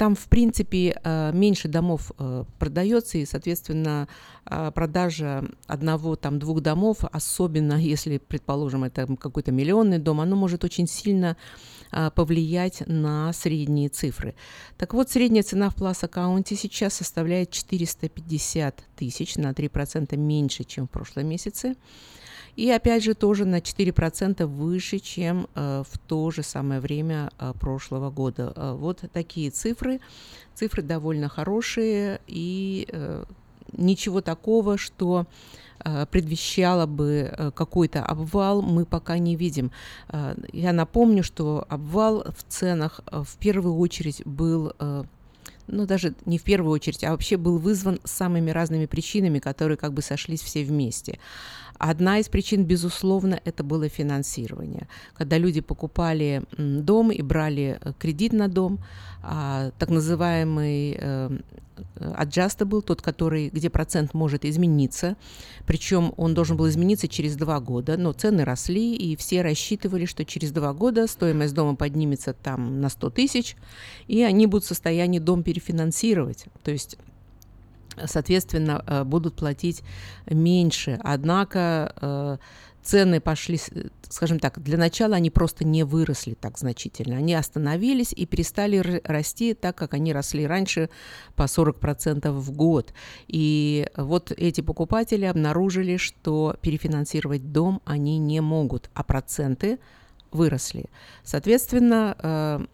там, 0.00 0.14
в 0.14 0.28
принципе, 0.28 0.98
э, 1.04 1.30
меньше 1.34 1.68
домов 1.68 2.12
э, 2.18 2.44
продается, 2.58 3.18
и, 3.18 3.26
соответственно, 3.26 4.08
э, 4.46 4.72
продажа 4.74 5.44
одного, 5.66 6.16
там, 6.16 6.38
двух 6.38 6.62
домов, 6.62 7.04
особенно 7.12 7.74
если, 7.74 8.16
предположим, 8.16 8.84
это 8.84 9.06
какой-то 9.18 9.52
миллионный 9.52 9.98
дом, 9.98 10.22
оно 10.22 10.36
может 10.36 10.64
очень 10.64 10.86
сильно 10.86 11.36
повлиять 12.14 12.84
на 12.86 13.32
средние 13.32 13.88
цифры. 13.88 14.34
Так 14.78 14.94
вот, 14.94 15.10
средняя 15.10 15.42
цена 15.42 15.68
в 15.68 15.76
Plus 15.76 16.04
аккаунте 16.04 16.56
сейчас 16.56 16.94
составляет 16.94 17.50
450 17.50 18.84
тысяч, 18.96 19.36
на 19.36 19.50
3% 19.50 20.16
меньше, 20.16 20.64
чем 20.64 20.86
в 20.86 20.90
прошлом 20.90 21.26
месяце. 21.26 21.74
И 22.56 22.70
опять 22.70 23.04
же 23.04 23.14
тоже 23.14 23.44
на 23.44 23.58
4% 23.58 24.44
выше, 24.46 24.98
чем 24.98 25.48
э, 25.54 25.82
в 25.88 25.98
то 25.98 26.30
же 26.30 26.42
самое 26.42 26.80
время 26.80 27.30
э, 27.38 27.52
прошлого 27.58 28.10
года. 28.10 28.52
Э, 28.54 28.74
вот 28.76 29.04
такие 29.12 29.50
цифры. 29.50 30.00
Цифры 30.54 30.82
довольно 30.82 31.28
хорошие 31.28 32.20
и 32.26 32.86
ничего 33.72 34.20
такого, 34.20 34.76
что 34.76 35.26
предвещало 36.10 36.84
бы 36.84 37.52
какой-то 37.54 38.04
обвал, 38.04 38.60
мы 38.60 38.84
пока 38.84 39.16
не 39.16 39.36
видим. 39.36 39.70
Я 40.52 40.72
напомню, 40.74 41.22
что 41.22 41.64
обвал 41.70 42.24
в 42.24 42.42
ценах 42.46 43.00
в 43.10 43.38
первую 43.38 43.76
очередь 43.78 44.20
был 44.26 44.74
ну, 45.70 45.86
даже 45.86 46.14
не 46.26 46.38
в 46.38 46.42
первую 46.42 46.72
очередь, 46.72 47.04
а 47.04 47.12
вообще 47.12 47.36
был 47.36 47.58
вызван 47.58 48.00
самыми 48.04 48.50
разными 48.50 48.86
причинами, 48.86 49.38
которые 49.38 49.78
как 49.78 49.92
бы 49.92 50.02
сошлись 50.02 50.42
все 50.42 50.64
вместе. 50.64 51.18
Одна 51.80 52.18
из 52.18 52.28
причин, 52.28 52.64
безусловно, 52.64 53.40
это 53.46 53.64
было 53.64 53.88
финансирование. 53.88 54.86
Когда 55.14 55.38
люди 55.38 55.62
покупали 55.62 56.42
дом 56.58 57.10
и 57.10 57.22
брали 57.22 57.78
э, 57.80 57.92
кредит 57.98 58.34
на 58.34 58.48
дом, 58.48 58.80
а, 59.22 59.70
так 59.78 59.88
называемый 59.88 60.98
э, 61.00 61.30
adjustable, 61.96 62.82
тот, 62.82 63.00
который, 63.00 63.48
где 63.48 63.70
процент 63.70 64.12
может 64.12 64.44
измениться, 64.44 65.16
причем 65.66 66.12
он 66.18 66.34
должен 66.34 66.58
был 66.58 66.68
измениться 66.68 67.08
через 67.08 67.34
два 67.36 67.60
года, 67.60 67.96
но 67.96 68.12
цены 68.12 68.44
росли, 68.44 68.94
и 68.94 69.16
все 69.16 69.40
рассчитывали, 69.40 70.04
что 70.04 70.26
через 70.26 70.52
два 70.52 70.74
года 70.74 71.06
стоимость 71.06 71.54
дома 71.54 71.76
поднимется 71.76 72.34
там 72.34 72.82
на 72.82 72.90
100 72.90 73.08
тысяч, 73.08 73.56
и 74.06 74.22
они 74.22 74.46
будут 74.46 74.64
в 74.64 74.68
состоянии 74.68 75.18
дом 75.18 75.42
перефинансировать. 75.42 76.44
То 76.62 76.72
есть 76.72 76.98
соответственно, 78.06 78.82
э, 78.86 79.04
будут 79.04 79.36
платить 79.36 79.82
меньше. 80.26 80.98
Однако 81.02 81.94
э, 82.00 82.36
цены 82.82 83.20
пошли, 83.20 83.58
скажем 84.08 84.38
так, 84.38 84.62
для 84.62 84.78
начала 84.78 85.16
они 85.16 85.30
просто 85.30 85.64
не 85.64 85.84
выросли 85.84 86.34
так 86.34 86.58
значительно. 86.58 87.16
Они 87.16 87.34
остановились 87.34 88.12
и 88.12 88.26
перестали 88.26 89.00
расти 89.04 89.54
так, 89.54 89.76
как 89.76 89.94
они 89.94 90.12
росли 90.12 90.46
раньше 90.46 90.90
по 91.36 91.44
40% 91.44 92.30
в 92.30 92.50
год. 92.52 92.92
И 93.28 93.86
вот 93.96 94.32
эти 94.32 94.60
покупатели 94.60 95.24
обнаружили, 95.24 95.96
что 95.96 96.56
перефинансировать 96.60 97.52
дом 97.52 97.80
они 97.84 98.18
не 98.18 98.40
могут, 98.40 98.90
а 98.94 99.02
проценты 99.02 99.78
выросли. 100.32 100.86
Соответственно, 101.24 102.16
э, 102.18 102.66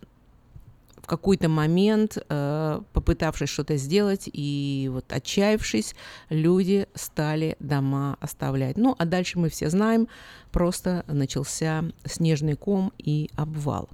в 1.07 1.09
какой-то 1.09 1.49
момент, 1.49 2.19
э, 2.19 2.81
попытавшись 2.93 3.49
что-то 3.49 3.77
сделать 3.77 4.29
и 4.33 4.91
вот 4.93 5.05
отчаявшись, 5.13 5.95
люди 6.31 6.89
стали 6.95 7.57
дома 7.61 8.17
оставлять. 8.21 8.77
Ну, 8.77 8.97
а 8.99 9.05
дальше 9.05 9.39
мы 9.39 9.49
все 9.49 9.71
знаем, 9.71 10.09
просто 10.51 11.05
начался 11.07 11.85
снежный 12.05 12.57
ком 12.57 12.93
и 12.99 13.31
обвал. 13.37 13.89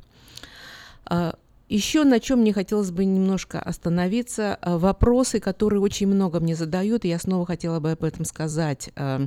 Э, 1.11 1.33
еще 1.69 2.05
на 2.05 2.19
чем 2.19 2.39
мне 2.39 2.55
хотелось 2.55 2.91
бы 2.91 3.05
немножко 3.05 3.61
остановиться, 3.61 4.59
э, 4.63 4.79
вопросы, 4.79 5.39
которые 5.39 5.83
очень 5.83 6.07
много 6.07 6.41
мне 6.41 6.57
задают, 6.57 7.05
и 7.05 7.09
я 7.09 7.19
снова 7.19 7.45
хотела 7.45 7.79
бы 7.79 7.91
об 7.91 8.05
этом 8.05 8.25
сказать. 8.25 8.89
Э, 8.97 9.27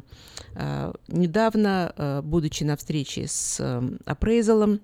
недавно, 1.07 2.22
будучи 2.24 2.64
на 2.64 2.78
встрече 2.78 3.28
с 3.28 3.62
апрейзалом, 4.06 4.80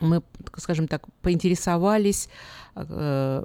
мы, 0.00 0.22
скажем 0.56 0.88
так, 0.88 1.06
поинтересовались, 1.22 2.28
э, 2.74 3.44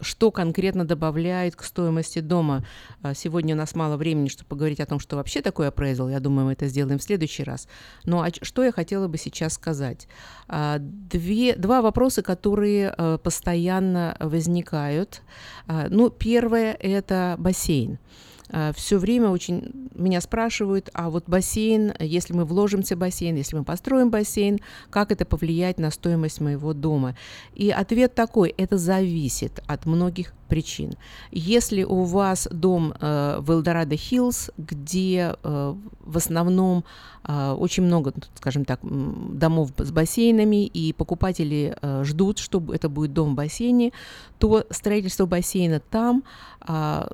что 0.00 0.30
конкретно 0.30 0.84
добавляет 0.84 1.56
к 1.56 1.64
стоимости 1.64 2.20
дома. 2.20 2.64
А 3.02 3.14
сегодня 3.14 3.54
у 3.54 3.58
нас 3.58 3.74
мало 3.74 3.96
времени, 3.96 4.28
чтобы 4.28 4.48
поговорить 4.48 4.80
о 4.80 4.86
том, 4.86 5.00
что 5.00 5.16
вообще 5.16 5.40
такое 5.42 5.70
appraisal. 5.70 6.10
Я 6.10 6.20
думаю, 6.20 6.46
мы 6.46 6.52
это 6.52 6.66
сделаем 6.66 6.98
в 6.98 7.02
следующий 7.02 7.44
раз. 7.44 7.66
Но 8.04 8.24
что 8.42 8.62
я 8.62 8.72
хотела 8.72 9.08
бы 9.08 9.18
сейчас 9.18 9.54
сказать? 9.54 10.06
А, 10.48 10.78
две, 10.80 11.56
два 11.56 11.82
вопроса, 11.82 12.22
которые 12.22 12.94
э, 12.96 13.18
постоянно 13.22 14.16
возникают. 14.20 15.22
А, 15.66 15.86
ну, 15.88 16.10
первое– 16.10 16.74
это 16.80 17.36
бассейн. 17.38 17.98
Э, 18.50 18.72
все 18.74 18.98
время 18.98 19.30
очень 19.30 19.88
меня 19.94 20.20
спрашивают, 20.20 20.90
а 20.92 21.10
вот 21.10 21.24
бассейн, 21.26 21.92
если 21.98 22.32
мы 22.34 22.44
вложимся 22.44 22.96
в 22.96 22.98
бассейн, 22.98 23.36
если 23.36 23.56
мы 23.56 23.64
построим 23.64 24.10
бассейн, 24.10 24.60
как 24.90 25.10
это 25.10 25.24
повлияет 25.24 25.78
на 25.78 25.90
стоимость 25.90 26.40
моего 26.40 26.72
дома? 26.72 27.16
И 27.54 27.70
ответ 27.70 28.14
такой, 28.14 28.54
это 28.56 28.78
зависит 28.78 29.62
от 29.66 29.86
многих 29.86 30.34
причин. 30.48 30.92
Если 31.32 31.82
у 31.82 32.02
вас 32.02 32.48
дом 32.50 32.94
э, 33.00 33.38
в 33.40 33.50
Элдорадо 33.50 33.96
Хиллз, 33.96 34.50
где 34.56 35.34
э, 35.42 35.74
в 36.00 36.16
основном 36.16 36.84
э, 37.24 37.52
очень 37.52 37.82
много, 37.82 38.12
скажем 38.36 38.64
так, 38.64 38.80
домов 38.82 39.72
с 39.76 39.90
бассейнами, 39.90 40.66
и 40.66 40.92
покупатели 40.92 41.76
э, 41.80 42.04
ждут, 42.04 42.38
что 42.38 42.62
это 42.72 42.88
будет 42.88 43.12
дом 43.12 43.32
в 43.32 43.34
бассейне, 43.34 43.92
то 44.38 44.64
строительство 44.70 45.26
бассейна 45.26 45.80
там 45.80 46.22
э, 46.66 47.08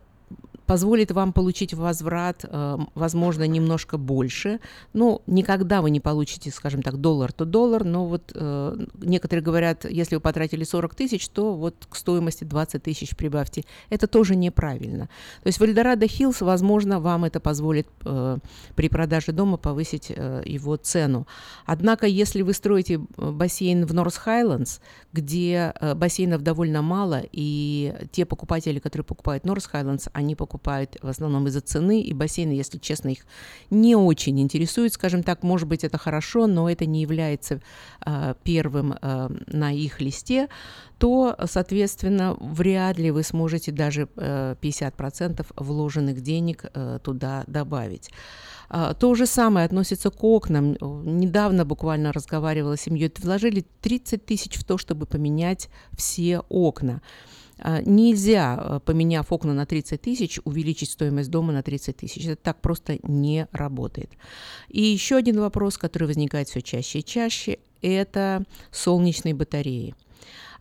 позволит 0.66 1.10
вам 1.10 1.32
получить 1.32 1.74
возврат, 1.74 2.44
э, 2.48 2.78
возможно, 2.94 3.46
немножко 3.46 3.98
больше. 3.98 4.60
Ну, 4.92 5.22
никогда 5.26 5.82
вы 5.82 5.90
не 5.90 6.00
получите, 6.00 6.50
скажем 6.50 6.82
так, 6.82 6.96
доллар 6.98 7.32
то 7.32 7.44
доллар, 7.44 7.84
но 7.84 8.06
вот 8.06 8.32
э, 8.34 8.76
некоторые 9.00 9.42
говорят, 9.42 9.84
если 9.84 10.16
вы 10.16 10.20
потратили 10.20 10.64
40 10.64 10.94
тысяч, 10.94 11.28
то 11.28 11.54
вот 11.54 11.74
к 11.88 11.96
стоимости 11.96 12.44
20 12.44 12.82
тысяч 12.82 13.16
прибавьте. 13.16 13.64
Это 13.90 14.06
тоже 14.06 14.36
неправильно. 14.36 15.08
То 15.42 15.48
есть 15.48 15.58
в 15.58 15.62
El 15.62 15.73
Dorado 15.73 16.06
Hills, 16.06 16.40
возможно, 16.40 17.00
вам 17.00 17.24
это 17.24 17.40
позволит 17.40 17.88
э, 18.04 18.38
при 18.74 18.88
продаже 18.88 19.32
дома 19.32 19.56
повысить 19.56 20.10
его 20.10 20.76
цену. 20.76 21.26
Однако, 21.66 22.06
если 22.06 22.42
вы 22.42 22.52
строите 22.52 22.98
бассейн 23.16 23.84
в 23.86 23.94
North 23.94 24.16
Highlands, 24.16 24.78
где 25.12 25.74
бассейнов 25.94 26.42
довольно 26.42 26.82
мало, 26.82 27.22
и 27.32 27.94
те 28.12 28.24
покупатели, 28.24 28.78
которые 28.78 29.04
покупают 29.04 29.44
North 29.44 29.66
Highlands, 29.66 30.08
они 30.12 30.34
покупают 30.34 30.61
в 30.64 31.08
основном 31.08 31.46
из-за 31.48 31.60
цены, 31.60 32.00
и 32.00 32.12
бассейны, 32.12 32.52
если 32.52 32.78
честно, 32.78 33.08
их 33.08 33.26
не 33.70 33.96
очень 33.96 34.40
интересуют, 34.40 34.92
скажем 34.92 35.22
так, 35.22 35.42
может 35.42 35.68
быть, 35.68 35.84
это 35.84 35.98
хорошо, 35.98 36.46
но 36.46 36.68
это 36.70 36.86
не 36.86 37.02
является 37.02 37.60
э, 38.04 38.34
первым 38.42 38.94
э, 39.00 39.28
на 39.46 39.72
их 39.72 40.00
листе, 40.00 40.48
то, 40.98 41.36
соответственно, 41.46 42.36
вряд 42.40 42.98
ли 42.98 43.10
вы 43.10 43.22
сможете 43.22 43.72
даже 43.72 44.08
э, 44.16 44.54
50% 44.60 45.46
вложенных 45.56 46.20
денег 46.20 46.64
э, 46.72 46.98
туда 47.02 47.44
добавить. 47.46 48.10
А, 48.74 48.94
то 48.94 49.14
же 49.14 49.26
самое 49.26 49.66
относится 49.66 50.10
к 50.10 50.24
окнам. 50.24 50.76
Недавно 51.04 51.66
буквально 51.66 52.10
разговаривала 52.10 52.76
с 52.76 52.80
семьей. 52.80 53.12
Вложили 53.22 53.66
30 53.82 54.24
тысяч 54.24 54.56
в 54.56 54.64
то, 54.64 54.78
чтобы 54.78 55.04
поменять 55.04 55.68
все 55.94 56.40
окна. 56.48 57.02
А, 57.58 57.80
нельзя, 57.82 58.58
э, 58.58 58.80
поменяв 58.84 59.32
окна 59.32 59.54
на 59.54 59.66
30 59.66 60.00
тысяч, 60.00 60.40
увеличить 60.44 60.90
стоимость 60.90 61.30
дома 61.30 61.52
на 61.52 61.62
30 61.62 61.96
тысяч. 61.96 62.26
Это 62.26 62.36
так 62.36 62.60
просто 62.60 62.98
не 63.02 63.46
работает. 63.52 64.10
И 64.68 64.82
еще 64.82 65.16
один 65.16 65.40
вопрос, 65.40 65.78
который 65.78 66.08
возникает 66.08 66.48
все 66.48 66.62
чаще 66.62 67.00
и 67.00 67.04
чаще, 67.04 67.58
это 67.82 68.44
солнечные 68.70 69.34
батареи. 69.34 69.94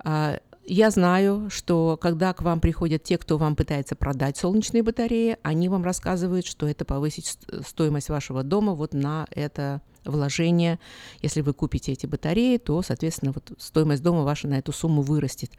А, 0.04 0.40
я 0.66 0.92
знаю, 0.92 1.50
что 1.50 1.98
когда 2.00 2.34
к 2.34 2.42
вам 2.42 2.60
приходят 2.60 3.04
те, 3.04 3.18
кто 3.18 3.38
вам 3.38 3.56
пытается 3.56 3.96
продать 3.96 4.38
солнечные 4.38 4.84
батареи, 4.84 5.38
они 5.42 5.70
вам 5.70 5.84
рассказывают, 5.84 6.46
что 6.46 6.68
это 6.68 6.86
повысит 6.86 7.38
стоимость 7.66 8.10
вашего 8.10 8.44
дома 8.44 8.74
вот 8.74 8.94
на 8.94 9.28
это 9.32 9.82
вложение. 10.06 10.80
Если 11.22 11.42
вы 11.42 11.54
купите 11.54 11.92
эти 11.92 12.06
батареи, 12.06 12.58
то, 12.58 12.82
соответственно, 12.82 13.34
вот 13.34 13.52
стоимость 13.58 14.04
дома 14.04 14.24
ваша 14.24 14.48
на 14.48 14.56
эту 14.56 14.72
сумму 14.72 15.02
вырастет. 15.02 15.52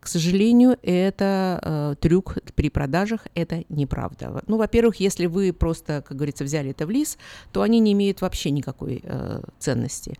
К 0.00 0.08
сожалению, 0.08 0.78
это 0.82 1.60
э, 1.62 1.94
трюк 2.00 2.38
при 2.54 2.70
продажах, 2.70 3.26
это 3.34 3.64
неправда. 3.68 4.42
Ну, 4.46 4.56
во-первых, 4.56 4.96
если 4.96 5.26
вы 5.26 5.52
просто, 5.52 6.02
как 6.06 6.16
говорится, 6.16 6.44
взяли 6.44 6.70
это 6.70 6.86
в 6.86 6.90
лис, 6.90 7.18
то 7.52 7.62
они 7.62 7.80
не 7.80 7.92
имеют 7.92 8.20
вообще 8.20 8.50
никакой 8.50 9.00
э, 9.02 9.40
ценности. 9.58 10.16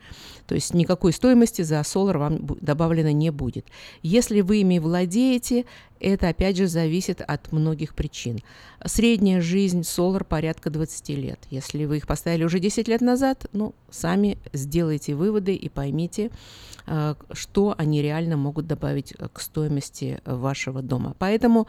То 0.46 0.54
есть 0.54 0.74
никакой 0.74 1.12
стоимости 1.12 1.62
за 1.62 1.76
Solar 1.80 2.18
вам 2.18 2.46
добавлено 2.60 3.10
не 3.10 3.30
будет. 3.30 3.66
Если 4.02 4.40
вы 4.40 4.58
ими 4.58 4.78
владеете, 4.78 5.64
это, 6.00 6.28
опять 6.28 6.56
же, 6.56 6.66
зависит 6.66 7.20
от 7.20 7.52
многих 7.52 7.94
причин. 7.94 8.40
Средняя 8.84 9.40
жизнь 9.40 9.80
Solar 9.80 10.24
порядка 10.24 10.70
20 10.70 11.08
лет. 11.10 11.40
Если 11.50 11.84
вы 11.84 11.98
их 11.98 12.06
поставили 12.06 12.44
уже 12.44 12.58
10 12.58 12.88
лет 12.88 13.00
назад, 13.00 13.46
ну, 13.52 13.65
сами 13.90 14.38
сделайте 14.52 15.14
выводы 15.14 15.54
и 15.54 15.68
поймите, 15.68 16.30
э, 16.86 17.14
что 17.32 17.74
они 17.78 18.02
реально 18.02 18.36
могут 18.36 18.66
добавить 18.66 19.14
к 19.32 19.40
стоимости 19.40 20.20
вашего 20.24 20.82
дома. 20.82 21.14
Поэтому 21.18 21.66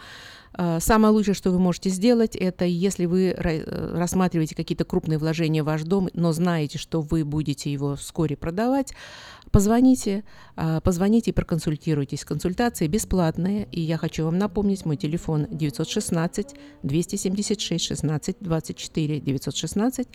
э, 0.57 0.80
самое 0.80 1.14
лучшее, 1.14 1.36
что 1.36 1.52
вы 1.52 1.60
можете 1.60 1.90
сделать, 1.90 2.36
это 2.36 2.65
если 2.65 3.06
вы 3.06 3.36
рассматриваете 3.38 4.56
какие-то 4.56 4.86
крупные 4.86 5.18
вложения 5.18 5.64
в 5.64 5.68
ваш 5.68 5.84
дом, 5.84 6.10
но 6.14 6.32
знаете, 6.34 6.78
что 6.78 7.02
вы 7.02 7.24
будете 7.24 7.72
его 7.72 7.95
вскоре 7.95 8.36
продавать, 8.36 8.94
Позвоните, 9.52 10.24
а, 10.56 10.82
позвоните 10.82 11.32
и 11.32 11.34
проконсультируйтесь. 11.34 12.26
Консультации 12.26 12.88
бесплатные, 12.88 13.68
и 13.72 13.82
я 13.82 13.98
хочу 13.98 14.26
вам 14.26 14.38
напомнить 14.38 14.86
мой 14.86 14.98
телефон 14.98 15.48
916 15.49 16.56
276 16.84 17.86
16 17.86 18.38
24 18.40 19.19
916 19.19 20.07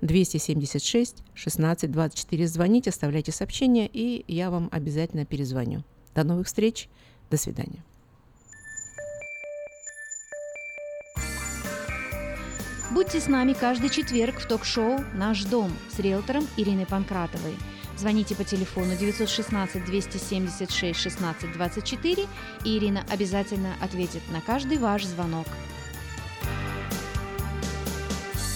276 0.00 1.16
16 1.34 1.90
24. 1.90 2.46
Звоните, 2.48 2.90
оставляйте 2.90 3.32
сообщения, 3.32 3.88
и 3.92 4.24
я 4.26 4.50
вам 4.50 4.68
обязательно 4.72 5.24
перезвоню. 5.24 5.84
До 6.14 6.24
новых 6.24 6.48
встреч, 6.48 6.88
до 7.30 7.36
свидания. 7.36 7.84
Будьте 12.90 13.20
с 13.20 13.28
нами 13.28 13.52
каждый 13.52 13.88
четверг 13.88 14.40
в 14.40 14.48
ток-шоу 14.48 14.98
«Наш 15.14 15.44
дом» 15.44 15.70
с 15.94 16.00
риэлтором 16.00 16.44
Ириной 16.56 16.86
Панкратовой– 16.86 17.54
Звоните 18.00 18.34
по 18.34 18.44
телефону 18.44 18.96
916 18.96 19.84
276 19.84 20.98
16 20.98 21.52
24, 21.52 22.26
и 22.64 22.78
Ирина 22.78 23.04
обязательно 23.10 23.74
ответит 23.78 24.22
на 24.30 24.40
каждый 24.40 24.78
ваш 24.78 25.04
звонок. 25.04 25.46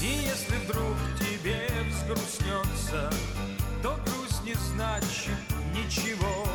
И 0.01 0.07
если 0.07 0.57
вдруг 0.65 0.97
тебе 1.21 1.61
взгрустнется, 1.91 3.13
то 3.83 3.99
грусть 4.07 4.43
не 4.47 4.55
значит 4.55 5.37
ничего. 5.75 6.47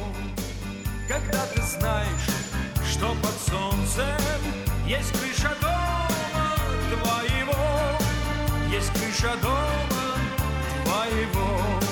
Когда 1.08 1.46
ты 1.46 1.62
знаешь, 1.62 2.32
что 2.92 3.16
под 3.22 3.36
солнцем 3.48 4.42
есть 4.88 5.12
крыша 5.12 5.56
дома 5.62 6.56
твоего, 6.90 7.54
есть 8.74 8.92
крыша 8.94 9.38
дома 9.44 10.18
твоего. 10.86 11.89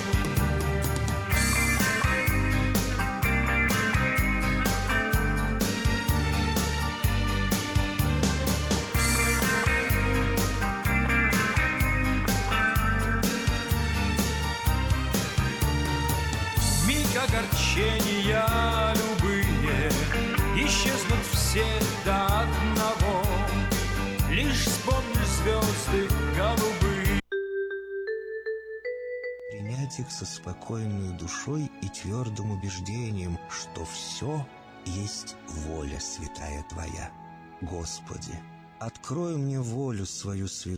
Огорчения 17.27 18.93
любые 18.95 19.89
Исчезнут 20.55 21.25
все 21.31 21.65
до 22.05 22.25
одного. 22.25 23.23
Лишь 24.29 24.65
вспомнишь 24.65 25.27
звезды 25.27 26.07
голубые. 26.35 27.21
Принять 29.51 29.99
их 29.99 30.11
со 30.11 30.25
спокойной 30.25 31.17
душой 31.17 31.71
и 31.81 31.89
твердым 31.89 32.51
убеждением, 32.51 33.37
что 33.49 33.85
все 33.85 34.45
есть 34.85 35.35
воля 35.47 35.99
святая 35.99 36.63
Твоя. 36.69 37.11
Господи, 37.61 38.33
открой 38.79 39.37
мне 39.37 39.59
волю 39.59 40.05
свою 40.05 40.47
святую, 40.47 40.75